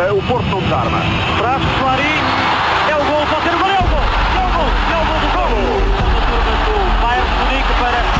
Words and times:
Uh, 0.00 0.16
o 0.16 0.22
Porto 0.22 0.46
não 0.48 0.60
desarma. 0.60 0.98
Traz 1.36 1.62
Soares, 1.78 2.24
é 2.88 2.96
o 2.96 3.04
gol, 3.04 3.26
pode 3.26 3.42
ser 3.42 3.54
o 3.54 3.58
gol, 3.58 3.68
é 3.68 3.80
o 3.80 3.82
gol, 3.82 4.00
é 4.34 4.46
o 4.46 4.50
gol, 4.50 4.70
é 4.88 4.96
o 4.96 5.04
gol 5.04 5.20
do 5.20 5.28
gol. 5.36 5.44
A 6.08 6.20
turma 6.24 6.52
do 6.64 6.72
Bayern 7.02 7.28
de 7.28 7.34
Munique 7.36 7.74
para 7.78 8.19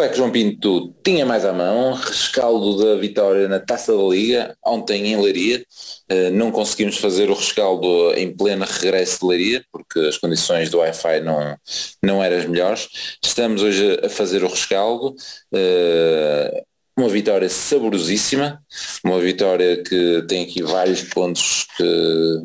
O 0.00 0.02
PEC 0.02 0.16
João 0.16 0.30
Pinto 0.30 0.94
tinha 1.04 1.26
mais 1.26 1.44
à 1.44 1.52
mão, 1.52 1.92
rescaldo 1.92 2.82
da 2.82 2.96
vitória 2.96 3.46
na 3.46 3.60
Taça 3.60 3.94
da 3.94 4.02
Liga, 4.02 4.56
ontem 4.64 5.08
em 5.08 5.20
Leiria. 5.20 5.62
Uh, 6.10 6.30
não 6.32 6.50
conseguimos 6.50 6.96
fazer 6.96 7.28
o 7.28 7.34
rescaldo 7.34 8.14
em 8.14 8.34
pleno 8.34 8.64
regresso 8.64 9.20
de 9.20 9.26
Leiria, 9.26 9.64
porque 9.70 9.98
as 9.98 10.16
condições 10.16 10.70
do 10.70 10.78
Wi-Fi 10.78 11.20
não, 11.20 11.54
não 12.02 12.24
eram 12.24 12.38
as 12.38 12.46
melhores. 12.46 12.88
Estamos 13.22 13.62
hoje 13.62 14.00
a 14.02 14.08
fazer 14.08 14.42
o 14.42 14.48
rescaldo. 14.48 15.14
Uh, 15.52 16.64
uma 16.96 17.10
vitória 17.10 17.50
saborosíssima, 17.50 18.58
uma 19.04 19.20
vitória 19.20 19.82
que 19.82 20.24
tem 20.26 20.44
aqui 20.44 20.62
vários 20.62 21.02
pontos 21.02 21.66
que, 21.76 22.42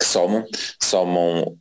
que 0.00 0.04
somam. 0.04 0.44
Somam 0.82 1.56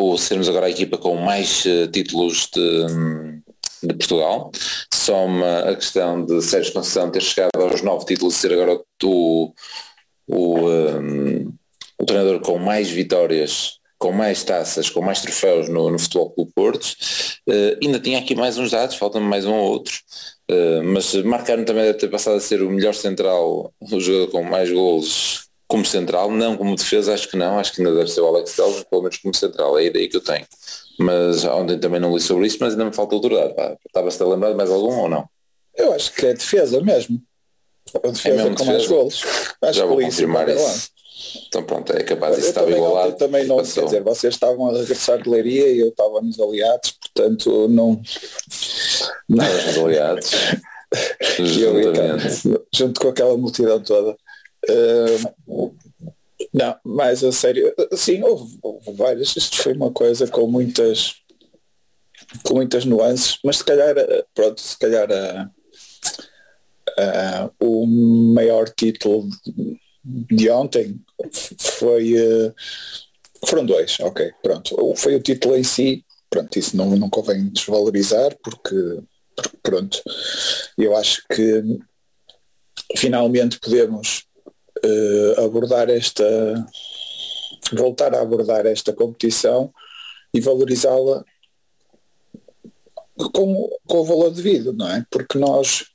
o 0.00 0.16
sermos 0.16 0.48
agora 0.48 0.66
a 0.66 0.70
equipa 0.70 0.96
com 0.96 1.16
mais 1.16 1.64
uh, 1.64 1.88
títulos 1.88 2.48
de 2.54 3.40
de 3.82 3.94
Portugal. 3.94 4.50
Soma 4.92 5.60
a 5.60 5.74
questão 5.74 6.24
de 6.24 6.42
Sérgio 6.42 6.72
Conceição 6.72 7.10
ter 7.10 7.22
chegado 7.22 7.50
aos 7.60 7.82
nove 7.82 8.04
títulos 8.06 8.36
e 8.36 8.38
ser 8.38 8.52
agora 8.52 8.80
o, 9.02 9.52
o, 10.26 10.68
um, 10.68 11.52
o 11.98 12.04
treinador 12.04 12.40
com 12.40 12.58
mais 12.58 12.90
vitórias, 12.90 13.78
com 13.98 14.12
mais 14.12 14.44
taças, 14.44 14.90
com 14.90 15.00
mais 15.00 15.20
troféus 15.20 15.68
no, 15.68 15.90
no 15.90 15.98
Futebol 15.98 16.30
Clube 16.30 16.52
Porto. 16.54 16.84
Uh, 17.48 17.78
ainda 17.82 17.98
tinha 17.98 18.18
aqui 18.18 18.34
mais 18.34 18.58
uns 18.58 18.70
dados, 18.70 18.96
faltam 18.96 19.20
mais 19.20 19.46
um 19.46 19.54
ou 19.54 19.70
outro. 19.70 19.94
Uh, 20.50 20.82
mas 20.82 21.14
marcaram 21.14 21.64
também 21.64 21.84
deve 21.84 21.98
ter 21.98 22.08
passado 22.08 22.36
a 22.36 22.40
ser 22.40 22.62
o 22.62 22.70
melhor 22.70 22.94
central, 22.94 23.72
o 23.80 24.00
jogador 24.00 24.30
com 24.30 24.42
mais 24.42 24.70
golos 24.70 25.48
como 25.66 25.84
central, 25.84 26.30
não 26.30 26.56
como 26.56 26.74
defesa, 26.74 27.12
acho 27.12 27.28
que 27.28 27.36
não, 27.36 27.58
acho 27.58 27.74
que 27.74 27.82
ainda 27.82 27.94
deve 27.94 28.10
ser 28.10 28.22
o 28.22 28.26
Alex 28.26 28.56
Telles, 28.56 28.84
pelo 28.84 29.02
menos 29.02 29.18
como 29.18 29.34
central, 29.34 29.78
é 29.78 29.82
a 29.82 29.84
ideia 29.84 30.08
que 30.08 30.16
eu 30.16 30.22
tenho 30.22 30.46
mas 30.98 31.44
ontem 31.44 31.78
também 31.78 32.00
não 32.00 32.14
li 32.14 32.20
sobre 32.20 32.46
isso, 32.46 32.58
mas 32.60 32.72
ainda 32.72 32.84
me 32.84 32.92
falta 32.92 33.14
autoridade. 33.14 33.54
Estava-se 33.86 34.22
a 34.22 34.26
lembrar 34.26 34.50
de 34.50 34.56
mais 34.56 34.70
algum 34.70 34.98
ou 34.98 35.08
não? 35.08 35.28
Eu 35.74 35.92
acho 35.92 36.12
que 36.12 36.26
é 36.26 36.34
defesa 36.34 36.80
mesmo. 36.80 37.20
A 38.04 38.08
defesa 38.08 38.42
é 38.42 38.44
com 38.44 38.50
defesa? 38.50 38.72
mais 38.72 38.86
golos. 38.86 39.22
Acho 39.62 39.78
Já 39.78 39.86
vou 39.86 40.00
confirmar 40.00 40.48
isso. 40.48 40.90
Então 41.48 41.62
pronto, 41.64 41.92
é 41.92 42.02
capaz 42.02 42.36
disso 42.36 42.48
estar 42.48 42.68
igualado. 42.68 43.16
também 43.16 43.44
não, 43.46 43.56
quer 43.56 43.84
dizer, 43.84 44.02
vocês 44.02 44.34
estavam 44.34 44.68
a 44.68 44.78
regressar 44.78 45.20
de 45.20 45.28
leiria 45.28 45.68
e 45.68 45.80
eu 45.80 45.88
estava 45.88 46.20
nos 46.20 46.38
aliados, 46.38 46.92
portanto 46.92 47.68
não... 47.68 48.00
Estavas 49.28 49.66
nos 49.66 49.78
aliados. 49.78 50.30
eu, 51.38 52.64
junto 52.72 53.00
com 53.00 53.08
aquela 53.08 53.36
multidão 53.36 53.80
toda. 53.82 54.16
Uh, 54.68 55.74
não, 56.52 56.76
mas 56.84 57.22
a 57.22 57.32
sério, 57.32 57.74
sim, 57.92 58.22
houve, 58.22 58.58
houve 58.62 58.92
várias. 58.92 59.36
Isto 59.36 59.62
foi 59.62 59.74
uma 59.74 59.90
coisa 59.90 60.26
com 60.26 60.46
muitas 60.46 61.16
com 62.42 62.54
muitas 62.54 62.84
nuances, 62.84 63.38
mas 63.44 63.58
se 63.58 63.64
calhar, 63.64 63.94
pronto, 64.34 64.60
se 64.60 64.78
calhar 64.78 65.08
a, 65.10 65.50
a, 66.98 67.50
o 67.60 67.86
maior 67.86 68.68
título 68.68 69.28
de 70.04 70.50
ontem 70.50 71.00
foi 71.58 72.14
foram 73.46 73.64
dois, 73.64 73.98
ok, 74.00 74.32
pronto. 74.42 74.94
Foi 74.96 75.14
o 75.14 75.22
título 75.22 75.56
em 75.56 75.62
si, 75.62 76.04
pronto, 76.28 76.58
isso 76.58 76.76
não, 76.76 76.96
não 76.96 77.08
convém 77.08 77.48
desvalorizar 77.48 78.36
porque, 78.42 79.00
porque 79.36 79.58
pronto, 79.62 80.02
eu 80.76 80.96
acho 80.96 81.22
que 81.28 81.62
finalmente 82.96 83.60
podemos 83.60 84.24
uh, 84.84 85.44
abordar 85.44 85.88
esta, 85.90 86.24
voltar 87.72 88.14
a 88.14 88.20
abordar 88.20 88.66
esta 88.66 88.92
competição 88.92 89.72
e 90.32 90.40
valorizá-la 90.40 91.24
com, 93.32 93.70
com 93.86 93.98
o 93.98 94.04
valor 94.04 94.30
devido, 94.30 94.72
não 94.72 94.88
é? 94.88 95.04
Porque 95.10 95.38
nós 95.38 95.86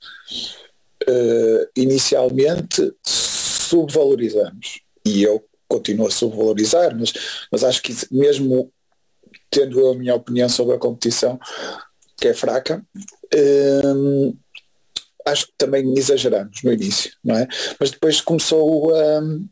uh, 1.07 1.69
inicialmente 1.75 2.93
subvalorizamos 3.03 4.81
e 5.05 5.23
eu 5.23 5.43
continuo 5.67 6.07
a 6.07 6.11
subvalorizar, 6.11 6.95
mas, 6.97 7.13
mas 7.51 7.63
acho 7.63 7.81
que 7.81 7.93
mesmo 8.11 8.71
tendo 9.49 9.87
a 9.87 9.95
minha 9.95 10.15
opinião 10.15 10.49
sobre 10.49 10.75
a 10.75 10.79
competição, 10.79 11.39
que 12.17 12.27
é 12.27 12.33
fraca, 12.33 12.83
uh, 13.33 14.37
acho 15.25 15.47
que 15.47 15.53
também 15.57 15.93
exageramos 15.97 16.61
no 16.63 16.73
início, 16.73 17.11
não 17.23 17.35
é? 17.35 17.47
Mas 17.79 17.91
depois 17.91 18.21
começou 18.21 18.95
a. 18.95 19.19
Um, 19.21 19.47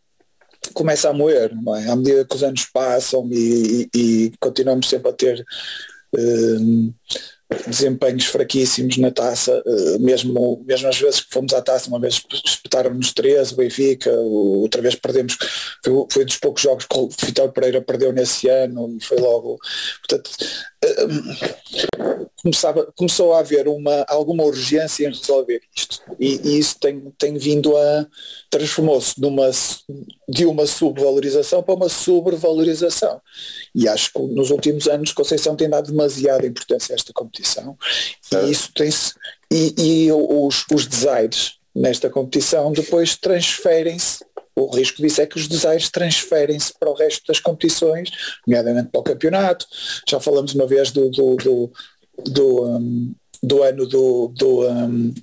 começa 0.74 1.10
a 1.10 1.14
moer, 1.14 1.52
não 1.56 1.76
é? 1.76 1.90
À 1.90 1.96
medida 1.96 2.24
que 2.24 2.36
os 2.36 2.44
anos 2.44 2.66
passam 2.66 3.28
e, 3.32 3.90
e, 3.94 4.00
e 4.00 4.32
continuamos 4.40 4.88
sempre 4.88 5.10
a 5.10 5.14
ter 5.14 5.44
um, 6.16 6.94
desempenhos 7.68 8.26
fraquíssimos 8.26 8.98
na 8.98 9.12
taça, 9.12 9.62
uh, 9.66 10.00
mesmo, 10.00 10.64
mesmo 10.66 10.88
às 10.88 11.00
vezes 11.00 11.22
que 11.22 11.34
fomos 11.34 11.54
à 11.54 11.62
taça, 11.62 11.90
uma 11.90 12.00
vez 12.00 12.22
espetaram-nos 12.46 13.14
três, 13.14 13.52
o 13.52 13.56
Benfica, 13.56 14.12
outra 14.12 14.82
vez 14.82 14.96
perdemos, 14.96 15.38
foi, 15.84 16.06
foi 16.12 16.26
dos 16.26 16.38
poucos 16.38 16.62
jogos 16.62 16.86
que 16.86 16.98
o 16.98 17.10
Vitor 17.10 17.52
Pereira 17.52 17.82
perdeu 17.82 18.14
nesse 18.14 18.48
ano 18.48 18.96
e 18.98 19.04
foi 19.04 19.18
logo, 19.18 19.60
portanto, 20.00 20.32
começava, 22.42 22.92
começou 22.96 23.34
a 23.34 23.40
haver 23.40 23.68
uma, 23.68 24.04
alguma 24.08 24.44
urgência 24.44 25.06
em 25.06 25.10
resolver 25.10 25.62
isto. 25.76 26.02
E, 26.20 26.42
e 26.44 26.60
isso 26.60 26.80
tem, 26.80 27.00
tem 27.18 27.38
vindo 27.38 27.76
a 27.78 28.08
transformou-se 28.50 29.16
de 30.28 30.46
uma 30.46 30.66
subvalorização 30.66 31.62
para 31.62 31.76
uma 31.76 31.90
sobrevalorização. 31.90 33.22
E 33.76 33.88
acho 33.88 34.12
que 34.12 34.20
nos 34.20 34.50
últimos 34.50 34.88
anos 34.88 35.14
Conceição 35.14 35.56
tem 35.56 35.70
dado 35.70 35.92
demasiada 35.92 36.48
importância 36.48 36.94
a 36.94 36.96
esta 36.96 37.14
competição. 37.14 37.78
É. 38.34 38.46
E 38.46 38.52
isso 38.52 38.72
tem-se. 38.74 39.14
E, 39.52 39.76
e 39.78 40.12
os, 40.12 40.66
os 40.74 40.88
desaires 40.88 41.60
nesta 41.76 42.10
competição 42.10 42.72
depois 42.72 43.16
transferem-se 43.16 44.26
o 44.56 44.76
risco 44.76 45.02
disso 45.02 45.22
é 45.22 45.26
que 45.26 45.38
os 45.38 45.48
desaires 45.48 45.90
transferem-se 45.90 46.74
para 46.78 46.90
o 46.90 46.94
resto 46.94 47.24
das 47.28 47.40
competições, 47.40 48.10
nomeadamente 48.46 48.90
para 48.90 49.02
o 49.02 49.04
campeonato. 49.04 49.66
Já 50.08 50.20
falamos 50.20 50.54
uma 50.54 50.68
vez 50.68 50.92
do, 50.92 51.10
do, 51.10 51.36
do, 51.38 51.72
do, 52.26 52.66
um, 52.66 53.16
do 53.42 53.64
ano 53.64 53.88
do, 53.88 54.28
do, 54.36 54.70
um, 54.70 55.14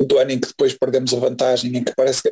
do 0.00 0.18
ano 0.18 0.32
em 0.32 0.40
que 0.40 0.48
depois 0.48 0.74
perdemos 0.74 1.14
a 1.14 1.18
vantagem, 1.18 1.76
em 1.76 1.84
que 1.84 1.94
parece 1.94 2.22
que 2.22 2.30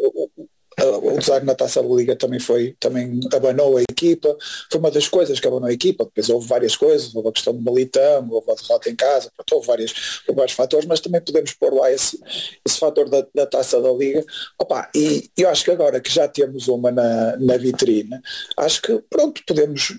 o 0.81 1.19
design 1.19 1.47
na 1.47 1.55
taça 1.55 1.83
da 1.83 1.89
Liga 1.89 2.17
também 2.17 2.41
foi, 2.41 2.75
também 2.81 3.21
abanou 3.35 3.77
a 3.77 3.83
equipa, 3.83 4.37
foi 4.71 4.81
uma 4.81 4.91
das 4.91 5.09
coisas 5.09 5.39
que 5.39 5.47
abanou 5.47 5.69
a 5.69 5.73
equipa, 5.73 6.05
depois 6.05 6.29
houve 6.29 6.49
várias 6.49 6.77
coisas, 6.77 7.15
houve 7.15 7.29
a 7.29 7.33
questão 7.33 7.55
do 7.55 7.71
Militão, 7.71 8.29
houve 8.31 8.51
a 8.51 8.55
derrota 8.55 8.91
em 8.91 8.97
casa, 8.97 9.31
houve, 9.51 9.67
várias, 9.67 9.93
houve 10.27 10.39
vários 10.39 10.55
fatores, 10.55 10.87
mas 10.87 11.01
também 11.01 11.21
podemos 11.21 11.53
pôr 11.53 11.75
lá 11.75 11.91
esse, 11.93 12.19
esse 12.67 12.79
fator 12.79 13.09
da, 13.09 13.27
da 13.35 13.47
taça 13.47 13.81
da 13.81 13.93
Liga. 13.93 14.25
Opa, 14.59 14.91
e 14.95 15.31
eu 15.37 15.49
acho 15.49 15.65
que 15.65 15.71
agora 15.71 16.01
que 16.01 16.11
já 16.11 16.27
temos 16.27 16.69
uma 16.69 16.91
na, 16.91 17.37
na 17.37 17.57
vitrine, 17.57 18.19
acho 18.57 18.81
que 18.83 18.99
pronto, 19.11 19.43
podemos 19.47 19.95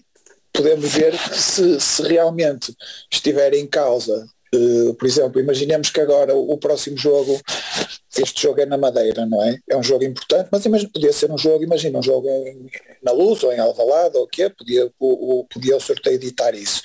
podemos 0.54 0.94
ver 0.94 1.18
se, 1.34 1.80
se 1.80 2.04
realmente 2.04 2.76
estiver 3.12 3.56
em 3.56 3.66
causa 3.66 4.28
Uh, 4.54 4.94
por 4.94 5.08
exemplo, 5.08 5.42
imaginemos 5.42 5.90
que 5.90 6.00
agora 6.00 6.36
o, 6.36 6.52
o, 6.52 6.58
próximo 6.58 6.96
jogo, 6.96 7.42
este 8.16 8.44
jogo 8.44 8.62
é 8.62 8.66
na 8.68 8.78
Madeira, 8.78 9.26
não 9.26 9.42
é? 9.44 9.58
É 9.68 9.76
um 9.76 9.82
jogo 9.82 10.04
importante, 10.04 10.50
mas 10.52 10.64
imagina, 10.64 10.92
podia 10.94 11.12
ser 11.12 11.32
um 11.32 11.38
jogo, 11.38 11.64
imagina 11.64 11.98
um 11.98 12.04
jogo 12.04 12.30
em, 12.30 12.70
na 13.02 13.12
Luz 13.12 13.42
ou 13.44 13.52
em 13.52 13.60
Alvalade 13.60 14.16
ou 14.16 14.26
o 14.26 14.28
quê, 14.28 14.50
podia 14.50 14.86
o, 15.00 15.40
o, 15.40 15.46
podia 15.46 15.76
o 15.76 15.82
sorteio 15.82 16.16
editar 16.16 16.54
isso. 16.54 16.84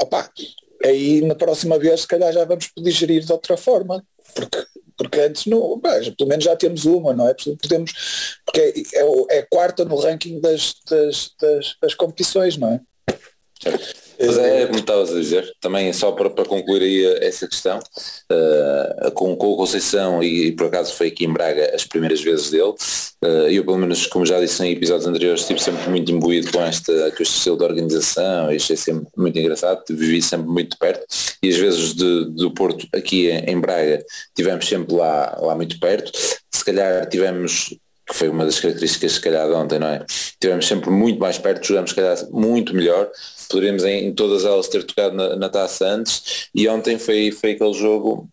Opa, 0.00 0.28
aí 0.84 1.20
na 1.20 1.36
próxima 1.36 1.78
vez 1.78 2.00
se 2.00 2.08
calhar 2.08 2.32
já 2.32 2.44
vamos 2.44 2.66
poder 2.68 2.90
gerir 2.90 3.24
de 3.24 3.32
outra 3.32 3.56
forma, 3.56 4.04
porque 4.34 4.66
porque 4.96 5.20
antes 5.20 5.44
não, 5.44 5.78
bem, 5.78 6.10
pelo 6.14 6.28
menos 6.28 6.44
já 6.44 6.56
temos 6.56 6.86
uma, 6.86 7.12
não 7.12 7.28
é? 7.28 7.34
Podemos, 7.34 7.92
porque 8.46 8.60
é, 8.60 8.98
é, 8.98 9.38
é 9.38 9.42
quarta 9.42 9.84
no 9.84 9.96
ranking 9.96 10.40
das, 10.40 10.74
das, 10.88 11.32
das, 11.38 11.76
das 11.82 11.94
competições, 11.94 12.56
não 12.56 12.72
é? 12.72 12.80
Mas 14.26 14.38
é 14.38 14.66
como 14.66 14.78
estavas 14.78 15.10
a 15.10 15.18
dizer, 15.18 15.52
também 15.60 15.92
só 15.92 16.12
para, 16.12 16.30
para 16.30 16.44
concluir 16.44 16.82
aí 16.82 17.26
essa 17.26 17.46
questão, 17.46 17.78
uh, 17.78 19.10
com, 19.12 19.36
com 19.36 19.52
o 19.52 19.56
Conceição 19.56 20.22
e, 20.22 20.46
e, 20.46 20.52
por 20.52 20.66
acaso 20.66 20.94
foi 20.94 21.08
aqui 21.08 21.24
em 21.24 21.32
Braga 21.32 21.74
as 21.74 21.84
primeiras 21.84 22.20
vezes 22.20 22.50
dele, 22.50 22.74
uh, 23.24 23.48
eu 23.50 23.64
pelo 23.64 23.78
menos 23.78 24.06
como 24.06 24.26
já 24.26 24.40
disse 24.40 24.62
em 24.64 24.72
episódios 24.72 25.06
anteriores 25.06 25.40
estive 25.40 25.60
sempre 25.60 25.88
muito 25.88 26.10
imbuído 26.10 26.50
com, 26.50 26.62
esta, 26.62 26.92
com 27.12 27.22
este 27.22 27.36
estilo 27.36 27.58
de 27.58 27.64
organização 27.64 28.52
e 28.52 28.56
achei 28.56 28.76
sempre 28.76 29.06
muito 29.16 29.38
engraçado, 29.38 29.82
vivi 29.90 30.20
sempre 30.22 30.48
muito 30.48 30.78
perto 30.78 31.06
e 31.42 31.48
às 31.48 31.56
vezes 31.56 31.94
de, 31.94 32.24
do 32.30 32.50
Porto 32.52 32.86
aqui 32.92 33.28
em, 33.28 33.50
em 33.50 33.60
Braga 33.60 34.04
tivemos 34.34 34.66
sempre 34.66 34.94
lá, 34.94 35.38
lá 35.40 35.54
muito 35.54 35.78
perto, 35.78 36.10
se 36.50 36.64
calhar 36.64 37.08
tivemos 37.08 37.76
que 38.06 38.14
foi 38.14 38.28
uma 38.28 38.44
das 38.44 38.60
características 38.60 39.12
se 39.12 39.20
calhar 39.20 39.46
de 39.46 39.54
ontem, 39.54 39.78
não 39.78 39.88
é? 39.88 40.04
Tivemos 40.40 40.66
sempre 40.66 40.90
muito 40.90 41.18
mais 41.18 41.38
perto, 41.38 41.66
jogamos 41.66 41.90
se 41.90 41.96
calhar 41.96 42.16
muito 42.30 42.74
melhor, 42.74 43.10
poderíamos 43.50 43.84
em, 43.84 44.06
em 44.06 44.14
todas 44.14 44.44
elas 44.44 44.68
ter 44.68 44.84
tocado 44.84 45.14
na, 45.14 45.36
na, 45.36 45.48
taça 45.48 45.86
antes. 45.86 46.48
E 46.54 46.68
ontem 46.68 46.98
foi, 46.98 47.30
foi 47.30 47.52
aquele 47.52 47.74
jogo 47.74 48.28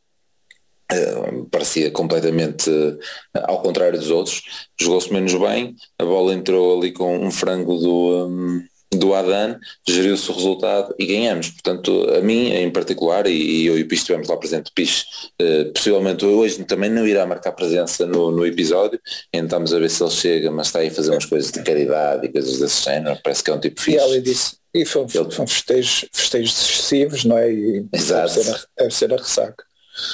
Uh, 0.92 1.46
parecia 1.50 1.90
completamente 1.90 2.70
uh, 2.70 3.00
ao 3.46 3.62
contrário 3.64 3.98
dos 3.98 4.12
outros, 4.12 4.44
jogou-se 4.80 5.12
menos 5.12 5.34
bem, 5.34 5.76
a 5.98 6.04
bola 6.04 6.34
entrou 6.34 6.78
ali 6.78 6.92
com 6.92 7.18
um 7.18 7.32
frango 7.32 7.78
do, 7.78 8.28
um, 8.28 8.64
do 8.96 9.14
Adan, 9.14 9.60
geriu-se 9.88 10.30
o 10.30 10.34
resultado 10.34 10.94
e 10.98 11.06
ganhamos. 11.06 11.50
Portanto, 11.50 12.10
a 12.16 12.22
mim 12.22 12.52
em 12.52 12.70
particular, 12.72 13.28
e, 13.28 13.66
eu 13.66 13.78
e 13.78 13.84
o 13.84 13.88
Pis 13.88 14.00
estivemos 14.00 14.28
lá 14.28 14.38
presente, 14.38 14.72
Pis 14.74 15.06
uh, 15.42 15.72
possivelmente 15.74 16.26
hoje 16.26 16.64
também 16.64 16.90
não 16.90 17.08
irá 17.08 17.26
marcar 17.26 17.52
presença 17.52 18.06
no, 18.06 18.32
no 18.32 18.46
episódio, 18.46 19.00
estamos 19.34 19.74
a 19.74 19.80
ver 19.80 19.90
se 19.90 20.04
ele 20.04 20.12
chega, 20.12 20.52
mas 20.52 20.68
está 20.68 20.80
aí 20.80 20.88
a 20.88 20.92
fazer 20.92 21.12
umas 21.12 21.26
coisas 21.26 21.52
de 21.52 21.62
caridade 21.64 22.26
e 22.26 22.32
coisas 22.32 22.60
desse 22.60 22.84
género, 22.84 23.20
parece 23.24 23.44
que 23.44 23.50
é 23.50 23.54
um 23.54 23.60
tipo 23.60 23.80
fixe. 23.80 23.98
E 23.98 24.00
ela 24.00 24.22
disse, 24.22 24.56
e 24.74 24.86
foram, 24.86 25.08
foram 25.08 25.48
festejos, 25.48 26.06
festejos 26.12 26.52
excessivos, 26.52 27.26
não 27.26 27.38
é? 27.38 27.52
E 27.52 27.86
Exato. 27.94 28.34
Deve 28.34 28.44
ser 28.44 28.52
a, 28.52 28.60
deve 28.78 28.96
ser 28.96 29.14
a 29.14 29.18
ressaca 29.18 29.73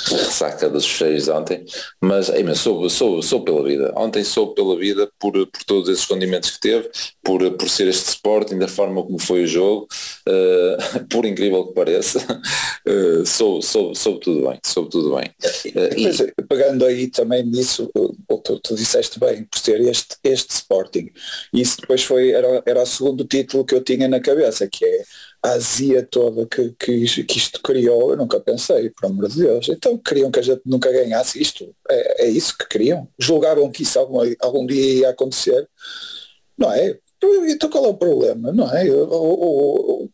ressaca 0.09 0.69
dos 0.69 0.85
fecheiros 0.85 1.27
ontem, 1.27 1.65
mas, 2.01 2.29
ei, 2.29 2.43
mas 2.43 2.59
sou, 2.59 2.89
sou, 2.89 3.21
sou 3.21 3.43
pela 3.43 3.63
vida. 3.63 3.93
Ontem 3.95 4.23
sou 4.23 4.53
pela 4.53 4.77
vida 4.77 5.09
por, 5.19 5.33
por 5.33 5.63
todos 5.63 5.89
esses 5.89 6.05
condimentos 6.05 6.51
que 6.51 6.59
teve, 6.59 6.89
por, 7.23 7.51
por 7.51 7.69
ser 7.69 7.87
este 7.87 8.09
Sporting, 8.09 8.57
da 8.57 8.67
forma 8.67 9.03
como 9.03 9.19
foi 9.19 9.43
o 9.43 9.47
jogo, 9.47 9.87
uh, 10.27 11.05
por 11.09 11.25
incrível 11.25 11.67
que 11.67 11.73
pareça, 11.73 12.19
uh, 12.87 13.25
sou, 13.27 13.61
sou, 13.61 13.95
sou 13.95 14.19
tudo 14.19 14.47
bem, 14.47 14.59
sou 14.63 14.85
tudo 14.85 15.15
bem. 15.15 15.29
Uh, 15.73 15.99
e, 15.99 16.07
eh, 16.07 16.33
pegando 16.47 16.85
aí 16.85 17.07
também 17.07 17.43
nisso, 17.43 17.89
tu, 17.93 18.59
tu 18.59 18.75
disseste 18.75 19.19
bem, 19.19 19.43
por 19.43 19.59
ser 19.59 19.81
este, 19.81 20.15
este 20.23 20.51
Sporting, 20.51 21.11
isso 21.53 21.81
depois 21.81 22.03
foi, 22.03 22.31
era, 22.31 22.61
era 22.65 22.83
o 22.83 22.85
segundo 22.85 23.25
título 23.25 23.65
que 23.65 23.75
eu 23.75 23.83
tinha 23.83 24.07
na 24.07 24.19
cabeça, 24.19 24.67
que 24.67 24.85
é 24.85 25.03
azia 25.41 26.03
toda 26.03 26.45
que, 26.45 26.75
que, 26.77 27.23
que, 27.23 27.37
isto 27.37 27.61
criou, 27.61 28.11
eu 28.11 28.17
nunca 28.17 28.39
pensei, 28.39 28.89
por 28.89 29.05
amor 29.05 29.29
de 29.29 29.37
Deus. 29.37 29.69
Então 29.69 29.97
queriam 29.97 30.29
que 30.31 30.39
a 30.39 30.43
gente 30.43 30.61
nunca 30.65 30.91
ganhasse 30.91 31.41
isto. 31.41 31.73
É, 31.89 32.25
é 32.25 32.29
isso 32.29 32.57
que 32.57 32.67
queriam. 32.67 33.07
Julgavam 33.17 33.71
que 33.71 33.83
isso 33.83 33.97
algum, 33.97 34.19
algum 34.41 34.65
dia 34.65 34.99
ia 35.01 35.09
acontecer. 35.09 35.67
Não 36.57 36.71
é? 36.71 36.97
Então 37.47 37.69
qual 37.69 37.85
é 37.85 37.87
o 37.89 37.97
problema? 37.97 38.51
Não 38.51 38.69
é? 38.69 38.89
O, 38.91 40.05
o, 40.05 40.09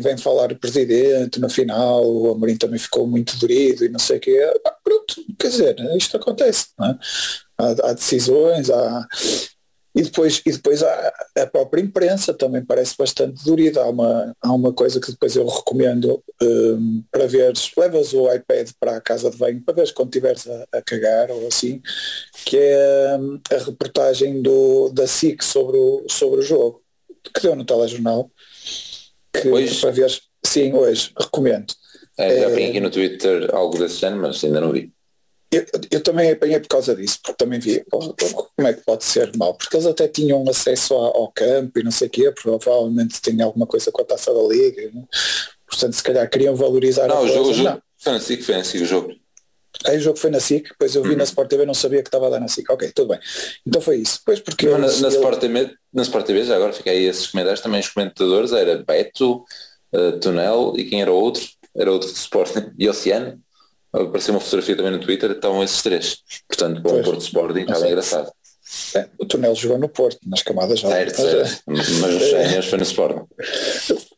vem, 0.00 0.16
falar 0.16 0.52
o 0.52 0.58
presidente 0.58 1.40
no 1.40 1.48
final, 1.48 2.04
o 2.06 2.32
Amorim 2.32 2.56
também 2.56 2.78
ficou 2.78 3.06
muito 3.06 3.36
durido 3.36 3.84
e 3.84 3.88
não 3.88 3.98
sei 3.98 4.18
o 4.18 4.20
quê. 4.20 4.52
Ah, 4.64 4.76
pronto, 4.84 5.16
quer 5.38 5.48
dizer, 5.48 5.76
isto 5.96 6.16
acontece. 6.16 6.68
É? 6.80 6.94
Há, 7.58 7.90
há, 7.90 7.92
decisões, 7.92 8.70
há, 8.70 9.06
e 9.94 10.02
depois, 10.02 10.40
e 10.46 10.52
depois 10.52 10.82
a, 10.82 11.12
a 11.36 11.46
própria 11.46 11.82
imprensa 11.82 12.32
também 12.32 12.64
parece 12.64 12.94
bastante 12.96 13.44
durida. 13.44 13.82
Há 13.82 13.88
uma, 13.88 14.36
há 14.40 14.52
uma 14.52 14.72
coisa 14.72 15.00
que 15.00 15.10
depois 15.10 15.34
eu 15.34 15.46
recomendo 15.46 16.22
um, 16.40 17.02
para 17.10 17.26
veres, 17.26 17.70
levas 17.76 18.12
o 18.12 18.32
iPad 18.32 18.70
para 18.78 18.96
a 18.96 19.00
casa 19.00 19.30
de 19.30 19.36
banho 19.36 19.60
para 19.62 19.74
veres 19.74 19.90
quando 19.90 20.08
estiveres 20.08 20.46
a, 20.48 20.66
a, 20.72 20.82
cagar 20.82 21.30
ou 21.30 21.46
assim, 21.48 21.82
que 22.44 22.56
é 22.56 23.16
um, 23.18 23.40
a 23.50 23.58
reportagem 23.58 24.40
do, 24.40 24.90
da 24.90 25.06
SIC 25.06 25.42
sobre 25.42 25.76
o, 25.76 26.06
sobre 26.08 26.40
o 26.40 26.42
jogo, 26.42 26.82
que 27.34 27.42
deu 27.42 27.56
no 27.56 27.64
telejornal. 27.64 28.30
Que, 29.32 29.48
hoje? 29.48 29.80
Para 29.80 29.90
ver, 29.90 30.20
sim, 30.44 30.72
hoje, 30.72 31.12
recomendo. 31.18 31.74
É, 32.16 32.40
já 32.40 32.50
é, 32.50 32.68
aqui 32.68 32.80
no 32.80 32.90
Twitter 32.90 33.48
algo 33.52 33.78
desse 33.78 33.96
género, 33.96 34.22
mas 34.22 34.42
ainda 34.44 34.60
não 34.60 34.72
vi. 34.72 34.92
Eu, 35.52 35.66
eu, 35.90 36.00
também 36.00 36.30
apanhei 36.30 36.60
por 36.60 36.68
causa 36.68 36.94
disso, 36.94 37.18
porque 37.22 37.44
também 37.44 37.58
vi 37.58 37.84
como 37.90 38.68
é 38.68 38.72
que 38.72 38.82
pode 38.82 39.02
ser 39.02 39.36
mal, 39.36 39.52
porque 39.54 39.76
eles 39.76 39.86
até 39.86 40.06
tinham 40.06 40.44
acesso 40.48 40.94
ao, 40.94 41.32
campo 41.32 41.80
e 41.80 41.82
não 41.82 41.90
sei 41.90 42.06
o 42.06 42.10
quê, 42.10 42.30
provavelmente 42.30 43.20
tinham 43.20 43.48
alguma 43.48 43.66
coisa 43.66 43.90
com 43.90 44.00
a 44.00 44.04
taça 44.04 44.32
da 44.32 44.42
liga, 44.42 44.90
né? 44.94 45.04
portanto 45.66 45.92
se 45.94 46.02
calhar 46.04 46.30
queriam 46.30 46.54
valorizar 46.54 47.08
não, 47.08 47.16
a 47.16 47.20
o 47.22 47.26
coisa. 47.26 47.52
Jogo, 47.52 47.62
não. 47.62 47.82
Foi 47.98 48.12
na 48.12 48.20
SIC, 48.20 48.42
foi 48.42 48.56
na 48.56 48.64
SIC 48.64 48.82
o 48.82 48.86
jogo. 48.86 49.12
Aí 49.86 49.96
o 49.96 50.00
jogo 50.00 50.18
foi 50.18 50.30
na 50.30 50.38
SIC, 50.38 50.68
depois 50.68 50.94
eu 50.94 51.02
vi 51.02 51.10
uhum. 51.10 51.16
na 51.16 51.24
Sport 51.24 51.48
TV 51.48 51.66
não 51.66 51.74
sabia 51.74 52.02
que 52.02 52.08
estava 52.08 52.28
a 52.28 52.30
dar 52.30 52.40
na 52.40 52.48
SIC. 52.48 52.70
Ok, 52.70 52.92
tudo 52.94 53.08
bem. 53.08 53.18
Então 53.66 53.80
foi 53.80 53.96
isso. 53.96 54.18
Depois 54.18 54.38
porque 54.38 54.68
na, 54.68 54.78
na, 54.78 54.86
Sport 54.86 55.40
TV, 55.40 55.74
na 55.92 56.02
Sport 56.02 56.26
TV, 56.26 56.44
já 56.44 56.54
agora 56.56 56.72
fica 56.72 56.90
aí 56.90 57.04
esses 57.04 57.26
comentários, 57.26 57.60
também 57.60 57.80
os 57.80 57.88
comentadores 57.88 58.52
era 58.52 58.84
Beto, 58.84 59.44
uh, 59.92 60.18
Tunel 60.20 60.74
e 60.76 60.84
quem 60.84 61.02
era 61.02 61.10
o 61.10 61.16
outro? 61.16 61.42
Era 61.74 61.90
outro 61.90 62.08
de 62.08 62.18
Sport 62.18 62.52
e 62.78 62.88
Oceano 62.88 63.40
apareceu 63.92 64.34
uma 64.34 64.40
fotografia 64.40 64.76
também 64.76 64.92
no 64.92 65.00
Twitter, 65.00 65.30
estavam 65.30 65.62
esses 65.62 65.82
três. 65.82 66.18
Portanto, 66.46 66.82
para 66.82 66.92
o 66.92 67.02
Porto 67.02 67.20
Sporting 67.22 67.60
estava 67.60 67.86
engraçado. 67.86 68.32
É, 68.94 69.08
o 69.18 69.26
Tunel 69.26 69.54
jogou 69.54 69.78
no 69.78 69.88
Porto, 69.88 70.18
nas 70.26 70.42
camadas 70.42 70.78
já. 70.78 70.88
Certo, 70.88 71.16
certo. 71.16 71.62
Mas, 71.66 71.88
mas 71.88 72.14
os 72.14 72.30
séniores 72.30 72.66
foi 72.66 72.78
no 72.78 72.84
Sporting. 72.84 73.26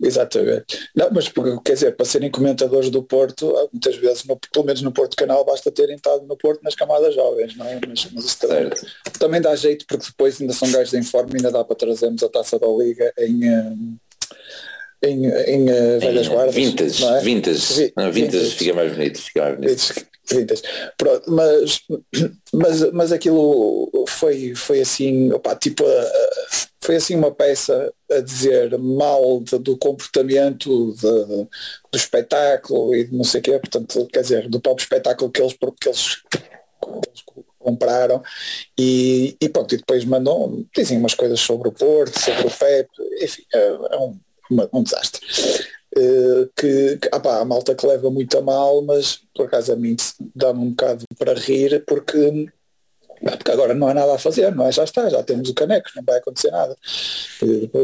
Exatamente. 0.02 0.78
Não, 0.94 1.08
mas 1.10 1.32
quer 1.64 1.72
dizer, 1.72 1.96
para 1.96 2.04
serem 2.04 2.30
comentadores 2.30 2.90
do 2.90 3.02
Porto, 3.02 3.54
muitas 3.72 3.96
vezes, 3.96 4.24
no, 4.24 4.38
pelo 4.52 4.66
menos 4.66 4.82
no 4.82 4.92
Porto 4.92 5.16
Canal, 5.16 5.44
basta 5.44 5.70
terem 5.70 5.96
estado 5.96 6.26
no 6.26 6.36
Porto 6.36 6.62
nas 6.62 6.74
camadas 6.74 7.14
jovens, 7.14 7.56
não 7.56 7.66
é? 7.66 7.80
Mas, 7.86 8.06
mas 8.12 8.24
isso 8.24 8.38
também, 8.40 8.70
também, 9.18 9.40
dá 9.40 9.56
jeito 9.56 9.86
porque 9.86 10.06
depois 10.06 10.38
ainda 10.38 10.52
são 10.52 10.70
gajos 10.70 10.92
em 10.92 11.02
forma 11.02 11.30
e 11.32 11.36
ainda 11.36 11.50
dá 11.50 11.64
para 11.64 11.76
trazermos 11.76 12.22
a 12.22 12.28
taça 12.28 12.58
da 12.58 12.66
Liga 12.66 13.10
em, 13.18 13.48
um, 13.48 13.96
em, 15.02 15.26
em 15.26 15.62
uh, 15.64 16.00
velhas 16.00 16.28
guardas. 16.28 16.54
Vintage, 16.54 17.04
é? 17.04 17.20
vintage, 17.20 17.92
vintage, 18.12 18.50
fica 18.50 18.74
mais 18.74 18.92
bonito, 18.92 19.20
fica 19.20 19.42
mais 19.42 19.56
bonito. 19.56 20.12
Vintage. 20.30 20.62
Pronto, 20.96 21.30
mas, 21.30 21.80
mas, 22.54 22.92
mas 22.92 23.12
aquilo 23.12 23.90
foi, 24.08 24.54
foi 24.54 24.80
assim, 24.80 25.32
opa, 25.32 25.56
tipo, 25.56 25.82
uh, 25.82 26.68
foi 26.82 26.96
assim 26.96 27.16
uma 27.16 27.32
peça 27.32 27.92
a 28.10 28.20
dizer 28.20 28.78
mal 28.78 29.40
de, 29.40 29.58
do 29.58 29.76
comportamento 29.76 30.94
de, 30.94 31.24
do 31.24 31.96
espetáculo 31.96 32.94
e 32.94 33.04
de 33.04 33.16
não 33.16 33.24
sei 33.24 33.40
o 33.40 33.42
quê, 33.42 33.58
portanto, 33.58 34.08
quer 34.12 34.22
dizer, 34.22 34.48
do 34.48 34.60
próprio 34.60 34.84
espetáculo 34.84 35.30
que 35.30 35.40
eles, 35.40 35.54
que 35.54 35.88
eles, 35.88 36.16
que 36.30 36.38
eles 36.38 37.24
compraram 37.58 38.22
e, 38.78 39.36
e 39.40 39.48
pronto, 39.48 39.74
e 39.74 39.78
depois 39.78 40.04
mandou, 40.04 40.64
dizem 40.74 40.98
umas 40.98 41.14
coisas 41.14 41.40
sobre 41.40 41.68
o 41.68 41.72
Porto, 41.72 42.18
sobre 42.18 42.46
o 42.46 42.50
Pep, 42.50 42.88
enfim, 43.20 43.42
é, 43.54 43.58
é 43.92 43.96
um 43.98 44.18
uma, 44.52 44.68
um 44.72 44.82
desastre. 44.82 45.20
Uh, 45.96 46.48
que, 46.56 46.96
que 46.96 47.08
opa, 47.14 47.38
a 47.38 47.44
malta 47.44 47.74
que 47.74 47.86
leva 47.86 48.10
muito 48.10 48.38
a 48.38 48.40
mal, 48.40 48.80
mas 48.82 49.20
por 49.34 49.46
acaso 49.46 49.72
a 49.72 49.76
mim 49.76 49.94
dá-me 50.34 50.60
um 50.60 50.70
bocado 50.70 51.04
para 51.18 51.34
rir 51.34 51.84
porque, 51.86 52.48
porque 53.20 53.50
agora 53.50 53.74
não 53.74 53.88
há 53.88 53.94
nada 53.94 54.14
a 54.14 54.18
fazer, 54.18 54.54
não 54.54 54.66
é? 54.66 54.72
Já 54.72 54.84
está, 54.84 55.10
já 55.10 55.22
temos 55.22 55.50
o 55.50 55.54
caneco, 55.54 55.90
não 55.94 56.02
vai 56.02 56.16
acontecer 56.16 56.50
nada. 56.50 56.74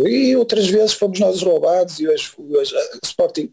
E 0.06 0.34
outras 0.36 0.68
vezes 0.68 0.94
fomos 0.94 1.20
nós 1.20 1.42
roubados 1.42 2.00
e 2.00 2.08
hoje, 2.08 2.32
hoje 2.38 2.74
o 2.74 3.06
Sporting 3.06 3.50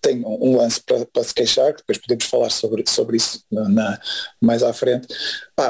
tem 0.00 0.24
um 0.24 0.56
lance 0.56 0.80
para, 0.80 1.04
para, 1.06 1.24
se 1.24 1.34
queixar, 1.34 1.72
que 1.72 1.80
depois 1.80 1.98
podemos 1.98 2.24
falar 2.24 2.50
sobre, 2.50 2.84
sobre 2.88 3.16
isso 3.16 3.42
na, 3.50 3.68
na 3.68 4.00
mais 4.40 4.62
à 4.62 4.72
frente. 4.72 5.08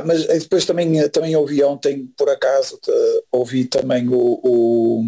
Mas 0.04 0.26
depois 0.26 0.64
também, 0.64 1.08
também 1.08 1.34
ouvi 1.34 1.62
ontem, 1.62 2.06
por 2.16 2.28
acaso, 2.28 2.78
ouvi 3.32 3.64
também 3.64 4.08
o, 4.08 4.40
o 4.42 5.04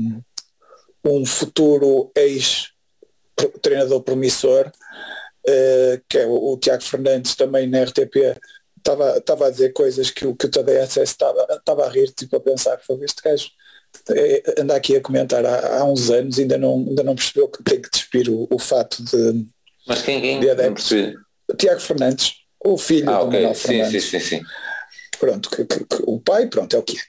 um 1.04 1.24
futuro 1.24 2.10
ex-treinador 2.14 4.02
promissor, 4.02 4.70
uh, 5.48 6.02
que 6.08 6.18
é 6.18 6.26
o, 6.26 6.52
o, 6.52 6.58
Tiago 6.58 6.82
Fernandes, 6.82 7.34
também 7.34 7.66
na 7.66 7.82
RTP, 7.84 8.36
estava, 8.76 9.46
a 9.46 9.50
dizer 9.50 9.72
coisas 9.72 10.10
que, 10.10 10.20
que 10.34 10.46
o 10.46 10.50
Tadeu 10.50 10.86
SS 10.86 11.12
estava, 11.12 11.84
a 11.84 11.88
rir, 11.88 12.10
tipo 12.12 12.36
a 12.36 12.40
pensar, 12.40 12.78
foi 12.78 13.04
este 13.04 13.22
gajo 13.22 13.50
é, 14.10 14.42
anda 14.58 14.76
aqui 14.76 14.96
a 14.96 15.00
comentar 15.00 15.44
há, 15.44 15.78
há, 15.78 15.84
uns 15.84 16.10
anos 16.10 16.38
ainda 16.38 16.56
não, 16.56 16.86
ainda 16.88 17.02
não 17.02 17.14
percebeu 17.14 17.48
que 17.48 17.62
tem 17.62 17.80
que 17.80 17.90
despir 17.90 18.28
o, 18.30 18.46
o 18.50 18.58
fato 18.58 19.02
de 19.04 19.46
mas 19.86 20.02
quem, 20.02 20.20
quem? 20.20 20.40
De 20.40 20.48
adeptos. 20.48 20.90
Tiago 21.58 21.80
Fernandes 21.80 22.34
o 22.64 22.76
filho 22.76 23.10
ah, 23.10 23.18
do 23.18 23.26
okay. 23.26 23.40
Manuel 23.40 23.54
sim, 23.54 23.68
Fernandes 23.68 24.04
sim, 24.04 24.20
sim, 24.20 24.38
sim 24.38 24.42
pronto, 25.20 25.50
que, 25.50 25.64
que, 25.66 25.84
que, 25.84 26.02
o 26.06 26.18
pai, 26.18 26.46
pronto, 26.46 26.74
é 26.74 26.78
o 26.78 26.82
que 26.82 26.96
é. 26.96 27.00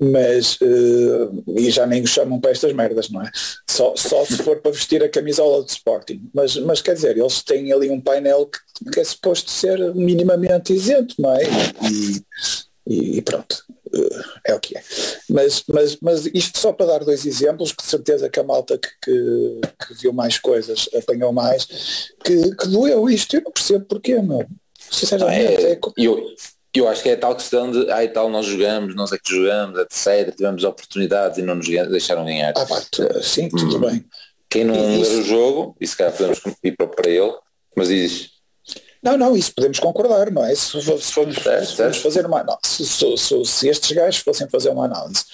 Mas, 0.00 0.54
uh, 0.60 1.44
e 1.58 1.70
já 1.70 1.84
nem 1.86 2.02
o 2.02 2.06
chamam 2.06 2.40
para 2.40 2.52
estas 2.52 2.72
merdas, 2.72 3.10
não 3.10 3.20
é? 3.20 3.30
Só, 3.68 3.94
só 3.96 4.24
se 4.24 4.38
for 4.38 4.60
para 4.60 4.70
vestir 4.70 5.02
a 5.02 5.08
camisola 5.08 5.64
de 5.64 5.72
Sporting. 5.72 6.30
Mas, 6.32 6.56
mas 6.56 6.80
quer 6.80 6.94
dizer, 6.94 7.18
eles 7.18 7.42
têm 7.42 7.72
ali 7.72 7.90
um 7.90 8.00
painel 8.00 8.46
que, 8.46 8.90
que 8.92 9.00
é 9.00 9.04
suposto 9.04 9.50
ser 9.50 9.92
minimamente 9.94 10.72
isento, 10.72 11.16
não 11.18 11.34
é? 11.34 11.42
E, 11.90 13.16
e 13.16 13.22
pronto, 13.22 13.64
uh, 13.92 14.24
é 14.46 14.54
o 14.54 14.60
que 14.60 14.78
é. 14.78 14.82
Mas, 15.28 15.64
mas, 15.66 15.98
mas 16.00 16.26
isto 16.26 16.60
só 16.60 16.72
para 16.72 16.86
dar 16.86 17.04
dois 17.04 17.26
exemplos, 17.26 17.72
que 17.72 17.82
de 17.82 17.90
certeza 17.90 18.30
que 18.30 18.38
a 18.38 18.44
malta 18.44 18.78
que, 18.78 18.88
que, 19.02 19.60
que 19.86 19.94
viu 20.00 20.12
mais 20.12 20.38
coisas 20.38 20.88
apanhou 20.96 21.32
mais, 21.32 21.66
que, 22.24 22.54
que 22.54 22.68
doeu 22.68 23.10
isto, 23.10 23.34
eu 23.34 23.42
não 23.42 23.50
percebo 23.50 23.84
porquê, 23.86 24.22
meu. 24.22 24.46
Sinceramente, 24.90 25.64
é, 25.64 25.72
é, 25.72 25.80
eu, 25.96 26.34
eu 26.80 26.88
acho 26.88 27.02
que 27.02 27.10
é 27.10 27.16
tal 27.16 27.34
questão 27.34 27.70
de, 27.70 27.90
ai 27.90 28.08
tal, 28.08 28.30
nós 28.30 28.46
jogamos, 28.46 28.94
nós 28.94 29.12
é 29.12 29.18
que 29.18 29.34
jogamos, 29.34 29.78
etc. 29.78 30.34
Tivemos 30.34 30.64
oportunidades 30.64 31.38
e 31.38 31.42
não 31.42 31.54
nos 31.54 31.66
deixaram 31.66 32.24
ganhar. 32.24 32.52
Ah, 32.56 32.66
pá, 32.66 32.82
tu, 32.90 33.22
sim, 33.22 33.48
tudo 33.48 33.76
hum. 33.76 33.80
bem. 33.80 34.04
Quem 34.48 34.64
não 34.64 34.74
ler 34.74 35.18
o 35.18 35.22
jogo, 35.22 35.76
e 35.80 35.86
se 35.86 35.96
calhar 35.96 36.12
podemos 36.12 36.40
ir 36.62 36.76
para 36.76 37.10
ele, 37.10 37.32
mas 37.74 37.88
diz. 37.88 38.32
Não, 39.02 39.18
não, 39.18 39.36
isso 39.36 39.52
podemos 39.52 39.80
concordar, 39.80 40.30
não 40.30 40.44
é? 40.44 40.54
Se, 40.54 40.80
se 40.80 41.12
formos, 41.12 41.34
se 41.34 41.76
formos 41.76 41.96
fazer 41.96 42.24
uma 42.24 42.40
análise, 42.40 42.86
se, 42.86 43.16
se, 43.16 43.44
se, 43.44 43.68
estes 43.68 43.90
gajos 43.90 44.20
fossem 44.20 44.48
fazer 44.48 44.68
uma 44.68 44.84
análise 44.84 45.24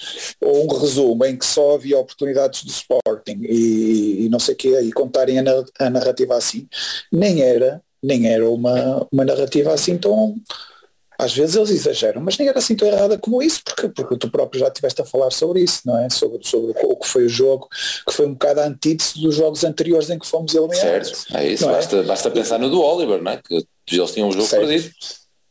ou 0.41 0.63
um 0.65 0.79
resumo 0.79 1.23
em 1.25 1.37
que 1.37 1.45
só 1.45 1.75
havia 1.75 1.99
oportunidades 1.99 2.63
do 2.63 2.71
Sporting 2.71 3.41
e, 3.41 4.25
e 4.25 4.29
não 4.29 4.39
sei 4.39 4.55
o 4.55 4.57
quê, 4.57 4.81
e 4.81 4.91
contarem 4.91 5.37
a, 5.37 5.43
a, 5.77 5.89
narrativa 5.89 6.35
assim, 6.35 6.67
nem 7.11 7.43
era, 7.43 7.79
nem 8.01 8.25
era 8.27 8.49
uma, 8.49 9.07
uma 9.11 9.23
narrativa 9.23 9.71
assim 9.71 9.97
tão. 9.97 10.35
Às 11.19 11.35
vezes 11.35 11.57
eles 11.57 11.69
exageram, 11.69 12.21
mas 12.21 12.37
nem 12.37 12.47
era 12.47 12.59
assim 12.59 12.77
tão 12.77 12.87
errada 12.87 13.17
como 13.17 13.43
isso, 13.43 13.61
porque, 13.65 13.89
porque 13.89 14.17
tu 14.17 14.31
próprio 14.31 14.61
já 14.61 14.69
estiveste 14.69 15.01
a 15.01 15.05
falar 15.05 15.29
sobre 15.31 15.59
isso, 15.61 15.81
não 15.85 15.99
é? 15.99 16.09
Sobre, 16.09 16.39
sobre 16.47 16.73
o 16.81 16.95
que 16.95 17.07
foi 17.07 17.25
o 17.25 17.29
jogo, 17.29 17.67
que 18.07 18.13
foi 18.13 18.25
um 18.25 18.31
bocado 18.31 18.61
a 18.61 18.65
antítese 18.67 19.19
dos 19.19 19.35
jogos 19.35 19.65
anteriores 19.65 20.09
em 20.09 20.17
que 20.17 20.25
fomos 20.25 20.55
eliminados. 20.55 21.09
Certo, 21.09 21.35
é 21.35 21.45
isso, 21.51 21.65
basta, 21.65 21.97
é? 21.97 22.03
basta 22.03 22.31
pensar 22.31 22.57
no 22.57 22.69
do 22.69 22.81
Oliver, 22.81 23.21
não 23.21 23.33
é? 23.33 23.41
Que 23.45 23.65
eles 23.91 24.11
tinham 24.11 24.29
um 24.29 24.31
jogo 24.31 24.45
certo. 24.45 24.65
perdido, 24.65 24.93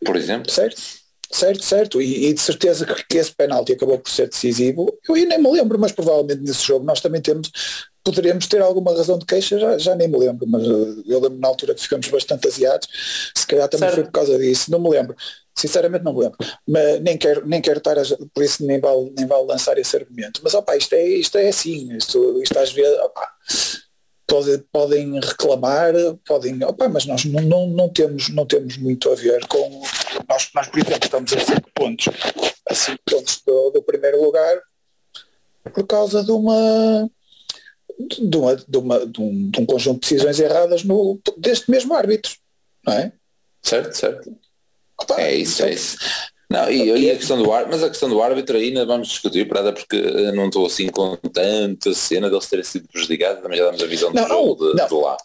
por 0.02 0.16
exemplo. 0.16 0.50
Certo. 0.50 0.80
Certo, 1.30 1.62
certo, 1.62 2.00
e, 2.00 2.28
e, 2.28 2.32
de 2.32 2.40
certeza 2.40 2.86
que, 2.86 3.18
esse 3.18 3.34
penalti 3.34 3.72
acabou 3.72 3.98
por 3.98 4.10
ser 4.10 4.30
decisivo. 4.30 4.98
Eu, 5.06 5.14
eu 5.14 5.28
nem 5.28 5.38
me 5.38 5.52
lembro, 5.52 5.78
mas 5.78 5.92
provavelmente 5.92 6.40
nesse 6.40 6.66
jogo 6.66 6.86
nós 6.86 7.02
também 7.02 7.20
temos, 7.20 7.50
poderíamos 8.02 8.46
ter 8.46 8.62
alguma 8.62 8.96
razão 8.96 9.18
de 9.18 9.26
queixa, 9.26 9.58
já, 9.58 9.76
já 9.76 9.94
nem 9.94 10.08
me 10.08 10.16
lembro, 10.16 10.48
mas 10.48 10.66
uh, 10.66 11.04
eu 11.06 11.20
lembro 11.20 11.38
na 11.38 11.48
altura 11.48 11.74
que 11.74 11.82
ficamos 11.82 12.08
bastante 12.08 12.48
aziados, 12.48 12.88
se 13.36 13.46
calhar 13.46 13.68
também 13.68 13.90
certo. 13.90 13.96
foi 13.96 14.04
por 14.04 14.12
causa 14.12 14.38
disso, 14.38 14.70
não 14.70 14.80
me 14.80 14.88
lembro. 14.88 15.14
Sinceramente 15.58 16.04
não 16.04 16.12
me 16.12 16.20
lembro, 16.20 16.38
mas 16.66 17.00
nem 17.00 17.18
quero, 17.18 17.46
nem 17.46 17.60
quero 17.60 17.78
estar, 17.78 17.98
a, 17.98 18.02
por 18.32 18.44
isso 18.44 18.64
nem 18.64 18.78
vale, 18.78 19.12
nem 19.16 19.26
vale 19.26 19.44
lançar 19.44 19.76
esse 19.76 19.96
argumento. 19.96 20.40
Mas 20.42 20.54
opa, 20.54 20.76
isto 20.76 20.94
é, 20.94 21.04
isto 21.04 21.36
é 21.36 21.48
assim, 21.48 21.96
isto, 21.96 22.40
isto 22.40 22.58
às 22.58 22.72
vezes, 22.72 22.96
opa, 23.00 23.28
pode, 24.28 24.58
podem 24.70 25.18
reclamar, 25.18 25.94
podem, 26.24 26.62
opa, 26.62 26.88
mas 26.88 27.06
nós 27.06 27.24
não, 27.24 27.42
não, 27.42 27.66
não, 27.66 27.88
temos, 27.88 28.28
não 28.28 28.46
temos 28.46 28.76
muito 28.76 29.10
a 29.10 29.16
ver 29.16 29.44
com, 29.48 29.82
nós, 30.28 30.48
nós 30.54 30.68
por 30.68 30.78
exemplo 30.78 31.04
estamos 31.04 31.32
a 31.32 31.40
5 31.40 31.70
pontos, 31.74 32.08
a 32.68 32.74
5 32.74 32.98
pontos 33.04 33.42
do, 33.44 33.70
do, 33.70 33.82
primeiro 33.82 34.22
lugar 34.22 34.60
por 35.74 35.86
causa 35.86 36.22
de 36.22 36.30
uma 36.30 37.10
de, 37.98 38.36
uma, 38.36 38.56
de, 38.56 38.78
uma, 38.78 39.06
de, 39.06 39.20
um, 39.20 39.50
de 39.50 39.60
um 39.60 39.66
conjunto 39.66 40.00
de 40.02 40.08
decisões 40.08 40.38
erradas 40.38 40.84
no, 40.84 41.18
deste 41.36 41.68
mesmo 41.70 41.94
árbitro, 41.94 42.32
não 42.86 42.92
é? 42.92 43.12
Certo, 43.62 43.94
certo. 43.94 44.47
É 45.16 45.34
isso, 45.34 45.62
é 45.62 45.66
então, 45.66 45.74
isso. 45.74 45.98
Não, 46.50 46.70
e, 46.70 47.04
e, 47.04 47.10
a 47.10 47.16
questão 47.16 47.40
do 47.40 47.52
árbitro, 47.52 47.72
mas 47.76 47.84
a 47.84 47.90
questão 47.90 48.08
do 48.08 48.22
árbitro 48.22 48.56
ainda 48.56 48.86
vamos 48.86 49.08
discutir, 49.08 49.46
para 49.46 49.70
porque 49.70 50.00
não 50.32 50.46
estou 50.46 50.64
assim 50.64 50.88
com 50.88 51.14
tanta 51.16 51.92
cena 51.92 52.30
deles 52.30 52.46
terem 52.46 52.64
sido 52.64 52.88
prejudicados, 52.88 53.42
também 53.42 53.58
já 53.58 53.66
damos 53.66 53.82
a 53.82 53.86
visão 53.86 54.10
do 54.10 54.26
jogo 54.26 54.72
de, 54.72 54.86
de, 54.86 54.94
lá. 54.94 55.16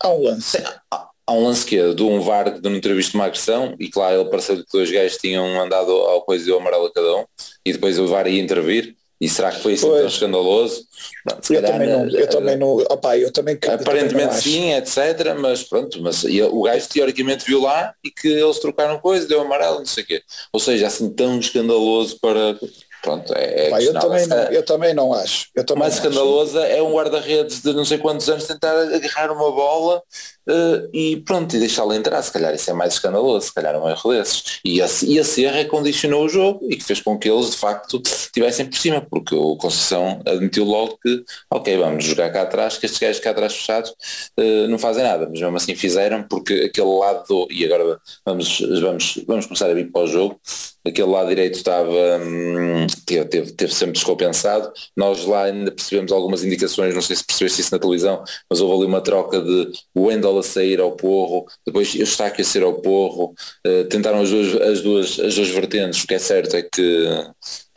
Há 0.00 0.08
um 0.08 0.24
lance. 0.24 0.58
Há, 0.90 1.08
há 1.24 1.32
um 1.32 1.44
lance 1.44 1.64
que 1.64 1.78
é 1.78 1.94
de 1.94 2.02
um 2.02 2.20
VAR 2.20 2.60
de 2.60 2.68
não 2.68 2.80
ter 2.80 2.94
visto 2.96 3.14
uma 3.14 3.26
agressão 3.26 3.76
e 3.78 3.88
claro, 3.88 4.20
ele 4.20 4.30
pareceu 4.30 4.56
que 4.56 4.64
dois 4.72 4.90
gajos 4.90 5.18
tinham 5.18 5.60
andado 5.60 5.92
ao 5.92 6.22
coisa 6.22 6.48
e 6.48 6.52
ao 6.52 6.58
amarelo 6.58 6.86
a 6.86 6.92
cada 6.92 7.16
um 7.16 7.24
e 7.64 7.72
depois 7.72 7.96
o 7.98 8.08
VAR 8.08 8.26
ia 8.26 8.42
intervir 8.42 8.96
e 9.20 9.28
será 9.28 9.50
que 9.50 9.60
foi 9.60 9.74
assim 9.74 9.88
tão 9.88 10.06
escandaloso? 10.06 10.86
Não, 11.24 11.36
eu, 11.36 11.62
calhar, 11.62 11.72
também 11.72 11.88
não, 11.88 12.08
eu 12.08 12.28
também 12.28 12.56
não, 12.56 12.76
opa, 12.76 13.16
eu 13.16 13.32
também 13.32 13.58
Aparentemente 13.66 14.34
sim, 14.36 14.72
etc. 14.74 15.34
Mas 15.38 15.62
pronto, 15.62 16.00
mas 16.02 16.24
o 16.24 16.62
gajo 16.62 16.88
teoricamente 16.88 17.46
viu 17.46 17.60
lá 17.60 17.94
e 18.04 18.10
que 18.10 18.28
eles 18.28 18.58
trocaram 18.58 18.98
coisa, 18.98 19.26
deu 19.26 19.40
amarelo, 19.40 19.78
não 19.78 19.86
sei 19.86 20.04
o 20.04 20.06
quê. 20.06 20.22
Ou 20.52 20.60
seja, 20.60 20.86
assim 20.86 21.08
tão 21.10 21.38
escandaloso 21.38 22.18
para 22.20 22.58
Pronto, 23.06 23.32
é, 23.36 23.68
é 23.68 23.70
Pá, 23.70 23.80
eu, 23.80 23.92
também 23.92 24.26
não, 24.26 24.36
eu 24.36 24.64
também 24.64 24.92
não 24.92 25.12
acho. 25.14 25.46
Eu 25.54 25.64
também 25.64 25.82
mais 25.82 25.94
escandalosa 25.94 26.60
é 26.66 26.82
um 26.82 26.92
guarda-redes 26.92 27.62
de 27.62 27.72
não 27.72 27.84
sei 27.84 27.98
quantos 27.98 28.28
anos 28.28 28.48
tentar 28.48 28.76
agarrar 28.76 29.30
uma 29.30 29.52
bola 29.52 30.02
uh, 30.48 30.88
e 30.92 31.18
pronto, 31.18 31.54
e 31.54 31.60
deixá-la 31.60 31.94
entrar. 31.94 32.20
Se 32.20 32.32
calhar 32.32 32.52
isso 32.52 32.68
é 32.68 32.72
mais 32.72 32.94
escandaloso, 32.94 33.46
se 33.46 33.54
calhar 33.54 33.76
é 33.76 33.78
um 33.78 33.88
erro 33.88 34.10
desses. 34.10 34.58
E 34.64 34.82
a, 34.82 34.88
e 35.04 35.20
a 35.20 35.24
Serra 35.24 35.64
condicionou 35.66 36.24
o 36.24 36.28
jogo 36.28 36.66
e 36.68 36.74
que 36.74 36.82
fez 36.82 37.00
com 37.00 37.16
que 37.16 37.30
eles 37.30 37.52
de 37.52 37.58
facto 37.58 38.02
estivessem 38.04 38.66
por 38.66 38.76
cima, 38.76 39.00
porque 39.00 39.36
o 39.36 39.56
Conceição 39.56 40.20
admitiu 40.26 40.64
logo 40.64 40.98
que, 41.00 41.22
ok, 41.48 41.78
vamos 41.78 42.04
jogar 42.04 42.32
cá 42.32 42.42
atrás, 42.42 42.76
que 42.76 42.86
estes 42.86 42.98
gajos 42.98 43.20
cá 43.20 43.30
atrás 43.30 43.54
fechados 43.54 43.90
uh, 44.36 44.66
não 44.68 44.80
fazem 44.80 45.04
nada, 45.04 45.28
mas 45.30 45.40
mesmo 45.40 45.56
assim 45.56 45.76
fizeram 45.76 46.24
porque 46.24 46.64
aquele 46.72 46.92
lado, 46.98 47.24
do, 47.28 47.46
e 47.52 47.64
agora 47.64 48.00
vamos, 48.24 48.60
vamos, 48.80 49.22
vamos 49.28 49.46
começar 49.46 49.70
a 49.70 49.74
vir 49.74 49.92
para 49.92 50.02
o 50.02 50.08
jogo, 50.08 50.40
aquele 50.84 51.08
lado 51.08 51.28
direito 51.28 51.54
estava 51.54 52.18
hum, 52.20 52.86
teve, 53.04 53.52
teve, 53.52 53.74
sempre 53.74 53.92
descompensado. 53.92 54.72
Nós 54.96 55.24
lá 55.24 55.44
ainda 55.44 55.70
percebemos 55.70 56.12
algumas 56.12 56.44
indicações, 56.44 56.94
não 56.94 57.02
sei 57.02 57.16
se 57.16 57.24
percebeste 57.24 57.60
isso 57.60 57.74
na 57.74 57.78
televisão, 57.78 58.22
mas 58.48 58.60
houve 58.60 58.76
ali 58.76 58.86
uma 58.86 59.00
troca 59.00 59.40
de 59.40 59.70
Wendell 59.96 60.38
a 60.38 60.42
sair 60.42 60.80
ao 60.80 60.92
porro, 60.92 61.46
depois 61.66 61.94
Eustáquio 61.94 62.42
a 62.42 62.44
sair 62.44 62.62
ao 62.62 62.74
porro, 62.74 63.34
uh, 63.66 63.84
tentaram 63.88 64.20
as 64.20 64.30
duas, 64.30 64.60
as, 64.60 64.80
duas, 64.80 65.20
as 65.20 65.34
duas 65.34 65.48
vertentes, 65.48 66.04
o 66.04 66.06
que 66.06 66.14
é 66.14 66.18
certo 66.18 66.56
é 66.56 66.62
que 66.62 67.06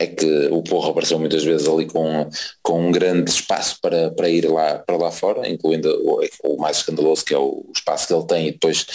é 0.00 0.06
que 0.06 0.46
o 0.50 0.62
porro 0.62 0.90
apareceu 0.90 1.18
muitas 1.18 1.44
vezes 1.44 1.68
ali 1.68 1.86
com, 1.86 2.26
com 2.62 2.88
um 2.88 2.90
grande 2.90 3.30
espaço 3.30 3.76
para, 3.82 4.10
para 4.10 4.30
ir 4.30 4.50
lá, 4.50 4.78
para 4.78 4.96
lá 4.96 5.10
fora, 5.10 5.46
incluindo 5.46 5.90
o, 6.02 6.22
o 6.44 6.56
mais 6.58 6.78
escandaloso 6.78 7.22
que 7.22 7.34
é 7.34 7.38
o 7.38 7.66
espaço 7.74 8.06
que 8.06 8.14
ele 8.14 8.26
tem 8.26 8.48
e 8.48 8.52
depois 8.52 8.86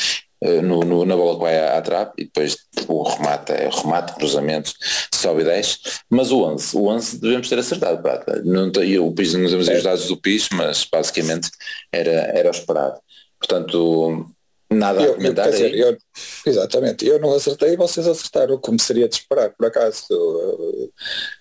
no, 0.42 0.82
no, 0.82 1.06
na 1.06 1.16
bola 1.16 1.36
que 1.36 1.42
vai 1.42 1.60
à, 1.60 1.78
à 1.78 1.82
trave 1.82 2.12
e 2.18 2.26
depois 2.26 2.58
o 2.88 3.04
remate 3.04 3.52
é 3.52 3.70
remate, 3.70 4.14
cruzamento, 4.16 4.74
sobe 5.14 5.42
e 5.42 5.46
desce, 5.46 5.80
mas 6.10 6.32
o 6.32 6.44
11, 6.44 6.78
o 6.78 6.88
11 6.88 7.20
devemos 7.20 7.50
ter 7.50 7.60
acertado, 7.60 8.02
prata. 8.02 8.42
Não, 8.44 8.72
eu, 8.84 9.08
o 9.08 9.14
PIS 9.14 9.34
não 9.34 9.50
temos 9.50 9.68
os 9.68 9.84
dados 9.84 10.08
do 10.08 10.18
PIS, 10.18 10.50
mas 10.52 10.88
basicamente 10.92 11.50
era, 11.92 12.12
era 12.12 12.48
o 12.50 12.52
esperado. 12.52 13.00
Portanto, 13.40 14.28
nada 14.72 15.02
eu, 15.02 15.14
a 15.14 15.16
comentar. 15.16 15.48
Eu, 15.48 15.52
dizer, 15.52 15.76
eu, 15.76 15.98
exatamente, 16.46 17.06
eu 17.06 17.20
não 17.20 17.34
acertei 17.34 17.74
e 17.74 17.78
vocês 17.78 18.08
acertaram, 18.08 18.58
como 18.58 18.80
seria 18.80 19.08
de 19.08 19.16
esperar, 19.16 19.52
por 19.52 19.68
acaso. 19.68 20.06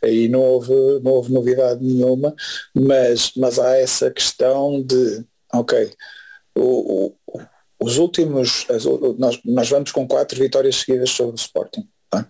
Aí 0.02 0.28
não 0.28 0.40
houve, 0.40 0.72
não 1.02 1.12
houve 1.12 1.32
novidade 1.32 1.82
nenhuma, 1.84 2.34
mas, 2.74 3.32
mas 3.36 3.58
há 3.58 3.76
essa 3.76 4.10
questão 4.10 4.82
de, 4.82 5.24
ok, 5.52 5.90
o, 6.56 7.12
o 7.26 7.40
os 7.84 7.98
últimos, 7.98 8.66
as, 8.70 8.84
nós, 9.18 9.38
nós 9.44 9.68
vamos 9.68 9.92
com 9.92 10.08
quatro 10.08 10.38
vitórias 10.38 10.76
seguidas 10.76 11.10
sobre 11.10 11.34
o 11.34 11.36
Sporting. 11.36 11.86
Tá? 12.08 12.26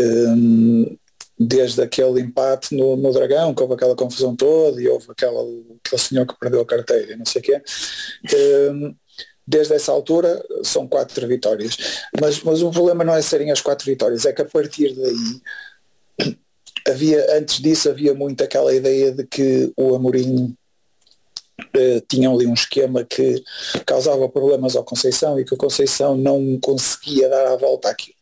Um, 0.00 0.96
desde 1.38 1.82
aquele 1.82 2.20
empate 2.20 2.76
no, 2.76 2.96
no 2.96 3.12
Dragão, 3.12 3.52
que 3.52 3.60
houve 3.60 3.74
aquela 3.74 3.96
confusão 3.96 4.36
toda 4.36 4.80
e 4.80 4.88
houve 4.88 5.06
aquela, 5.10 5.40
aquele 5.40 6.00
senhor 6.00 6.26
que 6.26 6.38
perdeu 6.38 6.60
a 6.60 6.66
carteira 6.66 7.16
não 7.16 7.26
sei 7.26 7.40
o 7.40 7.44
quê. 7.44 7.62
Um, 8.72 8.94
desde 9.44 9.74
essa 9.74 9.90
altura 9.90 10.40
são 10.62 10.86
quatro 10.86 11.26
vitórias. 11.26 11.76
Mas, 12.20 12.40
mas 12.44 12.62
o 12.62 12.70
problema 12.70 13.02
não 13.02 13.14
é 13.14 13.22
serem 13.22 13.50
as 13.50 13.60
quatro 13.60 13.84
vitórias, 13.84 14.26
é 14.26 14.32
que 14.32 14.42
a 14.42 14.44
partir 14.44 14.94
daí 14.94 16.34
havia, 16.86 17.36
antes 17.36 17.60
disso 17.60 17.88
havia 17.90 18.14
muito 18.14 18.44
aquela 18.44 18.72
ideia 18.72 19.10
de 19.10 19.26
que 19.26 19.72
o 19.76 19.96
Amorim 19.96 20.56
Uh, 21.60 22.00
tinham 22.08 22.34
ali 22.34 22.46
um 22.46 22.54
esquema 22.54 23.04
que 23.04 23.42
causava 23.84 24.28
problemas 24.28 24.76
ao 24.76 24.84
Conceição 24.84 25.38
e 25.38 25.44
que 25.44 25.54
o 25.54 25.56
Conceição 25.58 26.16
não 26.16 26.58
conseguia 26.60 27.28
dar 27.28 27.48
a 27.48 27.56
volta 27.56 27.90
àquilo. 27.90 28.16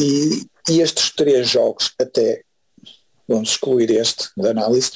E, 0.00 0.46
e 0.68 0.80
estes 0.80 1.10
três 1.10 1.48
jogos, 1.48 1.92
até 1.98 2.42
vamos 3.28 3.50
excluir 3.50 3.90
este 3.90 4.28
da 4.36 4.50
análise, 4.50 4.90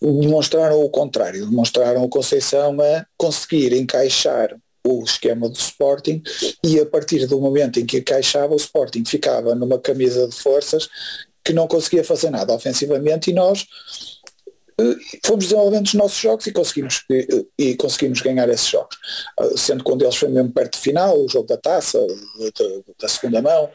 demonstraram 0.00 0.82
o 0.82 0.90
contrário, 0.90 1.46
demonstraram 1.46 2.04
o 2.04 2.08
Conceição 2.08 2.76
a 2.80 3.06
conseguir 3.16 3.72
encaixar 3.72 4.56
o 4.86 5.02
esquema 5.02 5.48
do 5.48 5.56
Sporting 5.56 6.22
e 6.62 6.78
a 6.78 6.86
partir 6.86 7.26
do 7.26 7.40
momento 7.40 7.80
em 7.80 7.86
que 7.86 7.98
encaixava 7.98 8.52
o 8.52 8.56
Sporting 8.56 9.04
ficava 9.04 9.54
numa 9.54 9.78
camisa 9.78 10.28
de 10.28 10.36
forças 10.36 10.88
que 11.44 11.52
não 11.52 11.66
conseguia 11.66 12.04
fazer 12.04 12.30
nada 12.30 12.52
ofensivamente 12.52 13.30
e 13.30 13.34
nós 13.34 13.66
fomos 15.24 15.44
desenvolvendo 15.46 15.86
os 15.86 15.94
nossos 15.94 16.18
jogos 16.18 16.46
e 16.46 16.52
conseguimos, 16.52 17.04
e, 17.10 17.46
e 17.58 17.76
conseguimos 17.76 18.20
ganhar 18.20 18.48
esses 18.48 18.68
jogos. 18.68 18.96
Sendo 19.56 19.82
que 19.82 19.90
um 19.90 19.96
deles 19.96 20.16
foi 20.16 20.28
mesmo 20.28 20.52
perto 20.52 20.74
de 20.74 20.80
final, 20.80 21.18
o 21.18 21.28
jogo 21.28 21.46
da 21.46 21.56
taça, 21.56 21.98
da, 21.98 22.92
da 23.00 23.08
segunda 23.08 23.40
mão, 23.40 23.70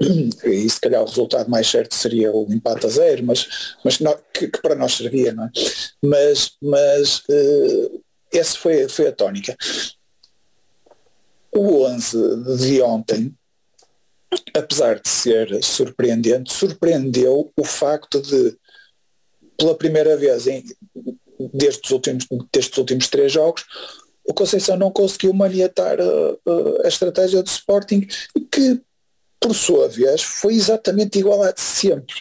e 0.44 0.68
se 0.68 0.80
calhar 0.80 1.02
o 1.02 1.06
resultado 1.06 1.50
mais 1.50 1.68
certo 1.68 1.94
seria 1.94 2.32
o 2.32 2.46
empate 2.50 2.86
a 2.86 2.88
zero, 2.88 3.24
mas, 3.24 3.76
mas 3.84 3.98
que, 3.98 4.04
que, 4.32 4.48
que 4.48 4.62
para 4.62 4.74
nós 4.74 4.94
servia, 4.94 5.32
não 5.32 5.44
é? 5.44 5.50
Mas, 6.02 6.52
mas 6.60 7.18
uh, 7.28 8.02
essa 8.32 8.56
foi, 8.58 8.88
foi 8.88 9.08
a 9.08 9.12
tónica. 9.12 9.56
O 11.52 11.84
11 11.84 12.56
de 12.58 12.80
ontem, 12.80 13.34
apesar 14.54 15.00
de 15.00 15.08
ser 15.08 15.62
surpreendente, 15.62 16.52
surpreendeu 16.52 17.52
o 17.56 17.64
facto 17.64 18.22
de 18.22 18.56
pela 19.60 19.74
primeira 19.74 20.16
vez 20.16 20.46
em, 20.46 20.64
destes, 21.52 21.90
últimos, 21.90 22.26
últimos 22.78 23.08
três 23.08 23.30
jogos, 23.30 23.64
o 24.26 24.32
Conceição 24.32 24.76
não 24.76 24.90
conseguiu 24.90 25.34
maniatar 25.34 25.98
uh, 26.00 26.32
uh, 26.46 26.84
a 26.84 26.88
estratégia 26.88 27.42
do 27.42 27.46
Sporting, 27.46 28.06
que 28.50 28.80
por 29.38 29.54
sua 29.54 29.88
vez 29.88 30.22
foi 30.22 30.54
exatamente 30.54 31.18
igual 31.18 31.42
a 31.42 31.52
de 31.52 31.60
sempre. 31.60 32.14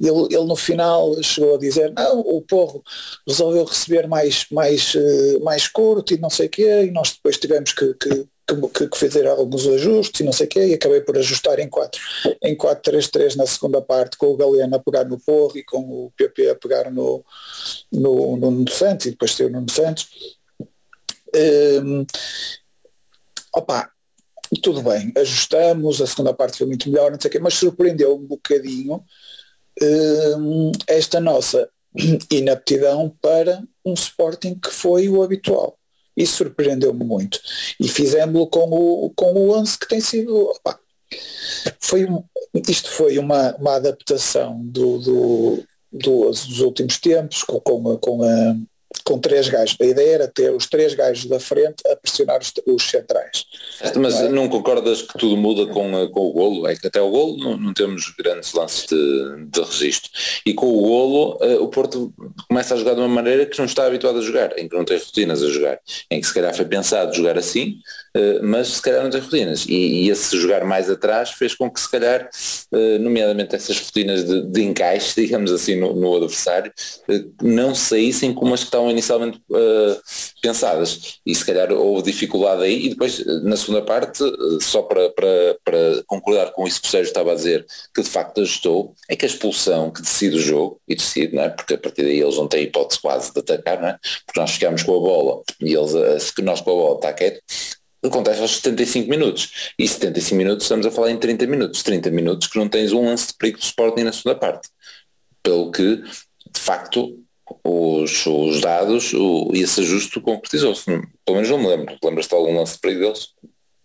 Ele, 0.00 0.34
ele, 0.34 0.44
no 0.44 0.56
final 0.56 1.22
chegou 1.22 1.54
a 1.54 1.58
dizer, 1.58 1.92
não, 1.92 2.20
o 2.20 2.42
Porro 2.42 2.82
resolveu 3.26 3.64
receber 3.64 4.08
mais, 4.08 4.46
mais, 4.50 4.94
uh, 4.94 5.44
mais 5.44 5.68
curto 5.68 6.12
e 6.12 6.18
não 6.18 6.30
sei 6.30 6.46
o 6.46 6.50
quê, 6.50 6.84
e 6.86 6.90
nós 6.90 7.12
depois 7.12 7.38
tivemos 7.38 7.72
que, 7.72 7.94
que, 7.94 8.26
que, 8.54 8.88
que 8.88 8.98
fazer 8.98 9.26
alguns 9.26 9.66
ajustes 9.66 10.20
e 10.20 10.24
não 10.24 10.32
sei 10.32 10.46
o 10.46 10.48
quê, 10.48 10.66
e 10.66 10.74
acabei 10.74 11.00
por 11.00 11.16
ajustar 11.18 11.58
em 11.58 11.68
4 11.68 12.00
em 12.42 12.56
4-3-3 12.56 13.36
na 13.36 13.46
segunda 13.46 13.80
parte, 13.80 14.16
com 14.16 14.26
o 14.26 14.36
Galeno 14.36 14.76
a 14.76 14.78
pegar 14.78 15.04
no 15.04 15.18
Porro 15.18 15.56
e 15.56 15.64
com 15.64 15.80
o 15.80 16.12
PP 16.16 16.50
a 16.50 16.54
pegar 16.54 16.90
no, 16.90 17.24
no, 17.92 18.36
no 18.36 18.50
Nuno 18.50 18.70
Santos 18.70 19.06
e 19.06 19.10
depois 19.10 19.34
ter 19.34 19.44
o 19.44 19.50
Nuno 19.50 19.70
Santos. 19.70 20.08
Um, 21.34 22.04
opa, 23.54 23.90
tudo 24.62 24.82
bem, 24.82 25.12
ajustamos, 25.16 26.00
a 26.00 26.06
segunda 26.06 26.34
parte 26.34 26.58
foi 26.58 26.66
muito 26.66 26.90
melhor, 26.90 27.12
não 27.12 27.20
sei 27.20 27.28
o 27.28 27.32
quê, 27.32 27.38
mas 27.38 27.54
surpreendeu 27.54 28.16
um 28.16 28.26
bocadinho 28.26 29.04
um, 29.80 30.72
esta 30.86 31.20
nossa 31.20 31.68
inaptidão 32.30 33.16
para 33.20 33.62
um 33.84 33.94
Sporting 33.94 34.58
que 34.58 34.70
foi 34.70 35.08
o 35.08 35.22
habitual. 35.22 35.79
Isso 36.20 36.36
surpreendeu-me 36.36 37.04
muito. 37.04 37.40
E 37.78 37.88
fizemos-lo 37.88 38.46
com 38.46 38.68
o, 38.70 39.10
com 39.10 39.32
o 39.32 39.58
11 39.58 39.78
que 39.78 39.88
tem 39.88 40.00
sido. 40.00 40.50
Opa, 40.50 40.78
foi, 41.80 42.06
isto 42.68 42.90
foi 42.90 43.18
uma, 43.18 43.54
uma 43.56 43.76
adaptação 43.76 44.60
do, 44.64 44.98
do, 44.98 45.64
do, 45.92 46.30
dos 46.30 46.60
últimos 46.60 46.98
tempos, 46.98 47.42
com, 47.42 47.60
com, 47.60 47.96
com 47.98 48.22
a, 48.22 48.56
com 49.04 49.18
três 49.18 49.48
gajos. 49.48 49.76
A 49.80 49.84
ideia 49.84 50.14
era 50.14 50.28
ter 50.28 50.50
os 50.52 50.66
três 50.66 50.94
gajos 50.94 51.26
da 51.26 51.40
frente 51.40 51.82
a 51.90 51.96
pressionar 51.96 52.40
os, 52.40 52.52
os 52.66 52.82
centrais. 52.90 53.44
Mas 53.96 54.14
não, 54.14 54.26
é? 54.26 54.28
não, 54.28 54.48
concordas 54.48 55.02
que 55.02 55.18
tudo 55.18 55.36
muda 55.36 55.66
com, 55.66 56.08
com 56.08 56.20
o 56.20 56.32
golo? 56.32 56.68
É 56.68 56.76
que 56.76 56.86
até 56.86 57.00
o 57.00 57.10
golo 57.10 57.36
não, 57.38 57.56
não 57.56 57.74
temos 57.74 58.12
grandes 58.18 58.52
lances 58.52 58.86
de, 58.86 59.46
de 59.46 59.60
registro. 59.62 60.10
E 60.44 60.54
com 60.54 60.66
o 60.66 60.80
golo 60.82 61.38
uh, 61.40 61.62
o 61.62 61.68
Porto 61.68 62.12
começa 62.48 62.74
a 62.74 62.76
jogar 62.76 62.94
de 62.94 63.00
uma 63.00 63.08
maneira 63.08 63.46
que 63.46 63.58
não 63.58 63.64
está 63.64 63.86
habituado 63.86 64.18
a 64.18 64.22
jogar, 64.22 64.58
em 64.58 64.68
que 64.68 64.76
não 64.76 64.84
tem 64.84 64.98
rotinas 64.98 65.42
a 65.42 65.48
jogar, 65.48 65.78
em 66.10 66.20
que 66.20 66.26
se 66.26 66.34
calhar 66.34 66.54
foi 66.54 66.64
pensado 66.64 67.14
jogar 67.14 67.38
assim, 67.38 67.78
mas 68.42 68.68
se 68.68 68.82
calhar 68.82 69.02
não 69.02 69.10
tem 69.10 69.20
rotinas. 69.20 69.64
E, 69.66 70.04
e, 70.04 70.10
esse 70.10 70.38
jogar 70.38 70.64
mais 70.64 70.90
atrás 70.90 71.30
fez 71.30 71.54
com 71.54 71.70
que 71.70 71.80
se 71.80 71.90
calhar, 71.90 72.28
uh, 72.72 72.98
nomeadamente 72.98 73.54
essas 73.54 73.78
rotinas 73.78 74.24
de, 74.24 74.46
de 74.46 74.62
encaixe, 74.62 75.14
digamos 75.22 75.52
assim, 75.52 75.76
no, 75.76 75.94
no 75.94 76.16
adversário, 76.16 76.72
não 77.42 77.74
saíssem 77.74 78.34
como 78.34 78.54
as 78.54 78.60
que 78.60 78.66
estavam 78.66 78.90
inicialmente 78.90 79.38
uh, 79.50 80.00
pensadas 80.42 81.20
e 81.24 81.34
se 81.34 81.44
calhar 81.44 81.72
houve 81.72 82.10
dificuldade 82.10 82.62
aí 82.62 82.86
e 82.86 82.88
depois 82.90 83.24
na 83.44 83.56
segunda 83.56 83.82
parte, 83.82 84.22
só 84.60 84.82
para, 84.82 85.10
para, 85.10 85.56
para 85.64 86.02
concordar 86.06 86.52
com 86.52 86.66
isso 86.66 86.80
que 86.80 86.88
o 86.88 86.90
Sérgio 86.90 87.08
estava 87.08 87.32
a 87.32 87.34
dizer, 87.34 87.66
que 87.94 88.02
de 88.02 88.08
facto 88.08 88.40
ajustou, 88.40 88.94
é 89.08 89.16
que 89.16 89.24
a 89.24 89.28
expulsão 89.28 89.90
que 89.90 90.02
decide 90.02 90.36
o 90.36 90.40
jogo, 90.40 90.80
e 90.88 90.94
decide, 90.94 91.34
não 91.34 91.42
é? 91.42 91.48
porque 91.48 91.74
a 91.74 91.78
partir 91.78 92.02
daí 92.02 92.20
eles 92.20 92.36
não 92.36 92.48
têm 92.48 92.64
hipótese 92.64 93.00
quase 93.00 93.32
de 93.32 93.40
atacar, 93.40 93.80
não 93.80 93.88
é? 93.88 93.98
porque 94.26 94.40
nós 94.40 94.50
ficamos 94.50 94.82
com 94.82 94.96
a 94.96 95.00
bola 95.00 95.42
e 95.60 95.74
eles, 95.74 96.22
se 96.22 96.42
nós 96.42 96.60
com 96.60 96.70
a 96.70 96.74
bola 96.74 96.96
está 96.96 97.12
quieto, 97.12 97.40
acontece 98.02 98.40
aos 98.40 98.56
75 98.56 99.08
minutos. 99.08 99.72
E 99.78 99.86
75 99.86 100.36
minutos 100.36 100.64
estamos 100.64 100.86
a 100.86 100.90
falar 100.90 101.10
em 101.10 101.18
30 101.18 101.46
minutos. 101.46 101.82
30 101.82 102.10
minutos 102.10 102.48
que 102.48 102.58
não 102.58 102.68
tens 102.68 102.92
um 102.92 103.04
lance 103.04 103.28
de 103.28 103.34
perigo 103.34 103.58
de 103.58 103.64
Sporting 103.64 104.02
na 104.02 104.12
segunda 104.12 104.38
parte. 104.38 104.68
Pelo 105.42 105.70
que, 105.70 105.96
de 105.96 106.60
facto, 106.60 107.18
os, 107.64 108.26
os 108.26 108.60
dados, 108.60 109.12
o, 109.12 109.50
esse 109.54 109.80
ajuste 109.80 110.20
concretizou-se. 110.20 110.84
Pelo 110.84 111.08
menos 111.28 111.50
não 111.50 111.58
me 111.58 111.68
lembro. 111.68 111.96
Lembras-te 112.02 112.34
algum 112.34 112.56
lance 112.56 112.74
de 112.74 112.80
perigo 112.80 113.00
deles? 113.00 113.28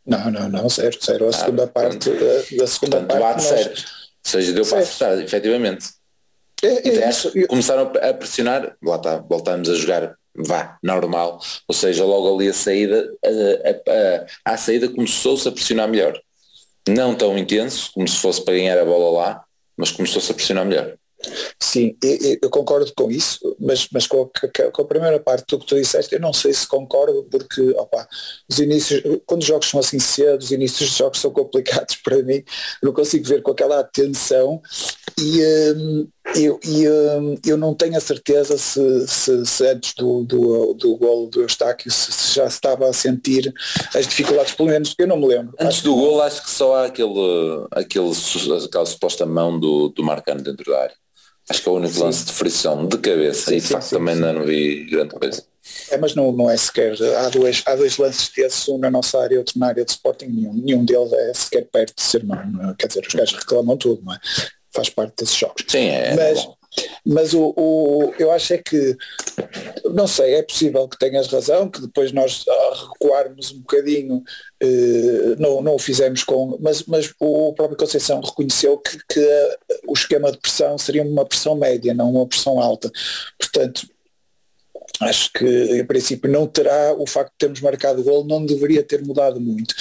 Não, 0.06 0.30
não, 0.30 0.50
não, 0.50 0.70
zero, 0.70 0.98
zero. 1.04 1.26
A 1.26 1.30
ah, 1.30 1.34
segunda 1.34 1.68
parte 1.68 2.10
da, 2.10 2.58
da 2.58 2.68
segunda 2.68 2.98
portanto, 2.98 3.20
parte. 3.20 3.44
Nós... 3.44 3.64
Zero. 3.64 3.70
Ou 3.70 4.32
seja, 4.32 4.54
deu 4.54 4.66
para 4.66 4.80
acertar, 4.80 5.20
efetivamente. 5.20 5.88
É, 6.64 6.90
é. 6.90 7.48
Começaram 7.48 7.92
a 8.02 8.14
pressionar, 8.14 8.76
lá 8.82 8.96
está, 8.96 9.18
voltamos 9.18 9.70
a 9.70 9.76
jogar 9.76 10.16
vá, 10.36 10.78
normal, 10.84 11.40
ou 11.68 11.74
seja, 11.74 12.04
logo 12.04 12.36
ali 12.36 12.50
a 12.50 12.54
saída, 12.54 13.14
a, 13.24 14.50
a, 14.50 14.52
a, 14.52 14.54
a 14.54 14.58
saída 14.58 14.90
começou-se 14.90 15.48
a 15.48 15.52
pressionar 15.52 15.88
melhor. 15.88 16.20
Não 16.88 17.16
tão 17.16 17.38
intenso, 17.38 17.92
como 17.94 18.08
se 18.08 18.18
fosse 18.18 18.44
para 18.44 18.54
ganhar 18.54 18.78
a 18.78 18.86
bola 18.86 19.18
lá, 19.18 19.46
mas 19.76 19.92
começou-se 19.92 20.32
a 20.32 20.36
pressionar 20.36 20.66
melhor. 20.66 20.96
Sim, 21.60 21.98
eu 22.42 22.50
concordo 22.50 22.92
com 22.96 23.10
isso, 23.10 23.56
mas, 23.60 23.88
mas 23.92 24.06
com, 24.06 24.22
a, 24.22 24.72
com 24.72 24.82
a 24.82 24.86
primeira 24.86 25.20
parte 25.20 25.46
do 25.48 25.60
que 25.60 25.66
tu 25.66 25.76
disseste, 25.76 26.14
eu 26.14 26.20
não 26.20 26.34
sei 26.34 26.54
se 26.54 26.68
concordo, 26.68 27.24
porque 27.24 27.62
opa, 27.78 28.08
os 28.50 28.60
inícios, 28.60 29.02
quando 29.26 29.42
os 29.42 29.48
jogos 29.48 29.70
são 29.70 29.80
assim 29.80 30.00
cedo, 30.00 30.42
os 30.42 30.52
inícios 30.52 30.90
dos 30.90 30.98
jogos 30.98 31.20
são 31.20 31.32
complicados 31.32 31.96
para 32.04 32.22
mim, 32.22 32.44
não 32.84 32.94
consigo 32.94 33.26
ver 33.26 33.42
com 33.42 33.52
aquela 33.52 33.80
atenção 33.80 34.62
e 35.20 35.42
um, 35.76 36.08
eu, 36.34 36.60
e, 36.64 36.90
um, 36.90 37.38
eu 37.46 37.58
não 37.58 37.74
tenho 37.74 37.98
a 37.98 38.00
certeza 38.00 38.58
se, 38.58 39.08
se, 39.08 39.46
se 39.46 39.68
antes 39.68 39.94
do, 39.94 40.24
do, 40.24 40.74
do 40.74 40.98
gol 40.98 41.30
do 41.30 41.42
Eustáquio 41.42 41.92
se, 41.92 42.12
se, 42.12 42.36
já 42.36 42.50
se 42.50 42.56
estava 42.56 42.90
a 42.90 42.94
sentir 42.94 43.54
as 43.94 44.08
dificuldades, 44.08 44.54
pelo 44.54 44.70
menos 44.70 44.96
eu 44.98 45.08
não 45.08 45.18
me 45.18 45.28
lembro. 45.28 45.54
Antes 45.60 45.82
do 45.82 45.94
gol 45.96 46.22
acho 46.22 46.44
que 46.44 46.50
só 46.50 46.76
há 46.76 46.86
aquele, 46.86 47.68
aquele, 47.72 48.12
aquela 48.66 48.86
suposta 48.86 49.26
mão 49.26 49.60
do, 49.60 49.90
do 49.90 50.04
Marcano 50.04 50.42
dentro 50.42 50.72
da 50.72 50.82
área. 50.82 50.96
Acho 51.48 51.62
que 51.62 51.70
é 51.70 51.72
o 51.72 51.76
único 51.76 52.00
lance 52.00 52.26
de 52.26 52.34
frição 52.34 52.88
de 52.88 52.98
cabeça 52.98 53.52
sim, 53.52 53.58
e 53.58 53.62
de 53.62 53.68
sim, 53.68 53.74
facto 53.74 53.86
sim, 53.86 53.96
também 53.96 54.16
não 54.16 54.44
vi 54.44 54.86
grande 54.90 55.14
coisa. 55.14 55.44
É, 55.92 55.98
mas 55.98 56.16
não, 56.16 56.32
não 56.32 56.50
é 56.50 56.58
sequer. 56.58 56.96
Há 57.18 57.30
dois, 57.30 57.62
há 57.66 57.76
dois 57.76 57.98
lances 57.98 58.30
desses, 58.36 58.68
um 58.68 58.80
na 58.80 58.90
nossa 58.90 59.20
área 59.20 59.36
e 59.36 59.38
outro 59.38 59.60
na 59.60 59.68
área 59.68 59.86
de 59.86 59.92
Sporting, 59.92 60.26
nenhum, 60.26 60.54
nenhum 60.54 60.86
deles 60.86 61.14
é 61.14 61.34
sequer 61.34 61.68
perto 61.72 61.96
de 61.96 62.02
ser 62.02 62.24
não. 62.24 62.36
É? 62.36 62.76
Quer 62.78 62.88
dizer, 62.88 63.06
os 63.08 63.14
gajos 63.14 63.40
reclamam 63.40 63.78
tudo, 63.78 64.02
não 64.04 64.14
é? 64.14 64.20
Faz 64.76 64.90
parte 64.90 65.14
desses 65.18 65.36
jogos. 65.36 65.64
Sim, 65.68 65.88
é. 65.88 66.16
Mas, 66.16 66.48
mas 67.06 67.34
o, 67.34 67.54
o, 67.56 68.14
eu 68.20 68.32
acho 68.32 68.54
é 68.54 68.58
que, 68.58 68.98
não 69.94 70.08
sei, 70.08 70.36
é 70.36 70.44
possível 70.44 70.88
que 70.88 71.00
tenhas 71.00 71.28
razão, 71.28 71.70
que 71.70 71.80
depois 71.82 72.12
nós 72.12 72.44
recuarmos 72.92 73.52
um 73.52 73.60
bocadinho, 73.60 74.24
eh, 74.60 75.36
não, 75.40 75.62
não 75.62 75.76
o 75.76 75.80
fizemos 75.80 76.24
com, 76.24 76.58
mas, 76.60 76.84
mas 76.84 77.14
o 77.20 77.54
próprio 77.54 77.78
Conceição 77.78 78.20
reconheceu 78.20 78.78
que, 78.78 78.98
que 79.08 79.58
o 79.88 79.94
esquema 79.94 80.32
de 80.32 80.38
pressão 80.38 80.78
seria 80.78 81.04
uma 81.04 81.26
pressão 81.26 81.56
média, 81.56 81.94
não 81.94 82.12
uma 82.12 82.28
pressão 82.28 82.60
alta. 82.60 82.92
Portanto, 83.40 83.88
acho 85.02 85.32
que 85.34 85.46
em 85.46 85.86
princípio 85.86 86.32
não 86.32 86.48
terá, 86.48 86.94
o 86.94 87.06
facto 87.08 87.32
de 87.32 87.38
termos 87.38 87.62
marcado 87.62 88.04
gol 88.04 88.26
não 88.26 88.46
deveria 88.46 88.84
ter 88.84 89.04
mudado 89.04 89.40
muito. 89.40 89.74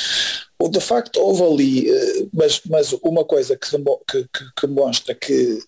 O 0.59 0.69
de 0.69 0.81
facto 0.81 1.19
houve 1.19 1.43
ali, 1.43 1.91
eh, 1.91 2.27
mas, 2.33 2.61
mas 2.69 2.93
uma 3.03 3.25
coisa 3.25 3.57
que, 3.57 3.69
que, 4.11 4.45
que 4.57 4.67
mostra 4.67 5.15
que 5.15 5.61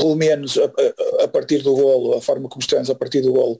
pelo 0.00 0.16
menos 0.16 0.56
a, 0.56 1.24
a, 1.24 1.28
partir 1.28 1.58
do 1.58 1.74
golo, 1.74 2.16
a 2.16 2.22
forma 2.22 2.48
como 2.48 2.62
estivemos 2.62 2.88
a 2.88 2.94
partir 2.94 3.20
do 3.20 3.34
golo, 3.34 3.58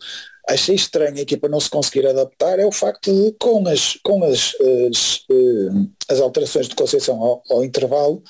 achei 0.48 0.74
estranho 0.74 1.18
a 1.18 1.20
equipa 1.20 1.48
não 1.48 1.61
se 1.61 1.68
conseguir 1.68 2.06
adaptar 2.06 2.59
é 2.59 2.64
o 2.64 2.72
facto 2.72 3.12
de 3.12 3.33
com 3.33 3.68
as, 3.68 3.98
com 4.02 4.24
as, 4.24 4.54
as, 4.88 5.24
eh, 5.30 5.88
as 6.09 6.18
alterações 6.18 6.66
de 6.66 6.74
Conceição 6.74 7.22
ao, 7.22 7.42
ao, 7.50 7.62
intervalo, 7.62 8.22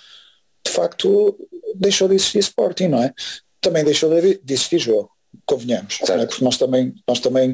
de 0.66 0.72
facto 0.72 1.38
deixou 1.76 2.08
de 2.08 2.16
existir 2.16 2.40
Sporting, 2.40 2.88
não 2.88 3.02
é? 3.02 3.14
Também 3.60 3.84
deixou 3.84 4.10
de, 4.10 4.40
existir 4.48 4.80
jogo, 4.80 5.10
convenhamos, 5.50 5.98
é? 6.08 6.26
porque 6.26 6.44
nós 6.44 6.56
também, 6.56 6.94
nós 7.06 7.18
também 7.18 7.50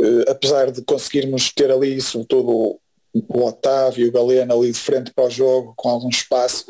uh, 0.00 0.30
apesar 0.30 0.70
de 0.70 0.82
conseguirmos 0.82 1.52
ter 1.52 1.70
ali 1.70 2.00
sobretudo 2.00 2.78
o 3.14 3.44
Otávio 3.44 4.06
e 4.06 4.08
o 4.08 4.12
Galeno 4.12 4.54
ali 4.54 4.72
de 4.72 4.78
frente 4.78 5.12
para 5.12 5.24
o 5.24 5.30
jogo, 5.30 5.74
com 5.76 5.88
algum 5.88 6.08
espaço. 6.08 6.64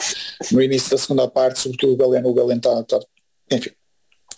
No 0.51 0.61
início 0.61 0.91
da 0.91 0.99
segunda 0.99 1.29
parte, 1.29 1.61
sobretudo 1.61 1.93
o 1.93 1.97
Galeno, 1.97 2.29
o 2.29 2.35
Galeno 2.35 2.59
está, 2.59 2.81
está, 2.81 3.01
enfim, 3.51 3.71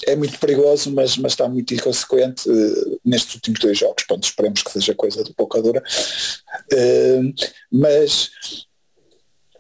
é 0.07 0.15
muito 0.15 0.39
perigoso, 0.39 0.93
mas, 0.93 1.17
mas 1.17 1.33
está 1.33 1.49
muito 1.49 1.73
inconsequente 1.73 2.49
uh, 2.49 3.01
nestes 3.05 3.37
últimos 3.37 3.61
dois 3.61 3.79
jogos. 3.79 4.05
Pronto, 4.05 4.25
esperemos 4.25 4.63
que 4.63 4.71
seja 4.71 4.95
coisa 4.95 5.25
de 5.25 5.33
pouca 5.33 5.63
dura. 5.63 5.83
Uh, 6.73 7.33
mas, 7.73 8.31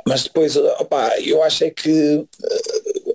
mas 0.07 0.25
depois, 0.25 0.57
opa, 0.57 1.19
eu 1.21 1.43
acho 1.43 1.65
é 1.65 1.71
que 1.71 2.17
uh, 2.17 3.14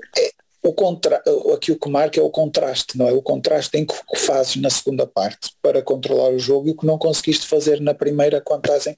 o 0.62 0.74
contra, 0.74 1.22
aqui 1.54 1.72
o 1.72 1.80
que 1.80 1.90
marca 1.90 2.20
é 2.20 2.24
o 2.24 2.30
contraste, 2.30 2.98
não 2.98 3.08
é? 3.08 3.14
O 3.14 3.22
contraste 3.22 3.78
em 3.78 3.86
que 3.86 3.96
fazes 4.18 4.58
na 4.58 4.70
segunda 4.70 5.08
parte 5.08 5.52
para 5.62 5.82
controlar 5.82 6.30
o 6.30 6.40
jogo 6.40 6.68
e 6.68 6.72
o 6.72 6.76
que 6.78 6.86
não 6.86 6.98
conseguiste 6.98 7.48
fazer 7.48 7.80
na 7.80 7.94
primeira 7.94 8.42
quando 8.42 8.66
estás 8.66 8.88
em, 8.88 8.96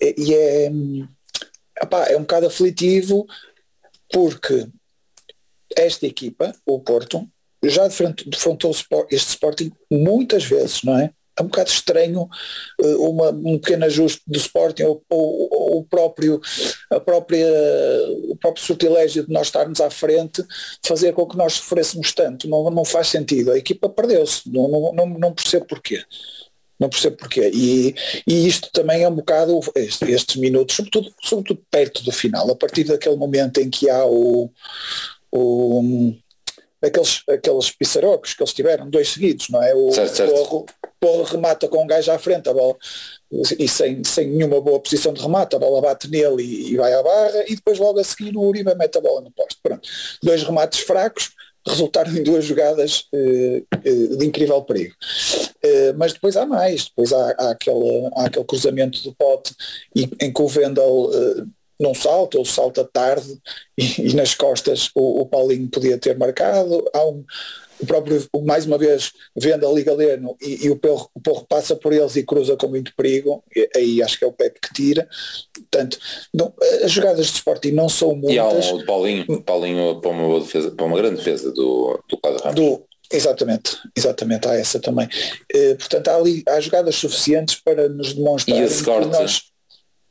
e 0.00 0.34
é, 0.34 0.70
opa, 1.82 2.04
é 2.04 2.16
um 2.16 2.20
bocado 2.20 2.46
aflitivo 2.46 3.26
porque 4.12 4.68
esta 5.76 6.06
equipa, 6.06 6.54
o 6.64 6.78
Porto, 6.78 7.28
já 7.64 7.88
defrontou 7.88 8.70
este 9.10 9.30
Sporting 9.30 9.72
muitas 9.90 10.44
vezes, 10.44 10.82
não 10.84 10.98
é? 10.98 11.10
É 11.38 11.42
um 11.42 11.46
bocado 11.46 11.70
estranho 11.70 12.28
uh, 12.80 13.10
uma, 13.10 13.30
um 13.30 13.58
pequeno 13.58 13.84
ajuste 13.84 14.22
do 14.26 14.38
Sporting 14.38 14.84
ou, 14.84 15.02
ou, 15.08 15.48
ou, 15.50 15.78
o, 15.78 15.84
próprio, 15.84 16.40
a 16.90 17.00
própria, 17.00 17.46
o 18.28 18.36
próprio 18.36 18.64
sortilégio 18.64 19.26
de 19.26 19.32
nós 19.32 19.48
estarmos 19.48 19.80
à 19.80 19.90
frente 19.90 20.44
fazer 20.84 21.12
com 21.12 21.26
que 21.26 21.36
nós 21.36 21.54
sofrêssemos 21.54 22.12
tanto. 22.12 22.48
Não, 22.48 22.70
não 22.70 22.84
faz 22.84 23.08
sentido. 23.08 23.50
A 23.50 23.58
equipa 23.58 23.88
perdeu-se. 23.88 24.42
Não, 24.50 24.68
não, 24.68 24.92
não, 24.92 25.06
não 25.18 25.32
percebo 25.32 25.66
porquê. 25.66 26.04
Não 26.78 26.88
percebo 26.88 27.16
porquê. 27.16 27.50
E, 27.52 27.94
e 28.26 28.46
isto 28.46 28.70
também 28.72 29.02
é 29.02 29.08
um 29.08 29.14
bocado 29.14 29.58
estes, 29.74 30.08
estes 30.08 30.36
minutos, 30.36 30.76
sobretudo, 30.76 31.12
sobretudo 31.22 31.62
perto 31.70 32.02
do 32.04 32.12
final, 32.12 32.50
a 32.50 32.56
partir 32.56 32.84
daquele 32.84 33.16
momento 33.16 33.58
em 33.58 33.70
que 33.70 33.88
há 33.88 34.04
o, 34.04 34.50
o 35.32 36.14
aqueles, 36.84 37.22
aqueles 37.28 37.70
pissarocos 37.70 38.34
que 38.34 38.42
eles 38.42 38.52
tiveram, 38.52 38.88
dois 38.88 39.08
seguidos, 39.08 39.48
não 39.48 39.62
é? 39.62 39.74
O 39.74 39.92
certo, 39.92 40.16
certo. 40.16 40.32
Porro, 40.32 40.66
Porro 41.00 41.22
remata 41.24 41.68
com 41.68 41.82
um 41.82 41.86
gajo 41.86 42.10
à 42.12 42.18
frente, 42.18 42.48
a 42.48 42.52
bola, 42.52 42.76
e 43.58 43.68
sem, 43.68 44.02
sem 44.04 44.28
nenhuma 44.28 44.60
boa 44.60 44.80
posição 44.80 45.12
de 45.12 45.20
remate, 45.20 45.56
a 45.56 45.58
bola 45.58 45.80
bate 45.80 46.08
nele 46.08 46.42
e, 46.42 46.72
e 46.72 46.76
vai 46.76 46.92
à 46.92 47.02
barra, 47.02 47.44
e 47.46 47.54
depois 47.56 47.78
logo 47.78 47.98
a 47.98 48.04
seguir 48.04 48.36
o 48.36 48.42
Uribe 48.42 48.74
mete 48.74 48.98
a 48.98 49.00
bola 49.00 49.20
no 49.20 49.30
posto. 49.30 49.58
Pronto. 49.62 49.88
Dois 50.22 50.42
remates 50.42 50.80
fracos, 50.80 51.32
resultaram 51.66 52.14
em 52.14 52.22
duas 52.22 52.44
jogadas 52.44 53.08
eh, 53.12 53.62
eh, 53.84 54.16
de 54.16 54.26
incrível 54.26 54.62
perigo. 54.62 54.94
Eh, 55.62 55.94
mas 55.94 56.12
depois 56.12 56.36
há 56.36 56.44
mais, 56.44 56.84
depois 56.84 57.12
há, 57.12 57.34
há, 57.38 57.50
aquele, 57.50 58.10
há 58.16 58.26
aquele 58.26 58.44
cruzamento 58.44 59.02
do 59.02 59.14
pote 59.14 59.54
e, 59.96 60.08
em 60.20 60.32
que 60.32 60.42
o 60.42 60.48
Vendel 60.48 61.10
não 61.84 61.94
salta 61.94 62.38
ou 62.38 62.44
salta 62.44 62.82
tarde 62.84 63.38
e, 63.76 64.08
e 64.08 64.14
nas 64.14 64.34
costas 64.34 64.90
o, 64.94 65.20
o, 65.20 65.26
Paulinho 65.26 65.68
podia 65.68 65.98
ter 65.98 66.16
marcado. 66.16 66.84
Há 66.92 67.04
um, 67.06 67.24
o 67.80 67.86
próprio, 67.86 68.24
mais 68.44 68.64
uma 68.64 68.78
vez, 68.78 69.12
vendo 69.36 69.68
ali 69.68 69.82
Galeno 69.82 70.36
e, 70.40 70.66
e 70.66 70.70
o, 70.70 70.76
porro, 70.76 71.10
o 71.14 71.20
Porro 71.20 71.44
passa 71.46 71.76
por 71.76 71.92
eles 71.92 72.16
e 72.16 72.22
cruza 72.22 72.56
com 72.56 72.68
muito 72.68 72.94
perigo, 72.96 73.42
e, 73.54 73.68
aí 73.76 74.02
acho 74.02 74.18
que 74.18 74.24
é 74.24 74.28
o 74.28 74.32
Pepe 74.32 74.60
que 74.60 74.72
tira. 74.72 75.06
Portanto, 75.52 75.98
não, 76.32 76.54
as 76.82 76.90
jogadas 76.90 77.26
de 77.26 77.32
Sporting 77.32 77.72
não 77.72 77.88
são 77.88 78.14
muitas. 78.14 78.34
E 78.34 78.38
há 78.38 78.48
um, 78.48 78.76
o 78.76 78.86
Paulinho, 78.86 79.42
Paulinho 79.42 80.00
para 80.00 80.10
uma, 80.10 80.40
defesa, 80.40 80.70
para 80.70 80.86
uma 80.86 80.96
grande 80.96 81.16
defesa 81.16 81.52
do, 81.52 82.00
do 82.08 82.16
Cláudio 82.16 82.44
Ramos. 82.44 82.60
Do, 82.60 82.84
Exatamente, 83.12 83.76
exatamente, 83.94 84.48
há 84.48 84.54
essa 84.54 84.80
também. 84.80 85.06
Uh, 85.06 85.76
portanto, 85.76 86.08
há 86.08 86.16
ali 86.16 86.42
há 86.48 86.58
jogadas 86.58 86.96
suficientes 86.96 87.60
para 87.62 87.88
nos 87.88 88.14
demonstrar 88.14 88.58
e 88.58 88.62
esse 88.62 88.82
corte, 88.82 89.08
nós... 89.08 89.53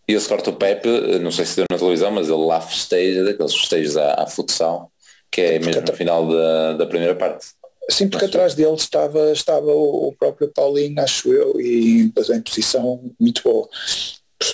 E 0.08 0.14
esse 0.14 0.28
corte 0.28 0.50
o 0.50 0.54
Pepe, 0.54 0.88
não 1.20 1.32
sei 1.32 1.46
se 1.46 1.56
deu 1.56 1.66
na 1.72 1.78
televisão, 1.78 2.12
mas 2.12 2.28
ele 2.28 2.46
lá 2.46 2.60
festeja, 2.60 3.24
daqueles 3.24 3.56
festejos 3.56 3.96
à, 3.96 4.24
à 4.24 4.28
futsal, 4.28 4.92
que 5.32 5.42
é, 5.42 5.60
mesmo 5.60 5.82
no 5.82 5.94
final 5.94 6.28
da, 6.28 6.74
da 6.74 6.86
primeira 6.86 7.16
parte. 7.16 7.48
Sim, 7.90 8.10
porque 8.10 8.26
atrás 8.26 8.54
dele 8.56 8.76
estava, 8.76 9.32
estava 9.32 9.68
o 9.68 10.14
próprio 10.18 10.48
Paulinho, 10.50 11.02
acho 11.02 11.34
eu, 11.34 11.60
e 11.60 12.02
em 12.02 12.42
posição 12.42 13.12
muito 13.20 13.44
boa 13.44 13.68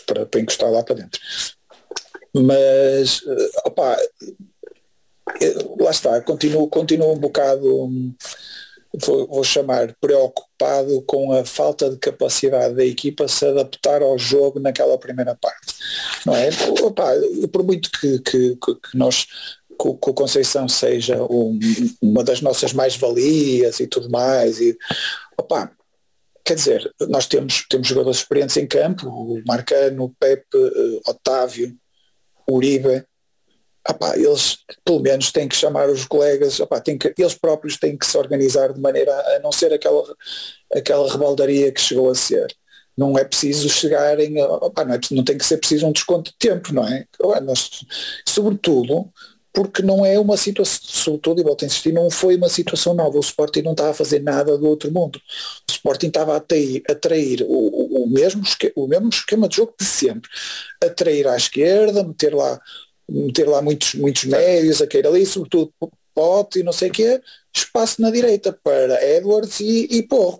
para, 0.05 0.25
para 0.25 0.39
encostar 0.39 0.71
lá 0.71 0.83
para 0.83 0.95
dentro. 0.95 1.19
Mas, 2.33 3.21
eh, 3.27 3.49
opa, 3.65 3.97
eh, 5.41 5.55
lá 5.79 5.91
está, 5.91 6.21
continuo, 6.21 6.67
continuo 6.67 7.13
um 7.13 7.19
bocado, 7.19 7.89
vou, 8.93 9.27
vou 9.27 9.43
chamar, 9.43 9.95
preocupado 9.99 11.01
com 11.03 11.31
a 11.33 11.45
falta 11.45 11.89
de 11.89 11.97
capacidade 11.97 12.75
da 12.75 12.85
equipa 12.85 13.27
se 13.27 13.45
adaptar 13.45 14.01
ao 14.01 14.17
jogo 14.17 14.59
naquela 14.59 14.97
primeira 14.97 15.35
parte. 15.35 15.75
Não 16.25 16.35
é? 16.35 16.49
Opa, 16.81 17.11
por 17.51 17.63
muito 17.63 17.91
que, 17.91 18.19
que, 18.19 18.55
que 18.55 18.97
nós 18.97 19.27
que, 19.79 19.87
o 19.87 20.13
Conceição 20.13 20.67
seja 20.67 21.23
um, 21.23 21.57
uma 22.01 22.23
das 22.23 22.41
nossas 22.41 22.73
mais-valias 22.73 23.79
e 23.79 23.87
tudo 23.87 24.09
mais. 24.09 24.59
E, 24.59 24.77
opa, 25.37 25.71
quer 26.43 26.55
dizer, 26.55 26.93
nós 27.07 27.27
temos, 27.27 27.65
temos 27.69 27.87
jogadores 27.87 28.17
experientes 28.17 28.57
em 28.57 28.67
campo, 28.67 29.07
o 29.07 29.41
Marcano, 29.47 30.05
o 30.05 30.15
Pepe, 30.19 30.57
uh, 30.57 31.01
Otávio, 31.07 31.73
Uribe, 32.49 33.05
eles 34.15 34.57
pelo 34.83 34.99
menos 34.99 35.31
têm 35.31 35.47
que 35.47 35.55
chamar 35.55 35.89
os 35.89 36.05
colegas, 36.05 36.59
têm 36.83 36.97
que, 36.97 37.13
eles 37.17 37.33
próprios 37.33 37.77
têm 37.77 37.97
que 37.97 38.05
se 38.05 38.17
organizar 38.17 38.73
de 38.73 38.79
maneira 38.79 39.11
a 39.35 39.39
não 39.39 39.51
ser 39.51 39.73
aquela, 39.73 40.03
aquela 40.73 41.11
rebaldaria 41.11 41.71
que 41.71 41.81
chegou 41.81 42.09
a 42.09 42.15
ser. 42.15 42.47
Não 42.97 43.17
é 43.17 43.23
preciso 43.23 43.69
chegarem, 43.69 44.31
não, 44.31 44.55
é, 44.55 44.99
não 45.11 45.23
tem 45.23 45.37
que 45.37 45.45
ser 45.45 45.57
preciso 45.57 45.87
um 45.87 45.91
desconto 45.91 46.31
de 46.31 46.37
tempo, 46.37 46.73
não 46.73 46.85
é? 46.85 47.05
Sobretudo, 48.27 49.09
porque 49.53 49.81
não 49.81 50.05
é 50.05 50.19
uma 50.19 50.37
situação, 50.37 50.79
sobretudo, 50.83 51.41
e 51.41 51.43
volto 51.43 51.63
a 51.63 51.65
insistir, 51.65 51.91
não 51.91 52.09
foi 52.09 52.35
uma 52.35 52.49
situação 52.49 52.93
nova. 52.93 53.17
O 53.17 53.21
Sporting 53.21 53.61
não 53.61 53.71
estava 53.71 53.89
a 53.89 53.93
fazer 53.93 54.21
nada 54.21 54.57
do 54.57 54.67
outro 54.67 54.91
mundo. 54.91 55.17
O 55.17 55.71
Sporting 55.71 56.07
estava 56.07 56.33
a 56.33 56.37
atrair, 56.37 56.83
a 56.87 56.91
atrair 56.91 57.43
o, 57.47 58.03
o, 58.03 58.07
mesmo, 58.07 58.43
o 58.75 58.87
mesmo 58.87 59.09
esquema 59.09 59.47
de 59.47 59.57
jogo 59.57 59.73
de 59.79 59.85
sempre. 59.85 60.29
Atrair 60.83 61.27
à 61.27 61.35
esquerda, 61.35 62.03
meter 62.03 62.33
lá, 62.33 62.59
meter 63.09 63.47
lá 63.47 63.61
muitos, 63.61 63.95
muitos 63.95 64.25
médios, 64.25 64.81
a 64.81 64.87
cair 64.87 65.07
ali, 65.07 65.25
sobretudo 65.25 65.73
Pote 66.13 66.59
e 66.59 66.63
não 66.63 66.73
sei 66.73 66.89
o 66.89 66.91
quê, 66.91 67.21
espaço 67.53 68.01
na 68.01 68.11
direita 68.11 68.51
para 68.51 69.03
Edwards 69.15 69.59
e, 69.59 69.87
e 69.89 70.03
Porro 70.03 70.39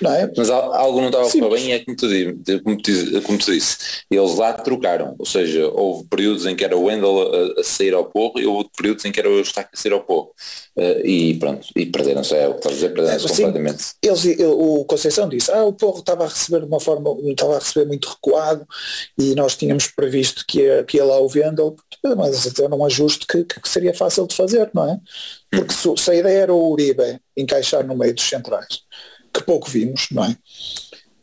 não 0.00 0.12
é? 0.12 0.30
Mas 0.36 0.50
algo 0.50 1.00
não 1.00 1.08
estava 1.08 1.26
a 1.26 1.50
bem 1.50 1.72
é 1.72 1.78
como 1.80 1.96
tu, 1.96 2.06
como, 2.62 2.82
como 3.22 3.38
disse, 3.38 3.76
eles 4.10 4.34
lá 4.36 4.52
trocaram, 4.52 5.14
ou 5.18 5.26
seja, 5.26 5.68
houve 5.68 6.06
períodos 6.08 6.46
em 6.46 6.54
que 6.54 6.64
era 6.64 6.76
o 6.76 6.84
Wendel 6.84 7.54
a, 7.56 7.60
a 7.60 7.64
sair 7.64 7.94
ao 7.94 8.04
porro 8.04 8.38
e 8.38 8.46
houve 8.46 8.68
períodos 8.76 9.04
em 9.04 9.12
que 9.12 9.20
era 9.20 9.28
o 9.28 9.38
Eustáquio 9.38 9.70
a 9.72 9.76
sair 9.76 9.92
ao 9.92 10.02
porro. 10.02 10.30
Uh, 10.76 11.06
e 11.06 11.34
pronto, 11.38 11.66
e 11.74 11.86
perderam-se, 11.86 12.34
é 12.34 12.46
o 12.48 12.52
que 12.52 12.58
estás 12.58 12.74
a 12.74 12.76
dizer, 12.76 12.94
perderam-se 12.94 13.28
completamente. 13.28 13.84
Eles, 14.02 14.24
o 14.40 14.84
Conceição 14.84 15.28
disse, 15.28 15.50
ah, 15.50 15.64
o 15.64 15.72
porro 15.72 16.00
estava 16.00 16.24
a 16.24 16.28
receber 16.28 16.60
de 16.60 16.66
uma 16.66 16.80
forma, 16.80 17.16
estava 17.30 17.56
a 17.56 17.58
receber 17.58 17.86
muito 17.86 18.08
recuado 18.08 18.66
e 19.18 19.34
nós 19.34 19.56
tínhamos 19.56 19.86
previsto 19.86 20.44
que 20.46 20.60
ia, 20.60 20.84
que 20.84 20.98
ia 20.98 21.04
lá 21.04 21.18
o 21.18 21.30
Wendel, 21.34 21.76
mas 22.16 22.46
até 22.46 22.66
um 22.68 22.84
ajuste 22.84 23.26
que, 23.26 23.44
que 23.44 23.68
seria 23.68 23.94
fácil 23.94 24.26
de 24.26 24.36
fazer, 24.36 24.70
não 24.74 24.90
é? 24.90 25.00
Porque 25.50 25.72
se, 25.72 25.96
se 25.96 26.10
a 26.10 26.14
ideia 26.14 26.38
era 26.40 26.54
o 26.54 26.70
Uribe 26.70 27.20
encaixar 27.36 27.86
no 27.86 27.96
meio 27.96 28.14
dos 28.14 28.28
centrais, 28.28 28.82
que 29.36 29.44
pouco 29.44 29.68
vimos, 29.68 30.08
não 30.10 30.24
é? 30.24 30.36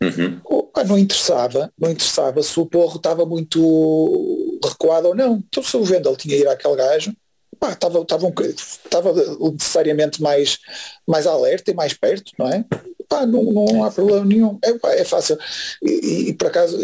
Uhum. 0.01 0.41
Não 0.87 0.97
interessava, 0.97 1.71
não 1.79 1.89
interessava 1.89 2.43
se 2.43 2.59
o 2.59 2.65
Porro 2.65 2.97
estava 2.97 3.25
muito 3.25 4.59
recuado 4.63 5.09
ou 5.09 5.15
não. 5.15 5.41
Então 5.47 5.63
se 5.63 5.75
o 5.77 5.83
Vendel 5.83 6.15
tinha 6.15 6.35
ido 6.35 6.49
àquele 6.49 6.75
gajo, 6.75 7.13
pá, 7.59 7.71
estava, 7.71 7.99
estava, 8.01 8.25
um, 8.25 8.33
estava 8.39 9.13
necessariamente 9.51 10.21
mais, 10.21 10.59
mais 11.07 11.25
alerta 11.25 11.71
e 11.71 11.73
mais 11.73 11.93
perto, 11.93 12.31
não 12.37 12.47
é? 12.47 12.65
Pá, 13.07 13.25
não, 13.25 13.43
não 13.43 13.83
há 13.83 13.91
problema 13.91 14.25
nenhum. 14.25 14.59
É, 14.63 14.73
pá, 14.73 14.93
é 14.93 15.05
fácil. 15.05 15.37
E, 15.81 16.29
e, 16.29 16.33
por 16.33 16.47
acaso, 16.47 16.77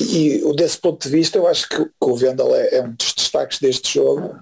e, 0.00 0.42
desse 0.56 0.78
ponto 0.78 1.02
de 1.02 1.14
vista, 1.14 1.38
eu 1.38 1.46
acho 1.46 1.68
que, 1.68 1.76
que 1.84 1.90
o 2.00 2.16
Vendel 2.16 2.54
é, 2.54 2.76
é 2.76 2.82
um 2.82 2.92
dos 2.92 3.14
destaques 3.14 3.60
deste 3.60 3.94
jogo 3.94 4.34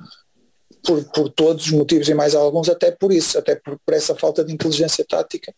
por, 0.83 1.05
por 1.05 1.29
todos 1.31 1.67
os 1.67 1.73
motivos 1.73 2.09
e 2.09 2.15
mais 2.15 2.35
alguns, 2.35 2.69
até 2.69 2.91
por 2.91 3.13
isso, 3.13 3.39
até 3.39 3.55
por, 3.55 3.79
por 3.85 3.95
essa 3.95 4.15
falta 4.15 4.45
de 4.45 4.53
inteligência 4.53 5.05
tática 5.05 5.55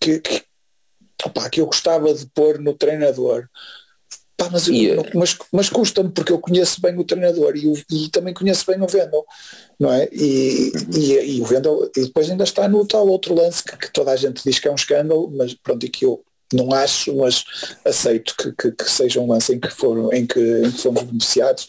que, 0.00 0.20
que, 0.20 0.42
opa, 1.24 1.48
que 1.50 1.60
eu 1.60 1.66
gostava 1.66 2.12
de 2.12 2.26
pôr 2.26 2.58
no 2.58 2.74
treinador. 2.74 3.48
Pá, 4.36 4.48
mas, 4.50 4.66
yeah. 4.66 5.02
mas, 5.14 5.36
mas 5.52 5.68
custa-me 5.68 6.10
porque 6.10 6.32
eu 6.32 6.38
conheço 6.38 6.80
bem 6.80 6.98
o 6.98 7.04
treinador 7.04 7.54
e, 7.56 7.66
o, 7.66 7.74
e 7.90 8.08
também 8.08 8.32
conheço 8.32 8.64
bem 8.66 8.80
o 8.80 8.86
Vendel, 8.86 9.24
não 9.78 9.92
é? 9.92 10.08
E, 10.10 10.72
e, 10.96 11.36
e, 11.36 11.40
o 11.40 11.44
Vendel 11.44 11.90
e 11.96 12.02
depois 12.02 12.30
ainda 12.30 12.44
está 12.44 12.66
no 12.66 12.86
tal 12.86 13.06
outro 13.06 13.34
lance 13.34 13.62
que, 13.62 13.76
que, 13.76 13.92
toda 13.92 14.10
a 14.10 14.16
gente 14.16 14.42
diz 14.42 14.58
que 14.58 14.66
é 14.66 14.70
um 14.70 14.76
escândalo, 14.76 15.30
mas 15.36 15.54
pronto, 15.54 15.84
e 15.84 15.88
que 15.88 16.04
eu 16.04 16.24
não 16.56 16.72
acho, 16.72 17.14
mas 17.16 17.44
aceito 17.84 18.34
que, 18.36 18.52
que, 18.52 18.72
que 18.72 18.90
seja 18.90 19.20
um 19.20 19.28
lance 19.28 19.54
em 19.54 19.60
que, 19.60 19.70
foram, 19.70 20.12
em 20.12 20.26
que, 20.26 20.40
em 20.40 20.70
que 20.70 20.78
fomos 20.78 21.02
beneficiados. 21.02 21.66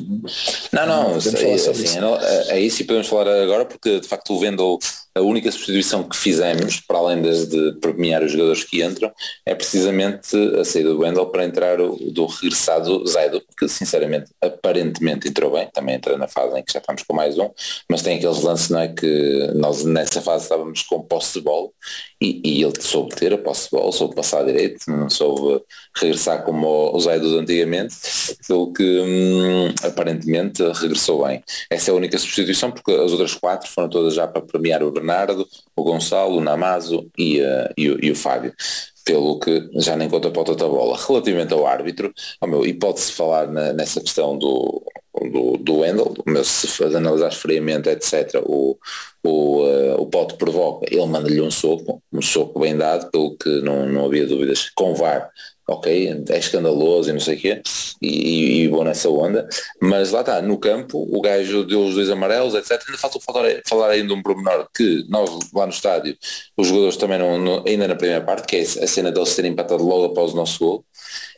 Não, 0.72 0.86
não, 0.86 1.04
não 1.04 1.16
é, 1.16 1.18
assim, 1.54 2.00
é, 2.22 2.58
é, 2.58 2.60
isso 2.60 2.82
e 2.82 2.86
podemos 2.86 3.08
falar 3.08 3.28
agora 3.42 3.66
porque 3.66 4.00
de 4.00 4.08
facto 4.08 4.34
o 4.34 4.40
Vendel 4.40 4.80
a 5.16 5.22
única 5.22 5.52
substituição 5.52 6.04
que 6.04 6.18
fizemos, 6.18 6.80
para 6.80 6.98
além 6.98 7.22
de, 7.22 7.46
de 7.46 7.80
premiar 7.80 8.24
os 8.24 8.32
jogadores 8.32 8.64
que 8.64 8.84
entram, 8.84 9.12
é 9.46 9.54
precisamente 9.54 10.36
a 10.60 10.66
saída 10.66 10.90
do 10.90 11.02
Wendel 11.02 11.28
para 11.28 11.46
entrar 11.46 11.80
o, 11.80 11.96
do 12.12 12.26
regressado 12.26 13.06
Zaido, 13.06 13.42
que 13.58 13.68
sinceramente 13.68 14.32
aparentemente 14.42 15.28
entrou 15.28 15.52
bem, 15.52 15.70
também 15.72 15.96
entra 15.96 16.18
na 16.18 16.28
fase 16.28 16.58
em 16.58 16.64
que 16.64 16.74
já 16.74 16.80
estamos 16.80 17.04
com 17.04 17.14
mais 17.14 17.38
um, 17.38 17.50
mas 17.90 18.02
tem 18.02 18.18
aqueles 18.18 18.42
lances 18.42 18.70
não 18.70 18.80
é, 18.80 18.88
que 18.88 19.52
nós 19.56 19.84
nessa 19.84 20.22
fase 20.22 20.44
estávamos 20.44 20.82
com 20.82 21.02
posse 21.04 21.34
de 21.34 21.42
bola 21.42 21.70
e, 22.20 22.42
e 22.44 22.64
ele 22.64 22.82
soube 22.82 23.14
ter 23.16 23.34
a 23.34 23.38
posse 23.38 23.66
de 23.66 23.72
bola, 23.72 23.92
soube 23.92 24.16
passar 24.16 24.44
direito, 24.46 24.90
não 24.90 25.10
soube 25.10 25.64
regressar 25.96 26.44
como 26.44 26.92
o 26.92 27.00
Zaido 27.00 27.30
de 27.30 27.38
antigamente, 27.38 27.96
pelo 28.48 28.74
que 28.74 28.84
hum, 28.84 29.74
aparentemente 29.84 30.64
regressou 30.64 31.26
bem. 31.28 31.44
Essa 31.70 31.92
é 31.92 31.94
a 31.94 31.98
única 31.98 32.18
substituição 32.18 32.72
porque 32.72 32.92
as 32.92 33.12
outras 33.12 33.36
quatro 33.36 33.70
foram 33.70 33.90
todas 33.90 34.16
já 34.16 34.28
para 34.28 34.42
premiar 34.42 34.82
o 34.82 34.92
Bernardo, 35.04 35.48
o 35.76 35.84
Gonçalo, 35.84 36.38
o 36.38 36.42
Namazo 36.42 37.10
e, 37.18 37.42
uh, 37.42 37.74
e, 37.78 37.90
o, 37.90 38.06
e 38.06 38.12
o 38.12 38.16
Fábio 38.16 38.54
pelo 39.06 39.38
que 39.38 39.70
já 39.76 39.98
nem 39.98 40.10
conta 40.10 40.32
para 40.32 40.52
o 40.52 40.56
da 40.56 40.68
bola. 40.68 40.98
Relativamente 40.98 41.54
ao 41.54 41.68
árbitro, 41.68 42.14
oh 42.40 42.48
meu, 42.48 42.66
e 42.66 42.74
pode-se 42.74 43.12
falar 43.12 43.48
na, 43.48 43.74
nessa 43.74 44.00
questão 44.00 44.38
do, 44.38 44.82
do, 45.32 45.58
do 45.58 45.80
Wendel, 45.80 46.14
mas 46.26 46.48
se 46.48 46.84
analisar 46.84 47.34
friamente, 47.34 47.90
etc., 47.90 48.42
o, 48.46 48.78
o, 49.22 49.62
uh, 49.62 50.02
o 50.02 50.06
Pote 50.08 50.36
provoca, 50.36 50.88
ele 50.90 51.06
manda-lhe 51.06 51.42
um 51.42 51.52
soco, 51.52 52.02
um 52.14 52.22
soco 52.22 52.60
bem 52.62 52.78
dado, 52.78 53.12
pelo 53.12 53.36
que 53.36 53.50
não, 53.62 53.86
não 53.88 54.06
havia 54.06 54.26
dúvidas, 54.26 54.70
com 54.74 54.96
VAR 54.96 55.30
ok, 55.68 56.24
é 56.30 56.38
escandaloso 56.38 57.10
e 57.10 57.14
não 57.14 57.20
sei 57.20 57.36
o 57.38 57.40
quê, 57.40 57.62
e, 58.02 58.68
bom 58.68 58.84
nessa 58.84 59.10
onda, 59.10 59.48
mas 59.82 60.12
lá 60.12 60.20
está, 60.20 60.42
no 60.42 60.58
campo, 60.58 61.08
o 61.10 61.22
gajo 61.22 61.64
deu 61.64 61.86
os 61.86 61.96
dois 61.96 62.10
amarelos, 62.10 62.54
etc. 62.54 62.72
Ainda 62.86 62.98
falta 62.98 63.20
falar, 63.20 63.62
falar 63.68 63.90
ainda 63.92 64.14
um 64.14 64.22
pormenor 64.22 64.68
que 64.76 65.06
nós 65.08 65.30
lá 65.54 65.66
no 65.66 65.72
estádio, 65.72 66.18
os 66.58 66.68
jogadores 66.68 66.98
também 66.98 67.18
não, 67.18 67.38
não, 67.38 67.64
ainda 67.66 67.88
na 67.88 67.96
primeira 67.96 68.24
parte, 68.24 68.48
que 68.48 68.58
é 68.58 68.62
a 68.62 68.88
cena 68.88 69.12
deles 69.12 69.36
terem 69.36 69.52
empatado 69.52 69.84
logo 69.84 70.06
após 70.06 70.34
o 70.34 70.36
nosso 70.36 70.60
gol, 70.60 70.86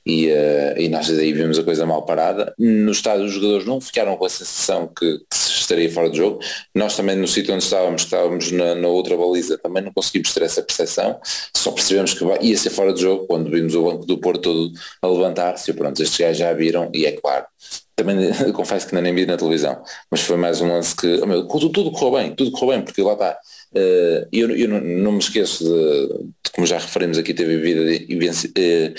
e, 0.05 0.27
uh, 0.27 0.79
e 0.79 0.87
nós 0.87 1.09
aí 1.09 1.33
vimos 1.33 1.57
a 1.57 1.63
coisa 1.63 1.85
mal 1.85 2.05
parada. 2.05 2.53
No 2.59 2.91
estádio 2.91 3.25
os 3.25 3.33
jogadores 3.33 3.65
não 3.65 3.81
ficaram 3.81 4.15
com 4.15 4.25
a 4.25 4.29
sensação 4.29 4.87
que, 4.87 5.19
que 5.19 5.35
se 5.35 5.49
estaria 5.49 5.91
fora 5.91 6.09
de 6.09 6.17
jogo. 6.17 6.39
Nós 6.75 6.95
também 6.95 7.15
no 7.15 7.27
sítio 7.27 7.53
onde 7.53 7.63
estávamos, 7.63 8.03
estávamos 8.03 8.51
na, 8.51 8.75
na, 8.75 8.87
outra 8.87 9.17
baliza, 9.17 9.57
também 9.57 9.83
não 9.83 9.91
conseguimos 9.91 10.33
ter 10.33 10.43
essa 10.43 10.61
percepção, 10.61 11.19
só 11.55 11.71
percebemos 11.71 12.13
que 12.13 12.23
ia 12.41 12.57
ser 12.57 12.69
fora 12.69 12.93
de 12.93 13.01
jogo 13.01 13.25
quando 13.25 13.49
vimos 13.49 13.73
o 13.73 13.83
banco 13.83 14.05
do 14.05 14.19
Porto 14.19 14.41
todo 14.41 14.71
a 15.01 15.07
levantar-se 15.07 15.73
pronto, 15.73 16.01
estes 16.01 16.19
gajos 16.19 16.37
já 16.37 16.53
viram 16.53 16.89
e 16.93 17.05
é 17.05 17.11
claro. 17.11 17.45
Também 17.95 18.31
confesso 18.53 18.87
que 18.87 18.95
ainda 18.95 19.03
nem 19.03 19.15
vi 19.15 19.25
na 19.25 19.37
televisão, 19.37 19.81
mas 20.11 20.21
foi 20.21 20.37
mais 20.37 20.61
um 20.61 20.67
lance 20.67 20.95
que 20.95 21.19
oh 21.21 21.25
meu, 21.25 21.47
tudo, 21.47 21.69
tudo 21.69 21.91
correu 21.91 22.11
bem, 22.11 22.35
tudo 22.35 22.51
correu 22.51 22.75
bem, 22.75 22.81
porque 22.83 23.01
lá 23.01 23.13
está. 23.13 23.37
Uh, 23.73 24.27
eu, 24.31 24.55
eu 24.55 24.69
não, 24.69 24.81
não, 24.81 25.11
me 25.13 25.19
esqueço 25.19 25.63
de, 25.63 26.07
de, 26.07 26.51
como 26.53 26.65
já 26.65 26.77
referimos 26.77 27.17
aqui, 27.17 27.33
ter 27.33 27.45
vivido 27.45 27.85
de, 27.85 28.51
eh, 28.57 28.93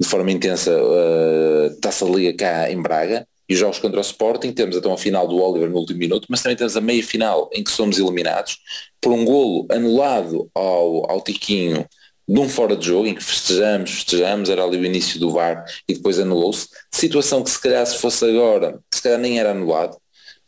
de 0.00 0.08
forma 0.08 0.30
intensa 0.32 0.72
uh, 0.72 1.80
Taça 1.80 2.04
Liga 2.04 2.36
cá 2.36 2.70
em 2.70 2.80
Braga, 2.80 3.26
e 3.48 3.54
os 3.54 3.60
jogos 3.60 3.78
contra 3.78 3.98
o 3.98 4.02
Sporting, 4.02 4.52
temos 4.52 4.76
então 4.76 4.92
a 4.92 4.98
final 4.98 5.28
do 5.28 5.36
Oliver 5.40 5.70
no 5.70 5.78
último 5.78 6.00
minuto, 6.00 6.26
mas 6.28 6.42
também 6.42 6.56
temos 6.56 6.76
a 6.76 6.80
meia 6.80 7.02
final 7.02 7.48
em 7.52 7.62
que 7.62 7.70
somos 7.70 7.98
eliminados 7.98 8.58
por 9.00 9.12
um 9.12 9.24
golo 9.24 9.66
anulado 9.70 10.50
ao, 10.52 11.10
ao 11.10 11.20
Tiquinho 11.20 11.86
de 12.28 12.40
um 12.40 12.48
fora 12.48 12.76
de 12.76 12.86
jogo, 12.86 13.06
em 13.06 13.14
que 13.14 13.22
festejamos, 13.22 13.90
festejamos, 13.90 14.48
era 14.48 14.64
ali 14.64 14.78
o 14.78 14.84
início 14.84 15.18
do 15.20 15.30
VAR 15.30 15.64
e 15.88 15.94
depois 15.94 16.18
anulou-se, 16.18 16.68
situação 16.90 17.42
que 17.42 17.50
se 17.50 17.60
calhar 17.60 17.86
se 17.86 17.98
fosse 17.98 18.24
agora, 18.24 18.80
se 18.92 19.02
calhar 19.02 19.18
nem 19.18 19.38
era 19.38 19.52
anulado, 19.52 19.96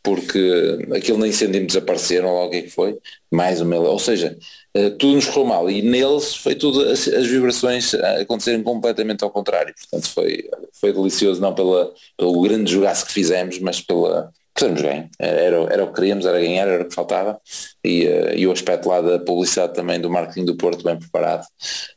porque 0.03 0.87
aquilo 0.95 1.17
nem 1.17 1.31
centímetros 1.31 1.73
desapareceram, 1.73 2.29
ou 2.29 2.47
o 2.47 2.49
que 2.49 2.57
é 2.57 2.61
que 2.63 2.69
foi, 2.69 2.97
mais 3.31 3.61
uma, 3.61 3.77
ou 3.77 3.99
seja, 3.99 4.37
uh, 4.75 4.91
tudo 4.91 5.15
nos 5.15 5.25
correu 5.25 5.45
mal. 5.45 5.69
E 5.69 5.81
neles 5.81 6.35
foi 6.35 6.55
tudo 6.55 6.81
as, 6.89 7.07
as, 7.07 7.27
vibrações 7.27 7.93
acontecerem 7.93 8.63
completamente 8.63 9.23
ao 9.23 9.29
contrário, 9.29 9.73
portanto 9.73 10.09
foi, 10.13 10.49
foi 10.73 10.93
delicioso 10.93 11.41
não 11.41 11.53
pela, 11.53 11.93
pelo 12.17 12.41
grande 12.41 12.71
jogaço 12.71 13.05
que 13.05 13.13
fizemos, 13.13 13.59
mas 13.59 13.81
pela 13.81 14.31
fizemos 14.59 14.81
bem, 14.81 15.09
era, 15.17 15.73
era 15.73 15.83
o 15.83 15.87
que 15.87 15.95
queríamos, 15.95 16.25
era 16.25 16.39
ganhar, 16.39 16.67
era 16.67 16.83
o 16.83 16.87
que 16.87 16.95
faltava 16.95 17.39
e, 17.83 18.05
uh, 18.05 18.35
e 18.35 18.45
o 18.45 18.51
aspecto 18.51 18.89
lá 18.89 19.01
da 19.01 19.19
publicidade 19.19 19.73
também 19.73 19.99
do 19.99 20.09
marketing 20.09 20.45
do 20.45 20.57
Porto 20.57 20.83
bem 20.83 20.97
preparado 20.97 21.45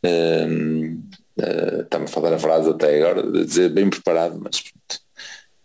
uh, 0.06 0.98
uh, 1.42 1.82
está-me 1.82 2.04
a 2.04 2.08
falar 2.08 2.34
a 2.34 2.38
frase 2.38 2.70
até 2.70 2.96
agora, 2.96 3.22
de 3.22 3.44
dizer 3.44 3.68
bem 3.70 3.90
preparado, 3.90 4.40
mas 4.42 4.62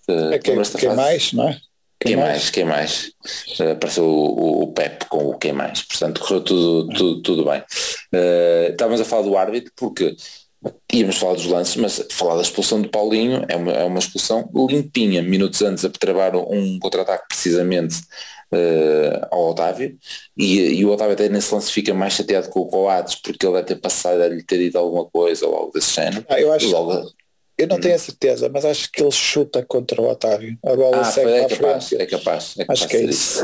uh, 0.10 0.34
é 0.34 0.40
que, 0.40 0.52
que 0.78 0.90
mais, 0.90 1.34
não 1.34 1.50
é? 1.50 1.60
Quem, 2.00 2.12
quem 2.12 2.16
mais? 2.16 2.30
mais? 2.30 2.50
Quem 2.52 2.64
mais? 2.64 3.12
Uh, 3.60 3.72
apareceu 3.72 4.06
o, 4.06 4.64
o, 4.64 4.74
Pep 4.74 5.06
com 5.08 5.30
o 5.30 5.38
quem 5.38 5.52
mais. 5.52 5.82
Portanto, 5.82 6.22
correu 6.22 6.42
tudo, 6.42 6.94
tudo, 6.94 7.22
tudo 7.24 7.46
bem. 7.46 7.60
Uh, 8.14 8.72
estávamos 8.72 9.02
a 9.02 9.06
falar 9.06 9.24
do 9.24 9.36
árbitro 9.36 9.72
porque 9.76 10.16
íamos 10.92 11.18
falar 11.18 11.36
dos 11.36 11.46
lances, 11.46 11.76
mas 11.76 12.06
falar 12.12 12.36
da 12.36 12.42
expulsão 12.42 12.82
de 12.82 12.90
Paulinho 12.90 13.46
é 13.48 13.56
uma, 13.56 13.72
é 13.72 13.84
uma 13.84 14.00
expulsão 14.00 14.50
limpinha, 14.70 15.22
minutos 15.22 15.62
antes 15.62 15.86
a 15.86 15.90
travar 15.90 16.36
um 16.36 16.80
contra-ataque 16.80 17.28
precisamente 17.28 17.98
uh, 18.52 19.28
ao 19.30 19.50
Otávio 19.50 19.98
e, 20.36 20.80
e, 20.80 20.86
o 20.86 20.92
Otávio 20.92 21.14
até 21.14 21.30
nesse 21.30 21.54
lance 21.54 21.72
fica 21.72 21.94
mais 21.94 22.14
chateado 22.14 22.50
com 22.50 22.62
o 22.62 22.68
Coates 22.68 23.16
porque 23.16 23.46
ele 23.46 23.56
deve 23.56 23.68
ter 23.68 23.76
passado 23.76 24.22
a 24.22 24.28
lhe 24.28 24.44
ter 24.44 24.58
dito 24.58 24.78
alguma 24.78 25.06
coisa 25.06 25.46
ou 25.46 25.56
algo 25.56 25.72
desse 25.72 25.94
género. 25.94 26.26
Ah, 26.28 26.40
eu 26.40 26.52
acho, 26.52 26.70
logo, 26.70 27.12
eu 27.58 27.68
não 27.68 27.80
tenho 27.80 27.96
a 27.96 28.00
certeza, 28.00 28.50
mas 28.50 28.64
acho 28.66 28.92
que 28.92 29.02
ele 29.02 29.12
chuta 29.12 29.66
contra 29.66 30.00
o 30.00 30.08
Otávio. 30.08 30.58
A 30.64 30.76
bola 30.76 31.02
ah, 31.02 31.04
segue 31.04 31.32
é, 31.32 31.48
capaz, 31.48 31.92
é 31.92 32.06
capaz, 32.06 32.56
é 32.58 32.66
capaz. 32.66 32.70
Acho 32.70 32.88
que 32.88 32.98
é 32.98 33.04
isso. 33.04 33.44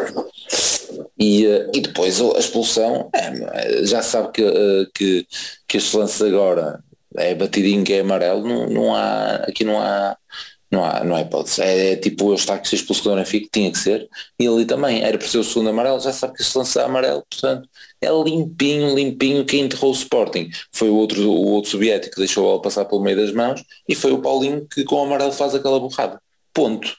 E, 1.17 1.47
eh, 1.47 1.71
e 1.73 1.81
depois 1.81 2.21
a 2.21 2.37
expulsão, 2.37 3.09
é, 3.13 3.83
já 3.85 4.03
sabe 4.03 4.31
que, 4.31 4.43
eh, 4.43 4.85
que, 4.93 5.27
que 5.67 5.77
este 5.77 5.97
lance 5.97 6.23
agora 6.23 6.83
é 7.17 7.35
batidinho 7.35 7.83
que 7.83 7.93
é 7.93 7.99
amarelo, 8.01 8.47
não, 8.47 8.69
não 8.69 8.95
há, 8.95 9.35
aqui 9.47 9.63
não 9.63 9.79
há 9.79 10.17
não 10.73 10.83
há, 10.83 11.03
não 11.03 11.15
há 11.15 11.21
hipótese. 11.21 11.61
É, 11.61 11.91
é 11.91 11.95
tipo 11.95 12.25
o 12.25 12.33
Eustáquio 12.33 12.67
ser 12.67 12.77
expulso 12.77 13.03
do 13.03 13.15
Benfica, 13.15 13.47
tinha 13.51 13.71
que 13.71 13.77
ser. 13.77 14.09
E 14.39 14.47
ali 14.47 14.65
também, 14.65 15.03
era 15.03 15.17
por 15.17 15.27
ser 15.27 15.37
o 15.37 15.43
segundo 15.43 15.69
amarelo, 15.69 15.99
já 15.99 16.11
sabe 16.11 16.33
que 16.33 16.43
se 16.43 16.57
lançar 16.57 16.85
amarelo, 16.85 17.23
portanto, 17.29 17.69
é 18.01 18.07
limpinho, 18.11 18.95
limpinho. 18.95 19.45
Quem 19.45 19.61
enterrou 19.61 19.91
o 19.91 19.93
Sporting 19.93 20.49
foi 20.71 20.89
o 20.89 20.95
outro, 20.95 21.29
o 21.29 21.51
outro 21.51 21.69
soviético 21.69 22.15
que 22.15 22.21
deixou 22.21 22.49
ela 22.49 22.61
passar 22.61 22.85
pelo 22.85 23.01
meio 23.01 23.15
das 23.15 23.31
mãos 23.31 23.63
e 23.87 23.93
foi 23.93 24.11
o 24.11 24.19
Paulinho 24.19 24.67
que 24.67 24.83
com 24.83 24.95
o 24.95 25.03
amarelo 25.03 25.31
faz 25.31 25.53
aquela 25.53 25.79
borrada. 25.79 26.19
Ponto. 26.51 26.91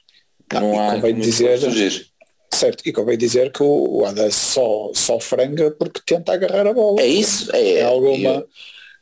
Ah, 0.51 0.61
não 0.61 0.89
há 0.89 1.01
como 1.01 1.21
dizer, 1.21 1.59
surgir. 1.59 2.07
Certo, 2.53 2.87
e 2.87 2.93
convém 2.93 3.19
dizer 3.19 3.51
que 3.51 3.63
o 3.65 4.05
Ada 4.07 4.31
só, 4.31 4.91
só 4.95 5.19
franga 5.19 5.73
porque 5.73 6.01
tenta 6.07 6.33
agarrar 6.33 6.69
a 6.69 6.73
bola. 6.73 7.01
É 7.01 7.07
isso, 7.07 7.51
é, 7.53 7.79
é 7.79 7.83
alguma. 7.83 8.31
Eu 8.31 8.49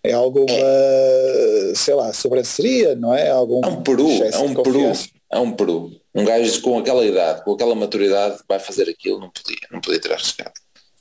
é 0.04 0.12
alguma, 0.12 0.46
é. 0.50 1.72
sei 1.74 1.94
lá, 1.94 2.12
sobranceria, 2.12 2.94
não 2.96 3.14
é? 3.14 3.30
Algum 3.30 3.60
é 3.64 3.68
um 3.68 3.82
peru, 3.82 4.08
é 4.10 4.38
um 4.38 4.54
peru, 4.54 4.92
é 5.30 5.38
um 5.38 5.52
peru. 5.52 5.92
Um 6.14 6.24
gajo 6.24 6.60
com 6.60 6.78
aquela 6.78 7.04
idade, 7.04 7.42
com 7.44 7.52
aquela 7.52 7.74
maturidade, 7.74 8.42
vai 8.48 8.58
fazer 8.58 8.88
aquilo, 8.88 9.18
não 9.18 9.30
podia, 9.30 9.56
não 9.70 9.80
podia 9.80 10.00
ter 10.00 10.12
arriscado. 10.12 10.52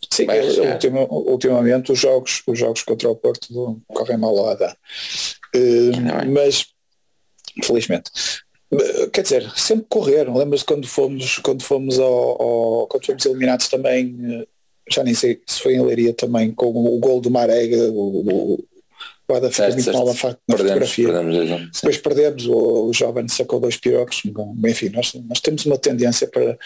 Sim, 0.10 0.26
ultima, 0.74 1.08
ultimamente 1.10 1.92
os 1.92 2.00
jogos, 2.00 2.44
os 2.46 2.60
jogos 2.60 2.84
contra 2.84 3.10
o 3.10 3.16
Porto 3.16 3.82
correm 3.88 4.18
mal 4.18 4.38
ao 4.38 4.50
Adá. 4.50 4.76
Uh, 5.56 6.32
mas, 6.32 6.66
felizmente, 7.64 8.12
quer 9.12 9.22
dizer, 9.22 9.52
sempre 9.56 9.86
correram. 9.90 10.38
Lembras-te 10.38 10.66
quando 10.66 10.88
fomos, 10.88 11.38
quando 11.40 11.64
fomos 11.64 12.00
ao, 12.00 12.42
ao, 12.42 12.88
quando 12.88 13.06
fomos 13.06 13.26
eliminados 13.26 13.68
também, 13.68 14.18
eh, 14.22 14.48
já 14.90 15.04
nem 15.04 15.14
sei 15.14 15.42
se 15.46 15.62
foi 15.62 15.76
em 15.76 15.86
Leiria 15.86 16.14
também, 16.14 16.52
com 16.52 16.68
o, 16.68 16.98
o 16.98 17.00
gol 17.00 17.22
do 17.22 17.32
Marega, 17.32 17.90
o, 17.92 18.54
o, 18.54 18.64
Fica 19.36 19.52
certo, 19.52 19.74
muito 19.74 19.84
certo. 19.84 19.98
mal 19.98 20.06
na, 20.06 20.13
na 20.13 20.56
perdemos, 20.58 20.91
fotografia. 20.91 21.08
Perdemos, 21.08 21.72
Depois 21.74 21.98
perdemos, 21.98 22.46
o, 22.48 22.89
o 22.89 22.94
jovem 22.94 23.28
sacou 23.28 23.60
dois 23.60 23.78
pirocos. 23.78 24.22
Enfim, 24.65 24.89
nós, 24.89 25.13
nós 25.28 25.39
temos 25.39 25.65
uma 25.65 25.78
tendência 25.78 26.28
para, 26.28 26.58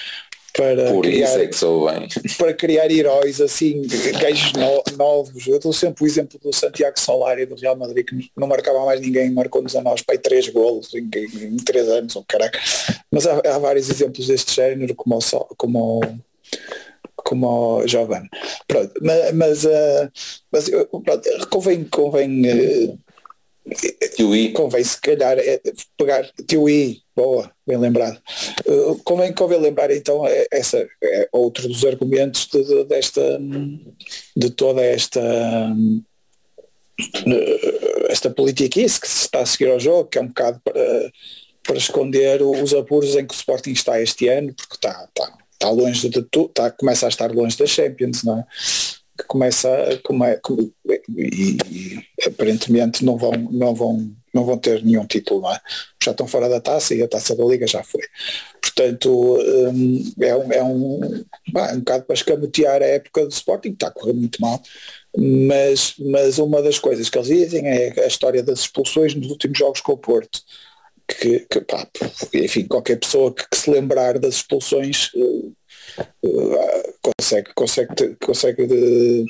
para 0.56 0.91
Por 0.91 1.04
criar, 1.04 1.39
é. 1.39 1.49
Para 2.38 2.54
criar 2.54 2.89
heróis 2.89 3.41
assim, 3.41 3.82
gajos 4.19 4.54
no, 4.54 4.97
novos. 4.97 5.45
Eu 5.45 5.60
dou 5.60 5.73
sempre 5.73 6.04
o 6.04 6.08
exemplo 6.08 6.39
do 6.39 6.54
Santiago 6.54 6.97
Solari 6.99 7.45
do 7.45 7.56
Real 7.56 7.75
Madrid, 7.75 8.06
que 8.06 8.32
não 8.38 8.47
marcava 8.47 8.86
mais 8.86 9.01
ninguém, 9.01 9.32
marcou-nos 9.32 9.75
a 9.75 9.82
nós 9.82 10.01
para 10.01 10.17
três 10.17 10.47
golos 10.47 10.93
em, 10.93 11.10
em, 11.13 11.58
três 11.58 11.88
anos, 11.89 12.15
oh, 12.15 12.23
caraca. 12.25 12.60
Mas 13.12 13.28
há, 13.28 13.41
há 13.45 13.60
vários 13.60 13.89
exemplos 13.89 14.28
deste 14.28 14.56
género, 14.56 14.95
como 14.95 15.17
o, 15.17 15.56
como 15.58 15.99
o 15.99 16.01
como 17.25 17.79
o 17.79 17.88
Giovanni. 17.88 18.29
Pronto, 18.67 18.93
mas, 19.01 19.33
mas, 19.33 19.65
uh, 19.65 20.11
mas 20.51 20.69
pronto, 20.69 21.47
convém, 21.49 21.83
convém 21.85 22.41
uh, 22.45 22.99
convém 24.53 24.83
se 24.83 25.01
calhar 25.01 25.38
é, 25.39 25.59
pegar 25.97 26.29
I, 26.51 27.01
boa, 27.15 27.51
bem 27.65 27.77
lembrado. 27.77 28.21
Uh, 28.67 28.95
convém, 29.03 29.33
convém 29.33 29.59
lembrar 29.59 29.89
então 29.91 30.21
essa 30.51 30.88
é 31.03 31.27
outro 31.31 31.67
dos 31.67 31.83
argumentos 31.83 32.47
de, 32.47 32.63
de, 32.63 32.83
desta 32.85 33.39
de 34.38 34.49
toda 34.51 34.83
esta 34.83 35.21
esta 38.07 38.29
politiquice 38.29 39.01
que 39.01 39.07
se 39.07 39.25
está 39.25 39.39
a 39.39 39.45
seguir 39.45 39.69
ao 39.69 39.79
jogo, 39.79 40.09
que 40.09 40.19
é 40.19 40.21
um 40.21 40.27
bocado 40.27 40.61
para, 40.63 41.11
para 41.63 41.75
esconder 41.75 42.41
os 42.43 42.73
apuros 42.73 43.15
em 43.15 43.25
que 43.25 43.33
o 43.33 43.35
Sporting 43.35 43.71
está 43.71 43.99
este 43.99 44.27
ano, 44.29 44.53
porque 44.53 44.75
está, 44.75 45.05
está 45.09 45.44
está 45.65 45.69
longe 45.69 46.10
de 46.10 46.21
tudo, 46.23 46.47
está, 46.47 46.69
começa 46.71 47.06
a 47.06 47.10
estar 47.10 47.32
longe 47.32 47.58
da 47.58 47.65
Champions, 47.65 48.23
não 48.23 48.39
é? 48.39 48.45
Que 49.17 49.23
começa 49.25 49.69
como 50.04 50.23
é, 50.23 50.36
como, 50.36 50.71
e, 51.17 51.58
e, 51.71 52.04
aparentemente 52.28 53.04
não 53.04 53.17
vão, 53.17 53.32
não 53.49 53.73
vão, 53.73 54.12
não 54.34 54.43
vão 54.43 54.58
ter 54.58 54.84
nenhum 54.84 55.06
título, 55.06 55.41
não 55.41 55.54
é? 55.54 55.60
Já 56.04 56.12
estão 56.12 56.28
fora 56.28 56.49
da 56.49 56.60
taça 56.60 56.93
e 56.93 57.01
a 57.01 57.08
taça 57.08 57.36
da 57.36 57.45
liga 57.45 57.65
já 57.65 57.82
foi. 57.82 58.01
Portanto, 58.62 59.38
um, 59.38 60.13
é, 60.19 60.36
um, 60.36 60.51
é 60.51 60.63
um, 60.63 61.25
bah, 61.51 61.71
um 61.73 61.80
bocado 61.80 62.04
para 62.04 62.13
escamotear 62.13 62.82
a 62.82 62.86
época 62.86 63.25
do 63.25 63.32
Sporting, 63.32 63.69
que 63.69 63.75
está 63.75 63.88
a 63.88 63.91
correr 63.91 64.13
muito 64.13 64.41
mal, 64.41 64.62
mas, 65.17 65.95
mas 65.97 66.38
uma 66.38 66.62
das 66.62 66.78
coisas 66.78 67.10
que 67.10 67.17
eles 67.17 67.30
dizem 67.30 67.65
é 67.65 68.04
a 68.04 68.08
história 68.08 68.43
das 68.43 68.60
expulsões 68.60 69.15
nos 69.15 69.32
últimos 69.32 69.58
jogos 69.58 69.80
com 69.80 69.93
o 69.93 69.97
Porto 69.97 70.41
que, 71.07 71.39
que 71.41 71.61
pá, 71.61 71.87
enfim, 72.33 72.67
qualquer 72.67 72.99
pessoa 72.99 73.33
que, 73.33 73.47
que, 73.49 73.57
se 73.57 73.69
lembrar 73.69 74.19
das 74.19 74.35
expulsões 74.35 75.11
uh, 75.13 75.55
uh, 76.23 76.93
consegue, 77.01 77.53
consegue, 77.53 78.15
consegue 78.23 78.67
de, 78.67 79.25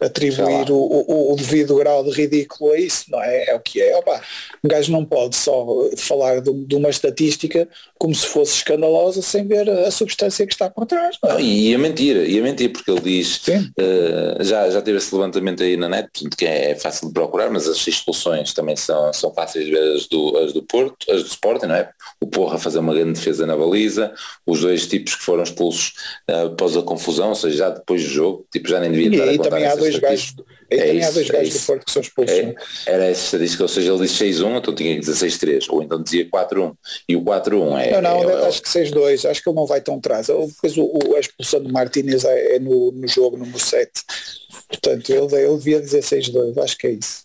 atribuir 0.00 0.70
o, 0.70 0.76
o, 0.76 1.32
o, 1.32 1.36
devido 1.36 1.76
grau 1.76 2.04
de 2.04 2.10
ridículo 2.10 2.72
a 2.72 2.78
isso, 2.78 3.04
não 3.10 3.22
é? 3.22 3.50
É 3.50 3.54
o 3.54 3.60
que 3.60 3.80
é. 3.80 3.96
Opa, 3.96 4.20
um 4.62 4.68
gajo 4.68 4.92
não 4.92 5.04
pode 5.04 5.36
só 5.36 5.66
falar 5.96 6.40
de, 6.40 6.52
de, 6.52 6.74
uma 6.74 6.90
estatística 6.90 7.68
como 7.98 8.14
se 8.14 8.26
fosse 8.26 8.56
escandalosa 8.56 9.22
sem 9.22 9.46
ver 9.46 9.68
a 9.68 9.90
substância 9.90 10.46
que 10.46 10.52
está 10.52 10.68
por 10.68 10.86
trás. 10.86 11.16
Não, 11.22 11.38
é? 11.38 11.42
e 11.42 11.74
a 11.74 11.78
mentira, 11.78 12.24
e 12.24 12.38
a 12.38 12.42
mentira, 12.42 12.72
porque 12.72 12.90
ele 12.90 13.00
diz, 13.00 13.40
uh, 13.48 14.42
já, 14.42 14.70
já 14.70 14.82
teve 14.82 14.98
esse 14.98 15.14
levantamento 15.14 15.62
aí 15.62 15.76
na 15.76 15.88
net, 15.88 16.08
portanto 16.12 16.36
que 16.36 16.44
é 16.46 16.74
fácil 16.74 17.08
de 17.08 17.14
procurar, 17.14 17.50
mas 17.50 17.66
as 17.68 17.86
expulsões 17.86 18.52
também 18.52 18.76
são, 18.76 19.12
são 19.12 19.32
fáceis 19.32 19.64
de 19.64 19.70
ver 19.70 19.96
as 19.96 20.06
do, 20.06 20.36
as 20.38 20.52
do 20.52 20.62
Porto, 20.62 21.10
as 21.10 21.22
do 21.22 21.28
Sporting, 21.28 21.66
não 21.66 21.76
é? 21.76 21.90
O 22.20 22.26
Porra 22.26 22.58
fazer 22.58 22.78
uma 22.78 22.94
grande 22.94 23.12
defesa 23.12 23.46
na 23.46 23.56
baliza, 23.56 24.12
os 24.46 24.60
dois 24.60 24.86
tipos 24.86 25.14
que 25.14 25.22
foram 25.22 25.42
expulsos 25.42 25.94
uh, 26.30 26.46
após 26.46 26.76
a 26.76 26.82
confusão, 26.82 27.30
ou 27.30 27.34
seja, 27.34 27.56
já 27.56 27.70
depois 27.70 28.02
do 28.02 28.08
jogo, 28.08 28.46
tipo, 28.52 28.68
já 28.68 28.80
nem 28.80 28.90
devia 28.90 29.08
estar 29.08 29.28
a 29.28 29.36
contar 29.36 29.63
também 29.64 29.72
há 29.72 29.74
dois 29.76 29.98
gajos, 29.98 30.34
É 30.70 30.76
também 30.76 30.90
há 30.92 31.04
isso, 31.04 31.12
dois 31.14 31.28
é 31.28 31.32
gajos 31.32 31.54
do. 31.54 31.66
Porto 31.66 31.84
que 31.86 31.92
são 31.92 32.02
expulsos. 32.02 32.34
É, 32.36 32.54
era 32.86 33.04
essa 33.06 33.24
estatística, 33.24 33.62
ou 33.64 33.68
seja, 33.68 33.92
ele 33.92 34.02
disse 34.06 34.24
6-1, 34.24 34.58
então 34.58 34.74
tinha 34.74 34.94
que 34.94 35.00
dizer 35.00 35.26
6-3, 35.26 35.66
ou 35.68 35.82
então 35.82 36.02
dizia 36.02 36.28
4-1. 36.28 36.74
E 37.08 37.16
o 37.16 37.22
4-1 37.22 37.78
é. 37.80 38.00
Não, 38.00 38.22
não, 38.22 38.30
é- 38.30 38.46
acho 38.46 38.62
que 38.62 38.68
6-2, 38.68 39.28
acho 39.28 39.42
que 39.42 39.48
ele 39.48 39.56
não 39.56 39.66
vai 39.66 39.80
tão 39.80 39.96
atrás. 39.96 40.26
Depois 40.28 40.76
o, 40.76 40.84
o- 40.84 41.16
a 41.16 41.20
expulsão 41.20 41.62
de 41.62 41.72
Martínez 41.72 42.24
é, 42.24 42.56
é 42.56 42.58
no, 42.58 42.92
no 42.92 43.06
jogo 43.08 43.36
número 43.36 43.58
7. 43.58 43.90
Portanto, 44.68 45.10
ele, 45.10 45.34
ele 45.44 45.56
devia 45.58 45.80
dizer 45.80 46.02
6-2, 46.02 46.56
acho 46.62 46.76
que 46.78 46.86
é 46.86 46.90
isso. 46.92 47.23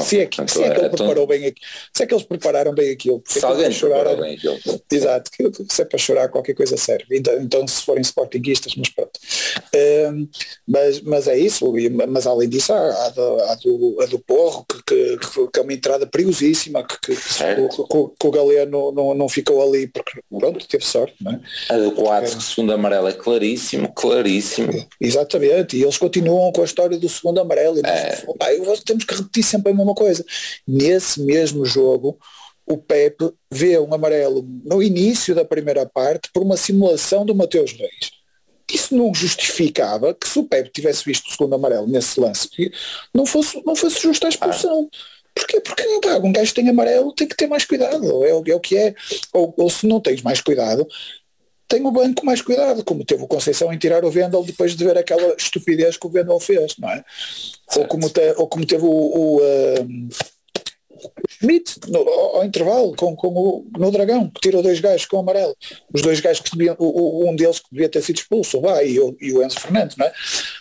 Se 0.00 0.18
é 0.20 0.26
que, 0.26 0.36
portanto, 0.38 0.50
se 0.50 0.62
é 0.64 0.70
que 0.70 0.76
ele 0.76 0.82
é, 0.82 0.86
então- 0.86 0.90
preparou 1.06 1.26
bem 1.26 1.46
aqui, 1.46 1.60
se 1.94 2.02
é 2.02 2.06
que 2.06 2.14
eles 2.14 2.24
prepararam 2.24 2.74
bem 2.74 2.90
aquilo. 2.90 3.22
Se 3.26 3.44
alguém 3.44 3.64
para 3.64 3.72
chorar, 3.72 4.16
bem 4.16 4.34
aquilo. 4.34 4.58
Exato, 4.90 5.30
se 5.68 5.82
é 5.82 5.84
para 5.84 5.98
chorar 5.98 6.28
qualquer 6.28 6.54
coisa 6.54 6.76
serve. 6.76 7.04
Então, 7.16 7.34
então 7.40 7.68
se 7.68 7.82
forem 7.82 8.02
sportinguistas, 8.02 8.74
mas 8.76 8.88
pronto. 8.88 9.12
Hum, 10.12 10.28
mas, 10.66 11.00
mas 11.02 11.28
é 11.28 11.38
isso, 11.38 11.72
mas 12.08 12.26
além 12.26 12.48
disso 12.48 12.72
há, 12.72 13.06
há 13.06 13.08
do, 13.10 13.40
há 13.42 13.54
do, 13.56 13.96
a 14.00 14.06
do 14.06 14.18
Porro, 14.18 14.64
que, 14.86 15.16
que, 15.18 15.48
que 15.52 15.60
é 15.60 15.62
uma 15.62 15.72
entrada 15.72 16.06
perigosíssima, 16.06 16.82
que, 16.84 16.98
que, 17.00 17.14
que, 17.14 17.66
que- 17.68 18.10
que 18.18 18.26
o 18.26 18.30
Galeno 18.30 18.90
não, 18.92 19.14
não 19.14 19.28
ficou 19.28 19.62
ali 19.62 19.86
porque 19.86 20.20
pronto, 20.30 20.66
teve 20.66 20.84
sorte, 20.84 21.14
não 21.20 21.32
é? 21.32 21.40
A 21.68 21.76
do 21.78 21.92
4, 21.92 22.36
que 22.36 22.42
segundo 22.42 22.72
amarelo 22.72 23.06
é 23.08 23.12
claríssimo, 23.12 23.92
claríssimo. 23.92 24.86
Exatamente, 25.00 25.76
e 25.76 25.82
eles 25.82 25.98
continuam 25.98 26.50
com 26.52 26.62
a 26.62 26.64
história 26.64 26.98
do 26.98 27.08
segundo 27.08 27.40
amarelo 27.40 27.78
e 27.78 27.82
nós, 27.82 28.78
É. 28.80 28.82
temos 28.84 29.04
que 29.04 29.14
repetir 29.14 29.42
sempre 29.44 29.59
a 29.68 29.74
mesma 29.74 29.94
coisa. 29.94 30.24
Nesse 30.66 31.20
mesmo 31.20 31.64
jogo, 31.64 32.18
o 32.66 32.76
Pepe 32.76 33.30
vê 33.50 33.78
um 33.78 33.92
amarelo 33.92 34.46
no 34.64 34.82
início 34.82 35.34
da 35.34 35.44
primeira 35.44 35.84
parte 35.84 36.30
por 36.32 36.42
uma 36.42 36.56
simulação 36.56 37.26
do 37.26 37.34
Mateus 37.34 37.72
Reis. 37.72 38.10
Isso 38.72 38.94
não 38.94 39.12
justificava 39.12 40.14
que 40.14 40.28
se 40.28 40.38
o 40.38 40.44
Pepe 40.44 40.70
tivesse 40.70 41.04
visto 41.04 41.26
o 41.26 41.30
segundo 41.32 41.54
amarelo 41.54 41.88
nesse 41.88 42.20
lance, 42.20 42.48
não 43.12 43.26
fosse, 43.26 43.60
não 43.66 43.74
fosse 43.74 44.00
justa 44.00 44.26
a 44.26 44.30
expulsão. 44.30 44.88
Porquê? 45.34 45.60
Porque 45.60 45.82
pá, 46.00 46.18
um 46.18 46.32
gajo 46.32 46.54
tem 46.54 46.68
amarelo 46.68 47.12
tem 47.12 47.26
que 47.26 47.36
ter 47.36 47.46
mais 47.46 47.64
cuidado, 47.64 48.24
é, 48.24 48.30
é 48.30 48.54
o 48.54 48.60
que 48.60 48.76
é. 48.76 48.94
Ou, 49.32 49.52
ou 49.56 49.70
se 49.70 49.86
não 49.86 50.00
tens 50.00 50.22
mais 50.22 50.40
cuidado, 50.40 50.86
tem 51.70 51.86
o 51.86 51.90
banco 51.92 52.26
mais 52.26 52.42
cuidado, 52.42 52.84
como 52.84 53.04
teve 53.04 53.22
o 53.22 53.28
Conceição 53.28 53.72
em 53.72 53.78
tirar 53.78 54.04
o 54.04 54.10
Vendel 54.10 54.42
depois 54.42 54.74
de 54.74 54.84
ver 54.84 54.98
aquela 54.98 55.34
estupidez 55.38 55.96
que 55.96 56.06
o 56.06 56.10
Vendel 56.10 56.40
fez, 56.40 56.76
não 56.78 56.90
é? 56.90 57.04
Ou 57.76 57.86
como, 57.86 58.10
te- 58.10 58.34
ou 58.36 58.48
como 58.48 58.66
teve 58.66 58.84
o, 58.84 58.88
o, 58.90 59.40
um, 59.40 60.08
Schmidt 61.28 61.80
no, 61.88 62.00
ao, 62.00 62.44
intervalo 62.44 62.94
com, 62.96 63.14
com 63.14 63.28
o, 63.28 63.66
no 63.78 63.90
Dragão, 63.92 64.28
que 64.28 64.40
tirou 64.40 64.62
dois 64.62 64.80
gajos 64.80 65.06
com 65.06 65.16
o 65.18 65.20
amarelo. 65.20 65.56
Os 65.94 66.02
dois 66.02 66.18
gajos 66.20 66.42
que 66.42 66.50
deviam, 66.56 66.74
o, 66.78 67.24
o- 67.24 67.30
um 67.30 67.36
deles 67.36 67.60
que 67.60 67.68
devia 67.70 67.88
ter 67.88 68.02
sido 68.02 68.16
expulso, 68.16 68.58
o 68.58 68.60
Bá 68.60 68.82
e 68.82 68.98
o, 68.98 69.16
e 69.20 69.32
o 69.32 69.42
Enzo 69.42 69.60
Fernandes, 69.60 69.96
não 69.96 70.06
é? 70.06 70.12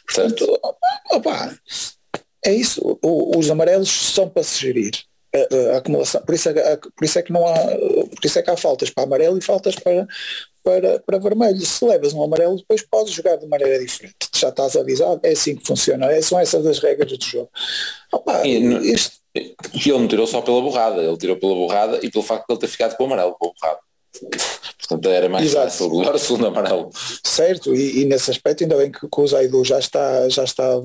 Portanto, 0.08 0.60
opá, 1.12 1.58
é 2.46 2.54
isso. 2.54 3.00
O- 3.02 3.38
os 3.38 3.50
amarelos 3.50 3.90
são 3.90 4.30
para 4.30 4.44
se 4.44 4.60
gerir. 4.62 4.92
A, 5.32 5.74
a 5.76 5.78
acumulação, 5.78 6.22
por 6.24 6.34
isso, 6.34 6.50
é, 6.50 6.76
por 6.78 7.04
isso 7.06 7.20
é 7.20 7.22
que 7.22 7.32
não 7.32 7.46
há, 7.48 7.54
por 7.56 8.26
isso 8.26 8.40
é 8.40 8.42
que 8.42 8.50
há 8.50 8.58
faltas 8.58 8.90
para 8.90 9.04
amarelo 9.04 9.38
e 9.38 9.42
faltas 9.42 9.76
para, 9.76 10.08
para, 10.64 11.00
para 11.02 11.20
vermelho. 11.20 11.60
Se 11.64 11.86
levas 11.86 12.14
um 12.14 12.24
amarelo, 12.24 12.58
depois 12.58 12.82
podes 12.82 13.14
jogar 13.14 13.36
de 13.36 13.46
maneira 13.48 13.78
diferente. 13.78 14.16
Já 14.36 14.50
estás 14.50 14.76
avisado, 14.76 15.20
é 15.22 15.32
assim 15.32 15.56
que 15.56 15.68
funciona, 15.68 16.12
é, 16.12 16.20
são 16.22 16.40
essas 16.40 16.66
as 16.66 16.80
regras 16.80 17.16
do 17.16 17.24
jogo. 17.24 17.50
Opa, 18.12 18.42
E 18.48 18.92
isto- 18.92 19.20
ele 19.36 19.92
não 20.00 20.08
tirou 20.08 20.26
só 20.26 20.42
pela 20.42 20.60
borrada, 20.62 21.04
ele 21.04 21.18
tirou 21.18 21.38
pela 21.38 21.54
borrada 21.54 22.00
e 22.02 22.10
pelo 22.10 22.24
facto 22.24 22.48
de 22.48 22.54
ele 22.54 22.62
ter 22.62 22.68
ficado 22.68 22.98
com 22.98 23.04
o 23.04 23.06
amarelo, 23.06 23.36
com 23.40 23.48
a 23.48 23.52
borrada. 23.54 23.80
Portanto, 24.80 25.08
era 25.10 25.30
mais 25.30 25.46
Exato. 25.46 25.66
fácil 25.70 25.92
o 25.92 26.18
segundo 26.18 26.48
amarelo. 26.48 26.90
certo, 27.24 27.76
e, 27.76 28.02
e 28.02 28.06
nesse 28.06 28.32
aspecto 28.32 28.64
ainda 28.64 28.76
bem 28.78 28.92
que, 28.92 29.02
que 29.08 29.22
o 29.22 29.28
Zaidu 29.28 29.64
já 29.64 29.78
está, 29.78 30.28
já 30.30 30.44
estava 30.44 30.82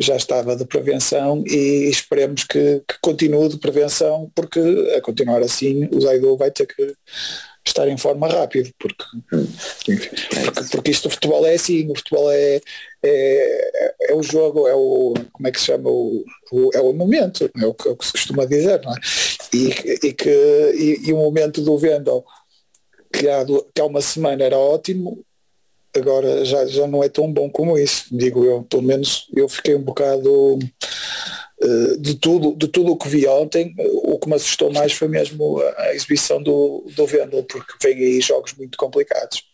já 0.00 0.16
estava 0.16 0.56
de 0.56 0.64
prevenção 0.64 1.42
e 1.46 1.88
esperemos 1.88 2.44
que, 2.44 2.82
que 2.88 2.94
continue 3.00 3.48
de 3.48 3.58
prevenção 3.58 4.30
porque 4.34 4.60
a 4.96 5.00
continuar 5.00 5.40
assim 5.42 5.88
o 5.92 6.00
Zaidu 6.00 6.36
vai 6.36 6.50
ter 6.50 6.66
que 6.66 6.94
estar 7.66 7.88
em 7.88 7.96
forma 7.96 8.26
rápido 8.28 8.70
porque, 8.78 9.04
enfim, 9.88 10.10
porque, 10.44 10.64
porque 10.70 10.90
isto 10.90 11.06
o 11.06 11.10
futebol 11.10 11.46
é 11.46 11.54
assim, 11.54 11.88
o 11.90 11.94
futebol 11.96 12.30
é, 12.30 12.60
é, 13.04 13.92
é 14.10 14.14
o 14.14 14.22
jogo, 14.22 14.66
é 14.66 14.74
o 14.74 15.14
como 15.32 15.46
é 15.48 15.52
que 15.52 15.60
se 15.60 15.66
chama 15.66 15.88
o, 15.88 16.24
o- 16.50 16.70
é 16.74 16.80
o 16.80 16.92
momento, 16.92 17.48
é 17.60 17.66
o 17.66 17.74
que, 17.74 17.88
é 17.88 17.92
o 17.92 17.96
que 17.96 18.06
se 18.06 18.12
costuma 18.12 18.44
dizer, 18.46 18.80
não 18.82 18.92
é? 18.92 18.98
E, 19.54 19.68
e 20.08 20.12
que 20.12 20.30
e, 20.76 21.08
e 21.08 21.12
o 21.12 21.16
momento 21.18 21.60
do 21.62 21.76
Vendel 21.78 22.24
que 23.12 23.28
há, 23.28 23.44
que 23.74 23.80
há 23.80 23.84
uma 23.84 24.00
semana 24.00 24.42
era 24.44 24.56
ótimo, 24.58 25.24
agora 25.94 26.44
já, 26.44 26.66
já 26.66 26.86
não 26.86 27.02
é 27.02 27.08
tão 27.08 27.32
bom 27.32 27.50
como 27.50 27.78
isso, 27.78 28.06
digo 28.10 28.44
eu. 28.44 28.62
Pelo 28.62 28.82
menos 28.82 29.28
eu 29.34 29.48
fiquei 29.48 29.74
um 29.74 29.82
bocado 29.82 30.58
eh, 31.62 31.96
de 31.98 32.14
tudo 32.16 32.56
de 32.56 32.66
tudo 32.66 32.92
o 32.92 32.96
que 32.96 33.08
vi 33.08 33.26
ontem, 33.26 33.74
o 33.78 34.18
que 34.18 34.28
me 34.28 34.34
assustou 34.34 34.72
mais 34.72 34.92
foi 34.92 35.08
mesmo 35.08 35.60
a, 35.78 35.94
exibição 35.94 36.42
do, 36.42 36.84
do 36.96 37.06
Vendel, 37.06 37.44
porque 37.44 37.72
vem 37.82 37.96
aí 37.98 38.20
jogos 38.20 38.54
muito 38.54 38.76
complicados. 38.76 39.44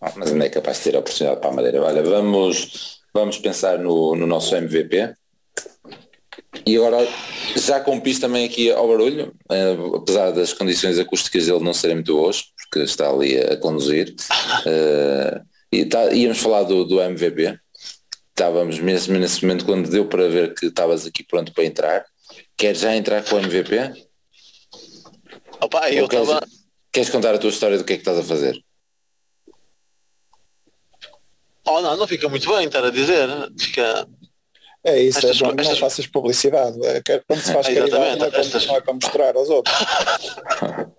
Ah, 0.00 0.12
Mas 0.16 0.32
ainda 0.32 0.44
é 0.44 0.50
capaz 0.50 0.78
de 0.78 0.84
ter 0.84 0.96
a 0.96 0.98
oportunidade 0.98 1.40
para 1.40 1.50
a 1.50 1.52
Madeira. 1.52 1.82
Olha, 1.82 2.02
vamos, 2.02 3.00
vamos 3.12 3.38
pensar 3.38 3.78
no, 3.78 4.14
no 4.14 4.26
nosso 4.26 4.54
MVP. 4.54 5.14
E 6.66 6.76
agora, 6.76 7.06
já 7.56 7.80
com 7.80 8.00
piste 8.00 8.20
também 8.20 8.44
aqui 8.44 8.70
ao 8.70 8.86
barulho, 8.86 9.34
eh, 9.50 9.76
apesar 9.96 10.30
das 10.30 10.52
condições 10.52 10.98
acústicas 10.98 11.46
dele 11.46 11.64
não 11.64 11.74
serem 11.74 11.96
muito 11.96 12.14
boas, 12.14 12.44
porque 12.74 12.80
está 12.80 13.08
ali 13.08 13.38
a 13.38 13.56
conduzir, 13.56 14.14
eh, 14.66 15.40
e 15.70 15.84
tá- 15.84 16.12
íamos 16.12 16.38
falar 16.38 16.64
do, 16.64 16.84
do 16.84 17.00
MVP. 17.00 17.56
Estávamos 18.30 18.80
mesmo 18.80 19.16
nesse 19.16 19.42
momento 19.42 19.64
quando 19.64 19.88
deu 19.88 20.06
para 20.08 20.28
ver 20.28 20.54
que 20.54 20.66
estavas 20.66 21.06
aqui 21.06 21.22
pronto 21.22 21.52
para 21.52 21.64
entrar. 21.64 22.04
Queres 22.56 22.80
já 22.80 22.96
entrar 22.96 23.22
com 23.24 23.36
o 23.36 23.38
MVP? 23.38 23.76
Opa, 25.60 25.88
eu 25.92 26.02
Ou 26.02 26.08
queres, 26.08 26.28
estava. 26.28 26.46
queres 26.92 27.10
contar 27.10 27.32
a 27.34 27.38
tua 27.38 27.50
história 27.50 27.78
do 27.78 27.84
que 27.84 27.92
é 27.92 27.96
que 27.96 28.00
estás 28.02 28.18
a 28.18 28.24
fazer? 28.24 28.60
Oh 31.66 31.80
não, 31.80 31.96
não 31.96 32.08
fica 32.08 32.28
muito 32.28 32.48
bem 32.56 32.66
estar 32.66 32.84
a 32.84 32.90
dizer. 32.90 33.28
Fica. 33.58 34.06
É 34.82 35.00
isso, 35.00 35.18
Estas- 35.18 35.40
é, 35.40 35.44
não, 35.44 35.52
não 35.52 35.60
estas- 35.62 35.78
faças 35.78 36.06
publicidade. 36.08 36.84
É, 36.84 37.00
que 37.00 37.20
quando 37.20 37.40
se 37.40 37.52
faz 37.52 37.68
É, 37.68 37.74
caridade 37.74 38.18
não 38.18 38.26
é, 38.26 38.30
para, 38.30 38.40
estas- 38.40 38.66
não 38.66 38.76
é 38.76 38.80
para 38.80 38.94
mostrar 38.94 39.36
aos 39.36 39.48
outros. 39.48 39.74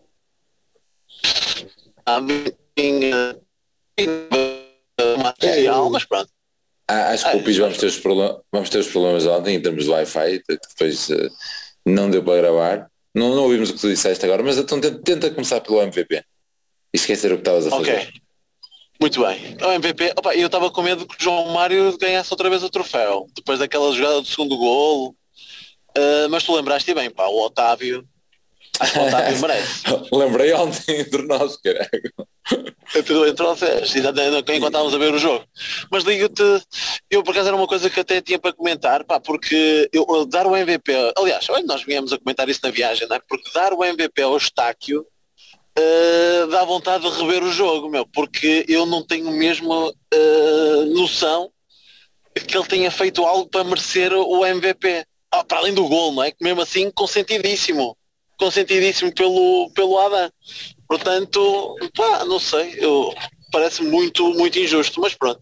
A 2.05 2.21
minha. 2.21 3.35
Uma 5.17 5.29
artificial, 5.29 5.89
mas 5.89 6.05
pronto. 6.05 6.29
Ah, 6.87 7.09
acho 7.09 7.29
que 7.31 7.37
o 7.37 7.43
Pis 7.43 7.57
vamos 7.57 7.77
ter, 7.77 7.87
os 7.87 7.97
problemas, 7.97 8.37
vamos 8.51 8.69
ter 8.69 8.77
os 8.79 8.87
problemas 8.87 9.25
ontem 9.25 9.55
em 9.55 9.61
termos 9.61 9.85
de 9.85 9.89
Wi-Fi, 9.89 10.43
depois 10.47 11.09
eh, 11.09 11.29
não 11.85 12.11
deu 12.11 12.23
para 12.23 12.41
gravar. 12.41 12.91
Não, 13.13 13.33
não 13.33 13.43
ouvimos 13.43 13.71
o 13.71 13.73
que 13.73 13.79
tu 13.79 13.87
disseste 13.87 14.23
agora, 14.23 14.43
mas 14.43 14.57
então 14.57 14.79
tenta, 14.79 14.99
tenta 15.01 15.31
começar 15.31 15.61
pelo 15.61 15.81
MVP. 15.81 16.17
E 16.17 16.23
esquecer 16.97 17.31
o 17.31 17.35
que 17.35 17.41
estavas 17.41 17.65
a 17.65 17.71
fazer. 17.71 17.99
Ok. 17.99 18.13
Muito 19.01 19.25
bem. 19.25 19.57
O 19.61 19.71
MVP, 19.71 20.13
opa, 20.15 20.35
eu 20.35 20.45
estava 20.45 20.69
com 20.69 20.81
medo 20.83 21.07
que 21.07 21.15
o 21.15 21.23
João 21.23 21.49
Mário 21.49 21.97
ganhasse 21.97 22.31
outra 22.31 22.49
vez 22.49 22.63
o 22.63 22.69
troféu, 22.69 23.27
depois 23.35 23.57
daquela 23.57 23.91
jogada 23.91 24.21
do 24.21 24.27
segundo 24.27 24.55
golo. 24.55 25.15
Ah, 25.97 26.27
mas 26.29 26.43
tu 26.43 26.53
lembraste 26.55 26.93
bem, 26.93 27.09
pá, 27.09 27.25
o 27.27 27.45
Otávio. 27.45 28.07
Acho 28.79 28.93
que 28.93 28.99
o 28.99 29.07
Otávio 29.07 29.41
merece. 29.41 29.83
Lembrei 30.11 30.53
ontem 30.53 30.99
entre 31.01 31.23
nós, 31.23 31.57
cara. 31.57 31.89
Entre 32.95 33.33
vocês, 33.43 33.95
exatamente, 33.95 34.37
enquanto 34.53 34.67
estávamos 34.67 34.93
a 34.93 34.97
ver 34.97 35.13
o 35.13 35.17
jogo. 35.17 35.45
Mas 35.91 36.03
digo-te, 36.03 36.43
eu 37.09 37.23
por 37.23 37.31
acaso 37.31 37.47
era 37.47 37.57
uma 37.57 37.67
coisa 37.67 37.89
que 37.89 37.99
até 37.99 38.21
tinha 38.21 38.37
para 38.37 38.53
comentar, 38.53 39.03
pá, 39.03 39.19
porque 39.19 39.89
eu, 39.91 40.25
dar 40.25 40.45
o 40.45 40.55
MVP, 40.55 40.93
aliás, 41.17 41.49
olha, 41.49 41.65
nós 41.65 41.83
viemos 41.83 42.13
a 42.13 42.19
comentar 42.19 42.47
isso 42.47 42.59
na 42.63 42.69
viagem, 42.69 43.07
não 43.07 43.15
é? 43.15 43.19
porque 43.27 43.49
dar 43.53 43.73
o 43.73 43.83
MVP 43.83 44.21
ao 44.21 44.37
Estáquio 44.37 45.05
eh, 45.77 46.47
dá 46.49 46.63
vontade 46.63 47.09
de 47.09 47.17
rever 47.19 47.43
o 47.43 47.51
jogo, 47.51 47.89
meu, 47.89 48.05
porque 48.05 48.65
eu 48.67 48.85
não 48.85 49.05
tenho 49.05 49.29
mesmo 49.31 49.93
eh, 50.13 50.85
noção 50.93 51.51
que 52.47 52.57
ele 52.57 52.67
tenha 52.67 52.91
feito 52.91 53.25
algo 53.25 53.49
para 53.49 53.63
merecer 53.63 54.13
o 54.13 54.45
MVP. 54.45 55.05
Ah, 55.31 55.43
para 55.43 55.57
além 55.59 55.73
do 55.73 55.87
gol, 55.87 56.13
não 56.13 56.23
é? 56.23 56.31
Que 56.31 56.43
mesmo 56.43 56.61
assim 56.61 56.89
consentidíssimo. 56.91 57.97
Consentidíssimo 58.37 59.13
pelo, 59.13 59.69
pelo 59.73 59.97
Adam. 59.99 60.29
Portanto, 60.87 61.75
pá, 61.95 62.25
não 62.25 62.39
sei, 62.39 62.75
eu 62.77 63.13
parece 63.51 63.83
muito, 63.83 64.33
muito 64.33 64.59
injusto, 64.59 64.99
mas 64.99 65.13
pronto. 65.15 65.41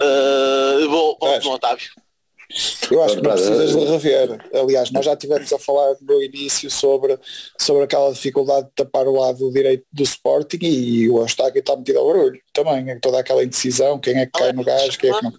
Uh, 0.00 0.88
vou, 0.88 1.16
vou 1.20 1.40
no 1.42 1.50
Otávio. 1.50 1.90
Eu 2.90 3.02
acho 3.02 3.16
que 3.16 3.22
não 3.22 3.30
precisas 3.30 3.70
de 3.70 3.84
rever. 3.84 4.50
Aliás, 4.52 4.90
nós 4.90 5.04
já 5.04 5.16
tivemos 5.16 5.52
a 5.52 5.58
falar 5.58 5.94
no 6.00 6.22
início 6.22 6.68
sobre, 6.68 7.16
sobre 7.58 7.84
aquela 7.84 8.12
dificuldade 8.12 8.66
de 8.66 8.72
tapar 8.72 9.06
o 9.06 9.12
lado 9.12 9.52
direito 9.52 9.84
do 9.92 10.02
Sporting 10.02 10.58
e 10.62 11.08
o 11.08 11.18
Eustáquio 11.18 11.60
está 11.60 11.76
metido 11.76 12.00
ao 12.00 12.06
barulho 12.06 12.40
também. 12.52 12.98
Toda 12.98 13.20
aquela 13.20 13.44
indecisão, 13.44 14.00
quem 14.00 14.18
é 14.18 14.26
que 14.26 14.32
cai 14.32 14.52
no 14.52 14.64
gajo, 14.64 14.98
quem 14.98 15.10
é 15.10 15.14
que 15.14 15.22
não. 15.22 15.32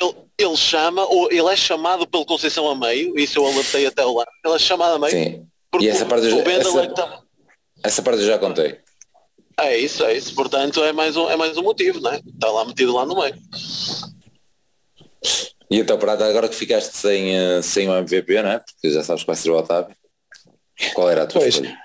Ele, 0.00 0.14
ele 0.38 0.56
chama, 0.56 1.04
ou 1.06 1.30
ele 1.30 1.48
é 1.48 1.56
chamado 1.56 2.06
pelo 2.06 2.26
Conceição 2.26 2.68
a 2.68 2.74
meio, 2.74 3.16
isso 3.18 3.38
eu 3.38 3.46
alertei 3.46 3.86
até 3.86 4.04
lá. 4.04 4.24
Ele 4.44 4.54
é 4.54 4.58
chamado 4.58 4.94
a 4.94 4.98
meio. 4.98 5.12
Sim. 5.12 5.46
Porque 5.70 5.86
E 5.86 5.88
essa 5.88 6.06
parte 6.06 6.24
eu 6.26 6.30
já- 6.30 6.36
o 6.36 6.48
essa- 6.50 6.82
é 6.82 6.86
tá- 6.88 7.22
Essa 7.84 8.02
parte 8.02 8.20
eu 8.20 8.26
já 8.26 8.38
contei. 8.38 8.78
É 9.60 9.76
isso, 9.76 10.04
é 10.04 10.16
isso. 10.16 10.34
Portanto, 10.34 10.82
é 10.82 10.92
mais 10.92 11.16
um, 11.16 11.28
é 11.30 11.36
mais 11.36 11.56
um 11.56 11.62
motivo, 11.62 12.00
né? 12.00 12.20
Está 12.26 12.50
lá 12.50 12.64
metido 12.64 12.92
lá 12.94 13.04
no 13.04 13.16
meio. 13.20 13.34
E 15.70 15.78
então, 15.78 15.98
Prata, 15.98 16.24
agora 16.26 16.48
que 16.48 16.54
ficaste 16.54 16.96
sem, 16.96 17.36
eh, 17.36 17.60
sem 17.62 17.88
o 17.88 17.94
MVP, 17.98 18.40
não 18.42 18.50
é? 18.52 18.58
Porque 18.58 18.90
já 18.90 19.02
sabes 19.04 19.22
que 19.22 19.26
vai 19.26 19.36
ser 19.36 19.50
o 19.50 19.56
Otávio. 19.58 19.94
Qual 20.94 21.10
era 21.10 21.24
a 21.24 21.26
tua 21.26 21.40
Pois. 21.42 21.54
escolha? 21.54 21.76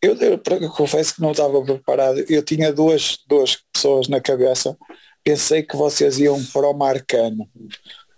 Eu, 0.00 0.14
eu, 0.16 0.40
eu 0.60 0.70
confesso 0.70 1.14
que 1.14 1.20
não 1.22 1.32
estava 1.32 1.60
preparado. 1.64 2.24
Eu 2.28 2.42
tinha 2.44 2.72
duas, 2.72 3.18
duas 3.26 3.56
pessoas 3.72 4.08
na 4.08 4.20
cabeça. 4.20 4.76
Pensei 5.24 5.62
que 5.62 5.76
vocês 5.76 6.18
iam 6.18 6.42
para 6.52 6.68
o 6.68 6.74
Marcano 6.74 7.48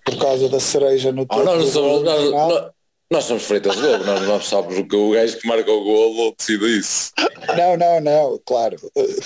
por 0.05 0.17
causa 0.19 0.49
da 0.49 0.59
cereja 0.61 1.13
no 1.13 1.23
Oh, 1.23 1.27
topo 1.27 1.45
nós, 1.45 1.59
não 1.59 1.65
do 1.65 1.71
somos, 1.71 1.91
gol 1.93 2.03
nós, 2.03 2.31
nós, 2.31 2.71
nós 3.11 3.25
somos 3.25 3.45
freitas 3.45 3.77
de 3.77 3.83
Globo, 3.83 4.05
nós 4.05 4.23
não 4.23 4.41
sabemos 4.41 4.79
o 4.79 4.89
que 4.89 4.97
o 4.97 5.11
gajo 5.13 5.39
que 5.39 5.47
marca 5.47 5.71
o 5.71 5.85
golo 5.85 6.35
decide 6.37 6.79
isso. 6.79 7.13
Não, 7.57 7.77
não, 7.77 8.01
não, 8.01 8.41
claro, 8.45 8.77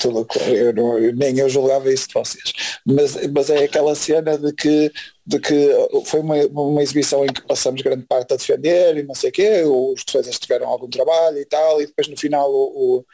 tudo 0.00 0.24
claro, 0.26 0.52
eu 0.54 0.72
não- 0.74 0.98
nem 1.14 1.38
eu 1.38 1.48
julgava 1.48 1.90
isso 1.92 2.08
de 2.08 2.14
vocês. 2.14 2.52
Mas, 2.84 3.16
mas 3.32 3.48
é 3.48 3.64
aquela 3.64 3.94
cena 3.94 4.36
de 4.36 4.52
que, 4.52 4.92
de 5.24 5.38
que 5.40 5.70
foi 6.04 6.20
uma, 6.20 6.34
uma 6.48 6.82
exibição 6.82 7.24
em 7.24 7.28
que 7.28 7.40
passamos 7.46 7.80
grande 7.80 8.04
parte 8.04 8.34
a 8.34 8.36
defender 8.36 8.96
e 8.98 9.02
não 9.04 9.14
sei 9.14 9.30
o 9.30 9.32
quê, 9.32 9.62
os 9.64 10.04
defesas 10.04 10.38
tiveram 10.38 10.66
algum 10.68 10.88
trabalho 10.90 11.38
e 11.38 11.44
tal, 11.46 11.80
e 11.80 11.86
depois 11.86 12.08
no 12.08 12.16
final 12.16 12.50
o, 12.52 12.98
o, 12.98 13.04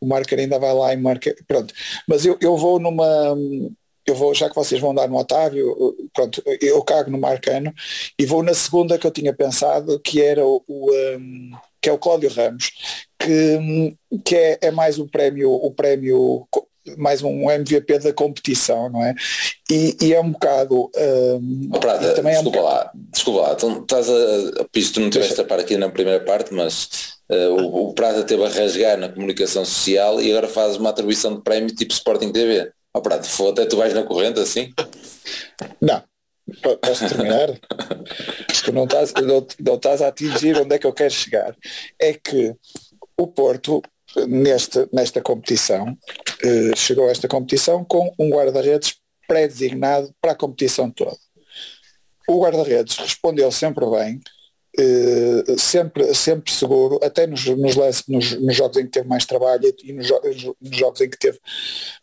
o 0.00 0.06
Marker 0.06 0.38
ainda 0.38 0.58
vai 0.58 0.72
lá 0.74 0.92
e 0.92 0.96
marca. 0.96 1.34
Pronto. 1.48 1.74
Mas 2.06 2.24
eu, 2.26 2.36
eu 2.40 2.56
vou 2.56 2.78
numa. 2.78 3.34
Eu 4.06 4.14
vou, 4.14 4.34
já 4.34 4.48
que 4.48 4.54
vocês 4.54 4.80
vão 4.80 4.94
dar 4.94 5.08
no 5.08 5.16
Otávio, 5.18 5.94
pronto, 6.14 6.42
eu 6.60 6.82
cago 6.82 7.10
no 7.10 7.18
Marcano 7.18 7.72
e 8.18 8.24
vou 8.26 8.42
na 8.42 8.54
segunda 8.54 8.98
que 8.98 9.06
eu 9.06 9.10
tinha 9.10 9.32
pensado, 9.32 10.00
que 10.00 10.20
era 10.22 10.44
o, 10.44 10.62
o, 10.66 10.90
um, 11.18 11.50
que 11.80 11.88
é 11.88 11.92
o 11.92 11.98
Cláudio 11.98 12.30
Ramos, 12.30 12.70
que, 13.18 13.96
que 14.24 14.34
é, 14.36 14.58
é 14.62 14.70
mais 14.70 14.98
um 14.98 15.06
prémio, 15.06 15.50
o 15.52 15.70
prémio, 15.70 16.46
mais 16.96 17.22
um 17.22 17.50
MVP 17.50 17.98
da 18.00 18.12
competição, 18.12 18.88
não 18.88 19.04
é? 19.04 19.14
E, 19.70 19.96
e 20.00 20.14
é 20.14 20.20
um 20.20 20.32
bocado. 20.32 20.90
hum, 21.40 21.68
Oh, 21.72 21.78
Prata, 21.78 22.06
e 22.06 22.14
também 22.14 22.34
é 22.34 22.40
um 22.40 22.42
desculpa 22.42 22.58
bocado- 22.62 22.84
lá, 22.86 22.92
desculpa 23.12 23.40
lá, 23.42 23.52
então, 23.52 23.82
estás 23.82 24.08
a, 24.10 24.66
isto 24.74 24.94
tu 24.94 25.00
não 25.00 25.10
tiveste 25.10 25.40
a 25.40 25.44
par 25.44 25.60
aqui 25.60 25.76
na 25.76 25.90
primeira 25.90 26.24
parte, 26.24 26.52
mas 26.54 26.88
eh, 27.30 27.48
o, 27.48 27.88
o 27.90 27.94
Prata 27.94 28.24
teve 28.24 28.42
a 28.44 28.48
rasgar 28.48 28.96
na 28.98 29.08
comunicação 29.10 29.64
social 29.64 30.20
e 30.20 30.30
agora 30.32 30.48
fazes 30.48 30.78
uma 30.78 30.90
atribuição 30.90 31.36
de 31.36 31.42
prémio 31.42 31.74
tipo 31.74 31.92
Sporting 31.92 32.32
TV. 32.32 32.72
Oh, 32.94 33.00
Prata, 33.00 33.24
foda, 33.24 33.62
até 33.62 33.70
tu 33.70 33.76
vais 33.76 33.94
na 33.94 34.02
corrente 34.02 34.40
assim? 34.40 34.72
Não. 35.80 36.02
Po- 36.62 36.76
Posso 36.78 37.08
terminar? 37.08 37.48
tu 38.64 38.72
não 38.72 38.84
estás, 38.84 39.12
não, 39.14 39.46
não 39.60 39.74
estás 39.76 40.02
a 40.02 40.08
atingir 40.08 40.56
onde 40.58 40.74
é 40.74 40.78
que 40.78 40.86
eu 40.86 40.92
quero 40.92 41.12
chegar. 41.12 41.56
É 42.00 42.12
que 42.14 42.54
o 43.16 43.26
Porto, 43.28 43.80
nesta, 44.26 44.88
nesta 44.92 45.20
competição, 45.20 45.96
eh, 46.42 46.74
chegou 46.76 47.06
a 47.06 47.10
esta 47.12 47.28
competição 47.28 47.84
com 47.84 48.12
um 48.18 48.30
guarda-redes 48.30 48.96
pré-designado 49.28 50.12
para 50.20 50.32
a 50.32 50.36
competição 50.36 50.90
toda. 50.90 51.16
O 52.28 52.40
guarda-redes 52.42 52.96
respondeu 52.96 53.52
sempre 53.52 53.86
bem, 53.88 54.20
eh, 54.78 55.44
sempre, 55.58 56.14
sempre 56.14 56.52
seguro, 56.52 56.98
até 57.02 57.26
nos, 57.26 57.44
nos, 57.46 57.74
lance- 57.76 58.04
nos- 58.08 58.40
nos 58.40 58.54
jogos 58.56 58.76
em 58.76 58.84
que 58.84 58.90
teve 58.92 59.08
mais 59.08 59.26
trabalho 59.26 59.74
e 59.84 59.92
nos, 59.92 60.08
nos 60.60 60.76
jogos 60.76 61.00
em 61.00 61.10
que 61.10 61.18
teve 61.18 61.38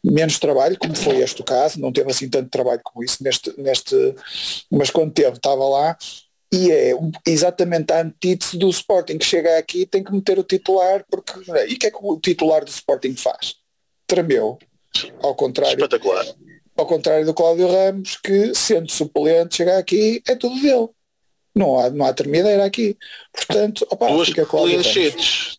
menos 0.04 0.38
trabalho, 0.40 0.78
como 0.78 0.96
foi 0.96 1.18
este 1.18 1.42
o 1.42 1.46
caso, 1.46 1.80
não 1.80 1.92
teve 1.92 2.12
assim 2.12 2.30
tanto 2.30 2.50
trabalho 2.50 2.82
como 2.84 3.04
isso 3.04 3.24
neste, 3.24 3.54
neste 3.60 3.96
mas 4.72 4.90
quando 4.90 5.14
teve 5.14 5.38
estava 5.38 5.64
lá 5.68 5.98
e 6.54 6.72
é 6.72 6.94
exatamente 7.26 7.92
a 7.92 8.02
antítese 8.02 8.58
do 8.58 8.70
Sporting 8.70 9.18
que 9.18 9.26
chega 9.26 9.58
aqui 9.58 9.82
e 9.82 9.86
tem 9.86 10.04
que 10.04 10.12
meter 10.14 10.40
o 10.40 10.44
titular 10.44 11.04
porque 11.10 11.34
e 11.70 11.74
o 11.74 11.80
que 11.80 11.88
é 11.88 11.92
que 11.92 11.98
o 12.02 12.20
titular 12.20 12.64
do 12.64 12.70
Sporting 12.72 13.16
faz? 13.16 13.56
Tremeu 14.08 14.58
ao 15.22 15.36
contrário, 15.36 15.76
Espetacular. 15.84 16.26
ao 16.78 16.86
contrário 16.86 17.26
do 17.26 17.34
Cláudio 17.34 17.68
Ramos 17.68 18.18
que 18.24 18.54
sendo 18.56 18.90
suplente 18.92 19.58
chega 19.58 19.78
aqui 19.78 20.22
é 20.28 20.36
tudo 20.36 20.56
dele 20.62 20.88
não 21.58 21.80
há, 21.80 21.90
não 21.90 22.06
há 22.06 22.14
termideira 22.14 22.66
aqui 22.66 22.98
portanto 23.34 23.86
opa, 23.90 24.08
Duas 24.08 24.28
fica 24.30 24.46
Cláudio 24.46 24.80
clean 24.80 24.84
sheets. 24.84 25.58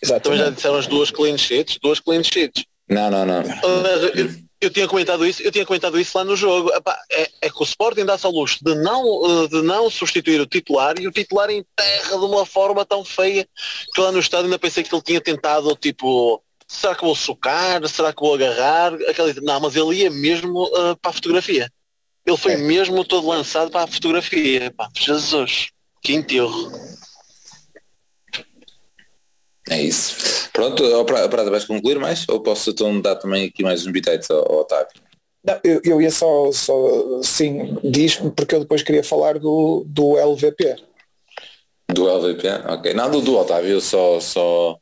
Também 0.00 0.08
já 0.08 0.16
exatamente 0.16 0.56
disseram 0.56 0.76
as 0.76 0.86
duas 0.86 1.10
clean 1.10 1.38
sheets. 1.38 1.78
Duas 1.82 2.00
clean 2.00 2.22
sheets. 2.22 2.64
Não, 2.88 3.10
não, 3.10 3.26
não. 3.26 3.38
Aliás, 3.38 4.02
eu, 4.14 4.46
eu 4.60 4.70
tinha 4.70 4.86
comentado 4.86 5.26
isso, 5.26 5.42
eu 5.42 5.50
tinha 5.50 5.66
comentado 5.66 5.98
isso 5.98 6.16
lá 6.16 6.24
no 6.24 6.36
jogo. 6.36 6.72
Epá, 6.72 6.98
é, 7.10 7.30
é 7.42 7.50
que 7.50 7.60
o 7.60 7.64
Sporting 7.64 8.04
dá-se 8.04 8.26
ao 8.26 8.32
luxo 8.32 8.58
de 8.62 8.74
não, 8.74 9.44
eh, 9.44 9.48
de 9.48 9.62
não 9.62 9.90
substituir 9.90 10.40
o 10.40 10.46
titular 10.46 10.98
e 10.98 11.06
o 11.06 11.12
titular 11.12 11.50
enterra 11.50 12.18
de 12.18 12.24
uma 12.24 12.46
forma 12.46 12.84
tão 12.84 13.04
feia 13.04 13.46
que 13.94 14.00
lá 14.00 14.12
no 14.12 14.18
estádio 14.18 14.46
ainda 14.46 14.58
pensei 14.58 14.82
que 14.82 14.94
ele 14.94 15.02
tinha 15.02 15.20
tentado 15.20 15.74
tipo. 15.76 16.42
Será 16.68 16.96
que 16.96 17.04
vou 17.04 17.14
socar? 17.14 17.86
Será 17.86 18.12
que 18.12 18.20
vou 18.20 18.34
agarrar? 18.34 18.92
Aquela, 19.08 19.32
não, 19.40 19.60
mas 19.60 19.76
ele 19.76 20.02
ia 20.02 20.10
mesmo 20.10 20.66
eh, 20.66 20.96
para 21.00 21.10
a 21.10 21.14
fotografia. 21.14 21.70
Ele 22.26 22.36
foi 22.36 22.52
É. 22.52 22.56
mesmo 22.56 23.04
todo 23.04 23.28
lançado 23.28 23.70
para 23.70 23.84
a 23.84 23.86
fotografia. 23.86 24.72
Pá, 24.76 24.88
Jesus, 24.96 25.68
que 26.02 26.12
enterro. 26.12 26.72
É 29.68 29.80
isso. 29.82 30.48
Pronto, 30.52 31.04
Prata, 31.04 31.50
vais 31.50 31.64
concluir 31.64 31.98
mais? 31.98 32.24
Ou 32.28 32.40
posso 32.40 32.70
então 32.70 33.00
dar 33.00 33.16
também 33.16 33.46
aqui 33.46 33.62
mais 33.62 33.84
uns 33.84 33.92
bitites 33.92 34.30
ao, 34.30 34.38
ao 34.50 34.60
Otávio? 34.60 34.88
Não, 35.44 35.60
eu, 35.62 35.80
eu 35.84 36.02
ia 36.02 36.10
só, 36.10 36.50
só 36.52 36.74
sim, 37.22 37.76
diz-me 37.84 38.30
porque 38.30 38.54
eu 38.54 38.60
depois 38.60 38.82
queria 38.82 39.04
falar 39.04 39.38
do, 39.38 39.84
do 39.86 40.16
LVP. 40.16 40.76
Do 41.88 42.08
LVP? 42.08 42.48
Ok. 42.68 42.94
Não, 42.94 43.08
do, 43.10 43.20
do 43.20 43.36
Otávio, 43.36 43.70
eu 43.70 43.80
só, 43.80 44.18
só, 44.20 44.76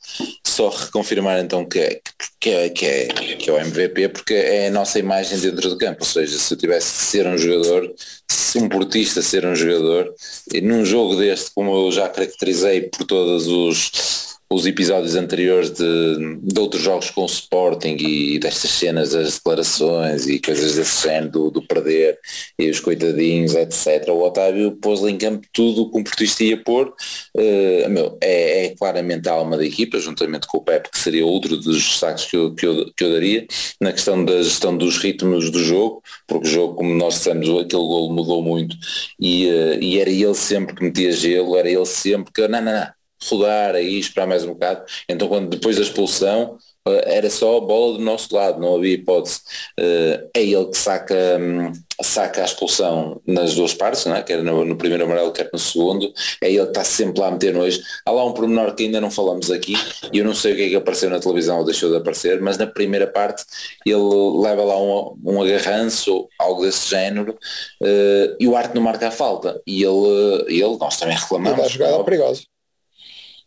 só 0.55 0.69
reconfirmar 0.69 1.41
então 1.41 1.65
que 1.65 1.81
é, 1.81 2.01
que, 2.39 2.51
é, 2.51 2.69
que, 2.69 2.87
é, 2.87 3.07
que 3.37 3.51
é 3.51 3.53
o 3.53 3.59
MVP 3.59 4.09
porque 4.11 4.35
é 4.35 4.69
a 4.69 4.71
nossa 4.71 4.99
imagem 4.99 5.39
dentro 5.39 5.69
do 5.69 5.77
campo. 5.77 5.99
Ou 6.01 6.07
seja, 6.07 6.39
se 6.39 6.55
eu 6.55 6.59
tivesse 6.59 6.93
que 6.93 7.05
ser 7.05 7.27
um 7.27 7.37
jogador, 7.37 7.93
se 8.31 8.59
um 8.59 8.69
portista 8.69 9.21
ser 9.21 9.45
um 9.45 9.57
jogador, 9.57 10.15
num 10.63 10.85
jogo 10.85 11.17
deste, 11.17 11.51
como 11.55 11.87
eu 11.87 11.93
já 11.93 12.09
caracterizei 12.09 12.83
por 12.83 13.05
todos 13.05 13.49
os, 13.49 14.34
os 14.51 14.67
episódios 14.67 15.17
anteriores 15.17 15.71
de, 15.71 16.39
de 16.43 16.61
outros 16.61 16.83
jogos 16.83 17.11
com 17.11 17.23
o 17.23 17.27
Sporting 17.27 17.97
e 17.99 18.39
destas 18.39 18.71
cenas 18.71 19.11
das 19.13 19.35
declarações 19.35 20.27
e 20.29 20.39
coisas 20.39 20.75
desse 20.75 21.03
género 21.03 21.31
do, 21.31 21.51
do 21.51 21.63
perder 21.63 22.19
e 22.59 22.69
os 22.71 22.81
coitadinhos, 22.81 23.55
etc. 23.55 24.09
O 24.09 24.23
Otávio 24.23 24.73
pôs 24.73 25.01
em 25.03 25.17
campo 25.17 25.47
tudo 25.53 25.83
o 25.83 25.91
que 25.91 25.99
um 25.99 26.05
portista 26.05 26.45
ia 26.45 26.57
pôr. 26.57 26.95
Eh, 27.37 27.89
meu, 27.89 28.17
é, 28.21 28.67
é 28.67 28.69
claramente 28.71 29.29
a 29.29 29.33
alma 29.33 29.57
da 29.57 29.65
equipa, 29.65 29.99
juntamente 29.99 30.47
com 30.47 30.59
o 30.59 30.63
Pepe, 30.63 30.91
que 30.91 30.99
seria 30.99 31.27
outro 31.27 31.57
dos 31.57 31.77
destaques 31.77 32.27
que 32.27 32.37
eu, 32.37 32.55
que, 32.55 32.67
eu, 32.67 32.93
que 32.97 33.05
eu 33.05 33.13
daria, 33.13 33.47
na 33.81 33.93
questão 33.93 34.25
da 34.25 34.43
gestão 34.43 34.77
dos 34.77 34.99
ritmos 34.99 35.51
do 35.51 35.63
jogo, 35.63 36.03
porque 36.27 36.47
o 36.49 36.51
jogo, 36.51 36.75
como 36.75 36.95
nós 36.95 37.15
dissemos, 37.15 37.49
aquele 37.49 37.83
golo 37.83 38.13
mudou 38.13 38.43
muito 38.43 38.77
e, 39.19 39.49
eh, 39.49 39.79
e 39.81 39.99
era 40.01 40.11
ele 40.11 40.35
sempre 40.35 40.75
que 40.75 40.85
metia 40.85 41.13
gelo, 41.13 41.57
era 41.57 41.69
ele 41.69 41.87
sempre 41.87 42.33
que, 42.33 42.47
não, 42.49 42.61
não, 42.61 42.73
não, 42.73 42.94
rodar 43.29 43.75
aí, 43.75 43.99
esperar 43.99 44.27
mais 44.27 44.45
um 44.45 44.53
bocado. 44.55 44.85
Então 45.09 45.29
quando 45.29 45.49
depois 45.49 45.77
da 45.77 45.83
expulsão 45.83 46.59
eh, 46.87 47.17
era 47.17 47.31
só 47.31 47.57
a 47.57 47.61
bola 47.61 47.99
do 47.99 48.05
nosso 48.05 48.35
lado, 48.35 48.61
não 48.61 48.77
havia 48.77 48.95
hipótese. 48.95 49.41
Eh, 49.79 50.29
é 50.35 50.43
ele 50.43 50.67
que 50.67 50.77
saca, 50.77 51.15
hum, 51.41 51.73
saca 52.03 52.43
a 52.43 52.45
expulsão 52.45 53.21
nas 53.27 53.55
duas 53.55 53.73
partes, 53.75 54.05
não 54.05 54.17
é? 54.17 54.23
quer 54.23 54.43
no, 54.43 54.65
no 54.65 54.77
primeiro 54.77 55.05
amarelo, 55.05 55.33
quer 55.33 55.49
no 55.53 55.59
segundo. 55.59 56.13
É 56.43 56.49
ele 56.51 56.63
que 56.65 56.69
está 56.69 56.85
sempre 56.85 57.21
lá 57.21 57.29
a 57.29 57.31
meter 57.31 57.55
nojo. 57.55 57.81
Há 58.05 58.11
lá 58.11 58.25
um 58.25 58.33
pormenor 58.33 58.75
que 58.75 58.85
ainda 58.85 59.01
não 59.01 59.11
falamos 59.11 59.51
aqui, 59.51 59.75
e 60.13 60.19
eu 60.19 60.25
não 60.25 60.35
sei 60.35 60.53
o 60.53 60.57
que 60.57 60.63
é 60.63 60.69
que 60.71 60.77
apareceu 60.77 61.09
na 61.11 61.21
televisão 61.21 61.59
ou 61.59 61.65
deixou 61.65 61.91
de 61.91 61.97
aparecer, 61.97 62.41
mas 62.41 62.59
na 62.59 62.67
primeira 62.67 63.07
parte 63.07 63.45
ele 63.87 63.97
leva 64.43 64.63
lá 64.65 64.77
um, 64.81 65.17
um 65.25 65.43
agarranço 65.43 66.29
algo 66.39 66.63
desse 66.65 66.89
género 66.91 67.37
eh, 67.83 68.37
e 68.39 68.47
o 68.49 68.57
Arte 68.57 68.75
não 68.75 68.83
marca 68.83 69.09
a 69.09 69.11
falta. 69.11 69.61
E 69.67 69.83
ele, 69.83 70.45
ele 70.49 70.77
nós 70.79 70.99
também 70.99 71.17
reclamamos. 71.17 71.59
da 71.59 71.69
jogada 71.69 72.05
perigosa. 72.05 72.43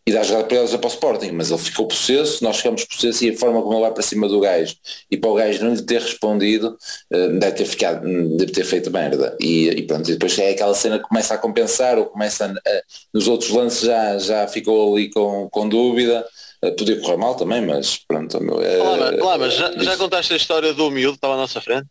E 0.08 0.12
dá 0.14 0.24
jogada 0.24 0.48
perigosa 0.48 0.78
para 0.78 0.88
o 0.88 0.92
Sporting, 0.92 1.32
mas 1.32 1.52
ele 1.52 1.60
ficou 1.60 1.86
possesso, 1.86 2.42
nós 2.44 2.56
ficamos 2.58 2.86
possesso 2.86 3.26
e 3.26 3.30
a 3.30 3.38
forma 3.38 3.62
como 3.62 3.74
ele 3.74 3.82
vai 3.82 3.92
para 3.94 4.02
cima 4.02 4.28
do 4.30 4.40
gajo 4.40 4.74
e 5.12 5.18
para 5.18 5.30
o 5.30 5.34
gajo 5.34 5.66
não 5.66 5.74
lhe 5.74 5.82
ter 5.84 6.02
respondido 6.02 6.78
eh, 7.12 7.28
deve 7.28 7.52
ter 7.58 7.66
ficado, 7.66 8.08
deve 8.38 8.52
ter 8.54 8.64
feito 8.64 8.90
merda. 8.90 9.36
E, 9.40 9.68
e 9.68 9.82
pronto, 9.86 10.10
e 10.10 10.14
depois 10.14 10.40
é 10.40 10.52
aquela 10.52 10.74
cena 10.74 10.98
que 10.98 11.08
começa 11.10 11.34
a 11.34 11.38
compensar 11.38 11.98
ou 12.00 12.06
começa 12.06 12.46
a, 12.46 12.82
nos 13.14 13.28
outros 13.28 13.52
lances 13.52 13.82
já, 13.82 14.18
já 14.18 14.48
ficou 14.48 14.96
ali 14.96 15.10
com, 15.12 15.50
com 15.52 15.68
dúvida, 15.70 16.26
Eh, 16.64 16.72
podia 16.72 17.00
correr 17.00 17.18
mal 17.18 17.36
também, 17.36 17.62
mas 17.64 18.00
pronto, 18.08 18.42
meu, 18.42 18.60
eh, 18.64 18.80
Olá, 18.80 18.98
mas, 19.12 19.22
olá, 19.22 19.38
mas 19.38 19.54
já, 19.54 19.72
já 19.74 19.96
contaste 19.96 20.34
a 20.34 20.38
história 20.38 20.74
do 20.74 20.90
miúdo 20.90 21.12
que 21.14 21.18
estava 21.20 21.36
à 21.36 21.38
nossa 21.38 21.62
frente? 21.62 21.86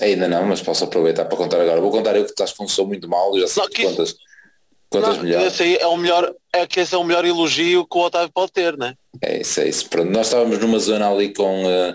ainda 0.00 0.26
não, 0.26 0.44
mas 0.44 0.60
posso 0.60 0.82
aproveitar 0.84 1.24
para 1.26 1.36
contar 1.36 1.60
agora, 1.60 1.80
vou 1.80 1.90
contar 1.92 2.16
eu 2.16 2.24
que 2.24 2.30
estás 2.30 2.52
com 2.52 2.64
um 2.64 2.68
som 2.68 2.84
muito 2.84 3.08
mal, 3.08 3.36
já 3.38 3.46
sei 3.46 3.62
que 3.64 3.70
que- 3.70 3.82
contas, 3.84 4.16
contas 4.90 5.16
Não, 5.16 5.22
melhor. 5.22 5.46
esse 5.46 5.62
aí 5.62 5.76
é 5.76 5.86
o 5.86 5.96
melhor, 5.96 6.32
é 6.52 6.66
que 6.66 6.80
esse 6.80 6.94
é 6.94 6.98
o 6.98 7.04
melhor 7.04 7.24
elogio 7.24 7.86
que 7.86 7.98
o 7.98 8.02
Otávio 8.02 8.30
pode 8.32 8.52
ter, 8.52 8.76
né? 8.76 8.94
É 9.22 9.40
isso, 9.40 9.60
é 9.60 9.68
isso. 9.68 9.88
Pronto, 9.88 10.10
nós 10.10 10.26
estávamos 10.26 10.58
numa 10.58 10.78
zona 10.78 11.10
ali 11.10 11.32
com. 11.34 11.68
eh, 11.68 11.94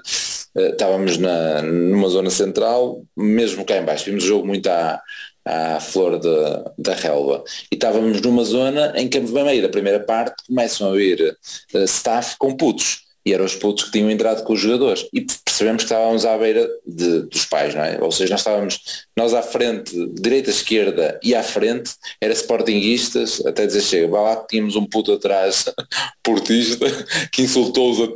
eh, 0.58 0.70
estávamos 0.70 1.18
na, 1.18 1.62
numa 1.62 2.10
zona 2.10 2.30
central, 2.30 3.02
mesmo 3.16 3.66
cá 3.66 3.78
em 3.78 3.86
baixo, 3.86 4.06
vimos 4.06 4.24
o 4.24 4.28
jogo 4.28 4.46
muito 4.48 4.68
à, 4.68 5.02
à 5.46 5.80
flor 5.80 6.20
da, 6.20 6.72
da 6.78 6.94
relva. 6.94 7.44
E 7.72 7.76
estávamos 7.76 8.22
numa 8.22 8.44
zona 8.44 8.94
em 8.96 9.08
que 9.10 9.18
a 9.18 9.22
meio 9.22 9.62
da 9.62 9.70
primeira 9.70 10.00
parte 10.00 10.44
começam 10.48 10.92
a 10.92 10.96
vir 10.96 11.38
eh, 11.74 11.84
staff 11.86 12.36
com 12.38 12.56
putos. 12.56 13.04
E 13.26 13.34
eram 13.34 13.46
os 13.46 13.56
putos 13.56 13.86
que 13.86 13.92
tinham 13.92 14.12
entrado 14.12 14.44
com 14.44 14.54
os 14.54 14.60
jogadores. 14.60 15.08
E 15.14 15.22
percebemos 15.22 15.84
que 15.84 15.94
estávamos 15.94 16.26
à 16.26 16.38
beira 16.38 16.70
de, 16.86 17.22
dos 17.24 17.46
pais, 17.46 17.74
não 17.74 17.84
é? 17.84 17.98
Ou 18.02 18.12
seja, 18.12 18.32
nós 18.32 18.42
estávamos, 18.42 18.80
nós 19.16 19.34
à 19.34 19.42
frente, 19.42 19.94
direita, 20.14 20.50
esquerda 20.50 21.20
e 21.24 21.36
à 21.36 21.44
frente, 21.44 21.92
era 22.20 22.34
sportinguistas, 22.34 23.46
até 23.46 23.66
dizer 23.66 23.82
chega, 23.82 24.08
vai 24.08 24.24
lá 24.24 24.36
que 24.38 24.48
tínhamos 24.48 24.76
um 24.76 24.86
puto 24.86 25.14
atrás, 25.14 25.66
portista, 26.24 26.86
que 27.32 27.44
insultou-os 27.44 28.02
a 28.02 28.08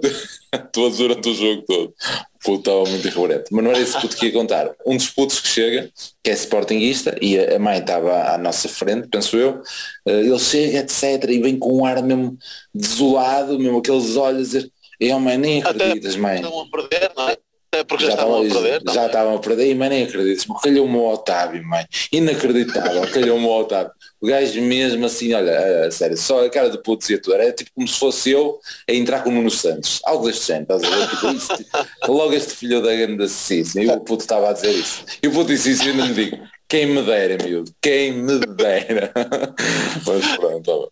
todos 0.72 0.98
durante 0.98 1.30
o 1.30 1.36
jogo 1.36 1.62
todo. 1.64 1.94
O 2.36 2.40
puto 2.44 2.60
estava 2.60 2.86
muito 2.86 3.08
irreverente. 3.08 3.46
Mas 3.52 3.64
não 3.64 3.72
era 3.72 3.80
esse 3.80 4.00
puto 4.00 4.16
que 4.16 4.28
ia 4.28 4.32
contar. 4.32 4.72
Um 4.86 4.96
dos 4.96 5.10
putos 5.10 5.40
que 5.40 5.48
chega, 5.48 5.90
que 6.24 6.30
é 6.30 6.34
sportinguista, 6.34 7.16
e 7.22 7.38
a 7.40 7.60
mãe 7.60 7.80
estava 7.80 8.34
à 8.34 8.38
nossa 8.38 8.70
frente, 8.70 9.08
penso 9.08 9.36
eu, 9.38 9.62
eh, 10.08 10.22
ele 10.22 10.40
chega, 10.40 10.80
etc, 10.80 11.30
e 11.30 11.40
vem 11.40 11.58
com 11.58 11.80
um 11.80 11.86
ar 11.86 12.02
mesmo 12.02 12.38
desolado, 12.74 13.60
mesmo 13.60 13.80
aqueles 13.80 14.16
olhos, 14.16 14.54
eu, 15.00 15.20
mãe, 15.20 15.38
nem 15.38 15.62
acreditas, 15.64 16.14
Até 16.14 16.22
mãe. 16.22 16.36
Estavam 16.36 16.62
a 16.62 16.70
perder, 16.70 17.12
não 17.16 17.30
é? 17.30 17.38
Até 17.70 17.84
porque 17.84 18.06
já, 18.06 18.12
estavam 18.12 18.38
a 18.38 18.42
perder. 18.42 18.82
não 18.84 18.94
já 18.94 19.04
é? 19.04 19.06
estavam 19.06 19.36
a 19.36 19.40
perder 19.40 19.70
e 19.70 19.76
mãe 19.76 19.90
nem 19.90 20.04
acreditas. 20.04 20.46
Calhou-me 20.64 20.96
o 20.96 21.06
Otávio, 21.06 21.64
mãe. 21.66 21.86
Inacreditável, 22.12 23.02
calhou-me 23.12 23.46
o 23.46 23.60
Otávio. 23.60 23.92
O 24.22 24.28
gajo 24.28 24.62
mesmo 24.62 25.06
assim, 25.06 25.34
olha, 25.34 25.92
sério, 25.92 26.18
só 26.18 26.44
a 26.46 26.50
cara 26.50 26.70
de 26.70 26.82
puto 26.82 27.02
dizia 27.02 27.22
tudo. 27.22 27.36
Era 27.36 27.52
tipo 27.52 27.70
como 27.76 27.88
se 27.88 28.00
fosse 28.00 28.32
eu 28.32 28.60
a 28.90 28.94
entrar 28.94 29.24
com 29.24 29.30
o 29.30 29.34
Nuno 29.34 29.52
Santos. 29.52 30.00
Algo 30.06 30.28
deste 30.28 30.48
género, 30.48 30.78
estás 30.78 30.84
a 30.84 30.96
ver? 30.96 31.38
Tipo, 31.58 31.78
logo 32.12 32.34
este 32.34 32.56
filho 32.56 32.82
da 32.82 32.96
grande 32.96 33.30
Cícero. 33.30 33.86
E 33.86 33.90
o 33.90 34.00
puto 34.00 34.24
estava 34.24 34.50
a 34.50 34.54
dizer 34.54 34.72
isso. 34.72 35.04
E 35.22 35.28
o 35.28 35.32
puto 35.32 35.48
disse 35.48 35.72
isso 35.72 35.84
e 35.84 35.92
ainda 35.92 36.06
me 36.06 36.14
digo, 36.14 36.40
quem 36.70 36.86
me 36.88 37.02
dera, 37.04 37.38
miúdo, 37.44 37.72
quem 37.82 38.12
me 38.14 38.40
dera. 38.40 39.12
Mas 40.06 40.38
pronto. 40.38 40.92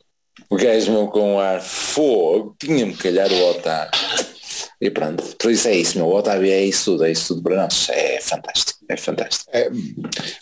O 0.49 0.55
gajo 0.55 0.91
mesmo 0.91 1.07
com 1.09 1.39
ar 1.39 1.61
fogo, 1.61 2.55
tinha-me 2.59 2.95
calhar 2.95 3.31
o 3.31 3.49
Otávio. 3.49 3.91
E 4.79 4.89
pronto, 4.89 5.23
por 5.37 5.51
isso 5.51 5.67
é 5.67 5.75
isso, 5.75 5.97
meu. 5.97 6.07
O 6.07 6.15
Otávio 6.15 6.51
é 6.51 6.63
isso 6.63 6.91
tudo, 6.91 7.05
é 7.05 7.11
isso 7.11 7.29
tudo 7.29 7.43
para 7.43 7.63
nós. 7.63 7.89
É 7.89 8.19
fantástico, 8.21 8.79
é 8.89 8.97
fantástico. 8.97 9.49
É, 9.53 9.69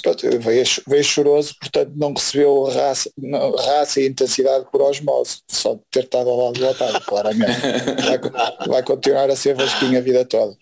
pronto, 0.02 0.40
veio, 0.40 0.66
veio 0.88 1.04
choroso, 1.04 1.56
portanto 1.60 1.94
não 1.96 2.14
recebeu 2.14 2.64
raça, 2.64 3.12
não, 3.18 3.56
raça 3.56 4.02
e 4.02 4.08
intensidade 4.08 4.66
por 4.72 4.82
osmose, 4.82 5.38
só 5.48 5.76
de 5.76 5.82
ter 5.92 6.04
estado 6.04 6.30
ao 6.30 6.46
lado 6.46 6.60
do 6.60 6.68
Otávio, 6.68 7.02
claramente. 7.02 7.62
Vai, 8.04 8.68
vai 8.68 8.84
continuar 8.84 9.30
a 9.30 9.36
ser 9.36 9.56
Vasquinho 9.56 9.98
a 9.98 10.02
vida 10.02 10.26
toda. 10.26 10.56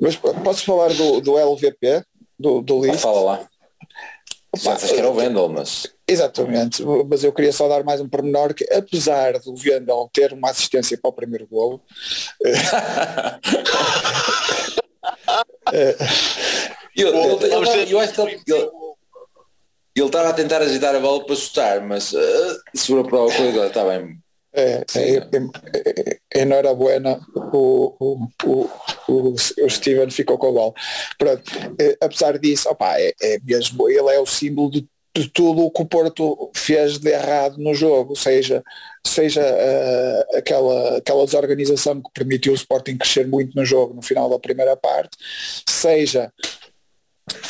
Mas 0.00 0.16
posso 0.16 0.64
falar 0.64 0.92
do, 0.92 1.20
do 1.20 1.38
LVP, 1.38 2.04
do, 2.38 2.60
do 2.60 2.84
List? 2.84 3.00
fala 3.00 3.20
lá. 3.20 3.48
Pensas 4.52 4.92
que 4.92 4.98
era 4.98 5.10
o 5.10 5.16
Wendel, 5.16 5.48
mas 5.48 5.95
Exatamente, 6.08 6.84
mas 7.08 7.24
eu 7.24 7.32
queria 7.32 7.52
só 7.52 7.68
dar 7.68 7.82
mais 7.82 8.00
um 8.00 8.08
pormenor 8.08 8.54
que 8.54 8.64
apesar 8.72 9.40
do 9.40 9.56
Vendel 9.56 10.08
ter 10.12 10.32
uma 10.32 10.50
assistência 10.50 10.96
para 10.96 11.08
o 11.08 11.12
primeiro 11.12 11.48
golo, 11.48 11.82
eu, 16.94 17.08
eu, 17.08 17.40
eu, 17.40 17.64
ele, 17.64 17.96
estava 20.06 20.28
a 20.28 20.32
tentar 20.32 20.62
agitar 20.62 20.94
a 20.94 21.00
bola 21.00 21.26
para 21.26 21.34
chutar, 21.34 21.80
mas 21.80 22.12
uh, 22.12 22.60
segura 22.72 23.08
para 23.08 23.18
a 23.18 23.36
coisa, 23.36 23.66
está 23.66 23.84
bem. 23.84 24.16
é, 24.52 24.84
é, 24.94 25.16
é, 25.16 26.20
é, 26.34 26.42
enhorabuena, 26.42 27.18
o, 27.34 27.96
o, 27.98 28.28
o, 28.44 28.70
o, 29.08 29.34
o 29.34 29.70
Steven 29.70 30.10
ficou 30.10 30.38
com 30.38 30.48
a 30.48 30.52
bola. 30.52 30.72
Pronto, 31.18 31.42
eh, 31.80 31.96
apesar 32.00 32.38
disso, 32.38 32.68
opa, 32.70 32.94
é, 32.98 33.12
é 33.20 33.40
mesmo, 33.42 33.88
ele 33.88 34.14
é 34.14 34.20
o 34.20 34.26
símbolo 34.26 34.70
de, 34.70 34.88
de 35.16 35.28
tudo 35.30 35.62
o 35.62 35.70
que 35.70 35.80
o 35.80 35.86
Porto 35.86 36.50
fez 36.54 36.98
de 36.98 37.10
errado 37.10 37.56
no 37.58 37.74
jogo, 37.74 38.14
seja, 38.14 38.62
seja 39.06 39.40
eh, 39.40 40.26
aquela, 40.34 40.98
aquela 40.98 41.24
desorganização 41.24 42.02
que 42.02 42.10
permitiu 42.12 42.52
o 42.52 42.56
Sporting 42.56 42.98
crescer 42.98 43.26
muito 43.26 43.56
no 43.56 43.64
jogo 43.64 43.94
no 43.94 44.02
final 44.02 44.28
da 44.28 44.38
primeira 44.38 44.76
parte, 44.76 45.16
seja 45.66 46.30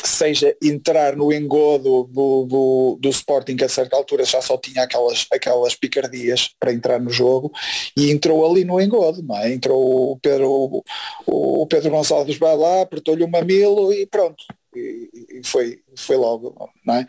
seja 0.03 0.55
entrar 0.63 1.15
no 1.15 1.31
engodo 1.31 2.05
do, 2.05 2.45
do, 2.45 2.97
do 2.99 3.09
Sporting 3.09 3.55
que 3.55 3.63
a 3.63 3.69
certa 3.69 3.95
altura 3.95 4.25
já 4.25 4.41
só 4.41 4.57
tinha 4.57 4.83
aquelas, 4.83 5.27
aquelas 5.31 5.75
picardias 5.75 6.49
para 6.59 6.73
entrar 6.73 6.99
no 6.99 7.11
jogo 7.11 7.51
e 7.95 8.09
entrou 8.09 8.49
ali 8.49 8.65
no 8.65 8.81
engodo, 8.81 9.21
não 9.21 9.37
é? 9.37 9.53
entrou 9.53 10.13
o 10.13 10.19
Pedro, 10.19 10.49
o, 10.49 11.61
o 11.61 11.67
Pedro 11.67 11.91
Gonçalves 11.91 12.37
vai 12.37 12.57
lá, 12.57 12.81
apertou-lhe 12.81 13.23
o 13.23 13.29
mamilo 13.29 13.93
e 13.93 14.07
pronto 14.07 14.43
e, 14.77 15.39
e 15.39 15.41
foi, 15.45 15.79
foi 15.95 16.15
logo 16.15 16.55
não 16.85 16.95
é? 16.95 17.05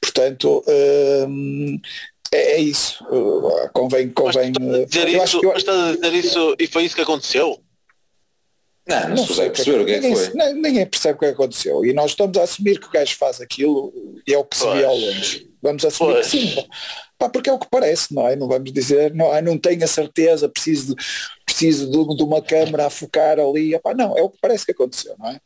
portanto 0.00 0.64
hum, 1.28 1.78
é, 2.32 2.52
é 2.52 2.58
isso 2.60 3.04
convém, 3.72 4.08
convém 4.10 4.52
Mas 4.60 4.80
estás 4.80 4.82
a 4.82 4.84
dizer 4.86 5.08
eu 5.14 5.22
acho 5.22 5.30
isso, 5.36 5.40
que 5.40 5.46
eu- 5.46 5.50
mas 5.52 5.62
estás 5.62 5.78
a 5.78 5.92
dizer 5.92 6.14
isso 6.14 6.56
e 6.58 6.66
foi 6.66 6.84
isso 6.84 6.94
que 6.94 7.02
aconteceu? 7.02 7.60
Não, 8.88 9.00
não, 9.02 9.08
não 9.10 9.16
se 9.18 9.28
consegue 9.28 9.50
perceber 9.50 9.80
o 9.80 9.86
que 9.86 9.92
é 9.92 9.94
que 10.00 10.08
ninguém, 10.08 10.24
foi. 10.24 10.34
nem- 10.34 10.54
Ninguém 10.54 10.86
percebe 10.86 11.14
o 11.16 11.18
que 11.20 11.26
aconteceu. 11.26 11.84
E 11.84 11.92
nós 11.92 12.10
estamos 12.10 12.36
a 12.38 12.42
assumir 12.42 12.80
que 12.80 12.86
o 12.88 12.90
gajo 12.90 13.14
faz 13.16 13.40
aquilo 13.40 13.92
e 14.26 14.32
é 14.34 14.38
o 14.38 14.44
que 14.44 14.56
se 14.56 14.64
vê 14.72 14.84
ao 14.84 14.96
longe. 14.96 15.48
Vamos 15.62 15.84
assumir 15.84 16.14
Pois. 16.14 16.30
que 16.30 16.38
sim. 16.38 16.66
Pá, 17.18 17.28
porque 17.28 17.50
é 17.50 17.52
o 17.52 17.58
que 17.58 17.68
parece, 17.70 18.12
não 18.14 18.26
é? 18.26 18.34
Não 18.34 18.48
vamos 18.48 18.72
dizer, 18.72 19.14
não, 19.14 19.30
ah, 19.30 19.42
não 19.42 19.56
tenho 19.58 19.84
a 19.84 19.86
certeza, 19.86 20.48
preciso, 20.48 20.96
de, 20.96 21.04
preciso 21.50 21.86
de, 21.90 22.16
de 22.16 22.22
uma 22.22 22.40
câmara 22.40 22.86
a 22.86 22.90
focar 22.90 23.38
ali. 23.38 23.74
Epá, 23.74 23.92
não, 23.94 24.16
é 24.16 24.22
o 24.22 24.30
que 24.30 24.38
parece 24.40 24.64
que 24.64 24.72
aconteceu, 24.72 25.14
não 25.18 25.28
é? 25.30 25.40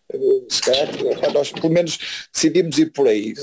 Se 0.48 0.60
calhar, 0.62 0.88
epá, 0.88 1.30
nós 1.32 1.50
pelo 1.50 1.70
menos 1.70 1.98
decidimos 2.32 2.78
ir 2.78 2.92
por 2.92 3.08
aí. 3.08 3.34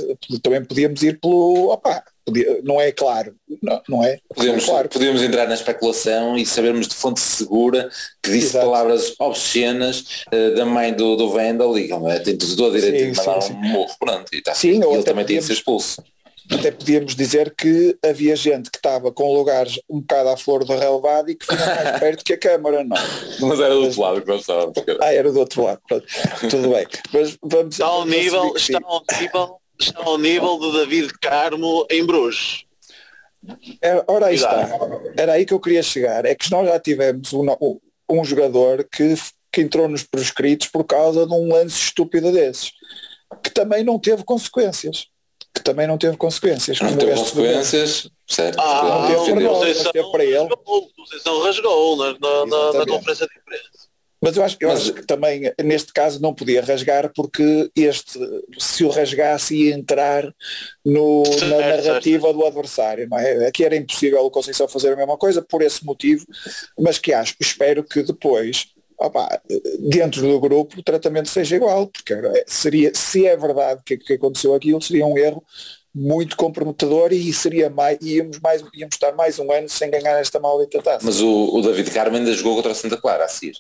Também 0.42 0.64
podíamos 0.64 1.02
ir 1.04 1.20
pelo. 1.20 1.72
Opá, 1.72 2.04
podia- 2.26 2.62
não 2.64 2.80
é 2.80 2.92
claro. 2.92 3.36
Não, 3.62 3.82
não 3.90 4.04
é? 4.04 4.20
Podemos, 4.34 4.66
claro. 4.66 4.90
podemos 4.90 5.22
entrar 5.22 5.48
na 5.48 5.54
especulação 5.56 6.38
e 6.38 6.46
sabermos 6.46 6.88
de 6.88 6.96
fonte 6.96 7.20
segura 7.20 7.90
que 8.24 8.32
disse 8.32 8.48
Exato. 8.48 8.66
palavras 8.66 9.14
obscenas 9.20 10.24
eh, 10.32 10.52
da 10.52 10.66
mãe 10.66 10.94
do, 10.94 11.16
do 11.16 11.30
Wendel 11.32 11.78
e 11.78 11.92
é, 11.92 12.20
tem 12.20 12.38
todo 12.38 12.68
o 12.68 12.72
direito 12.72 12.98
Sim, 13.06 13.12
de 13.12 13.18
mandar 13.18 13.42
sim, 13.42 13.54
um 13.54 13.58
morro, 13.58 13.96
pronto, 14.00 14.34
e 14.34 14.42
tá. 14.42 14.54
Sim, 14.54 14.80
E 14.80 14.86
ele 14.86 15.04
também 15.04 15.26
tinha 15.26 15.40
de 15.40 15.46
podíamos- 15.46 15.46
ser 15.48 15.54
expulso. 15.54 16.04
Até 16.50 16.72
podíamos 16.72 17.16
dizer 17.16 17.54
que 17.56 17.98
havia 18.04 18.36
gente 18.36 18.72
que 18.72 18.78
estava 18.78 19.12
com 19.12 19.34
lugares 19.34 19.80
um 19.90 20.00
bocado 20.02 20.30
à 20.30 20.38
flor 20.38 20.66
do 20.66 20.74
relevado 20.76 21.30
e 21.30 21.36
que 21.36 21.46
vinha 21.54 21.66
mais 21.66 22.00
perto 22.00 22.24
que 22.24 22.34
a 22.34 22.38
Câmara, 22.38 22.84
não. 22.84 22.98
Mas 23.42 23.60
era 23.60 23.74
do 23.74 23.82
outro 23.84 24.02
lado 24.02 24.22
que 24.22 24.28
nós 24.28 24.42
estávamos. 24.42 24.74
cara. 24.86 24.98
Ah, 25.02 25.14
era 25.14 25.32
do 25.32 25.40
outro 25.40 25.64
lado. 25.64 25.82
Pronto. 25.88 26.06
Tudo 26.50 26.70
bem. 26.70 26.88
Mas 27.14 27.38
vamos 27.42 27.76
Está 27.76 27.86
ao 27.86 28.06
nível, 28.06 28.54
está 28.56 28.80
ao 28.84 29.04
nível, 29.20 29.58
está 29.80 30.04
ao 30.04 30.18
nível 30.18 30.60
de 30.60 30.72
David 30.74 31.14
Carmo 31.22 31.86
em 31.90 32.06
Bruges. 32.06 32.64
Era- 33.82 34.04
Ora 34.08 34.28
aí 34.28 34.36
está. 34.36 34.70
Era 35.18 35.34
aí 35.34 35.46
que 35.46 35.54
eu 35.54 35.60
queria 35.60 35.84
chegar. 35.84 36.26
É 36.26 36.36
que 36.36 36.50
nós 36.52 36.68
já 36.68 36.80
tivemos 36.80 37.32
um, 37.34 37.46
um 38.10 38.24
jogador 38.26 38.84
que, 38.92 39.16
que 39.52 39.62
entrou 39.62 39.88
nos 39.88 40.04
prescritos 40.04 40.68
por 40.68 40.84
causa 40.84 41.26
de 41.26 41.34
um 41.34 41.52
lance 41.54 41.78
estúpido 41.80 42.32
desses. 42.32 42.72
Que 43.44 43.50
também 43.50 43.84
não 43.84 43.98
teve 43.98 44.24
consequências. 44.24 45.06
Que 45.54 45.62
também 45.64 45.86
não 45.88 45.98
teve 45.98 46.16
consequências. 46.18 46.80
Não 46.80 46.96
teve 46.96 47.14
consequências, 47.14 48.10
certo? 48.28 48.60
Ah, 48.60 49.00
Não 49.02 49.08
teve 49.08 49.20
o 49.20 49.26
vergonha, 49.26 49.50
Conceição 49.50 49.84
mas 49.84 49.92
teve 49.92 50.12
para 50.12 50.24
ele. 50.26 50.50
Conceição 50.96 51.44
rasgou 51.44 51.98
na, 51.98 52.06
na, 52.20 52.46
na, 52.46 52.74
na 52.80 52.86
conferência 52.86 53.28
de 53.28 53.38
imprensa. 53.40 53.92
Mas 54.24 54.38
eu 54.38 54.44
acho, 54.44 54.56
eu 54.62 54.70
Mas- 54.70 54.82
acho 54.82 54.94
que 54.94 55.04
também 55.06 55.52
neste 55.64 55.92
caso 55.92 56.22
não 56.22 56.32
podia 56.32 56.62
rasgar 56.64 57.12
porque 57.16 57.72
este, 57.76 58.20
se 58.60 58.84
o 58.86 58.90
rasgasse 58.90 59.56
ia 59.56 59.74
entrar 59.74 60.32
no, 60.86 61.24
na 61.24 61.32
Certo, 61.58 61.86
narrativa 61.88 62.32
do 62.32 62.46
adversário, 62.46 63.08
não 63.10 63.18
é? 63.18 63.48
Aqui 63.48 63.66
era 63.66 63.76
impossível 63.76 64.24
o 64.24 64.30
Conceição 64.30 64.68
fazer 64.68 64.94
a 64.94 64.96
mesma 64.96 65.18
coisa 65.18 65.42
por 65.42 65.64
esse 65.64 65.84
motivo, 65.84 66.24
mas 66.80 67.00
que 67.00 67.12
acho, 67.12 67.34
espero 67.42 67.84
que 67.84 68.04
depois, 68.04 68.68
opá, 69.02 69.42
dentro 69.80 70.22
do 70.22 70.40
grupo, 70.40 70.80
o 70.80 70.84
tratamento 70.84 71.30
seja 71.30 71.56
igual, 71.56 71.88
porque 71.88 72.14
seria, 72.48 72.92
se 72.94 73.26
é 73.26 73.36
verdade 73.36 73.82
que, 73.86 73.98
que 73.98 74.14
aconteceu 74.14 74.54
aquilo, 74.54 74.82
seria 74.82 75.06
um 75.06 75.18
erro 75.18 75.44
muito 75.94 76.38
comprometedor 76.38 77.12
e 77.12 77.34
seria 77.34 77.70
mais, 77.70 77.98
íamos, 78.02 78.40
mais, 78.40 78.64
íamos 78.74 78.96
estar 78.96 79.14
mais 79.14 79.38
um 79.40 79.52
ano 79.52 79.68
sem 79.68 79.90
ganhar 79.90 80.20
esta 80.20 80.40
maldita 80.40 80.82
taça. 80.82 81.06
Mas 81.06 81.20
o, 81.20 81.56
o 81.56 81.62
David 81.62 81.92
Carmo 81.92 82.16
ainda 82.16 82.34
jogou 82.34 82.56
contra 82.56 82.72
a 82.72 82.76
Santa 82.76 82.98
Clara 82.98 83.26
a 83.26 83.28
seguir. 83.28 83.58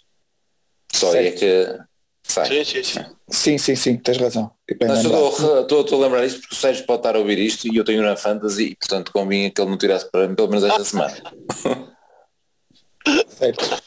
Só 0.94 1.14
é 1.14 1.32
que 1.32 1.78
sai. 2.24 2.48
Sim, 2.48 2.64
sim, 2.64 2.84
sim. 2.84 3.06
Sim, 3.30 3.58
sim, 3.58 3.76
sim, 3.76 3.98
tens 3.98 4.18
razão. 4.18 4.52
Estou 4.68 6.00
a 6.00 6.04
lembrar 6.04 6.26
isto 6.26 6.39
porque 6.42 6.56
o 6.56 6.58
Sérgio 6.58 6.86
pode 6.86 7.00
estar 7.00 7.16
a 7.16 7.20
ouvir 7.20 7.38
isto 7.38 7.68
e 7.68 7.76
eu 7.76 7.84
tenho 7.84 8.02
na 8.02 8.16
Fantasy 8.16 8.64
e 8.64 8.76
portanto 8.76 9.12
convinha 9.12 9.50
que 9.50 9.62
ele 9.62 9.70
não 9.70 9.78
tirasse 9.78 10.10
para 10.10 10.28
mim 10.28 10.36
pelo 10.36 10.50
menos 10.50 10.64
esta 10.64 10.84
semana. 10.86 11.16
Certo. 13.28 13.82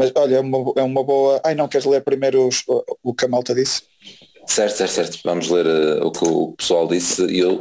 Mas 0.00 0.10
olha, 0.14 0.36
é 0.36 0.40
uma, 0.40 0.72
é 0.76 0.82
uma 0.82 1.04
boa. 1.04 1.42
Ai 1.44 1.54
não, 1.54 1.68
queres 1.68 1.86
ler 1.86 2.02
primeiro 2.02 2.48
os- 2.48 2.64
o, 3.02 3.12
que 3.12 3.26
a 3.26 3.28
malta 3.28 3.54
disse? 3.54 3.82
Certo, 4.46 4.74
certo, 4.78 4.92
certo. 4.92 5.18
Vamos 5.22 5.50
ler 5.50 5.66
eh, 5.66 6.00
o 6.02 6.10
que 6.10 6.24
o 6.24 6.52
pessoal 6.52 6.88
disse 6.88 7.22
e 7.26 7.38
eu 7.40 7.60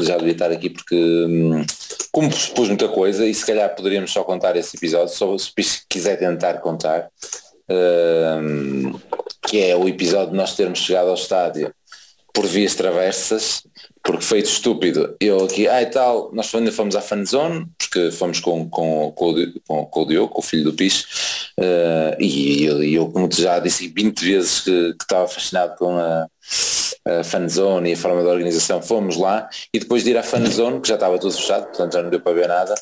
já 0.00 0.16
devia 0.16 0.32
estar 0.32 0.50
aqui 0.50 0.70
porque 0.70 0.94
hum, 0.96 1.62
como 2.10 2.30
pus 2.30 2.68
muita 2.68 2.88
coisa 2.88 3.26
e 3.26 3.34
se 3.34 3.44
calhar 3.44 3.74
poderíamos 3.76 4.10
só 4.10 4.24
contar 4.24 4.56
esse 4.56 4.78
episódio, 4.78 5.14
só 5.14 5.36
se 5.36 5.52
quiser 5.90 6.16
tentar 6.18 6.54
contar, 6.62 7.10
hum, 7.68 8.98
que 9.46 9.62
é 9.62 9.76
o 9.76 9.86
episódio 9.86 10.30
de 10.30 10.36
nós 10.38 10.56
termos 10.56 10.78
chegado 10.78 11.08
ao 11.08 11.14
estádio 11.14 11.70
por 12.32 12.46
vias 12.46 12.74
traversas, 12.74 13.62
porque 14.02 14.24
feito 14.24 14.46
estúpido, 14.46 15.16
eu 15.20 15.44
aqui, 15.44 15.66
ah 15.68 15.82
e 15.82 15.86
tal, 15.86 16.30
nós 16.32 16.54
ainda 16.54 16.72
fomos 16.72 16.96
à 16.96 17.00
fanzone, 17.00 17.66
porque 17.76 18.10
fomos 18.10 18.40
com, 18.40 18.68
com, 18.68 19.12
com, 19.12 19.86
com, 19.86 20.02
o 20.02 20.06
Diogo, 20.06 20.32
com 20.32 20.40
o 20.40 20.44
filho 20.44 20.64
do 20.64 20.72
Piche, 20.72 21.04
Uh, 21.58 22.14
e 22.20 22.64
eu, 22.64 22.84
eu, 22.84 23.10
como 23.10 23.28
já 23.32 23.58
disse 23.58 23.88
20 23.88 24.24
vezes 24.24 24.60
que, 24.60 24.94
que 24.94 25.02
estava 25.02 25.26
fascinado 25.26 25.74
com 25.76 25.98
a, 25.98 26.28
a 27.04 27.24
fanzone 27.24 27.90
e 27.90 27.94
a 27.94 27.96
forma 27.96 28.22
da 28.22 28.30
organização, 28.30 28.80
fomos 28.80 29.16
lá. 29.16 29.48
E 29.74 29.80
depois 29.80 30.04
de 30.04 30.10
ir 30.10 30.16
à 30.16 30.22
fanzone, 30.22 30.80
que 30.80 30.86
já 30.86 30.94
estava 30.94 31.18
tudo 31.18 31.34
fechado, 31.34 31.64
portanto 31.66 31.94
já 31.94 32.02
não 32.02 32.10
deu 32.10 32.20
para 32.20 32.32
ver 32.32 32.46
nada, 32.46 32.76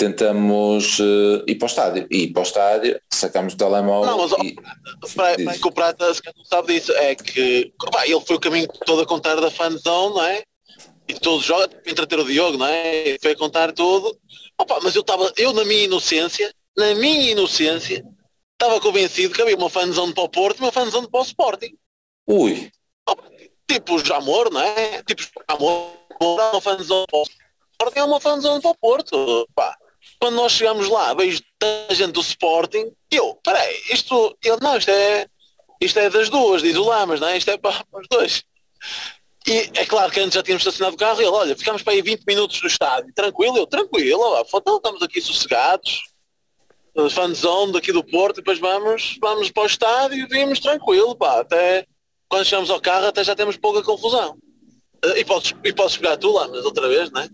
tentamos 0.00 0.98
uh, 0.98 1.44
ir 1.46 1.56
para 1.56 1.66
o 1.66 1.68
estádio. 1.68 2.06
E 2.10 2.22
ir 2.22 2.32
para 2.32 2.40
o 2.40 2.42
estádio, 2.42 3.00
sacamos 3.12 3.52
o 3.52 3.56
telemóvel. 3.56 4.10
Não, 4.10 4.18
mas 4.26 4.32
e, 4.42 4.54
para, 5.14 5.36
para 5.44 5.58
que 5.58 5.68
o 5.68 5.72
Prata 5.72 6.14
se 6.14 6.22
não 6.34 6.44
sabe 6.44 6.72
disso, 6.74 6.90
é 6.92 7.14
que 7.14 7.70
ele 8.06 8.20
foi 8.26 8.36
o 8.36 8.40
caminho 8.40 8.66
todo 8.86 9.02
a 9.02 9.06
contar 9.06 9.34
da 9.34 9.50
fanzone, 9.50 10.14
não 10.14 10.24
é? 10.24 10.42
E 11.06 11.14
todos 11.14 11.44
jogam, 11.44 11.68
entreter 11.86 12.18
o 12.18 12.24
Diogo, 12.24 12.56
não 12.56 12.66
é? 12.66 13.18
Foi 13.20 13.32
a 13.32 13.36
contar 13.36 13.72
tudo. 13.72 14.18
Opa, 14.58 14.80
mas 14.82 14.94
eu 14.94 15.02
estava, 15.02 15.30
eu 15.36 15.52
na 15.52 15.64
minha 15.66 15.84
inocência, 15.84 16.50
na 16.74 16.94
minha 16.94 17.32
inocência, 17.32 18.02
estava 18.52 18.80
convencido 18.80 19.34
que 19.34 19.42
havia 19.42 19.56
uma 19.56 19.68
fanzone 19.68 20.14
para 20.14 20.24
o 20.24 20.28
Porto 20.30 20.60
e 20.60 20.62
uma 20.62 20.72
fanzone 20.72 21.10
para 21.10 21.20
o 21.20 21.24
Sporting. 21.24 21.76
Ui. 22.26 22.70
Tipo 23.68 23.96
o 23.96 24.04
Jamor, 24.04 24.50
não 24.50 24.62
é? 24.62 25.02
Tipo 25.02 25.22
Jamor, 25.50 25.92
uma 26.22 26.60
fanzone 26.60 27.06
para 27.06 27.18
o 27.18 27.22
Sporting 27.22 27.98
é 27.98 28.04
uma 28.04 28.20
fanzone 28.20 28.62
para 28.62 28.70
o 28.70 28.78
Porto. 28.78 29.48
Pá. 29.54 29.76
Quando 30.18 30.34
nós 30.36 30.52
chegamos 30.52 30.88
lá, 30.88 31.14
vejo 31.14 31.40
tanta 31.58 31.94
gente 31.94 32.12
do 32.12 32.20
Sporting, 32.20 32.92
eu, 33.10 33.34
peraí, 33.42 33.80
isto, 33.90 34.36
ele, 34.44 34.58
não, 34.60 34.76
isto 34.76 34.90
é, 34.90 35.26
isto 35.80 35.98
é 35.98 36.10
das 36.10 36.28
duas, 36.28 36.62
diz 36.62 36.76
o 36.76 36.84
Lamas, 36.84 37.20
não 37.20 37.28
é? 37.28 37.36
Isto 37.38 37.50
é 37.50 37.56
para, 37.56 37.84
para 37.84 38.00
os 38.00 38.08
dois. 38.08 38.42
E 39.46 39.70
é 39.74 39.86
claro 39.86 40.12
que 40.12 40.20
antes 40.20 40.34
já 40.34 40.42
tínhamos 40.42 40.62
estacionado 40.62 40.94
o 40.94 40.98
carro 40.98 41.20
e 41.20 41.24
ele, 41.24 41.32
olha, 41.32 41.56
ficamos 41.56 41.82
para 41.82 41.94
aí 41.94 42.02
20 42.02 42.24
minutos 42.26 42.60
no 42.60 42.68
estádio, 42.68 43.12
tranquilo, 43.14 43.56
eu, 43.56 43.66
tranquilo, 43.66 44.20
ó, 44.20 44.44
então 44.54 44.76
estamos 44.76 45.02
aqui 45.02 45.20
sossegados, 45.20 46.02
fanzone 47.10 47.72
daqui 47.72 47.92
do 47.92 48.04
Porto, 48.04 48.36
depois 48.36 48.58
vamos, 48.58 49.16
vamos 49.20 49.50
para 49.50 49.62
o 49.62 49.66
estádio 49.66 50.18
e 50.18 50.26
vimos 50.26 50.60
tranquilo, 50.60 51.16
pá, 51.16 51.40
até 51.40 51.86
quando 52.28 52.44
chegamos 52.44 52.70
ao 52.70 52.80
carro 52.80 53.06
até 53.06 53.24
já 53.24 53.34
temos 53.34 53.56
pouca 53.56 53.82
confusão. 53.82 54.36
Eh, 55.04 55.20
e 55.20 55.24
podes, 55.24 55.54
e 55.64 55.72
podes 55.72 55.96
pegar 55.96 56.16
tu 56.16 56.32
lá, 56.32 56.46
mas 56.48 56.64
outra 56.64 56.88
vez, 56.88 57.10
não 57.10 57.22
é? 57.22 57.28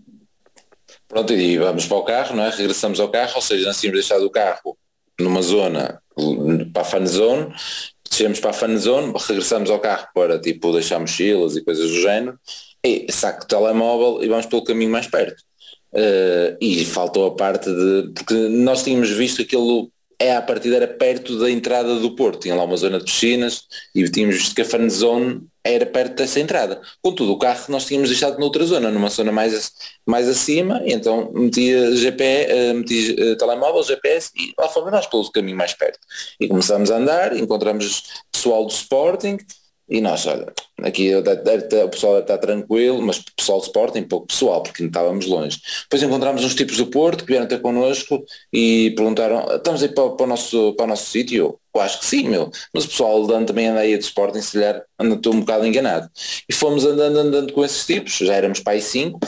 Pronto, 1.07 1.33
e 1.33 1.57
vamos 1.57 1.85
para 1.85 1.97
o 1.97 2.03
carro, 2.03 2.35
não 2.35 2.43
é? 2.43 2.49
Regressamos 2.49 2.99
ao 2.99 3.09
carro, 3.09 3.33
ou 3.35 3.41
seja, 3.41 3.65
nós 3.67 3.79
tínhamos 3.79 4.01
deixado 4.01 4.25
o 4.25 4.29
carro 4.29 4.77
numa 5.19 5.41
zona 5.41 6.01
para 6.73 6.81
a 6.81 6.85
fan 6.85 7.05
zone, 7.05 7.53
descemos 8.09 8.39
para 8.39 8.49
a 8.49 8.53
fan 8.53 8.77
zone, 8.77 9.13
regressamos 9.15 9.69
ao 9.69 9.79
carro 9.79 10.07
para 10.13 10.39
tipo 10.39 10.71
deixar 10.73 10.99
mochilas 10.99 11.55
e 11.55 11.63
coisas 11.63 11.89
do 11.89 12.01
género, 12.01 12.39
e 12.83 13.11
saco 13.11 13.43
o 13.43 13.47
telemóvel 13.47 14.23
e 14.23 14.27
vamos 14.27 14.45
pelo 14.45 14.63
caminho 14.63 14.91
mais 14.91 15.07
perto. 15.07 15.41
Uh, 15.93 16.57
e 16.59 16.83
faltou 16.85 17.27
a 17.27 17.35
parte 17.35 17.69
de. 17.69 18.11
Porque 18.13 18.33
nós 18.33 18.83
tínhamos 18.83 19.09
visto 19.09 19.41
aquilo 19.41 19.89
é 20.19 20.35
a 20.35 20.41
partida 20.41 20.77
era 20.77 20.87
perto 20.87 21.37
da 21.39 21.49
entrada 21.49 21.95
do 21.95 22.15
Porto, 22.15 22.41
tinha 22.41 22.55
lá 22.55 22.63
uma 22.63 22.75
zona 22.75 22.97
de 22.97 23.05
piscinas 23.05 23.63
e 23.93 24.03
tínhamos 24.09 24.37
visto 24.37 24.55
que 24.55 24.61
a 24.61 24.65
fan 24.65 24.89
zone 24.89 25.47
era 25.63 25.85
perto 25.85 26.15
dessa 26.15 26.39
entrada. 26.39 26.81
Contudo, 27.01 27.33
o 27.33 27.37
carro 27.37 27.65
nós 27.69 27.85
tínhamos 27.85 28.09
deixado 28.09 28.39
noutra 28.39 28.65
zona, 28.65 28.89
numa 28.89 29.09
zona 29.09 29.31
mais, 29.31 29.71
mais 30.05 30.27
acima, 30.27 30.81
então 30.85 31.31
metia 31.33 31.95
GPS, 31.95 32.53
uh, 32.53 32.73
meti 32.73 33.15
uh, 33.19 33.35
telemóvel, 33.37 33.83
GPS 33.83 34.31
e 34.35 34.53
lá 34.59 34.69
fomos 34.69 34.91
nós 34.91 35.05
pelo 35.05 35.29
caminho 35.31 35.57
mais 35.57 35.73
perto. 35.73 35.99
E 36.39 36.47
começámos 36.47 36.89
a 36.89 36.97
andar, 36.97 37.35
encontramos 37.37 38.03
pessoal 38.31 38.65
do 38.65 38.71
Sporting, 38.71 39.37
e 39.89 40.01
nós, 40.01 40.25
olha, 40.25 40.51
aqui 40.81 41.15
o 41.15 41.89
pessoal 41.89 42.19
está 42.19 42.37
tranquilo, 42.37 43.01
mas 43.01 43.23
pessoal 43.35 43.59
de 43.59 43.65
Sporting, 43.67 44.03
pouco 44.03 44.27
pessoal, 44.27 44.61
porque 44.61 44.83
não 44.83 44.89
estávamos 44.89 45.25
longe. 45.25 45.61
Depois 45.83 46.03
encontramos 46.03 46.43
uns 46.43 46.55
tipos 46.55 46.75
do 46.77 46.87
Porto 46.87 47.23
que 47.23 47.31
vieram 47.31 47.47
ter 47.47 47.61
connosco 47.61 48.23
e 48.51 48.91
perguntaram, 48.97 49.45
estamos 49.55 49.81
aí 49.81 49.89
para, 49.89 50.09
para 50.09 50.25
o 50.25 50.27
nosso, 50.27 50.73
para 50.73 50.83
o 50.85 50.87
nosso 50.87 51.09
sítio? 51.09 51.57
Eu 51.73 51.81
acho 51.81 51.99
que 51.99 52.05
sim, 52.05 52.27
meu. 52.27 52.51
Mas 52.73 52.83
o 52.83 52.89
pessoal 52.89 53.23
andando 53.23 53.47
também 53.47 53.67
anda 53.67 53.79
aí 53.79 53.97
de 53.97 54.03
Sporting, 54.03 54.41
se 54.41 54.53
calhar 54.53 54.83
anda 54.99 55.29
um 55.29 55.39
bocado 55.39 55.65
enganado. 55.65 56.09
E 56.49 56.53
fomos 56.53 56.83
andando, 56.85 57.17
andando 57.17 57.53
com 57.53 57.63
esses 57.63 57.85
tipos, 57.85 58.17
já 58.17 58.33
éramos 58.33 58.59
pai 58.59 58.81
cinco, 58.81 59.19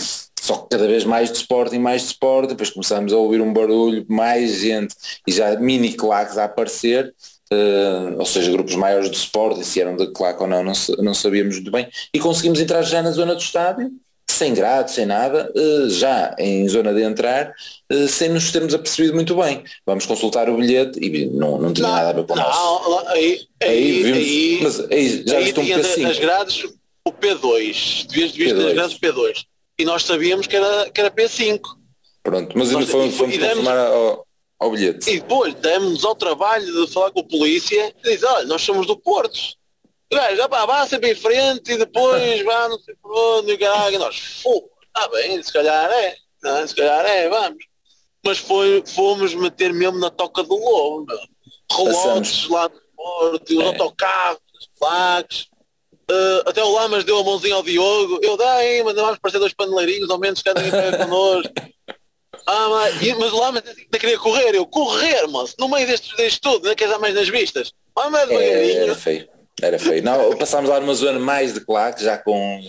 só 0.41 0.57
que 0.57 0.69
cada 0.69 0.87
vez 0.87 1.05
mais 1.05 1.31
de 1.31 1.37
Sporting, 1.37 1.79
mais 1.79 2.01
de 2.01 2.07
Sporting, 2.07 2.49
depois 2.49 2.69
começámos 2.69 3.13
a 3.13 3.17
ouvir 3.17 3.39
um 3.39 3.53
barulho, 3.53 4.05
mais 4.09 4.59
gente 4.59 4.95
e 5.27 5.31
já 5.31 5.55
mini 5.57 5.93
claques 5.93 6.37
a 6.37 6.45
aparecer 6.45 7.13
Uh, 7.51 8.19
ou 8.19 8.25
seja, 8.25 8.51
grupos 8.51 8.75
maiores 8.75 9.09
de 9.09 9.17
Sporting, 9.17 9.63
se 9.63 9.81
eram 9.81 9.95
de 9.95 10.07
claque 10.11 10.41
ou 10.41 10.47
não, 10.47 10.63
não, 10.63 10.73
não, 10.99 11.13
sabíamos 11.15 11.55
muito 11.55 11.71
bem, 11.71 11.87
e 12.13 12.19
conseguimos 12.19 12.59
entrar 12.59 12.83
já 12.83 13.01
na 13.01 13.11
zona 13.11 13.33
do 13.33 13.41
estádio, 13.41 13.91
sem 14.29 14.53
grade, 14.53 14.91
sem 14.91 15.05
nada, 15.05 15.51
uh, 15.55 15.89
já 15.89 16.35
em 16.37 16.67
zona 16.69 16.93
de 16.93 17.01
entrar, 17.01 17.51
uh, 17.91 18.07
sem 18.07 18.29
nos 18.29 18.51
termos 18.51 18.73
apercebido 18.73 19.15
muito 19.15 19.35
bem. 19.35 19.63
Vamos 19.85 20.05
consultar 20.05 20.47
o 20.47 20.57
bilhete 20.57 20.99
e 21.03 21.25
não, 21.25 21.59
não 21.59 21.73
tinha 21.73 21.87
não, 21.87 21.95
nada 21.95 22.09
a 22.09 22.13
ver 22.13 22.25
com 22.25 22.33
o 22.33 22.35
nosso. 22.35 23.07
Aí, 23.07 23.41
aí, 23.61 23.69
aí, 23.69 24.03
vimos, 24.03 24.19
aí, 24.19 24.59
mas 24.61 24.79
aí 24.91 25.23
já 25.25 25.39
viste 25.39 25.59
um 25.59 25.65
P5. 25.65 26.01
Nas 26.03 26.19
grades 26.19 26.63
o 27.03 27.11
P2, 27.11 28.07
devias 28.07 28.31
de 28.31 28.53
nas 28.53 28.73
grades 28.73 28.95
o 28.95 28.99
P2, 28.99 29.45
e 29.79 29.85
nós 29.85 30.03
sabíamos 30.03 30.45
que 30.45 30.55
era, 30.55 30.89
que 30.91 31.01
era 31.01 31.09
P5. 31.09 31.59
Pronto, 32.21 32.55
mas 32.57 32.71
nós, 32.71 32.87
fomos, 32.89 33.15
fomos 33.15 33.35
ao, 33.41 34.25
ao 34.59 34.71
bilhete. 34.71 35.09
E 35.09 35.19
depois 35.19 35.53
demos 35.55 36.03
ao 36.03 36.15
trabalho 36.15 36.65
de 36.65 36.91
falar 36.91 37.11
com 37.11 37.21
a 37.21 37.23
polícia 37.23 37.95
e 38.03 38.09
diz, 38.09 38.23
olha, 38.23 38.45
nós 38.45 38.61
somos 38.61 38.85
do 38.85 38.97
Porto. 38.97 39.39
O 40.11 40.15
gajo, 40.15 40.49
pá, 40.49 40.65
vá 40.65 40.87
sempre 40.87 41.11
em 41.11 41.15
frente 41.15 41.71
e 41.71 41.77
depois 41.77 42.43
vá 42.43 42.67
não 42.67 42.79
sei 42.79 42.95
por 42.95 43.11
onde, 43.11 43.53
e 43.53 43.97
nós, 43.97 44.41
pô, 44.43 44.69
ah 44.95 45.07
bem, 45.07 45.41
se 45.41 45.53
calhar 45.53 45.89
é, 45.91 46.15
não, 46.43 46.57
é? 46.57 46.67
se 46.67 46.75
calhar 46.75 47.05
é, 47.05 47.29
vamos. 47.29 47.63
Mas 48.25 48.37
foi, 48.37 48.83
fomos 48.85 49.33
meter 49.33 49.71
mesmo 49.71 49.97
na 49.99 50.09
toca 50.09 50.43
do 50.43 50.55
lobo, 50.55 51.05
meu. 51.05 51.19
Relotes 51.71 52.49
lá 52.49 52.67
do 52.67 52.81
Porto, 52.95 53.57
os 53.57 53.63
é. 53.63 53.67
autocarros, 53.67 54.41
as 54.59 54.67
placas. 54.77 55.49
Uh, 56.11 56.49
até 56.49 56.63
o 56.63 56.71
Lamas 56.71 57.03
deu 57.03 57.19
a 57.19 57.23
mãozinha 57.23 57.53
ao 57.53 57.61
Diogo, 57.61 58.19
eu 58.23 58.35
dei, 58.35 58.81
mas 58.81 58.95
vamos 58.95 59.19
parecer 59.19 59.37
dois 59.37 59.53
paneleirinhos, 59.53 60.09
ao 60.09 60.17
menos 60.17 60.41
cada 60.41 60.59
um 60.59 60.69
connosco. 61.07 61.53
Ah, 62.51 62.67
mas, 62.67 63.17
mas 63.19 63.31
lá 63.31 63.51
mas 63.51 63.63
ainda 63.67 63.99
queria 63.99 64.17
correr, 64.17 64.55
eu 64.55 64.65
correr, 64.65 65.27
moço, 65.27 65.53
no 65.59 65.69
meio 65.69 65.85
deste, 65.85 66.17
deste 66.17 66.41
tudo, 66.41 66.67
não 66.67 66.73
queres 66.73 66.91
dar 66.91 66.97
mais 66.97 67.13
nas 67.13 67.29
vistas? 67.29 67.71
Ah, 67.95 68.09
mas 68.09 68.27
é, 68.31 68.73
era 68.73 68.95
feio, 68.95 69.27
era 69.61 69.77
feio. 69.77 70.01
Não, 70.01 70.35
passámos 70.35 70.67
lá 70.67 70.79
numa 70.79 70.95
zona 70.95 71.19
mais 71.19 71.53
de 71.53 71.59
claque, 71.59 72.03
já 72.03 72.17
com 72.17 72.59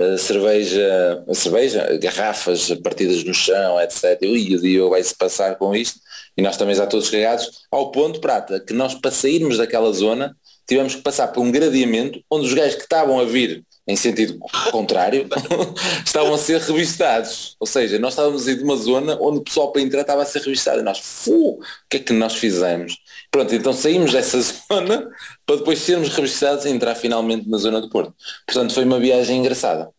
uh, 0.00 0.16
cerveja, 0.16 1.22
cerveja, 1.34 1.98
garrafas 1.98 2.70
partidas 2.82 3.22
no 3.22 3.34
chão, 3.34 3.78
etc. 3.82 4.18
E 4.22 4.56
o 4.56 4.58
Dio 4.58 4.88
vai-se 4.88 5.14
passar 5.14 5.56
com 5.56 5.74
isto, 5.76 6.00
e 6.34 6.40
nós 6.40 6.56
também 6.56 6.74
já 6.74 6.86
todos 6.86 7.10
cagados, 7.10 7.66
ao 7.70 7.90
ponto, 7.90 8.20
prata, 8.20 8.58
que 8.58 8.72
nós 8.72 8.94
para 8.94 9.10
sairmos 9.10 9.58
daquela 9.58 9.92
zona 9.92 10.34
tivemos 10.66 10.94
que 10.94 11.02
passar 11.02 11.28
por 11.28 11.42
um 11.42 11.52
gradeamento 11.52 12.22
onde 12.30 12.46
os 12.46 12.54
gajos 12.54 12.76
que 12.76 12.84
estavam 12.84 13.20
a 13.20 13.24
vir 13.26 13.62
em 13.86 13.96
sentido 13.96 14.38
contrário, 14.70 15.28
estavam 16.04 16.34
a 16.34 16.38
ser 16.38 16.60
revistados. 16.60 17.56
Ou 17.58 17.66
seja, 17.66 17.98
nós 17.98 18.12
estávamos 18.12 18.46
em 18.46 18.62
uma 18.62 18.76
zona 18.76 19.18
onde 19.20 19.38
o 19.38 19.42
pessoal 19.42 19.72
para 19.72 19.82
entrar 19.82 20.02
estava 20.02 20.22
a 20.22 20.26
ser 20.26 20.42
revistado. 20.42 20.80
E 20.80 20.82
nós, 20.82 20.98
fu, 20.98 21.54
o 21.54 21.60
que 21.88 21.96
é 21.96 22.00
que 22.00 22.12
nós 22.12 22.36
fizemos? 22.36 22.98
Pronto, 23.30 23.54
então 23.54 23.72
saímos 23.72 24.12
dessa 24.12 24.40
zona 24.72 25.10
para 25.46 25.56
depois 25.56 25.78
sermos 25.80 26.08
revistados 26.10 26.64
e 26.64 26.70
entrar 26.70 26.94
finalmente 26.94 27.48
na 27.48 27.58
zona 27.58 27.80
do 27.80 27.90
Porto. 27.90 28.14
Portanto, 28.46 28.74
foi 28.74 28.84
uma 28.84 29.00
viagem 29.00 29.38
engraçada. 29.38 29.90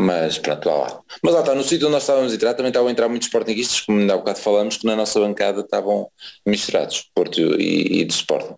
Mas 0.00 0.38
pronto, 0.38 0.68
lá 0.68 0.76
lá. 0.76 1.00
Mas 1.20 1.34
lá 1.34 1.40
está, 1.40 1.54
no 1.56 1.64
sítio 1.64 1.88
onde 1.88 1.94
nós 1.94 2.04
estávamos 2.04 2.30
a 2.30 2.34
entrar 2.36 2.54
também 2.54 2.70
estavam 2.70 2.88
a 2.88 2.92
entrar 2.92 3.08
muitos 3.08 3.26
sportinguistas, 3.26 3.80
como 3.80 3.98
ainda 3.98 4.14
há 4.14 4.16
bocado 4.16 4.38
falamos, 4.38 4.76
que 4.76 4.86
na 4.86 4.94
nossa 4.94 5.18
bancada 5.18 5.60
estavam 5.60 6.08
misturados, 6.46 7.10
Porto 7.12 7.40
e, 7.40 8.00
e 8.00 8.04
do 8.04 8.12
Sporting. 8.12 8.54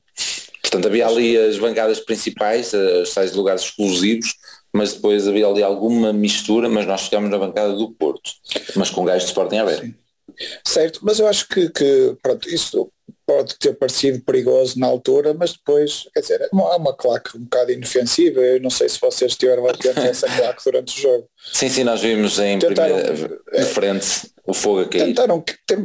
Portanto, 0.71 0.87
havia 0.87 1.07
ali 1.07 1.37
as 1.37 1.59
bancadas 1.59 1.99
principais, 1.99 2.73
os 2.73 3.13
tais 3.13 3.35
lugares 3.35 3.63
exclusivos, 3.63 4.37
mas 4.73 4.93
depois 4.93 5.27
havia 5.27 5.49
ali 5.49 5.65
alguma 5.65 6.13
mistura, 6.13 6.69
mas 6.69 6.87
nós 6.87 7.03
ficámos 7.03 7.29
na 7.29 7.39
bancada 7.39 7.73
do 7.73 7.91
Porto, 7.91 8.31
mas 8.77 8.89
com 8.89 9.05
gajos 9.05 9.25
de 9.25 9.29
Sporting 9.31 9.57
aberto. 9.57 9.83
Sim. 9.83 9.95
Certo, 10.65 11.01
mas 11.03 11.19
eu 11.19 11.27
acho 11.27 11.49
que, 11.49 11.69
que 11.71 12.17
pronto, 12.23 12.49
isso 12.49 12.89
pode 13.27 13.57
ter 13.59 13.75
parecido 13.75 14.21
perigoso 14.21 14.79
na 14.79 14.87
altura, 14.87 15.35
mas 15.35 15.53
depois, 15.53 16.09
quer 16.15 16.21
dizer, 16.21 16.41
é 16.41 16.49
uma, 16.53 16.77
uma 16.77 16.95
claque 16.95 17.37
um 17.37 17.43
bocado 17.43 17.73
inofensiva, 17.73 18.41
eu 18.41 18.61
não 18.61 18.71
sei 18.71 18.89
se 18.89 19.01
vocês 19.01 19.37
tiveram 19.37 19.67
atento 19.69 20.01
a 20.01 20.07
essa 20.07 20.27
claque 20.29 20.63
durante 20.65 20.97
o 20.97 21.01
jogo. 21.01 21.29
Sim, 21.53 21.69
sim, 21.69 21.85
nós 21.85 22.01
vimos 22.01 22.39
em 22.39 22.59
tentaram, 22.59 22.97
primeira, 22.97 23.39
de 23.53 23.65
frente 23.67 24.31
o 24.51 24.55
fogo 24.55 24.81
a 24.81 24.89
cair. 24.89 25.07
Tentaram, 25.07 25.45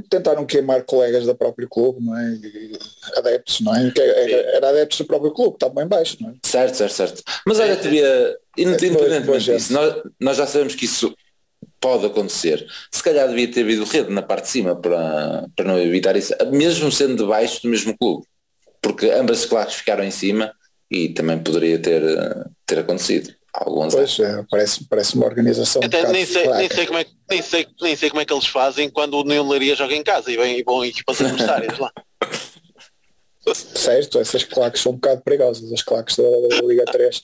tentaram 0.09 0.45
queimar 0.45 0.83
colegas 0.83 1.25
da 1.25 1.33
próprio 1.33 1.67
clube, 1.69 2.03
não 2.03 2.17
é? 2.17 2.37
Adeptos, 3.17 3.61
não 3.61 3.75
é? 3.75 3.91
Era, 3.97 4.35
era 4.57 4.69
adeptos 4.69 4.97
do 4.99 5.05
próprio 5.05 5.31
clube, 5.31 5.55
estavam 5.55 5.83
em 5.83 5.87
baixo, 5.87 6.17
não 6.19 6.29
é? 6.29 6.33
Certo, 6.43 6.75
certo, 6.75 6.93
certo. 6.93 7.23
Mas 7.45 7.59
olha, 7.59 7.75
teria, 7.75 8.37
independentemente 8.57 9.45
disso, 9.45 9.73
nós, 9.73 9.95
nós 10.19 10.37
já 10.37 10.47
sabemos 10.47 10.75
que 10.75 10.85
isso 10.85 11.15
pode 11.79 12.05
acontecer. 12.05 12.65
Se 12.91 13.03
calhar 13.03 13.27
devia 13.27 13.51
ter 13.51 13.61
havido 13.61 13.85
rede 13.85 14.11
na 14.11 14.21
parte 14.21 14.45
de 14.45 14.49
cima 14.49 14.75
para, 14.75 15.45
para 15.55 15.65
não 15.65 15.79
evitar 15.79 16.15
isso, 16.15 16.33
mesmo 16.51 16.91
sendo 16.91 17.15
de 17.15 17.25
baixo 17.25 17.61
do 17.61 17.69
mesmo 17.69 17.95
clube, 17.97 18.25
porque 18.81 19.09
ambas 19.11 19.39
as 19.39 19.45
claques 19.45 19.75
ficaram 19.75 20.03
em 20.03 20.11
cima 20.11 20.51
e 20.89 21.09
também 21.09 21.37
poderia 21.39 21.79
ter, 21.79 22.01
ter 22.65 22.79
acontecido. 22.79 23.33
Alguns 23.57 23.95
pois, 23.95 24.19
é, 24.19 24.43
parece, 24.49 24.83
parece 24.85 25.15
uma 25.15 25.25
organização. 25.25 25.81
Até 25.83 26.07
um 26.07 26.11
nem, 26.11 26.25
sei, 26.25 26.47
nem, 26.47 26.69
sei 26.69 26.85
como 26.85 26.99
é, 26.99 27.05
nem, 27.29 27.41
sei, 27.41 27.67
nem 27.81 27.95
sei 27.95 28.09
como 28.09 28.21
é 28.21 28.25
que 28.25 28.33
eles 28.33 28.47
fazem 28.47 28.89
quando 28.89 29.13
o 29.15 29.23
Neon 29.23 29.47
Laria 29.47 29.75
joga 29.75 29.95
em 29.95 30.03
casa 30.03 30.29
e, 30.31 30.35
vem, 30.35 30.59
e 30.59 30.63
vão 30.63 30.83
equipas 30.83 31.21
adversárias 31.21 31.77
lá. 31.79 31.91
Certo, 33.53 34.19
essas 34.19 34.43
claques 34.43 34.81
são 34.81 34.91
um 34.91 34.95
bocado 34.95 35.21
perigosas, 35.21 35.71
as 35.71 35.81
claques 35.81 36.17
da, 36.17 36.23
da 36.23 36.61
Liga 36.65 36.83
3. 36.85 37.17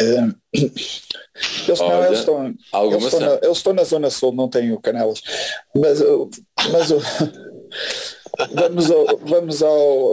Uh, 0.00 0.34
eles, 0.54 1.80
não, 1.80 1.86
Olha, 1.86 2.06
eles, 2.06 2.18
estão, 2.20 2.46
eles, 2.46 3.04
estão 3.04 3.20
na, 3.20 3.34
eles 3.42 3.56
estão 3.56 3.72
na 3.72 3.84
zona 3.84 4.10
sul, 4.10 4.32
não 4.32 4.48
têm 4.48 4.72
o 4.72 4.80
Canelas. 4.80 5.20
Mas, 5.74 6.00
mas 6.70 6.90
uh, 6.90 7.00
vamos 8.52 8.90
ao, 8.90 9.18
vamos 9.18 9.62
ao, 9.62 10.12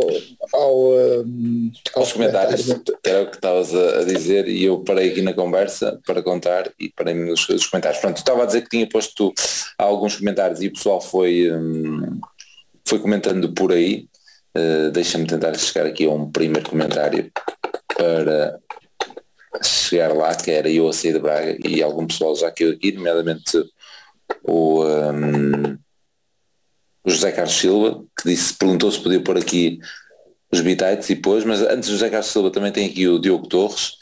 ao, 0.54 0.92
um, 1.24 1.72
Aos 1.96 2.14
comentários, 2.14 2.66
que 2.66 3.10
era 3.10 3.24
o 3.24 3.28
que 3.28 3.36
estavas 3.36 3.74
a, 3.74 4.04
dizer 4.04 4.48
e 4.48 4.64
eu 4.64 4.80
parei 4.80 5.12
aqui 5.12 5.22
na 5.22 5.34
conversa 5.34 6.00
para 6.06 6.22
contar 6.22 6.72
e 6.80 6.90
parei 6.90 7.14
nos, 7.14 7.48
nos 7.48 7.68
comentários. 7.68 8.02
Pronto, 8.02 8.18
estava 8.18 8.44
a 8.44 8.46
dizer 8.46 8.62
que 8.62 8.70
tinha 8.70 8.88
posto 8.88 9.34
alguns 9.78 10.18
comentários 10.18 10.62
e 10.62 10.68
o 10.68 10.74
pessoal 10.74 11.02
foi, 11.02 11.52
hum, 11.52 12.20
foi 12.88 13.00
comentando 13.00 13.54
por 13.54 13.72
aí. 13.72 14.08
Uh, 14.56 14.90
Deixa-me 14.92 15.28
tentar 15.28 15.56
chegar 15.58 15.86
aqui 15.86 16.06
a 16.06 16.10
um 16.10 16.32
primeiro 16.32 16.70
comentário 16.70 17.32
para 17.96 18.60
chegar 19.64 20.14
lá, 20.14 20.34
que 20.36 20.52
era 20.52 20.70
eu 20.70 20.88
a 20.88 20.94
sair 20.94 21.14
de 21.14 21.20
Braga 21.20 21.58
e 21.68 21.82
algum 21.82 22.08
pessoal 22.08 22.36
já 22.36 22.52
caiu 22.52 22.72
aqui, 22.72 22.92
nomeadamente 22.92 23.58
o, 24.44 24.84
um, 24.84 25.78
o 27.08 27.10
José 27.10 27.32
Carlos 27.32 27.56
Silva, 27.56 28.04
que 28.22 28.30
disse, 28.30 28.54
perguntou 28.54 28.92
se 28.92 29.00
podia 29.00 29.22
pôr 29.22 29.38
aqui 29.38 29.80
os 30.52 30.60
bitites 30.60 31.10
e 31.10 31.16
pôs, 31.16 31.46
mas 31.46 31.62
antes 31.62 31.88
do 31.88 31.94
José 31.94 32.10
Carlos 32.10 32.28
Silva 32.28 32.52
também 32.52 32.72
tem 32.72 32.86
aqui 32.86 33.08
o 33.08 33.18
Diogo 33.18 33.48
Torres, 33.48 33.94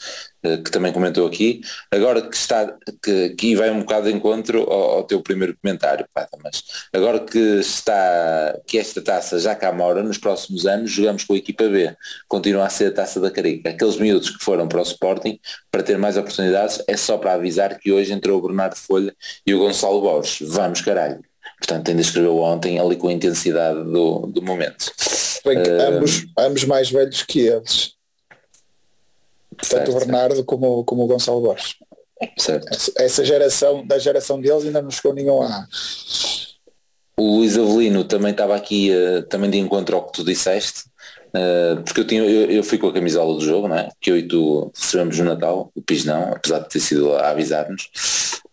eh, 0.42 0.56
que 0.56 0.72
também 0.72 0.92
comentou 0.92 1.24
aqui. 1.24 1.60
Agora 1.88 2.20
que 2.20 2.36
está, 2.36 2.76
que 3.00 3.26
aqui 3.26 3.54
vai 3.54 3.70
um 3.70 3.80
bocado 3.80 4.08
de 4.08 4.12
encontro 4.12 4.62
ao, 4.62 4.96
ao 4.96 5.04
teu 5.04 5.20
primeiro 5.22 5.56
comentário, 5.62 6.04
Pata, 6.12 6.36
mas 6.42 6.64
agora 6.92 7.20
que 7.20 7.38
está, 7.38 8.58
que 8.66 8.76
esta 8.76 9.00
taça 9.00 9.38
já 9.38 9.54
cá 9.54 9.72
mora, 9.72 10.02
nos 10.02 10.18
próximos 10.18 10.66
anos 10.66 10.90
jogamos 10.90 11.22
com 11.22 11.34
a 11.34 11.36
equipa 11.36 11.68
B, 11.68 11.96
continua 12.26 12.66
a 12.66 12.68
ser 12.68 12.88
a 12.88 12.92
taça 12.92 13.20
da 13.20 13.30
Carica. 13.30 13.70
Aqueles 13.70 13.98
miúdos 13.98 14.30
que 14.30 14.42
foram 14.44 14.66
para 14.66 14.80
o 14.80 14.82
Sporting 14.82 15.38
para 15.70 15.84
ter 15.84 15.96
mais 15.96 16.16
oportunidades, 16.16 16.82
é 16.88 16.96
só 16.96 17.18
para 17.18 17.34
avisar 17.34 17.78
que 17.78 17.92
hoje 17.92 18.12
entrou 18.12 18.40
o 18.40 18.42
Bernardo 18.42 18.74
Folha 18.74 19.14
e 19.46 19.54
o 19.54 19.60
Gonçalo 19.60 20.00
Borges. 20.00 20.48
Vamos 20.48 20.80
caralho. 20.80 21.20
Portanto, 21.66 21.88
ainda 21.88 22.00
escreveu 22.00 22.38
ontem 22.38 22.78
ali 22.78 22.94
com 22.94 23.08
a 23.08 23.12
intensidade 23.12 23.82
do, 23.82 24.26
do 24.26 24.40
momento. 24.40 24.92
Bem 25.44 25.58
Uh, 25.58 25.82
ambos, 25.88 26.26
ambos 26.38 26.64
mais 26.64 26.90
velhos 26.90 27.22
que 27.22 27.40
eles. 27.40 27.94
Tanto 29.68 29.90
o 29.90 29.94
Bernardo 29.94 30.44
como, 30.44 30.84
como 30.84 31.02
o 31.02 31.06
Gonçalo 31.08 31.40
Borges. 31.40 31.74
certo. 32.38 32.68
Essa, 32.98 33.24
geração, 33.24 33.84
da 33.84 33.98
geração 33.98 34.40
deles 34.40 34.64
ainda 34.64 34.80
não 34.80 34.90
chegou 34.90 35.12
nenhum 35.12 35.42
A. 35.42 35.66
O 37.18 37.38
Luís 37.38 37.58
Avelino 37.58 38.04
também 38.04 38.30
estava 38.30 38.54
aqui, 38.54 38.92
eh, 38.92 39.22
também 39.22 39.50
de 39.50 39.58
encontro 39.58 39.96
ao 39.96 40.06
que 40.06 40.12
tu 40.12 40.24
disseste, 40.24 40.84
eh, 41.34 41.76
porque 41.84 42.00
eu, 42.00 42.06
tinha, 42.06 42.22
eu, 42.22 42.50
eu 42.50 42.62
fui 42.62 42.76
com 42.76 42.88
a 42.88 42.92
camisola 42.92 43.34
do 43.34 43.40
jogo, 43.40 43.66
não 43.66 43.76
é? 43.76 43.88
que 44.00 44.10
eu 44.10 44.16
e 44.16 44.28
tu 44.28 44.70
recebemos 44.74 45.18
no 45.18 45.24
Natal, 45.24 45.70
o 45.74 45.82
PIS 45.82 46.04
não, 46.04 46.32
apesar 46.32 46.58
de 46.60 46.68
ter 46.68 46.80
sido 46.80 47.14
a 47.14 47.30
avisar-nos. 47.30 47.88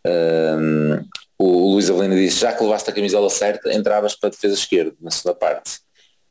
Um, 0.06 1.04
o 1.38 1.74
Luís 1.74 1.90
Avelino 1.90 2.16
disse, 2.16 2.40
já 2.40 2.54
que 2.54 2.64
levaste 2.64 2.90
a 2.90 2.94
camisola 2.94 3.30
certa, 3.30 3.74
entravas 3.74 4.16
para 4.16 4.30
a 4.30 4.32
defesa 4.32 4.54
esquerda, 4.54 4.96
na 5.02 5.12
segunda 5.12 5.38
parte. 5.38 5.80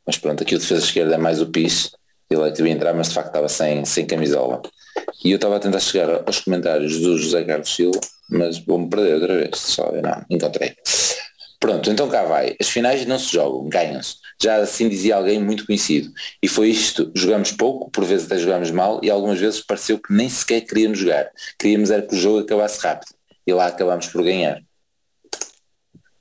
Mas 0.06 0.18
pronto, 0.18 0.42
aqui 0.42 0.54
o 0.54 0.58
defesa 0.58 0.84
esquerda 0.84 1.14
é 1.14 1.18
mais 1.18 1.40
o 1.40 1.46
PIS, 1.46 1.90
ele 2.30 2.48
é 2.48 2.50
devia 2.50 2.72
entrar, 2.72 2.94
mas 2.94 3.08
de 3.08 3.14
facto 3.14 3.28
estava 3.28 3.48
sem, 3.48 3.84
sem 3.84 4.06
camisola. 4.06 4.62
E 5.24 5.30
eu 5.30 5.36
estava 5.36 5.56
a 5.56 5.60
tentar 5.60 5.80
chegar 5.80 6.22
aos 6.26 6.40
comentários 6.40 6.98
do 6.98 7.16
José 7.18 7.44
Carlos 7.44 7.74
Silva, 7.74 8.00
mas 8.30 8.58
vou-me 8.58 8.88
perder 8.88 9.14
outra 9.14 9.36
vez, 9.36 9.58
só 9.58 9.84
eu 9.88 10.02
não, 10.02 10.24
encontrei. 10.30 10.74
Pronto, 11.60 11.90
então 11.90 12.08
cá 12.08 12.24
vai. 12.24 12.56
As 12.60 12.68
finais 12.68 13.06
não 13.06 13.18
se 13.18 13.32
jogam, 13.32 13.68
ganham-se. 13.68 14.16
Já 14.42 14.56
assim 14.56 14.88
dizia 14.88 15.14
alguém 15.14 15.40
muito 15.40 15.64
conhecido. 15.64 16.10
E 16.42 16.48
foi 16.48 16.70
isto, 16.70 17.12
jogamos 17.14 17.52
pouco, 17.52 17.88
por 17.90 18.04
vezes 18.04 18.26
até 18.26 18.36
jogamos 18.36 18.72
mal, 18.72 18.98
e 19.00 19.08
algumas 19.08 19.38
vezes 19.38 19.60
pareceu 19.60 19.98
que 19.98 20.12
nem 20.12 20.28
sequer 20.28 20.62
queríamos 20.62 20.98
jogar. 20.98 21.30
Queríamos 21.56 21.92
era 21.92 22.02
que 22.02 22.14
o 22.14 22.18
jogo 22.18 22.40
acabasse 22.40 22.80
rápido. 22.80 23.14
E 23.46 23.52
lá 23.52 23.66
acabámos 23.66 24.08
por 24.08 24.24
ganhar. 24.24 24.60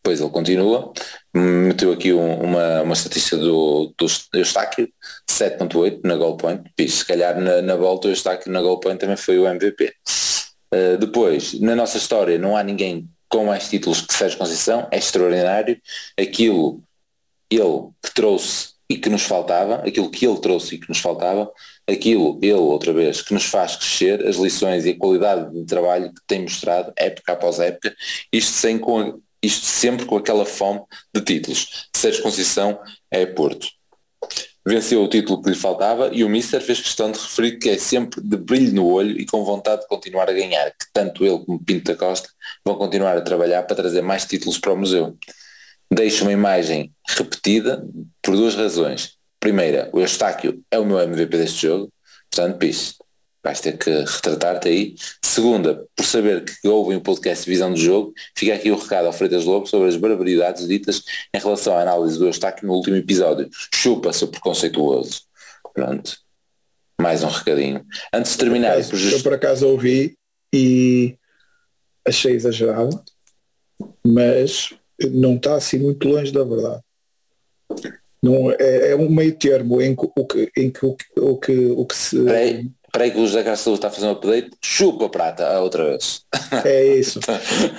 Depois 0.04 0.20
ele 0.20 0.30
continua, 0.32 0.92
meteu 1.34 1.92
aqui 1.94 2.12
um- 2.12 2.42
uma, 2.42 2.82
uma 2.82 2.94
estatística 2.94 3.38
do, 3.38 3.94
do 3.98 4.08
Eustáquio, 4.34 4.90
7.8 5.30 6.02
na 6.04 6.16
goal 6.16 6.38
point. 6.38 6.64
Pixe, 6.76 6.98
se 6.98 7.06
calhar 7.06 7.40
na, 7.40 7.62
na 7.62 7.76
volta 7.76 8.08
o 8.08 8.12
Eustáquio 8.12 8.52
na 8.52 8.62
goal 8.62 8.80
point 8.80 9.00
também 9.00 9.16
foi 9.16 9.38
o 9.38 9.48
MVP. 9.48 9.94
Uh, 10.74 10.98
depois, 10.98 11.60
na 11.60 11.76
nossa 11.76 11.98
história 11.98 12.40
não 12.40 12.58
há 12.58 12.64
ninguém 12.64 13.08
com 13.30 13.46
mais 13.46 13.70
títulos 13.70 14.02
que 14.02 14.14
Sérgio 14.14 14.38
Conceição, 14.38 14.88
é 14.92 14.98
extraordinário. 14.98 15.80
Aquilo 16.20 16.84
ele 17.50 17.90
que 18.04 18.14
trouxe 18.14 18.72
e 18.90 18.98
que 18.98 19.10
nos 19.10 19.22
faltava, 19.24 19.76
aquilo 19.88 20.10
que 20.10 20.26
ele 20.26 20.40
trouxe 20.40 20.76
e 20.76 20.78
que 20.78 20.90
nos 20.90 21.00
faltava, 21.00 21.50
aquilo 21.90 22.38
ele 22.42 22.54
outra 22.54 22.92
vez 22.92 23.22
que 23.22 23.34
nos 23.34 23.46
faz 23.46 23.76
crescer, 23.78 24.28
as 24.28 24.36
lições 24.36 24.86
e 24.86 24.90
a 24.90 24.98
qualidade 24.98 25.54
de 25.54 25.66
trabalho 25.66 26.10
que 26.14 26.22
tem 26.28 26.42
mostrado 26.42 26.92
época 26.98 27.32
após 27.32 27.60
época, 27.60 27.96
isto, 28.34 28.52
sem 28.52 28.78
isto 29.42 29.66
sempre 29.66 30.06
com 30.06 30.18
aquela 30.18 30.46
fome 30.46 30.82
de 31.14 31.22
títulos. 31.22 31.88
Sérgio 31.96 32.24
Conceição 32.24 32.80
é 33.10 33.26
Porto. 33.26 33.68
Venceu 34.66 35.04
o 35.04 35.08
título 35.08 35.42
que 35.42 35.50
lhe 35.50 35.56
faltava 35.56 36.12
e 36.14 36.24
o 36.24 36.30
Mister 36.30 36.62
fez 36.62 36.80
questão 36.80 37.12
de 37.12 37.20
referir 37.20 37.58
que 37.58 37.70
é 37.70 37.78
sempre 37.80 38.22
de 38.22 38.38
brilho 38.38 38.74
no 38.74 38.88
olho 38.88 39.20
e 39.20 39.26
com 39.26 39.44
vontade 39.44 39.82
de 39.82 39.88
continuar 39.88 40.30
a 40.30 40.34
ganhar, 40.34 40.70
que 40.70 40.86
tanto 40.94 41.26
ele 41.26 41.40
como 41.40 41.64
Pinto 41.64 41.92
da 41.92 41.98
Costa 41.98 42.30
vão 42.64 42.76
continuar 42.76 43.18
a 43.18 43.22
trabalhar 43.22 43.64
para 43.64 43.76
trazer 43.76 44.04
mais 44.04 44.26
títulos 44.26 44.60
para 44.60 44.72
o 44.72 44.78
museu. 44.78 45.18
Deixo 45.92 46.24
uma 46.24 46.32
imagem 46.32 46.94
repetida 47.10 47.84
por 48.22 48.36
duas 48.36 48.54
razões. 48.54 49.18
Primeira, 49.40 49.90
o 49.92 50.00
Eustáquio 50.00 50.64
é 50.70 50.78
o 50.78 50.86
meu 50.86 51.00
MVP 51.00 51.38
deste 51.38 51.64
jogo, 51.64 51.92
portanto, 52.30 52.60
piche, 52.60 52.94
vais 53.44 53.60
ter 53.60 53.78
que 53.78 53.90
retratar-te 53.90 54.70
aí. 54.70 54.96
Segunda, 55.32 55.88
por 55.96 56.06
saber 56.06 56.44
que 56.44 56.68
ouvem 56.68 56.98
o 56.98 57.02
podcast 57.02 57.50
Visão 57.50 57.72
do 57.72 57.78
Jogo, 57.80 58.14
fica 58.36 58.54
aqui 58.54 58.70
o 58.70 58.76
recado 58.76 59.06
ao 59.06 59.14
Freitas 59.14 59.46
Lobo 59.46 59.66
sobre 59.66 59.88
as 59.88 59.96
barbaridades 59.96 60.68
ditas 60.68 61.04
em 61.34 61.40
relação 61.40 61.74
à 61.74 61.82
análise 61.82 62.20
do 62.20 62.26
Eustáquio 62.28 62.68
no 62.68 62.74
último 62.74 62.98
episódio. 62.98 63.50
Chupa, 63.74 64.12
seu 64.12 64.28
preconceituoso. 64.28 65.22
Pronto. 65.74 66.18
Mais 67.00 67.24
um 67.24 67.30
recadinho. 67.30 67.86
Antes 68.14 68.34
de 68.34 68.40
terminar, 68.40 68.78
e 68.78 68.84
por 68.84 68.92
eu 68.92 68.98
justo- 68.98 69.24
por 69.24 69.34
acaso 69.34 69.70
ouvi 69.70 70.18
e 70.54 71.16
achei 72.06 72.34
exagerado, 72.36 73.02
mas 74.06 74.74
não 75.12 75.38
está 75.38 75.56
assim 75.56 75.80
muito 75.80 76.10
longe 76.10 76.34
da 76.34 76.44
verdade. 76.44 76.82
Não, 78.22 78.52
é, 78.52 78.92
é 78.92 78.96
um 78.98 79.10
meio 79.10 79.34
termo 79.38 79.82
em 79.82 79.96
que 79.96 80.10
o 80.14 80.26
que, 80.26 80.52
em 80.58 80.70
que, 80.70 80.86
o 80.86 81.38
que, 81.38 81.66
o 81.68 81.86
que 81.86 81.96
se. 81.96 82.22
Peraí, 82.22 82.70
peraí 82.92 83.12
que 83.12 83.20
o 83.20 83.28
José 83.28 83.44
Silva 83.56 83.76
está 83.76 83.88
a 83.88 83.92
fazer 83.92 84.08
um 84.08 84.12
update. 84.12 84.52
Chupa, 84.62 85.10
prata, 85.10 85.60
outra 85.60 85.86
vez. 85.86 86.24
É 86.66 86.98
isso. 86.98 87.20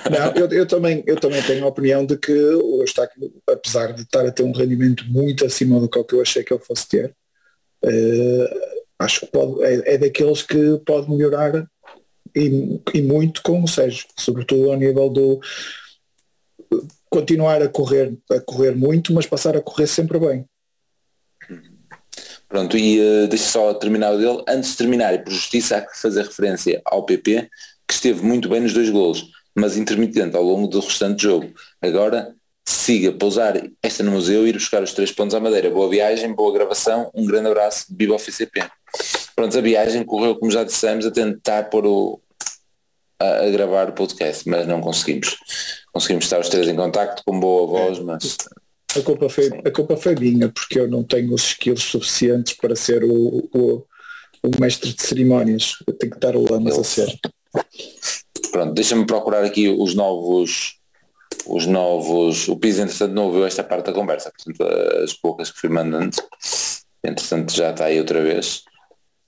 Não, 0.09 0.41
eu, 0.41 0.49
eu 0.49 0.65
também, 0.65 1.03
eu 1.05 1.19
também 1.19 1.41
tenho 1.43 1.63
a 1.63 1.67
opinião 1.67 2.05
de 2.05 2.17
que 2.17 2.31
o 2.31 2.81
Eustáquio, 2.81 3.31
apesar 3.47 3.93
de 3.93 4.01
estar 4.01 4.25
a 4.25 4.31
ter 4.31 4.43
um 4.43 4.51
rendimento 4.51 5.05
muito 5.05 5.45
acima 5.45 5.79
do 5.79 5.87
que 5.87 5.97
eu 5.97 6.21
achei 6.21 6.43
que 6.43 6.53
ele 6.53 6.63
fosse 6.63 6.87
ter, 6.87 7.15
eh, 7.85 8.73
acho 8.99 9.21
que 9.21 9.27
pode, 9.27 9.63
é, 9.63 9.93
é 9.93 9.97
daqueles 9.97 10.41
que 10.41 10.79
pode 10.85 11.09
melhorar 11.09 11.67
e, 12.35 12.79
e 12.93 13.01
muito 13.01 13.41
com 13.43 13.63
o 13.63 13.67
Sérgio, 13.67 14.07
sobretudo 14.17 14.71
ao 14.71 14.77
nível 14.77 15.09
do 15.09 15.39
continuar 17.09 17.61
a 17.61 17.69
correr, 17.69 18.17
a 18.31 18.39
correr 18.39 18.75
muito, 18.75 19.13
mas 19.13 19.27
passar 19.27 19.55
a 19.55 19.61
correr 19.61 19.85
sempre 19.85 20.17
bem. 20.17 20.45
Pronto, 22.53 22.77
e 22.77 23.01
uh, 23.01 23.27
deixa 23.27 23.45
só 23.45 23.73
terminar 23.73 24.13
o 24.13 24.17
dele. 24.19 24.43
Antes 24.47 24.73
de 24.73 24.77
terminar, 24.77 25.11
e 25.11 25.17
por 25.17 25.33
justiça, 25.33 25.77
há 25.77 25.81
que 25.81 25.99
fazer 25.99 26.21
referência 26.21 26.79
ao 26.85 27.03
PP, 27.03 27.49
que 27.87 27.93
esteve 27.95 28.23
muito 28.23 28.47
bem 28.47 28.61
nos 28.61 28.73
dois 28.73 28.91
golos, 28.91 29.25
mas 29.55 29.75
intermitente 29.75 30.35
ao 30.35 30.43
longo 30.43 30.67
do 30.67 30.79
restante 30.79 31.23
jogo. 31.23 31.51
Agora, 31.81 32.35
siga, 32.63 33.11
pousar 33.11 33.55
esta 33.81 34.03
no 34.03 34.11
museu 34.11 34.45
e 34.45 34.51
ir 34.51 34.53
buscar 34.53 34.83
os 34.83 34.93
três 34.93 35.11
pontos 35.11 35.33
à 35.33 35.39
Madeira. 35.39 35.71
Boa 35.71 35.89
viagem, 35.89 36.31
boa 36.31 36.53
gravação, 36.53 37.09
um 37.15 37.25
grande 37.25 37.47
abraço, 37.47 37.87
viva 37.89 38.13
o 38.13 38.19
FCP. 38.19 38.63
Pronto, 39.35 39.57
a 39.57 39.61
viagem 39.61 40.03
correu, 40.03 40.35
como 40.35 40.51
já 40.51 40.63
dissemos, 40.63 41.07
a 41.07 41.11
tentar 41.11 41.71
pôr 41.71 41.87
o, 41.87 42.21
a, 43.19 43.45
a 43.45 43.49
gravar 43.49 43.89
o 43.89 43.93
podcast, 43.93 44.47
mas 44.47 44.67
não 44.67 44.79
conseguimos. 44.79 45.39
Conseguimos 45.91 46.25
estar 46.25 46.39
os 46.39 46.49
três 46.49 46.67
em 46.67 46.75
contacto 46.75 47.23
com 47.25 47.39
boa 47.39 47.65
voz, 47.65 47.97
mas 47.97 48.37
A 48.95 49.01
culpa 49.01 49.29
foi, 49.29 49.47
a 49.65 49.71
culpa 49.71 49.97
foi 49.97 50.15
minha, 50.15 50.49
porque 50.49 50.79
eu 50.79 50.87
não 50.87 51.03
tenho 51.03 51.33
os 51.33 51.43
skills 51.43 51.83
suficientes 51.83 52.53
para 52.53 52.75
ser 52.75 53.03
o, 53.03 53.49
o, 53.53 53.85
o 54.43 54.59
mestre 54.59 54.93
de 54.93 55.01
cerimónias. 55.01 55.75
Eu 55.87 55.93
tenho 55.93 56.11
que 56.11 56.19
dar 56.19 56.35
o 56.35 56.51
Lamas 56.51 56.77
a 56.77 56.83
ser. 56.83 57.19
Pronto, 58.51 58.73
deixa-me 58.73 59.05
procurar 59.05 59.43
aqui 59.43 59.67
os 59.67 59.95
novos, 59.95 60.77
os 61.45 61.65
novos, 61.65 62.47
o 62.47 62.55
PIS 62.55 62.79
entretanto 62.79 63.13
não 63.13 63.25
ouviu 63.25 63.45
esta 63.45 63.63
parte 63.63 63.87
da 63.87 63.93
conversa, 63.93 64.31
portanto 64.31 64.63
as 65.03 65.13
poucas 65.13 65.49
que 65.49 65.59
fui 65.59 65.69
mandando, 65.69 66.15
entretanto 67.03 67.51
já 67.51 67.71
está 67.71 67.85
aí 67.85 67.99
outra 67.99 68.21
vez. 68.21 68.63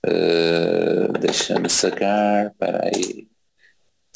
Uh, 0.06 1.12
deixa-me 1.18 1.68
sacar, 1.68 2.54
para 2.56 2.86
aí, 2.86 3.26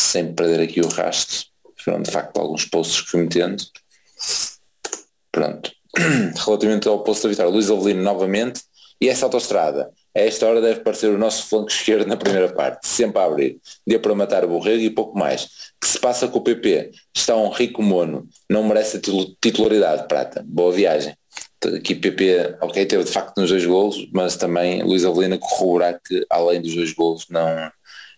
sem 0.00 0.32
perder 0.32 0.60
aqui 0.60 0.80
o 0.80 0.88
rastro, 0.88 1.46
foram 1.76 2.02
de 2.02 2.10
facto 2.10 2.38
alguns 2.38 2.64
posts 2.64 3.00
que 3.00 3.10
fui 3.10 3.22
metendo. 3.22 3.64
Pronto. 5.32 5.70
Relativamente 6.46 6.88
ao 6.88 7.02
posto 7.02 7.24
da 7.24 7.28
vitória, 7.30 7.50
Luís 7.50 7.70
Avelino 7.70 8.02
novamente, 8.02 8.62
E 9.00 9.08
essa 9.08 9.24
autostrada, 9.24 9.90
a 10.14 10.20
esta 10.20 10.46
hora 10.46 10.60
deve 10.60 10.80
parecer 10.80 11.08
o 11.08 11.18
nosso 11.18 11.46
flanco 11.46 11.70
esquerdo 11.70 12.06
na 12.06 12.16
primeira 12.16 12.52
parte, 12.52 12.86
sempre 12.86 13.18
a 13.20 13.24
abrir. 13.24 13.58
Deu 13.86 13.98
para 13.98 14.14
matar 14.14 14.44
o 14.44 14.48
Borrego 14.48 14.82
e 14.82 14.90
pouco 14.90 15.18
mais. 15.18 15.48
Que 15.80 15.86
se 15.86 15.98
passa 15.98 16.28
com 16.28 16.38
o 16.38 16.42
PP? 16.42 16.90
Está 17.14 17.34
um 17.36 17.48
rico 17.48 17.82
mono, 17.82 18.28
não 18.48 18.62
merece 18.62 18.98
a 18.98 19.00
titularidade, 19.40 20.06
Prata. 20.06 20.44
Boa 20.46 20.72
viagem. 20.72 21.14
Aqui 21.76 21.94
PP, 21.94 22.56
ok, 22.60 22.86
teve 22.86 23.04
de 23.04 23.10
facto 23.10 23.38
nos 23.38 23.50
dois 23.50 23.64
golos, 23.64 24.08
mas 24.12 24.36
também 24.36 24.82
Luís 24.82 25.04
Avelina 25.04 25.38
corroborar 25.38 26.00
que 26.02 26.26
além 26.30 26.60
dos 26.60 26.74
dois 26.74 26.92
golos 26.92 27.26
não, 27.28 27.70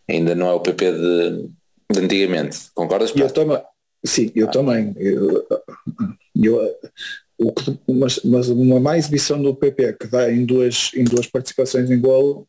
ainda 0.09 0.35
não 0.35 0.49
é 0.49 0.53
o 0.55 0.61
PP 0.61 0.93
de, 0.93 1.49
de 1.93 2.01
antigamente. 2.01 2.59
Concordas? 2.75 3.13
Eu 3.15 3.31
também, 3.31 3.61
sim, 4.05 4.31
eu 4.35 4.49
ah. 4.49 4.51
também. 4.51 4.95
Eu, 4.97 5.47
eu, 6.35 6.75
o 7.39 7.53
que, 7.53 7.79
mas, 7.89 8.21
mas 8.25 8.49
uma 8.49 8.79
má 8.81 8.97
exibição 8.97 9.43
do 9.43 9.55
PP 9.55 9.95
que 9.95 10.07
dá 10.07 10.31
em 10.33 10.45
duas, 10.45 10.91
em 10.95 11.05
duas 11.05 11.27
participações 11.27 11.91
em 11.91 12.01
golo 12.01 12.47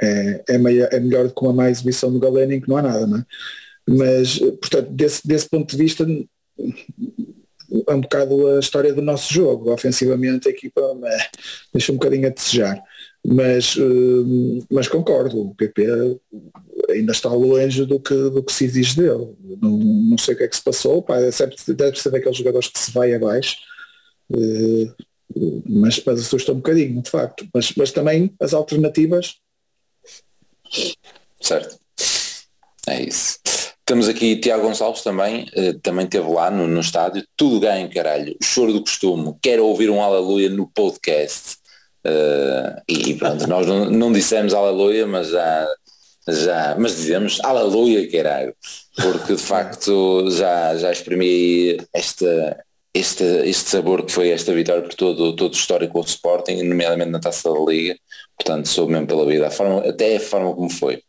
é, 0.00 0.44
é, 0.48 0.58
meia, 0.58 0.88
é 0.92 0.98
melhor 0.98 1.28
do 1.28 1.34
que 1.34 1.42
uma 1.42 1.52
má 1.52 1.70
exibição 1.70 2.12
do 2.12 2.18
Galeno 2.18 2.52
em 2.52 2.60
que 2.60 2.68
não 2.68 2.76
há 2.76 2.82
nada, 2.82 3.06
não 3.06 3.18
é? 3.18 3.24
Mas, 3.88 4.38
portanto, 4.38 4.90
desse, 4.90 5.26
desse 5.26 5.48
ponto 5.48 5.70
de 5.70 5.82
vista 5.82 6.06
é 7.88 7.94
um 7.94 8.00
bocado 8.00 8.48
a 8.48 8.58
história 8.58 8.92
do 8.92 9.02
nosso 9.02 9.32
jogo. 9.32 9.72
Ofensivamente 9.72 10.48
a 10.48 10.50
equipa 10.50 10.80
é, 11.04 11.18
deixa 11.72 11.92
um 11.92 11.96
bocadinho 11.96 12.26
a 12.26 12.30
desejar. 12.30 12.82
Mas, 13.26 13.76
uh, 13.76 14.66
mas 14.70 14.88
concordo, 14.88 15.40
o 15.40 15.54
PP 15.54 15.86
ainda 16.92 17.12
está 17.12 17.28
longe 17.28 17.84
do 17.84 18.00
que, 18.00 18.14
do 18.14 18.42
que 18.42 18.52
se 18.52 18.64
exige 18.64 18.96
dele. 18.96 19.34
Não, 19.60 19.70
não 19.78 20.18
sei 20.18 20.34
o 20.34 20.36
que 20.36 20.44
é 20.44 20.48
que 20.48 20.56
se 20.56 20.62
passou, 20.62 21.02
pá, 21.02 21.18
é 21.18 21.30
deve 21.72 22.00
ser 22.00 22.10
daqueles 22.10 22.36
jogadores 22.36 22.68
que 22.68 22.78
se 22.78 22.90
vai 22.92 23.14
abaixo. 23.14 23.56
Uh, 24.30 24.92
mas, 25.66 26.02
mas 26.04 26.20
assusta 26.20 26.52
um 26.52 26.56
bocadinho, 26.56 27.02
de 27.02 27.10
facto. 27.10 27.46
Mas, 27.54 27.72
mas 27.76 27.92
também 27.92 28.34
as 28.40 28.52
alternativas. 28.52 29.36
Certo. 31.40 31.78
É 32.88 33.02
isso. 33.02 33.38
Temos 33.84 34.08
aqui 34.08 34.36
Tiago 34.36 34.62
Gonçalves 34.62 35.02
também, 35.02 35.46
uh, 35.56 35.78
também 35.80 36.04
esteve 36.04 36.28
lá 36.28 36.50
no, 36.50 36.66
no 36.66 36.80
estádio, 36.80 37.24
tudo 37.36 37.60
ganho, 37.60 37.92
caralho, 37.92 38.36
o 38.40 38.44
choro 38.44 38.72
do 38.72 38.82
costume, 38.82 39.34
quero 39.42 39.66
ouvir 39.66 39.90
um 39.90 40.00
aleluia 40.00 40.48
no 40.48 40.68
podcast. 40.68 41.58
Uh, 42.06 42.80
e 42.88 43.14
pronto, 43.14 43.46
nós 43.46 43.66
não, 43.66 43.90
não 43.90 44.12
dissemos 44.12 44.54
aleluia, 44.54 45.06
mas 45.06 45.28
já, 45.28 45.68
já 46.32 46.76
mas 46.78 46.96
dizemos 46.96 47.38
aleluia, 47.42 48.10
caralho, 48.10 48.54
porque 48.96 49.34
de 49.34 49.42
facto 49.42 50.30
já, 50.30 50.76
já 50.76 50.90
exprimi 50.90 51.78
esta, 51.92 52.64
este, 52.94 53.24
este 53.24 53.70
sabor 53.70 54.04
que 54.04 54.12
foi 54.12 54.30
esta 54.30 54.52
vitória 54.52 54.82
por 54.82 54.94
todo, 54.94 55.34
todo 55.36 55.52
o 55.52 55.56
histórico 55.56 56.00
do 56.00 56.06
Sporting, 56.06 56.62
nomeadamente 56.62 57.10
na 57.10 57.20
taça 57.20 57.50
da 57.50 57.58
Liga, 57.60 57.96
portanto 58.36 58.68
sou 58.68 58.88
mesmo 58.88 59.06
pela 59.06 59.26
vida, 59.26 59.46
a 59.46 59.50
forma, 59.50 59.88
até 59.88 60.16
a 60.16 60.20
forma 60.20 60.54
como 60.54 60.70
foi. 60.70 61.02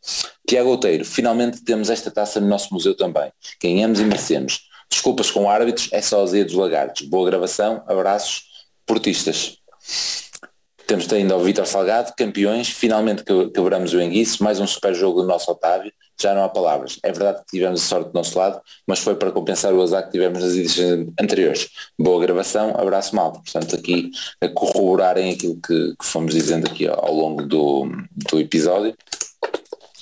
Tiago 0.48 0.70
Outeiro, 0.70 1.06
finalmente 1.06 1.64
temos 1.64 1.90
esta 1.90 2.12
taça 2.12 2.40
no 2.40 2.48
nosso 2.48 2.74
museu 2.74 2.96
também. 2.96 3.32
Ganhamos 3.62 4.00
e 4.00 4.04
merecemos. 4.04 4.70
Desculpas 4.90 5.32
com 5.32 5.50
árbitros, 5.50 5.88
é 5.94 6.02
só 6.02 6.22
os 6.24 6.32
dos 6.32 6.54
lagartos. 6.54 7.08
Boa 7.08 7.30
gravação, 7.30 7.82
abraços, 7.88 8.44
portistas. 8.86 9.58
Temos 10.88 11.12
ainda 11.14 11.38
o 11.38 11.44
Vitor 11.44 11.66
Salgado, 11.66 12.14
campeões, 12.18 12.70
finalmente 12.70 13.24
quebramos 13.24 13.94
o 13.94 14.02
enguiço, 14.02 14.44
mais 14.44 14.60
um 14.60 14.68
super 14.68 14.94
jogo 14.94 15.22
do 15.22 15.28
nosso 15.28 15.50
Otávio, 15.52 15.92
já 16.22 16.34
não 16.34 16.44
há 16.44 16.50
palavras. 16.50 17.00
É 17.04 17.12
verdade 17.12 17.40
que 17.40 17.58
tivemos 17.58 17.82
a 17.82 17.86
sorte 17.86 18.12
do 18.12 18.14
nosso 18.14 18.38
lado, 18.38 18.62
mas 18.88 19.00
foi 19.00 19.16
para 19.16 19.32
compensar 19.32 19.74
o 19.74 19.82
azar 19.82 20.04
que 20.06 20.12
tivemos 20.12 20.44
nas 20.44 20.54
edições 20.54 21.08
anteriores. 21.20 21.70
Boa 21.98 22.22
gravação, 22.22 22.76
abraço 22.78 23.16
malta. 23.16 23.40
Portanto, 23.40 23.76
aqui 23.76 24.12
a 24.42 24.48
corroborarem 24.50 25.34
aquilo 25.34 25.56
que, 25.56 25.96
que 26.00 26.06
fomos 26.06 26.34
dizendo 26.34 26.68
aqui 26.68 26.88
ao 26.88 27.14
longo 27.14 27.44
do, 27.44 27.90
do 28.30 28.40
episódio. 28.40 28.96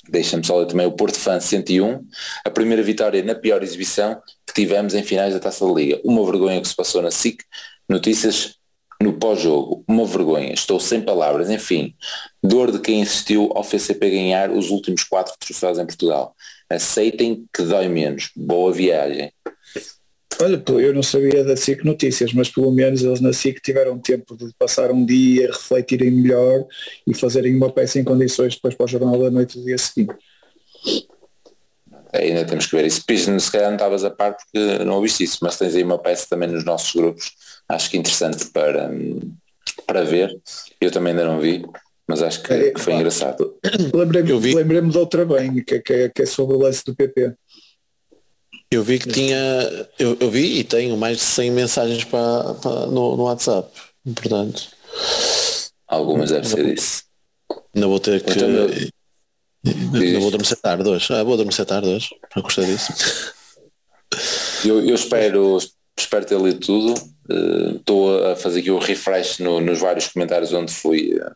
Deixa-me 0.09 0.43
só 0.43 0.57
ler 0.57 0.65
também 0.65 0.87
o 0.87 0.91
Porto 0.91 1.19
Fã 1.19 1.39
101, 1.39 2.03
a 2.43 2.49
primeira 2.49 2.81
vitória 2.81 3.23
na 3.23 3.35
pior 3.35 3.61
exibição 3.61 4.19
que 4.45 4.53
tivemos 4.53 4.95
em 4.95 5.03
finais 5.03 5.33
da 5.33 5.39
Taça 5.39 5.65
da 5.65 5.71
Liga. 5.71 6.01
Uma 6.03 6.25
vergonha 6.25 6.59
que 6.59 6.67
se 6.67 6.75
passou 6.75 7.01
na 7.01 7.11
SIC. 7.11 7.43
Notícias 7.87 8.58
no 9.01 9.13
pós-jogo, 9.13 9.83
uma 9.87 10.05
vergonha, 10.05 10.53
estou 10.53 10.79
sem 10.79 11.01
palavras, 11.01 11.49
enfim, 11.49 11.95
dor 12.43 12.71
de 12.71 12.79
quem 12.79 12.99
insistiu 12.99 13.49
ao 13.55 13.63
FCP 13.63 14.09
ganhar 14.09 14.51
os 14.51 14.69
últimos 14.69 15.03
quatro 15.03 15.33
troféus 15.39 15.79
em 15.79 15.85
Portugal. 15.85 16.35
Aceitem 16.69 17.45
que 17.53 17.63
dói 17.63 17.87
menos. 17.87 18.29
Boa 18.35 18.71
viagem. 18.73 19.31
Olha, 20.41 20.63
eu 20.67 20.93
não 20.93 21.03
sabia 21.03 21.43
da 21.43 21.57
SIC 21.57 21.83
Notícias, 21.83 22.31
mas 22.33 22.49
pelo 22.49 22.71
menos 22.71 23.03
eles 23.03 23.19
na 23.19 23.33
SIC 23.33 23.59
tiveram 23.61 23.99
tempo 23.99 24.37
de 24.37 24.53
passar 24.57 24.91
um 24.91 25.05
dia, 25.05 25.47
refletirem 25.47 26.11
melhor 26.11 26.65
e 27.05 27.13
fazerem 27.13 27.55
uma 27.55 27.71
peça 27.71 27.99
em 27.99 28.03
condições 28.03 28.55
depois 28.55 28.75
para 28.75 28.85
o 28.85 28.87
Jornal 28.87 29.19
da 29.19 29.31
Noite 29.31 29.57
do 29.57 29.65
dia 29.65 29.77
seguinte. 29.77 30.13
Ainda 32.13 32.45
temos 32.45 32.67
que 32.67 32.75
ver 32.75 32.85
isso. 32.85 33.03
Pisno, 33.05 33.39
se 33.39 33.51
calhar 33.51 33.67
não 33.67 33.75
estavas 33.75 34.03
a 34.03 34.09
par 34.09 34.35
porque 34.35 34.83
não 34.83 34.95
ouviste 34.95 35.23
isso, 35.23 35.39
mas 35.41 35.57
tens 35.57 35.75
aí 35.75 35.83
uma 35.83 35.99
peça 35.99 36.27
também 36.29 36.47
nos 36.47 36.63
nossos 36.63 36.93
grupos, 36.93 37.31
acho 37.69 37.89
que 37.89 37.97
interessante 37.97 38.45
para, 38.47 38.91
para 39.85 40.03
ver. 40.03 40.35
Eu 40.81 40.91
também 40.91 41.11
ainda 41.11 41.25
não 41.25 41.39
vi, 41.39 41.63
mas 42.07 42.21
acho 42.21 42.41
que, 42.41 42.51
é, 42.51 42.71
que 42.71 42.81
foi 42.81 42.93
engraçado. 42.93 43.55
Lembrei-me 43.93 44.33
lembrei 44.53 44.81
de 44.81 44.97
outra 44.97 45.25
bem, 45.25 45.63
que, 45.63 45.79
que, 45.79 45.93
é, 45.93 46.09
que 46.09 46.23
é 46.23 46.25
sobre 46.25 46.55
o 46.55 46.59
lance 46.59 46.83
do 46.83 46.95
PP. 46.95 47.33
Eu 48.71 48.83
vi 48.83 48.99
que 48.99 49.09
tinha, 49.09 49.87
eu, 49.97 50.15
eu 50.19 50.29
vi 50.29 50.59
e 50.59 50.63
tenho 50.63 50.95
mais 50.95 51.17
de 51.17 51.23
100 51.23 51.51
mensagens 51.51 52.03
para, 52.03 52.53
para 52.55 52.85
no, 52.85 53.17
no, 53.17 53.23
WhatsApp, 53.23 53.67
portanto. 54.15 54.67
Algumas 55.87 56.29
deve 56.29 56.47
ser 56.47 56.67
isso. 56.67 57.03
Não 57.73 57.89
vou 57.89 57.99
ter 57.99 58.21
que. 58.23 58.31
Então, 58.31 58.47
não 59.63 60.19
vou 60.19 60.27
adormecer 60.27 60.57
tarde 60.57 60.87
hoje. 60.87 61.11
Ah, 61.11 61.23
vou 61.23 61.33
adormecer 61.33 61.65
tarde 61.65 61.87
hoje. 61.87 62.09
Não 62.35 62.43
gostei 62.43 62.65
disso. 62.65 62.93
Eu, 64.63 64.85
eu 64.85 64.93
espero, 64.93 65.57
espero 65.97 66.25
ter 66.25 66.39
lido 66.39 66.59
tudo. 66.59 66.93
Uh, 67.29 67.75
estou 67.75 68.25
a 68.25 68.35
fazer 68.35 68.61
aqui 68.61 68.71
o 68.71 68.79
refresh 68.79 69.39
no, 69.39 69.61
nos 69.61 69.79
vários 69.79 70.07
comentários 70.07 70.51
onde 70.53 70.71
fui. 70.71 71.13
Uh, 71.15 71.31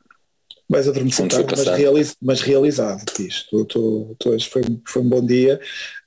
Vais 0.70 0.88
adormecer 0.88 1.28
tarde, 1.28 1.54
mas, 1.56 1.68
realiz, 1.68 2.16
mas 2.22 2.42
realizado. 2.42 3.04
Isto, 3.20 3.66
tô, 3.66 4.16
tô, 4.18 4.40
foi, 4.40 4.64
foi 4.88 5.02
um 5.02 5.10
bom 5.10 5.24
dia 5.24 5.60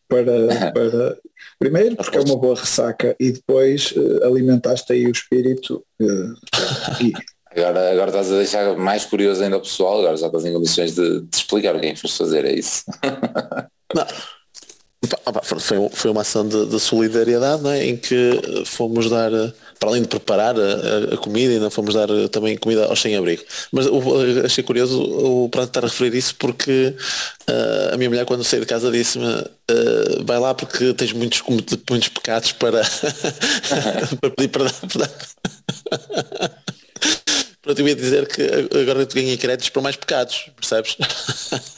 para, 0.09 0.49
para 0.73 1.19
primeiro 1.59 1.97
porque 1.97 2.19
é 2.19 2.21
uma 2.21 2.37
boa 2.37 2.57
ressaca 2.57 3.15
e 3.19 3.33
depois 3.33 3.93
uh, 3.93 4.25
alimentaste 4.25 4.93
aí 4.93 5.07
o 5.07 5.11
espírito 5.11 5.85
uh, 6.01 7.03
e... 7.03 7.13
agora, 7.51 7.93
agora 7.93 8.11
estás 8.11 8.33
a 8.33 8.37
deixar 8.37 8.77
mais 8.77 9.05
curioso 9.05 9.43
ainda 9.43 9.57
o 9.57 9.63
pessoal, 9.63 10.01
agora 10.01 10.17
já 10.17 10.27
estás 10.27 10.45
em 10.45 10.53
condições 10.53 10.95
de, 10.95 11.21
de 11.21 11.37
explicar 11.37 11.77
o 11.77 11.81
que 11.81 11.87
é 11.87 11.95
que 11.95 12.01
foste 12.01 12.19
fazer, 12.19 12.45
é 12.45 12.55
isso. 12.55 12.85
Não. 13.95 14.07
Foi, 15.43 15.89
foi 15.91 16.11
uma 16.11 16.23
ação 16.23 16.49
de, 16.49 16.67
de 16.67 16.81
solidariedade 16.81 17.69
é? 17.69 17.87
em 17.87 17.97
que 17.97 18.65
fomos 18.65 19.09
dar 19.09 19.31
para 19.79 19.91
além 19.91 20.03
de 20.03 20.09
preparar 20.09 20.55
a, 20.59 21.15
a, 21.15 21.17
comida, 21.17 21.53
ainda 21.53 21.71
fomos 21.71 21.95
dar 21.95 22.09
também 22.31 22.57
comida 22.57 22.87
aos 22.87 23.01
sem-abrigo. 23.01 23.43
Mas 23.73 23.87
achei 24.45 24.65
curioso 24.65 25.03
o 25.03 25.49
Pranto 25.49 25.69
estar 25.69 25.85
a 25.85 25.89
referir 25.89 26.17
isso 26.17 26.35
porque 26.37 26.95
uh, 27.49 27.95
a 27.95 27.97
minha 27.97 28.11
mulher 28.11 28.25
quando 28.25 28.45
saí 28.45 28.61
de 28.61 28.67
casa 28.67 28.91
disse-me 28.91 29.25
uh, 29.25 30.25
vai 30.25 30.39
lá 30.39 30.55
porque 30.55 30.95
tens 30.95 31.13
muitos, 31.13 31.43
muitos 31.89 32.09
pecados 32.09 32.53
para, 32.53 32.83
para 34.21 34.31
pedir 34.31 34.49
perdão. 34.49 34.73
Pronto, 37.67 37.81
eu 37.81 37.89
ia 37.89 37.97
dizer 37.97 38.29
que 38.29 38.43
agora 38.81 39.05
tu 39.05 39.17
ganhei 39.17 39.37
créditos 39.37 39.71
para 39.71 39.83
mais 39.83 39.97
pecados, 39.97 40.51
percebes? 40.55 40.97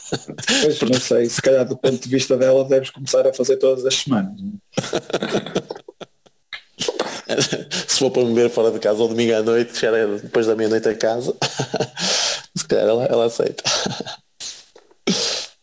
Pois, 0.63 0.81
não 0.81 0.99
sei, 0.99 1.29
se 1.29 1.39
calhar 1.39 1.63
do 1.67 1.77
ponto 1.77 2.01
de 2.01 2.09
vista 2.09 2.35
dela 2.35 2.65
deves 2.65 2.89
começar 2.89 3.27
a 3.27 3.33
fazer 3.33 3.57
todas 3.57 3.85
as 3.85 3.93
semanas. 3.93 4.33
se 7.87 7.99
for 7.99 8.11
para 8.11 8.23
me 8.23 8.33
ver 8.33 8.49
fora 8.49 8.71
de 8.71 8.79
casa 8.79 9.01
ou 9.01 9.07
domingo 9.07 9.35
à 9.35 9.41
noite, 9.41 9.85
era 9.85 10.07
depois 10.17 10.47
da 10.47 10.55
meia-noite 10.55 10.87
a 10.87 10.95
casa, 10.95 11.35
se 12.55 12.67
calhar 12.67 12.87
ela, 12.87 13.05
ela 13.05 13.25
aceita. 13.25 13.63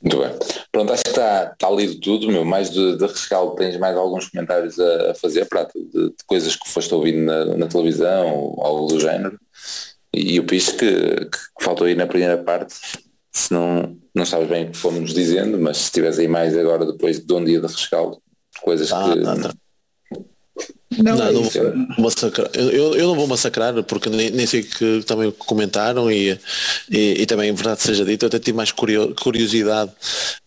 Muito 0.02 0.18
bem. 0.18 0.30
Pronto, 0.70 0.92
acho 0.92 1.02
que 1.02 1.10
está, 1.10 1.52
está 1.52 1.70
lido 1.70 1.98
tudo, 2.00 2.28
meu. 2.28 2.44
Mais 2.44 2.70
de, 2.70 2.96
de 2.96 3.06
rescaldo, 3.06 3.56
tens 3.56 3.76
mais 3.78 3.96
alguns 3.96 4.28
comentários 4.28 4.78
a, 4.78 5.10
a 5.10 5.14
fazer, 5.14 5.46
Prata, 5.46 5.72
de, 5.78 6.10
de, 6.10 6.14
coisas 6.26 6.54
que 6.54 6.68
foste 6.68 6.94
ouvindo 6.94 7.24
na, 7.24 7.44
na 7.56 7.66
televisão 7.66 8.34
ou 8.34 8.64
algo 8.64 8.86
do 8.86 9.00
género. 9.00 9.38
E, 10.14 10.38
o 10.38 10.44
piso 10.44 10.76
que, 10.76 11.26
que, 11.26 11.38
faltou 11.60 11.86
aí 11.86 11.94
na 11.94 12.06
primeira 12.06 12.38
parte, 12.38 12.74
se 13.32 13.52
não, 13.52 13.96
não 14.14 14.24
sabes 14.24 14.48
bem 14.48 14.66
o 14.66 14.70
que 14.70 14.76
fomos 14.76 15.12
dizendo, 15.12 15.58
mas 15.58 15.78
se 15.78 15.84
estiveres 15.84 16.18
aí 16.18 16.28
mais 16.28 16.56
agora 16.56 16.86
depois 16.86 17.18
de 17.18 17.34
um 17.34 17.44
dia 17.44 17.60
de 17.60 17.66
rescaldo, 17.66 18.22
coisas 18.62 18.92
ah, 18.92 19.12
que. 19.12 19.20
Tá, 19.22 19.36
tá. 19.36 19.54
Não, 21.02 21.16
Não, 21.16 21.26
é 21.28 21.32
não 21.32 21.42
vou 21.42 21.84
massacrar. 21.98 22.50
Eu, 22.54 22.94
eu 22.94 23.06
não 23.06 23.14
vou 23.14 23.26
massacrar 23.26 23.82
porque 23.84 24.08
nem, 24.08 24.30
nem 24.30 24.46
sei 24.46 24.62
que 24.62 25.02
também 25.06 25.30
comentaram 25.30 26.10
e, 26.10 26.38
e, 26.90 27.22
e 27.22 27.26
também, 27.26 27.52
verdade 27.52 27.82
seja 27.82 28.04
dito, 28.04 28.24
eu 28.24 28.28
até 28.28 28.38
tive 28.38 28.56
mais 28.56 28.72
curio- 28.72 29.14
curiosidade 29.14 29.90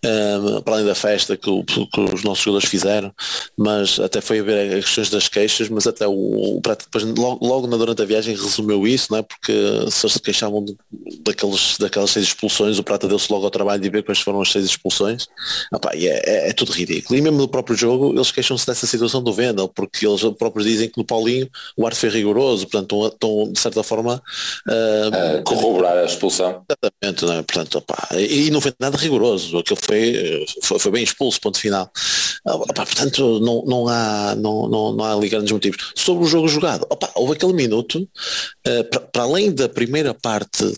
ehm, 0.03 0.61
para 0.63 0.75
além 0.75 0.85
da 0.85 0.95
festa 0.95 1.35
que, 1.37 1.49
o- 1.49 1.63
que 1.63 1.99
os 2.13 2.23
nossos 2.23 2.43
jogadores 2.43 2.69
fizeram, 2.69 3.11
mas 3.57 3.99
até 3.99 4.21
foi 4.21 4.39
a 4.39 4.43
ver 4.43 4.77
as 4.77 4.85
questões 4.85 5.09
das 5.09 5.27
queixas, 5.27 5.69
mas 5.69 5.85
até 5.87 6.07
o, 6.07 6.11
o 6.57 6.61
depois 6.61 7.03
logo, 7.03 7.45
logo 7.45 7.67
na 7.67 7.77
durante 7.77 8.01
a 8.01 8.05
viagem 8.05 8.35
resumeu 8.35 8.87
isso, 8.87 9.07
não 9.11 9.19
é? 9.19 9.21
porque 9.21 9.51
se 9.91 10.05
eles 10.05 10.13
se 10.13 10.19
queixavam 10.19 10.63
de- 10.63 10.75
daqueles, 11.23 11.77
daquelas 11.79 12.11
seis 12.11 12.25
expulsões, 12.27 12.77
o 12.79 12.83
Prata 12.83 13.07
deu-se 13.07 13.31
logo 13.31 13.45
ao 13.45 13.51
trabalho 13.51 13.81
de 13.81 13.89
ver 13.89 14.03
quais 14.03 14.19
foram 14.19 14.41
as 14.41 14.51
seis 14.51 14.65
expulsões. 14.65 15.27
Opá, 15.73 15.95
e 15.95 16.07
é, 16.07 16.21
é- 16.25 16.49
é 16.49 16.53
tudo 16.53 16.71
ridículo. 16.71 17.17
E 17.17 17.21
mesmo 17.21 17.37
no 17.37 17.47
próprio 17.47 17.75
jogo 17.75 18.13
eles 18.13 18.31
queixam-se 18.31 18.65
dessa 18.65 18.85
situação 18.87 19.21
do 19.21 19.33
Vendel, 19.33 19.67
porque 19.67 20.05
eles 20.05 20.23
próprios 20.39 20.65
dizem 20.65 20.89
que 20.89 20.97
no 20.97 21.05
Paulinho 21.05 21.49
o 21.77 21.85
arte 21.85 21.99
foi 21.99 22.09
rigoroso, 22.09 22.67
portanto 22.67 23.07
estão, 23.07 23.51
de 23.51 23.59
certa 23.59 23.83
forma 23.83 24.21
ah, 24.67 25.37
a 25.37 25.41
corroborar 25.43 25.97
a 25.97 26.05
expulsão. 26.05 26.63
Exatamente, 26.69 27.25
não 27.25 27.33
é? 27.33 27.43
portanto, 27.43 27.77
opá, 27.77 28.07
e, 28.13 28.49
não 28.49 28.61
foi 28.61 28.73
nada 28.79 28.97
rigoroso, 28.97 29.57
aquilo 29.57 29.79
foi, 29.81 30.45
foi, 30.63 30.79
foi 30.79 30.91
bem 30.91 31.03
expulso, 31.03 31.39
ponto 31.41 31.59
final. 31.59 31.91
Ah, 32.45 32.55
opá, 32.55 32.85
portanto, 32.85 33.39
não, 33.39 33.63
não, 33.65 33.87
há, 33.87 34.35
não, 34.35 34.67
não, 34.67 34.93
não 34.93 35.03
há 35.05 35.13
ali 35.13 35.29
grandes 35.29 35.51
motivos. 35.51 35.91
Sobre 35.95 36.23
o 36.23 36.27
jogo 36.27 36.47
jogado, 36.47 36.87
opá, 36.89 37.11
houve 37.15 37.33
aquele 37.33 37.53
minuto, 37.53 38.07
ah, 38.65 38.83
para, 38.89 39.01
para 39.01 39.23
além 39.23 39.51
da 39.53 39.67
primeira 39.67 40.13
parte 40.13 40.73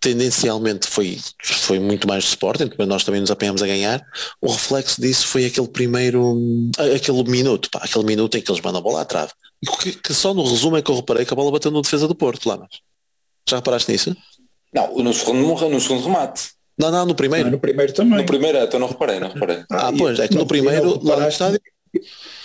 tendencialmente 0.00 0.86
foi, 0.86 1.18
foi 1.42 1.78
muito 1.78 2.06
mais 2.06 2.24
de 2.24 2.30
Sporting, 2.30 2.68
porque 2.68 2.84
nós 2.86 3.04
também 3.04 3.20
nos 3.20 3.30
apanhamos 3.30 3.62
a 3.62 3.66
ganhar, 3.66 4.04
o 4.40 4.50
reflexo 4.50 5.00
disso 5.00 5.26
foi 5.26 5.46
aquele 5.46 5.68
primeiro, 5.68 6.36
aquele 6.94 7.22
minuto, 7.24 7.68
pá, 7.70 7.80
aquele 7.82 8.04
minuto 8.04 8.36
em 8.36 8.40
que 8.42 8.50
eles 8.50 8.60
mandam 8.60 8.80
a 8.80 8.82
bola 8.82 9.00
à 9.02 9.04
trave. 9.04 9.32
Que, 9.80 9.92
que 9.92 10.14
só 10.14 10.32
no 10.32 10.44
resumo 10.48 10.76
é 10.76 10.82
que 10.82 10.90
eu 10.90 10.96
reparei 10.96 11.24
que 11.24 11.32
a 11.32 11.36
bola 11.36 11.50
bateu 11.50 11.70
no 11.70 11.82
defesa 11.82 12.06
do 12.06 12.14
Porto, 12.14 12.48
lá, 12.48 12.56
mas. 12.56 12.70
Já 13.48 13.56
reparaste 13.56 13.90
nisso? 13.90 14.16
Não, 14.72 14.94
no 14.98 15.12
segundo, 15.12 15.68
no 15.68 15.80
segundo 15.80 16.04
remate. 16.04 16.50
Não, 16.78 16.92
não, 16.92 17.06
no 17.06 17.14
primeiro. 17.14 17.48
Ah, 17.48 17.50
no 17.50 17.58
primeiro 17.58 17.92
também. 17.92 18.18
No 18.18 18.24
primeiro, 18.26 18.58
então 18.58 18.78
não 18.78 18.86
reparei, 18.86 19.18
não 19.18 19.30
reparei. 19.30 19.64
Ah, 19.70 19.90
e- 19.92 19.98
pois, 19.98 20.18
é 20.20 20.28
que 20.28 20.34
não, 20.34 20.42
no 20.42 20.46
primeiro, 20.46 21.00
não 21.02 21.02
lá 21.02 21.20
no 21.20 21.28
estádio, 21.28 21.60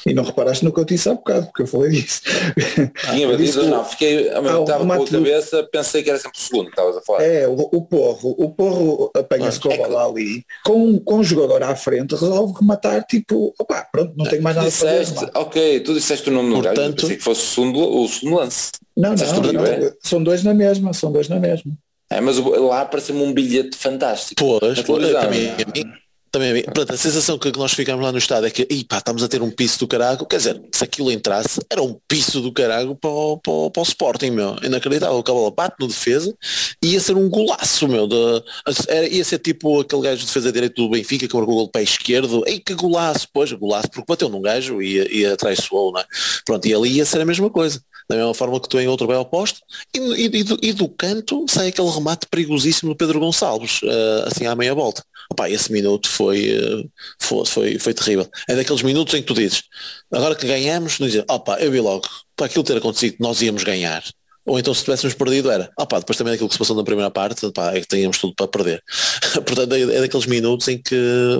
E 0.07 0.13
não 0.13 0.23
reparaste 0.23 0.65
no 0.65 0.73
que 0.73 0.79
eu 0.79 0.85
disse 0.85 1.07
há 1.07 1.13
bocado, 1.13 1.45
porque 1.47 1.61
eu 1.61 1.67
falei 1.67 1.91
disso. 1.91 2.21
Tinha 3.11 3.37
disse 3.37 3.57
não, 3.59 3.85
fiquei, 3.85 4.29
Ah, 4.29 4.39
estava 4.61 4.85
com 4.85 4.91
a 4.91 4.97
do- 4.97 5.05
cabeça, 5.07 5.63
pensei 5.71 6.03
que 6.03 6.09
era 6.09 6.19
sempre 6.19 6.37
o 6.37 6.41
segundo 6.41 6.65
que 6.65 6.71
estavas 6.71 6.97
a 6.97 7.01
falar. 7.01 7.23
É, 7.23 7.47
o, 7.47 7.53
o 7.53 7.81
porro, 7.85 8.35
o 8.37 8.49
porro 8.49 9.11
apanha-se 9.15 9.59
com 9.59 9.71
a 9.71 9.77
bola 9.77 10.05
ali, 10.07 10.43
com, 10.65 10.99
com 10.99 11.19
o 11.19 11.23
jogador 11.23 11.63
à 11.63 11.75
frente, 11.75 12.11
resolve 12.15 12.53
rematar, 12.59 13.03
tipo, 13.05 13.53
opá, 13.59 13.87
pronto, 13.91 14.13
não 14.17 14.25
tenho 14.25 14.41
mais 14.43 14.55
nada 14.55 14.67
a 14.67 14.71
fazer. 14.71 14.99
disseste, 15.05 15.31
ok, 15.35 15.79
tu 15.79 15.93
disseste 15.93 16.29
o 16.29 16.33
nome 16.33 16.49
do 16.49 16.61
gajo, 16.61 16.75
Portanto- 16.75 17.01
pensei 17.01 17.15
que 17.17 17.23
fosse 17.23 17.41
o 17.41 17.45
segundo, 17.45 17.79
o 18.01 18.07
segundo 18.07 18.35
lance. 18.37 18.71
Não, 18.95 19.13
Disseste 19.15 19.33
não, 19.35 19.41
tudo 19.41 19.53
não, 19.53 19.63
bem. 19.63 19.91
são 20.03 20.21
dois 20.23 20.43
na 20.43 20.53
mesma, 20.53 20.93
são 20.93 21.11
dois 21.11 21.27
na 21.29 21.39
mesma. 21.39 21.71
É, 22.11 22.21
mas 22.21 22.37
lá 22.37 22.81
apareceu-me 22.81 23.23
um 23.23 23.33
bilhete 23.33 23.75
fantástico. 23.75 24.35
pois, 24.59 24.81
pois, 24.81 25.11
também, 25.13 25.49
a 25.49 25.55
mim, 25.57 25.91
também 26.33 26.49
a 26.49 26.53
mim. 26.55 26.63
Portanto, 26.63 26.93
a 26.93 26.97
sensação 26.97 27.37
que 27.37 27.51
nós 27.55 27.73
ficamos 27.73 28.03
lá 28.03 28.11
no 28.11 28.17
estádio 28.17 28.47
é 28.47 28.49
que, 28.49 28.67
"Ih, 28.69 28.83
pá, 28.83 28.97
estamos 28.97 29.21
a 29.21 29.27
ter 29.27 29.41
um 29.43 29.51
piso 29.51 29.77
do 29.79 29.87
carago, 29.87 30.25
quer 30.25 30.37
dizer, 30.37 30.59
se 30.71 30.83
aquilo 30.83 31.11
entrasse, 31.11 31.61
era 31.69 31.81
um 31.81 31.95
piso 32.07 32.41
do 32.41 32.51
carago 32.51 32.95
para 32.95 33.09
o, 33.09 33.37
para 33.37 33.53
o, 33.53 33.69
para 33.69 33.81
o 33.81 33.83
Sporting, 33.83 34.31
meu, 34.31 34.55
inacreditável, 34.63 35.19
a 35.19 35.21
bola 35.21 35.51
bate 35.51 35.75
no 35.79 35.87
defesa, 35.87 36.35
ia 36.83 36.99
ser 36.99 37.15
um 37.15 37.29
golaço, 37.29 37.87
meu, 37.87 38.07
de, 38.07 38.43
era, 38.87 39.07
ia 39.07 39.23
ser 39.23 39.37
tipo 39.37 39.79
aquele 39.81 40.01
gajo 40.01 40.21
de 40.21 40.25
defesa 40.25 40.51
direito 40.51 40.81
do 40.81 40.89
Benfica 40.89 41.27
que 41.27 41.35
marcou 41.35 41.53
o 41.53 41.57
gol 41.57 41.69
pé 41.69 41.83
esquerdo, 41.83 42.43
ei, 42.47 42.59
que 42.59 42.73
golaço, 42.73 43.27
pois, 43.31 43.51
golaço, 43.51 43.89
porque 43.91 44.05
bateu 44.07 44.27
num 44.27 44.41
gajo 44.41 44.81
e, 44.81 45.19
e 45.19 45.25
atraiçoou, 45.27 45.91
não 45.91 45.99
é? 46.01 46.05
Pronto, 46.45 46.65
e 46.67 46.73
ali 46.73 46.93
ia 46.93 47.05
ser 47.05 47.21
a 47.21 47.25
mesma 47.25 47.49
coisa. 47.49 47.79
Da 48.09 48.15
mesma 48.15 48.33
forma 48.33 48.59
que 48.59 48.67
tu 48.69 48.79
em 48.79 48.87
outro 48.87 49.07
bem 49.07 49.15
oposto, 49.17 49.59
e, 49.95 49.99
e- 49.99 50.39
e 50.39 50.43
do, 50.43 50.57
e 50.61 50.73
do 50.73 50.87
canto 50.89 51.45
sai 51.49 51.69
aquele 51.69 51.89
remate 51.89 52.27
perigosíssimo 52.27 52.91
do 52.93 52.97
Pedro 52.97 53.19
Gonçalves, 53.19 53.79
eh, 53.83 54.23
assim 54.27 54.45
à 54.45 54.55
meia 54.55 54.73
volta. 54.75 55.03
Opa, 55.31 55.49
esse 55.49 55.71
minuto 55.71 56.09
foi, 56.09 56.49
eh, 56.51 56.83
foi, 57.19 57.45
foi, 57.45 57.79
foi 57.79 57.93
terrível. 57.93 58.27
É 58.49 58.55
daqueles 58.55 58.81
minutos 58.81 59.13
em 59.13 59.21
que 59.21 59.27
tu 59.27 59.33
dizes, 59.33 59.63
agora 60.11 60.35
que 60.35 60.45
ganhamos, 60.45 60.99
não 60.99 61.07
dizes, 61.07 61.23
opa, 61.29 61.57
eu 61.59 61.71
vi 61.71 61.79
logo, 61.79 62.07
para 62.35 62.47
aquilo 62.47 62.63
ter 62.63 62.77
acontecido, 62.77 63.15
nós 63.19 63.41
íamos 63.41 63.63
ganhar. 63.63 64.03
Ou 64.45 64.59
então 64.59 64.73
se 64.73 64.83
tivéssemos 64.83 65.13
perdido 65.13 65.49
era, 65.49 65.71
opa, 65.79 65.99
depois 65.99 66.17
também 66.17 66.33
daquilo 66.33 66.49
que 66.49 66.55
se 66.55 66.59
passou 66.59 66.75
na 66.75 66.83
primeira 66.83 67.09
parte, 67.09 67.49
pá, 67.53 67.71
é 67.73 67.79
que 67.79 67.87
tínhamos 67.87 68.17
tudo 68.17 68.33
para 68.35 68.45
perder. 68.49 68.83
Portanto, 69.45 69.73
é, 69.73 69.81
é 69.83 70.01
daqueles 70.01 70.25
minutos 70.25 70.67
em 70.67 70.77
que 70.81 70.95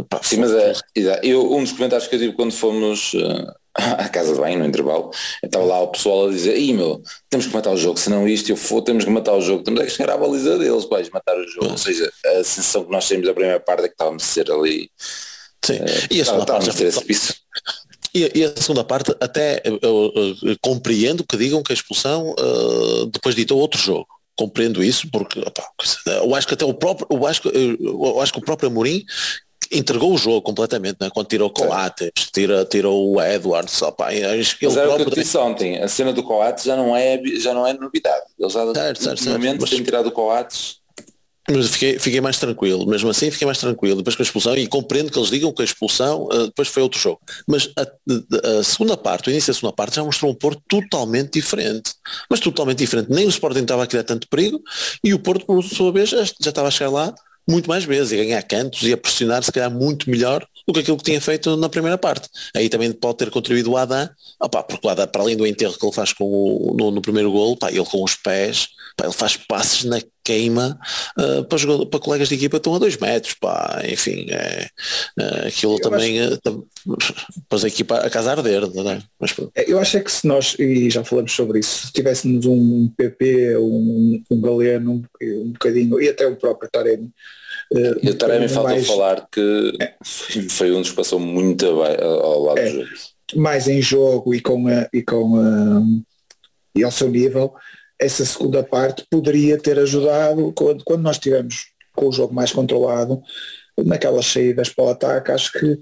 pá, 0.09 0.22
Sim, 0.24 0.38
mas 0.38 0.51
é, 0.53 0.74
exato. 0.95 1.26
eu, 1.28 1.53
um 1.53 1.61
dos 1.64 1.74
comentários 1.74 2.07
que 2.07 2.16
eu 2.16 2.20
tive 2.20 2.32
quando 2.34 2.53
fomos 2.53 3.11
eh, 3.14 3.53
à 3.76 4.08
casa 4.08 4.34
de 4.34 4.40
banho, 4.40 4.60
no 4.60 4.66
intervalo, 4.66 5.12
estava 5.44 5.66
lá 5.66 5.82
o 5.82 5.88
pessoal 5.88 6.28
a 6.28 6.32
dizer, 6.32 6.58
Ih 6.58 6.74
meu, 6.74 7.02
temos 7.30 7.48
que 7.48 7.54
matar 7.54 7.72
o 7.72 7.78
jogo, 7.78 8.00
senão 8.00 8.28
isto 8.28 8.50
eu 8.50 8.56
for, 8.56 8.82
temos 8.82 9.04
que 9.04 9.10
matar 9.10 9.34
o 9.34 9.42
jogo, 9.42 9.64
temos 9.64 9.82
é 9.82 9.86
que 9.86 9.92
chegar 9.92 10.14
à 10.14 10.18
baliza 10.18 10.58
deles, 10.60 10.86
vais 10.86 11.10
matar 11.10 11.36
o 11.36 11.48
jogo. 11.48 11.72
Ou 11.72 11.78
seja, 11.78 12.12
a 12.26 12.44
sensação 12.44 12.86
que 12.86 12.92
nós 12.92 13.08
temos 13.08 13.26
da 13.26 13.34
primeira 13.34 13.60
parte 13.60 13.86
é 13.86 13.88
que 13.88 13.94
estávamos 13.94 14.24
a 14.24 14.26
ser 14.26 14.52
ali, 14.52 14.90
sim. 15.64 15.80
E 16.12 16.22
a 16.22 16.26
segunda 16.26 16.46
parte. 16.46 16.70
E, 18.16 18.44
a 18.44 18.62
segunda 18.62 18.84
parte, 18.84 19.16
até 19.20 19.60
eu, 19.66 19.80
eu, 19.82 20.36
eu 20.44 20.58
compreendo 20.62 21.26
que 21.26 21.36
digam 21.36 21.64
que 21.64 21.72
a 21.72 21.76
expulsão 21.76 22.36
uh, 22.38 23.08
depois 23.08 23.34
ditou 23.34 23.60
outro 23.60 23.82
jogo. 23.82 24.08
Compreendo 24.36 24.84
isso, 24.84 25.10
porque 25.12 25.40
opá, 25.40 25.68
eu 26.22 26.36
acho 26.36 26.48
que 26.48 26.54
até 26.54 26.66
o 26.66 26.74
próprio, 26.74 27.08
eu 27.10 27.26
acho, 27.26 27.48
eu 27.50 28.22
acho 28.22 28.34
que 28.34 28.40
o 28.40 28.44
próprio 28.44 28.70
Amorim 28.70 29.04
entregou 29.74 30.14
o 30.14 30.18
jogo 30.18 30.42
completamente, 30.42 30.98
né? 31.02 31.10
quando 31.14 31.28
tirou 31.28 31.50
o 31.50 31.52
Coates, 31.54 32.12
tira, 32.34 32.64
tirou 32.66 33.12
o 33.14 33.22
Edwards, 33.22 33.82
acho 33.84 34.58
que 34.58 34.66
Mas 34.66 34.76
ele 34.78 34.86
era 34.86 34.94
o 34.94 34.96
que 34.98 35.02
eu 35.04 35.10
te 35.12 35.20
disse 35.22 35.38
ontem, 35.38 35.80
a 35.82 35.88
cena 35.88 36.14
do 36.14 36.24
Coates 36.24 36.64
já 36.64 36.76
não 36.76 36.96
é, 36.96 37.22
já 37.40 37.54
não 37.54 37.66
é 37.66 37.74
novidade. 37.74 38.24
Eles 38.40 38.54
já 38.54 38.64
Certo, 38.66 38.76
certo, 38.76 39.04
certo. 39.04 39.20
ultimamente 39.20 39.62
Mas- 39.62 39.70
têm 39.70 39.84
tirado 39.84 40.08
o 40.08 40.12
Coates. 40.12 40.82
Mas 41.52 41.72
fiquei, 41.72 42.00
fiquei 42.00 42.22
mais 42.22 42.40
tranquilo, 42.40 42.86
mesmo 42.88 43.10
assim 43.10 43.30
fiquei 43.30 43.46
mais 43.46 43.58
tranquilo 43.58 43.98
depois 43.98 44.16
com 44.16 44.22
a 44.22 44.26
expulsão 44.26 44.56
e 44.56 44.66
compreendo 44.66 45.12
que 45.12 45.20
eles 45.20 45.30
digam 45.30 45.52
que 45.52 45.62
a 45.62 45.66
expulsão 45.66 46.24
uh, 46.32 46.46
depois 46.46 46.70
foi 46.70 46.82
outro 46.82 46.98
jogo. 46.98 47.20
Mas 47.46 47.70
a, 47.78 47.82
a- 47.82 48.64
segunda 48.64 48.96
parte, 48.96 49.28
o 49.28 49.30
início 49.30 49.52
da 49.52 49.60
segunda 49.60 49.74
parte 49.76 49.98
já 49.98 50.04
mostrou 50.06 50.32
um 50.32 50.34
Porto 50.36 50.62
totalmente 50.70 51.34
diferente. 51.34 51.92
Mas 52.30 52.40
totalmente 52.40 52.78
diferente. 52.78 53.12
Nem 53.12 53.26
o 53.26 53.30
Sporting 53.30 53.60
estava 53.64 53.84
a 53.84 53.88
criar 53.88 54.06
tanto 54.06 54.26
perigo 54.30 54.62
e 55.04 55.14
o 55.14 55.20
Porto, 55.20 55.46
por 55.46 55.62
sua 55.66 55.92
vez, 55.92 56.12
já 56.12 56.22
estava 56.24 56.70
a 56.70 56.72
chegar 56.72 56.92
lá 56.92 57.14
muito 57.48 57.68
mais 57.68 57.84
vezes 57.84 58.12
e 58.12 58.18
ganhar 58.18 58.41
cantos 58.44 58.84
e 58.84 58.94
a 58.94 58.98
pressionar 58.98 59.44
se 59.44 59.52
calhar 59.52 59.70
muito 59.72 60.10
melhor 60.10 60.46
do 60.68 60.74
que 60.74 60.80
aquilo 60.80 60.98
que 60.98 61.04
tinha 61.04 61.20
feito 61.20 61.56
na 61.58 61.68
primeira 61.68 61.98
parte. 61.98 62.30
Aí 62.56 62.70
também 62.70 62.91
pode 62.91 63.18
ter 63.18 63.30
contribuído 63.30 63.72
o 63.72 63.78
Adam, 63.78 64.10
opá, 64.39 64.64
porque 64.64 64.86
o 64.88 64.89
Adam, 64.89 65.08
para 65.08 65.22
além 65.22 65.36
do 65.36 65.46
enterro 65.46 65.78
que 65.78 65.86
ele 65.86 65.94
faz 65.94 66.14
com 66.14 66.24
o- 66.26 66.76
no, 66.78 66.91
no 66.91 67.02
primeiro 67.02 67.32
gol, 67.32 67.58
ele 67.70 67.86
com 67.86 68.04
os 68.04 68.16
pés, 68.16 68.70
ele 69.04 69.12
faz 69.12 69.36
passes 69.36 69.84
na 69.84 70.00
queima 70.24 70.80
uh, 71.18 71.44
para, 71.46 71.58
jogador, 71.58 71.86
para 71.88 72.00
colegas 72.00 72.30
de 72.30 72.36
equipa 72.36 72.58
estão 72.58 72.74
a 72.76 72.80
dois 72.80 72.98
metros, 72.98 73.34
pá, 73.34 73.82
enfim, 73.88 74.26
é, 74.30 74.68
é, 75.20 75.48
aquilo 75.48 75.76
Eu 75.76 75.82
também, 75.82 76.22
uh, 76.26 76.38
tam- 76.38 76.64
pôs 77.50 77.64
a 77.64 77.68
equipa 77.68 77.98
a 77.98 78.10
casa 78.10 78.32
arder, 78.32 78.62
não 78.74 78.90
é? 78.92 79.02
Mas. 79.20 79.36
É, 79.56 79.72
Eu 79.72 79.80
acho 79.80 79.98
é 79.98 80.02
que 80.02 80.12
se 80.12 80.26
nós, 80.28 80.56
e 80.60 80.90
já 80.90 81.04
falamos 81.04 81.32
sobre 81.32 81.60
isso, 81.60 81.88
se 81.88 81.94
tivéssemos 81.94 82.46
um 82.46 82.88
PP, 82.96 83.58
um, 83.58 84.24
um 84.32 84.42
Galeno, 84.42 85.04
um, 85.22 85.42
um 85.42 85.52
bocadinho, 85.52 86.02
e 86.02 86.10
até 86.10 86.26
o 86.28 86.36
próprio 86.36 86.70
Taremi, 86.72 87.12
eh, 87.76 87.94
E 88.04 88.10
o 88.10 88.16
Taremi 88.16 88.48
falta 88.48 88.72
mais, 88.72 88.88
falar 88.88 89.28
que 89.32 89.72
foi, 90.04 90.50
foi 90.50 90.72
um 90.72 90.82
dos 90.82 90.90
que 90.92 90.96
passou 90.96 91.20
muito 91.20 91.66
ao 91.66 92.44
lado 92.44 92.60
É. 92.60 92.70
do 92.72 92.80
jogo. 92.86 92.90
mais 93.36 93.68
em 93.68 93.82
jogo 93.82 94.34
e 94.34 94.40
com, 94.42 94.68
a, 94.68 94.88
e, 94.94 95.02
com 95.02 95.38
a, 95.38 95.82
e 96.76 96.84
ao 96.84 96.92
seu 96.92 97.10
nível, 97.10 97.54
essa 98.00 98.26
segunda 98.26 98.64
parte 98.64 99.06
poderia 99.10 99.58
ter 99.58 99.80
ajudado 99.80 100.52
quando, 100.54 100.84
quando 100.84 101.02
nós 101.02 101.18
tivemos 101.18 101.68
com 101.96 102.08
o 102.08 102.12
jogo 102.12 102.34
mais 102.34 102.52
controlado, 102.52 103.22
naquelas 103.78 104.26
saídas 104.26 104.70
para 104.70 104.86
o 104.86 104.89
ataque, 104.89 105.32
acho 105.32 105.52
que 105.54 105.80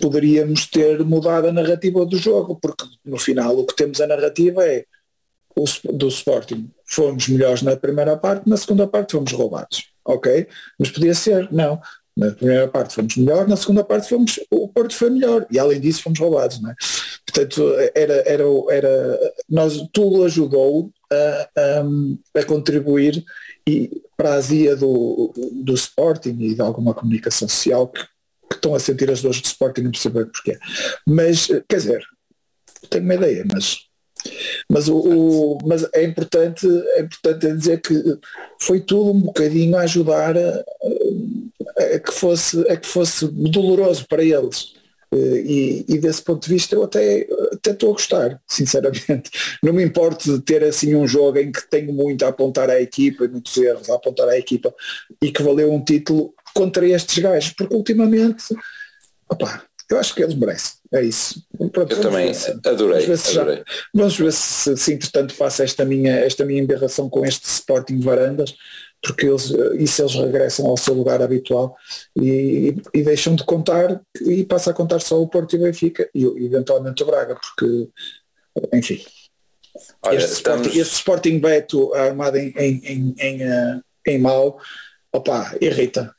poderíamos 0.00 0.66
ter 0.66 1.04
mudado 1.04 1.48
a 1.48 1.52
narrativa 1.52 2.04
do 2.06 2.16
jogo, 2.16 2.58
porque 2.60 2.84
no 3.04 3.18
final 3.18 3.58
o 3.58 3.66
que 3.66 3.76
temos 3.76 4.00
a 4.00 4.06
narrativa 4.06 4.64
é 4.66 4.84
o, 5.56 5.64
do 5.92 6.08
Sporting. 6.08 6.70
Fomos 6.86 7.28
melhores 7.28 7.62
na 7.62 7.76
primeira 7.76 8.16
parte, 8.16 8.48
na 8.48 8.56
segunda 8.56 8.86
parte 8.86 9.12
fomos 9.12 9.32
roubados. 9.32 9.90
Ok? 10.04 10.46
Mas 10.78 10.90
podia 10.90 11.14
ser, 11.14 11.48
não. 11.52 11.80
Na 12.16 12.30
primeira 12.30 12.68
parte 12.68 12.94
fomos 12.94 13.16
melhor, 13.16 13.48
na 13.48 13.56
segunda 13.56 13.82
parte 13.82 14.08
fomos, 14.08 14.38
o 14.50 14.68
Porto 14.68 14.94
foi 14.94 15.10
melhor. 15.10 15.46
E 15.50 15.58
além 15.58 15.80
disso 15.80 16.02
fomos 16.02 16.18
roubados. 16.18 16.60
Não 16.60 16.70
é? 16.70 16.74
Portanto, 17.26 17.74
era, 17.94 18.14
era, 18.26 18.44
era, 18.70 19.32
nós, 19.48 19.76
tudo 19.92 20.24
ajudou 20.24 20.90
a, 21.12 21.48
a, 22.36 22.40
a 22.40 22.44
contribuir 22.44 23.24
e 23.68 24.02
para 24.16 24.30
a 24.30 24.34
azia 24.34 24.74
do, 24.76 25.32
do 25.52 25.74
Sporting 25.74 26.36
e 26.40 26.54
de 26.54 26.60
alguma 26.60 26.94
comunicação 26.94 27.48
social 27.48 27.88
que, 27.88 28.00
que 28.48 28.54
estão 28.56 28.74
a 28.74 28.80
sentir 28.80 29.10
as 29.10 29.22
dores 29.22 29.40
do 29.40 29.46
Sporting 29.46 29.82
e 29.82 29.90
perceber 29.90 30.26
porquê. 30.26 30.58
Mas, 31.06 31.46
quer 31.68 31.76
dizer, 31.76 32.02
tenho 32.90 33.04
uma 33.04 33.14
ideia, 33.14 33.44
mas 33.52 33.78
mas, 34.68 34.86
o, 34.88 34.96
o- 34.98 35.58
mas 35.66 35.84
é 35.92 36.04
importante 36.04 36.64
é 36.94 37.00
importante 37.00 37.52
dizer 37.56 37.80
que 37.80 37.92
foi 38.60 38.78
tudo 38.78 39.10
um 39.10 39.20
bocadinho 39.20 39.76
a 39.76 39.80
ajudar 39.80 40.36
a, 40.38 40.64
a 41.76 41.98
que 41.98 42.12
fosse 42.12 42.60
a 42.70 42.76
que 42.76 42.86
fosse 42.86 43.26
doloroso 43.26 44.06
para 44.06 44.22
eles 44.22 44.71
E, 45.14 45.84
e, 45.86 45.98
desse 45.98 46.22
ponto 46.22 46.42
de 46.42 46.54
vista 46.54 46.74
eu 46.74 46.84
até, 46.84 47.28
até 47.52 47.72
estou 47.72 47.90
a 47.90 47.92
gostar, 47.92 48.40
sinceramente. 48.48 49.30
Não 49.62 49.72
me 49.72 49.84
importo 49.84 50.38
de 50.38 50.42
ter 50.42 50.64
assim 50.64 50.94
um 50.94 51.06
jogo 51.06 51.38
em 51.38 51.52
que 51.52 51.68
tenho 51.68 51.92
muito 51.92 52.24
a 52.24 52.28
apontar 52.28 52.70
à 52.70 52.80
equipa, 52.80 53.28
muitos 53.28 53.54
erros 53.56 53.90
a 53.90 53.94
apontar 53.94 54.28
à 54.28 54.38
equipa 54.38 54.74
e 55.20 55.30
que 55.30 55.42
valeu 55.42 55.70
um 55.70 55.84
título 55.84 56.34
contra 56.54 56.86
estes 56.86 57.18
gajos, 57.18 57.52
porque 57.52 57.74
ultimamente, 57.74 58.54
opá, 59.30 59.64
eu 59.90 59.98
acho 59.98 60.14
que 60.14 60.22
eles 60.22 60.34
merecem. 60.34 60.72
É 60.92 61.02
isso. 61.02 61.42
Pronto, 61.70 61.92
eu 61.92 62.00
também 62.00 62.32
se, 62.32 62.50
adorei. 62.50 62.76
Vamos 62.76 63.06
ver, 63.06 63.18
se, 63.18 63.38
adorei. 63.38 63.56
Já, 63.56 63.64
vamos 63.94 64.18
ver 64.18 64.32
se, 64.32 64.76
se, 64.76 64.92
entretanto 64.92 65.34
faço 65.34 65.62
esta 65.62 65.84
minha, 65.84 66.12
esta 66.16 66.44
minha 66.44 66.62
emberração 66.62 67.08
com 67.10 67.24
este 67.24 67.44
Sporting 67.44 68.00
Varandas, 68.00 68.54
porque 69.02 69.26
eles, 69.26 69.52
isso 69.78 70.02
eles 70.02 70.14
regressam 70.14 70.66
ao 70.66 70.76
seu 70.76 70.94
lugar 70.94 71.20
habitual 71.20 71.76
e, 72.16 72.76
e, 72.94 73.02
deixam 73.02 73.34
de 73.34 73.44
contar 73.44 74.00
e 74.20 74.44
passa 74.44 74.70
a 74.70 74.74
contar 74.74 75.00
só 75.00 75.20
o 75.20 75.26
Porto 75.26 75.56
e 75.56 75.58
o 75.58 75.62
Benfica 75.62 76.08
e 76.14 76.24
eventualmente 76.24 77.02
o 77.02 77.06
Braga, 77.06 77.34
porque 77.34 77.88
enfim. 78.72 79.02
Olha, 80.02 80.18
este, 80.18 80.32
estamos... 80.32 80.66
Sporting, 80.66 80.80
este 80.80 80.94
Sporting 80.94 81.38
Beto 81.40 81.94
armado 81.94 82.36
em, 82.36 82.52
em, 82.56 82.82
em, 82.84 83.14
em, 83.18 83.82
em 84.06 84.18
mal, 84.18 84.58
opa, 85.12 85.56
irrita. 85.60 86.14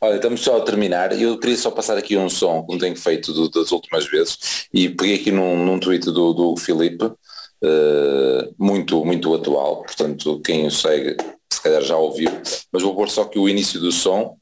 Olha, 0.00 0.16
estamos 0.16 0.40
só 0.40 0.58
a 0.58 0.64
terminar. 0.64 1.18
Eu 1.20 1.38
queria 1.38 1.56
só 1.56 1.70
passar 1.70 1.96
aqui 1.96 2.16
um 2.16 2.28
som, 2.28 2.62
como 2.62 2.78
tenho 2.78 2.96
feito 2.96 3.32
do, 3.32 3.48
das 3.48 3.70
últimas 3.72 4.06
vezes, 4.06 4.66
e 4.72 4.88
peguei 4.88 5.16
aqui 5.16 5.30
num, 5.30 5.64
num 5.64 5.78
tweet 5.78 6.04
do, 6.06 6.32
do 6.32 6.56
Filipe, 6.56 7.04
uh, 7.04 8.54
muito, 8.58 9.04
muito 9.04 9.34
atual, 9.34 9.82
portanto, 9.82 10.40
quem 10.40 10.66
o 10.66 10.70
segue 10.70 11.16
se 11.54 11.62
calhar 11.62 11.82
já 11.82 11.96
ouviu, 11.96 12.30
mas 12.72 12.82
vou 12.82 12.94
pôr 12.94 13.08
só 13.08 13.24
que 13.24 13.38
o 13.38 13.48
início 13.48 13.80
do 13.80 13.92
som. 13.92 14.36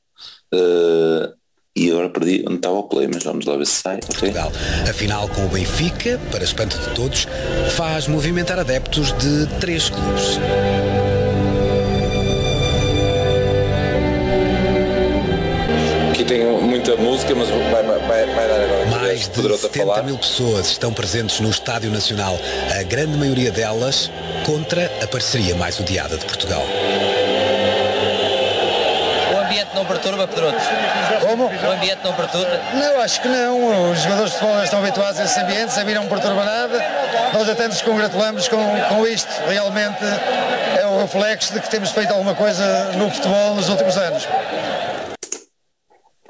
Uh, 0.55 1.33
e 1.75 1.91
agora 1.91 2.11
perdi 2.11 2.45
onde 2.47 2.57
estava 2.57 2.75
o 2.75 2.83
play, 2.83 3.09
mas 3.13 3.25
vamos 3.25 3.47
lá 3.47 3.57
ver 3.57 3.67
se 3.67 3.81
sai. 3.83 3.97
Okay. 3.97 4.09
Portugal. 4.09 4.53
A 4.89 4.93
final 4.93 5.29
com 5.29 5.47
o 5.47 5.49
Benfica, 5.49 6.21
para 6.31 6.45
espanto 6.45 6.79
de 6.79 6.95
todos, 6.95 7.27
faz 7.75 8.07
movimentar 8.07 8.59
adeptos 8.59 9.13
de 9.13 9.47
três 9.59 9.89
clubes. 9.89 10.39
Muita 16.83 16.97
música, 16.97 17.35
mas 17.35 17.49
vai, 17.49 17.83
vai, 17.85 18.27
vai 18.27 18.49
dar 18.49 18.61
agora. 18.61 18.87
Mais 18.87 19.29
de 19.29 19.57
70 19.57 19.87
falar. 19.87 20.03
mil 20.03 20.19
pessoas 20.19 20.67
estão 20.67 20.93
presentes 20.93 21.39
no 21.39 21.49
Estádio 21.49 21.91
Nacional, 21.93 22.37
a 22.77 22.83
grande 22.83 23.17
maioria 23.17 23.53
delas 23.53 24.11
contra 24.45 24.91
a 25.01 25.07
parceria 25.07 25.55
mais 25.55 25.79
odiada 25.79 26.17
de 26.19 26.25
Portugal. 26.25 26.65
O 29.33 29.39
ambiente 29.39 29.69
não 29.77 29.85
perturba, 29.85 30.27
Pedro? 30.27 30.53
Como? 31.21 31.45
O 31.45 31.71
ambiente 31.71 32.01
não 32.03 32.13
perturba? 32.15 32.61
Não, 32.75 33.01
acho 33.01 33.23
que 33.23 33.29
não. 33.29 33.93
Os 33.93 34.01
jogadores 34.01 34.33
de 34.33 34.39
futebol 34.39 34.65
estão 34.65 34.79
habituados 34.81 35.21
a 35.21 35.25
esse 35.25 35.39
ambiente, 35.39 35.79
a 35.79 35.85
mim 35.85 35.95
não 35.95 36.07
perturba 36.09 36.45
nada. 36.45 36.85
Nós 37.33 37.49
até 37.49 37.69
nos 37.69 37.81
congratulamos 37.81 38.49
com, 38.49 38.59
com 38.89 39.07
isto. 39.07 39.31
Realmente 39.49 40.03
é 40.81 40.85
o 40.85 41.03
reflexo 41.03 41.53
de 41.53 41.61
que 41.61 41.71
temos 41.71 41.93
feito 41.93 42.13
alguma 42.13 42.35
coisa 42.35 42.91
no 42.97 43.09
futebol 43.09 43.55
nos 43.55 43.69
últimos 43.69 43.97
anos. 43.97 44.27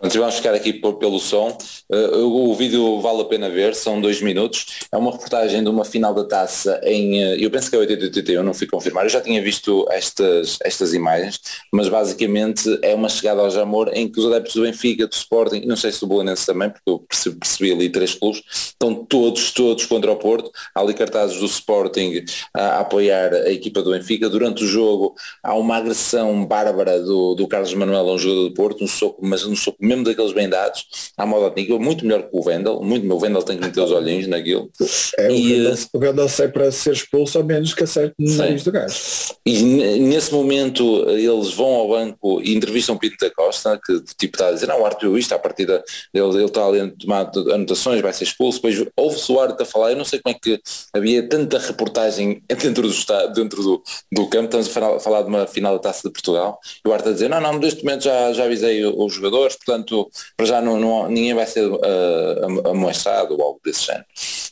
Antes 0.05 0.17
vamos 0.17 0.35
ficar 0.35 0.53
aqui 0.53 0.73
por, 0.73 0.95
pelo 0.95 1.21
som. 1.21 1.57
Uh, 1.89 2.51
o 2.51 2.55
vídeo 2.57 3.01
vale 3.01 3.21
a 3.21 3.25
pena 3.25 3.49
ver, 3.49 3.73
são 3.73 4.01
dois 4.01 4.21
minutos. 4.21 4.81
É 4.91 4.97
uma 4.97 5.13
reportagem 5.13 5.63
de 5.63 5.69
uma 5.71 5.85
final 5.85 6.13
da 6.13 6.25
taça 6.25 6.81
em, 6.83 7.23
uh, 7.23 7.37
eu 7.37 7.49
penso 7.53 7.71
que 7.71 7.77
é 7.77 7.79
80 7.79 8.33
eu 8.33 8.43
não 8.43 8.53
fui 8.53 8.67
confirmar. 8.67 9.05
Eu 9.05 9.11
já 9.11 9.21
tinha 9.21 9.41
visto 9.41 9.87
estas, 9.91 10.59
estas 10.65 10.93
imagens, 10.93 11.41
mas 11.73 11.89
basicamente 11.89 12.81
é 12.83 12.93
uma 12.97 13.09
chegada 13.09 13.43
ao 13.43 13.51
Jamor 13.51 13.91
em 13.95 14.11
que 14.11 14.19
os 14.19 14.27
adeptos 14.27 14.57
do 14.57 14.63
Benfica, 14.63 15.07
do 15.07 15.13
Sporting, 15.13 15.61
não 15.67 15.77
sei 15.77 15.93
se 15.93 16.01
do 16.01 16.09
Bolonense 16.09 16.45
também, 16.45 16.69
porque 16.71 16.91
eu 16.91 16.99
percebi, 16.99 17.37
percebi, 17.37 17.73
ali 17.73 17.89
três 17.89 18.13
clubes, 18.15 18.43
estão 18.53 19.05
todos, 19.05 19.53
todos 19.53 19.87
contra 19.87 20.11
o 20.11 20.17
Porto. 20.17 20.51
Há 20.75 20.81
ali 20.81 20.95
cartazes 20.95 21.39
do 21.39 21.47
Sporting 21.47 22.25
a, 22.53 22.61
a 22.61 22.81
apoiar 22.81 23.33
a 23.33 23.53
equipa 23.53 23.81
do 23.81 23.93
Benfica. 23.93 24.29
Durante 24.29 24.65
o 24.65 24.67
jogo 24.67 25.15
há 25.45 25.55
uma 25.55 25.77
agressão 25.77 26.45
bárbara 26.45 27.01
do, 27.01 27.37
do 27.37 27.47
Carlos 27.47 27.73
Manuel 27.73 28.09
a 28.09 28.15
um 28.15 28.19
jogador 28.19 28.49
do 28.49 28.55
Porto, 28.55 28.83
um 28.83 28.89
soco, 28.89 29.21
mas 29.23 29.47
um 29.47 29.55
soco 29.55 29.79
mesmo 29.93 30.05
daqueles 30.05 30.33
bem 30.33 30.49
dados, 30.49 30.87
à 31.17 31.27
moda 31.27 31.51
técnica, 31.51 31.79
muito 31.79 32.05
melhor 32.05 32.23
que 32.23 32.31
o 32.33 32.43
Vendel, 32.43 32.81
muito 32.83 33.07
meu 33.07 33.19
Vendel 33.19 33.43
tem 33.43 33.59
que 33.59 33.65
meter 33.65 33.81
os 33.81 33.91
olhinhos 33.91 34.27
naquilo. 34.27 34.71
É, 35.19 35.31
e, 35.33 35.67
o 35.93 35.99
Vendel, 35.99 36.29
sai 36.29 36.49
para 36.49 36.71
ser 36.73 36.93
expulso 36.93 37.39
ao 37.39 37.45
menos 37.45 37.75
que 37.75 37.85
acerte 37.85 38.15
no 38.19 38.35
nariz 38.35 38.65
do 38.65 38.73
gajo. 38.73 38.97
E 39.45 39.63
nesse 39.63 40.33
momento 40.33 41.09
eles 41.11 41.53
vão 41.53 41.75
ao 41.75 41.89
banco 41.89 42.41
e 42.43 42.55
entrevistam 42.55 42.97
Pinto 42.97 43.17
da 43.21 43.31
Costa, 43.31 43.81
que 43.85 44.01
tipo 44.19 44.37
está 44.37 44.49
a 44.49 44.53
dizer, 44.53 44.67
não, 44.67 44.81
o 44.81 44.87
Arthur 44.87 45.19
isto, 45.19 45.35
a 45.35 45.39
partida 45.39 45.83
ele, 46.13 46.37
ele 46.37 46.45
está 46.45 46.65
ali 46.65 46.81
a 46.81 46.89
tomar 46.91 47.31
anotações, 47.53 48.01
vai 48.01 48.13
ser 48.13 48.25
expulso, 48.25 48.59
depois 48.59 48.89
ouve-se 48.97 49.33
o 49.33 49.41
Arthur 49.41 49.63
a 49.63 49.67
falar, 49.67 49.91
eu 49.91 49.97
não 49.97 50.05
sei 50.05 50.21
como 50.21 50.35
é 50.35 50.39
que 50.39 50.61
havia 50.93 51.27
tanta 51.29 51.59
reportagem 51.59 52.43
dentro 52.49 52.89
do, 52.89 53.35
dentro 53.35 53.63
do, 53.63 53.83
do 54.13 54.27
campo, 54.29 54.57
estamos 54.57 54.97
a 54.97 55.01
falar 55.01 55.23
de 55.23 55.29
uma 55.29 55.47
final 55.47 55.75
da 55.75 55.81
Taça 55.81 56.09
de 56.09 56.13
Portugal, 56.13 56.59
e 56.85 56.89
o 56.89 56.93
Arthur 56.93 57.11
a 57.11 57.13
dizer, 57.13 57.29
não, 57.29 57.41
não, 57.41 57.59
neste 57.59 57.85
momento 57.85 58.05
já, 58.05 58.33
já 58.33 58.45
avisei 58.45 58.85
os 58.85 59.13
jogadores, 59.13 59.57
portanto 59.57 59.82
portanto, 59.83 60.11
para 60.37 60.47
já 60.47 60.61
não, 60.61 60.79
não, 60.79 61.09
ninguém 61.09 61.35
vai 61.35 61.47
ser 61.47 61.67
uh, 61.67 62.69
amoestrado 62.69 63.35
ou 63.35 63.43
algo 63.43 63.61
desse 63.65 63.87
género. 63.87 64.05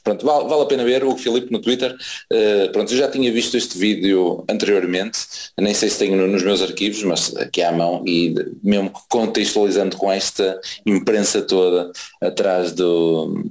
Pronto, 0.02 0.26
vale, 0.26 0.48
vale 0.48 0.62
a 0.62 0.66
pena 0.66 0.84
ver 0.84 1.04
o 1.04 1.16
Filipe 1.16 1.52
no 1.52 1.60
Twitter. 1.60 1.96
Uh, 2.32 2.70
pronto, 2.72 2.92
eu 2.92 2.98
já 2.98 3.08
tinha 3.08 3.32
visto 3.32 3.56
este 3.56 3.78
vídeo 3.78 4.44
anteriormente, 4.48 5.18
nem 5.58 5.74
sei 5.74 5.88
se 5.88 5.98
tenho 5.98 6.26
nos 6.26 6.42
meus 6.42 6.62
arquivos, 6.62 7.02
mas 7.04 7.36
aqui 7.36 7.62
à 7.62 7.72
mão 7.72 8.02
e 8.06 8.34
mesmo 8.62 8.92
contextualizando 9.08 9.96
com 9.96 10.10
esta 10.10 10.60
imprensa 10.84 11.42
toda 11.42 11.90
atrás 12.20 12.72
do, 12.72 13.44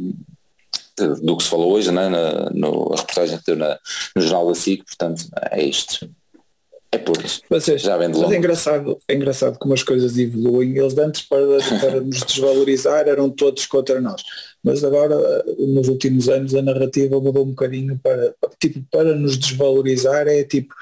do 1.22 1.38
que 1.38 1.44
se 1.44 1.50
falou 1.50 1.72
hoje, 1.72 1.92
né, 1.92 2.10
na, 2.10 2.50
reportagem 2.96 3.38
que 3.38 3.46
deu 3.46 3.56
na, 3.56 3.78
no 4.16 4.22
Jornal 4.22 4.48
da 4.48 4.56
SIC, 4.56 4.84
portanto 4.86 5.26
é 5.52 5.64
isto. 5.64 6.10
É 6.92 6.98
por 6.98 7.24
isso. 7.24 7.42
Mas, 7.50 7.66
Já 7.66 7.98
vem 7.98 8.10
de 8.10 8.20
mas 8.20 8.32
é 8.32 8.38
engraçado, 8.38 8.98
é 9.08 9.14
engraçado 9.14 9.60
como 9.60 9.76
as 9.76 9.84
coisas 9.84 10.18
evoluem. 10.18 10.76
Eles 10.76 10.98
antes 10.98 11.22
para, 11.22 11.46
para 11.80 12.02
nos 12.02 12.22
desvalorizar 12.24 13.08
eram 13.08 13.30
todos 13.30 13.68
contra 13.68 14.02
nós. 14.02 14.24
Mas 14.64 14.84
agora, 14.84 15.16
nos 15.58 15.88
últimos 15.88 16.28
anos, 16.30 16.56
a 16.56 16.62
narrativa 16.62 17.20
mudou 17.20 17.46
um 17.46 17.50
bocadinho 17.50 18.00
para, 18.02 18.34
tipo, 18.60 18.84
para 18.92 19.14
nos 19.16 19.38
desvalorizar 19.38 20.28
é 20.28 20.44
tipo, 20.44 20.74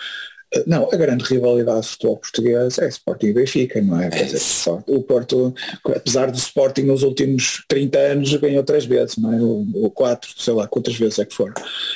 não, 0.66 0.90
a 0.92 0.96
grande 0.96 1.26
rivalidade 1.26 1.82
de 1.82 1.88
futebol 1.90 2.18
português 2.18 2.78
é 2.78 2.88
Sporting 2.88 3.28
e 3.28 3.34
Benfica, 3.34 3.82
não 3.82 4.00
é? 4.00 4.10
Quer 4.10 4.26
dizer, 4.26 4.42
o 4.88 5.04
Porto, 5.04 5.54
apesar 5.84 6.32
do 6.32 6.38
Sporting 6.38 6.84
nos 6.84 7.04
últimos 7.04 7.66
30 7.68 8.00
anos, 8.00 8.34
ganhou 8.36 8.64
três 8.64 8.86
vezes, 8.86 9.18
não 9.18 9.34
é? 9.34 9.42
Ou, 9.42 9.92
quatro, 9.92 10.30
sei 10.38 10.54
lá 10.54 10.66
quantas 10.66 10.96
vezes 10.96 11.20
é 11.20 11.26
que 11.26 11.36
foram. 11.36 11.54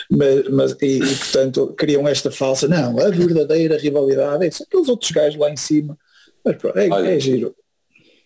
Mas, 0.09 0.49
mas 0.49 0.71
e, 0.81 0.97
e, 0.97 1.15
portanto 1.15 1.73
criam 1.77 2.05
esta 2.07 2.29
falsa, 2.29 2.67
não, 2.67 2.99
a 2.99 3.09
verdadeira 3.09 3.77
rivalidade 3.77 4.45
é 4.45 4.49
aqueles 4.49 4.89
outros 4.89 5.11
gajos 5.11 5.39
lá 5.39 5.49
em 5.49 5.57
cima. 5.57 5.97
Mas 6.43 6.57
pronto, 6.57 6.77
é, 6.77 6.89
Olha, 6.89 7.15
é 7.15 7.19
giro. 7.19 7.55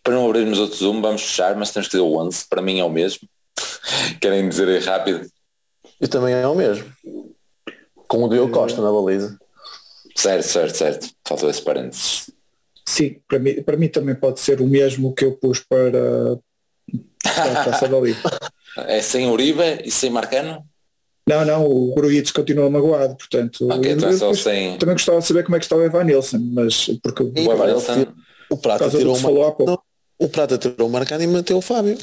Para 0.03 0.15
não 0.15 0.27
abrirmos 0.27 0.57
outro 0.57 0.77
zoom, 0.77 1.01
vamos 1.01 1.21
fechar, 1.21 1.55
mas 1.55 1.71
temos 1.71 1.87
que 1.87 1.97
ter 1.97 2.01
o 2.01 2.17
11, 2.17 2.45
para 2.49 2.61
mim 2.61 2.79
é 2.79 2.83
o 2.83 2.89
mesmo. 2.89 3.27
Querem 4.19 4.49
dizer 4.49 4.67
aí 4.67 4.79
rápido? 4.79 5.29
Eu 6.01 6.07
também 6.07 6.33
é 6.33 6.47
o 6.47 6.55
mesmo. 6.55 6.85
Com 8.07 8.23
o 8.23 8.29
Diogo 8.29 8.51
Costa 8.51 8.81
na 8.81 8.91
baliza. 8.91 9.37
Certo, 10.15 10.43
certo, 10.43 10.77
certo. 10.77 11.09
Faltou 11.27 11.49
esse 11.49 11.61
parênteses. 11.61 12.31
Sim, 12.87 13.17
para 13.27 13.39
mim, 13.39 13.61
para 13.63 13.77
mim 13.77 13.87
também 13.87 14.15
pode 14.15 14.39
ser 14.39 14.61
o 14.61 14.67
mesmo 14.67 15.13
que 15.13 15.25
eu 15.25 15.33
pus 15.33 15.59
para, 15.59 16.39
para 17.23 17.61
a 17.61 17.65
Taça 17.65 17.87
da 17.87 17.99
Liga. 17.99 18.19
É 18.77 19.01
sem 19.01 19.29
Uribe 19.29 19.83
e 19.85 19.89
sem 19.89 20.09
Marcano? 20.09 20.61
Não, 21.25 21.45
não, 21.45 21.65
o 21.65 21.95
Gruites 21.95 22.33
continua 22.33 22.69
magoado, 22.69 23.15
portanto. 23.15 23.71
Okay, 23.71 23.93
então 23.93 24.11
só 24.17 24.33
sem... 24.33 24.77
Também 24.77 24.95
gostava 24.95 25.19
de 25.19 25.25
saber 25.25 25.43
como 25.45 25.55
é 25.55 25.59
que 25.59 25.63
está 25.63 25.77
o 25.77 25.81
Evan 25.81 26.03
Nilsson, 26.03 26.39
mas 26.51 26.87
porque 27.01 27.23
o, 27.23 27.31
Evan 27.33 27.67
Nilsson, 27.67 28.05
o 28.49 28.57
Prata 28.57 28.89
tirou 28.89 29.15
uma... 29.15 29.29
o 30.19 30.27
Prata 30.27 30.57
tirou 30.57 30.89
o 30.89 30.91
Marcano 30.91 31.23
e 31.23 31.27
manteve 31.27 31.57
o 31.57 31.61
Fábio. 31.61 31.97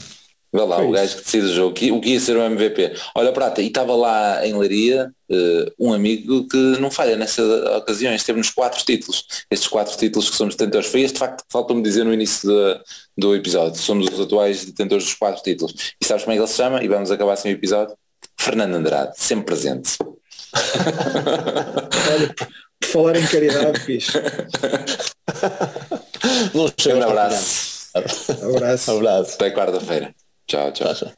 Vê 0.55 0.61
lá, 0.61 0.76
Foi 0.76 0.86
o 0.86 0.90
gajo 0.90 1.16
que 1.16 1.24
decide 1.24 1.46
o 1.46 1.55
jogo, 1.55 1.70
o 1.70 2.00
que 2.00 2.11
ia 2.11 2.20
ser 2.20 2.36
o 2.36 2.42
MVP. 2.42 2.92
Olha, 3.14 3.32
Prata, 3.32 3.62
e 3.62 3.68
estava 3.68 3.94
lá 3.96 4.46
em 4.46 4.55
Leiria 4.55 5.11
uh, 5.30 5.72
um 5.78 5.94
amigo 5.94 6.46
que 6.46 6.57
não 6.78 6.90
falha 6.90 7.16
nessas 7.16 7.46
ocasiões, 7.76 8.22
teve-nos 8.22 8.50
quatro 8.50 8.84
títulos, 8.84 9.24
estes 9.51 9.66
quatro 9.66 9.97
títulos 9.97 10.28
que 10.28 10.36
somos 10.36 10.55
detentores. 10.55 10.89
Foi 10.89 11.01
este 11.01 11.18
facto 11.18 11.39
que 11.39 11.51
faltou-me 11.51 11.82
dizer 11.82 12.05
no 12.05 12.12
início 12.12 12.47
de, 12.51 12.81
do 13.16 13.35
episódio, 13.35 13.81
somos 13.81 14.06
os 14.09 14.20
atuais 14.20 14.66
detentores 14.66 15.05
dos 15.05 15.14
quatro 15.14 15.43
títulos. 15.43 15.94
E 15.98 16.05
sabes 16.05 16.22
como 16.24 16.35
é 16.35 16.36
que 16.36 16.43
ele 16.43 16.48
se 16.48 16.56
chama? 16.56 16.85
E 16.85 16.89
vamos 16.89 17.10
acabar 17.10 17.32
assim 17.32 17.48
o 17.48 17.52
episódio? 17.52 17.97
Fernando 18.39 18.74
Andrade, 18.74 19.12
sempre 19.16 19.47
presente. 19.47 19.97
Olha, 22.12 22.35
por 22.78 22.89
falar 22.89 23.16
em 23.16 23.26
caridade, 23.26 23.81
fixe. 23.81 24.18
um 26.55 27.02
abraço. 27.02 27.89
Abraço. 27.94 28.90
abraço. 28.90 29.35
Até 29.35 29.51
quarta-feira. 29.51 30.14
Tchau, 30.47 30.73
tchau. 30.73 30.94
tchau. 30.94 31.12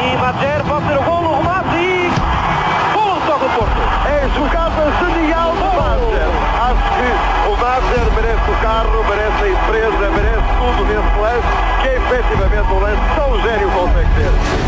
E 0.00 0.16
Madjer 0.16 0.64
pode 0.64 0.86
ser 0.86 0.98
o 0.98 1.02
gol 1.02 1.22
no 1.22 1.36
remate 1.36 1.76
e... 1.76 2.10
Gol 2.94 3.20
toca 3.26 3.44
o 3.44 3.50
Porto. 3.56 3.82
É 4.08 4.28
jogada 4.36 4.90
genial 4.98 5.52
do 5.52 5.68
Madjer. 5.78 6.30
Acho 6.62 6.86
que 6.96 7.08
o 7.48 7.56
Madjer 7.56 8.06
merece 8.12 8.50
o 8.50 8.56
carro, 8.62 9.04
merece 9.08 9.44
a 9.44 9.48
empresa, 9.48 10.10
merece 10.10 10.48
tudo 10.58 10.84
o 12.72 12.80
lance, 12.80 13.02
só 13.14 13.30
o 13.30 13.40
Gênio 13.40 13.70
consegue 13.70 14.10
ter. 14.14 14.61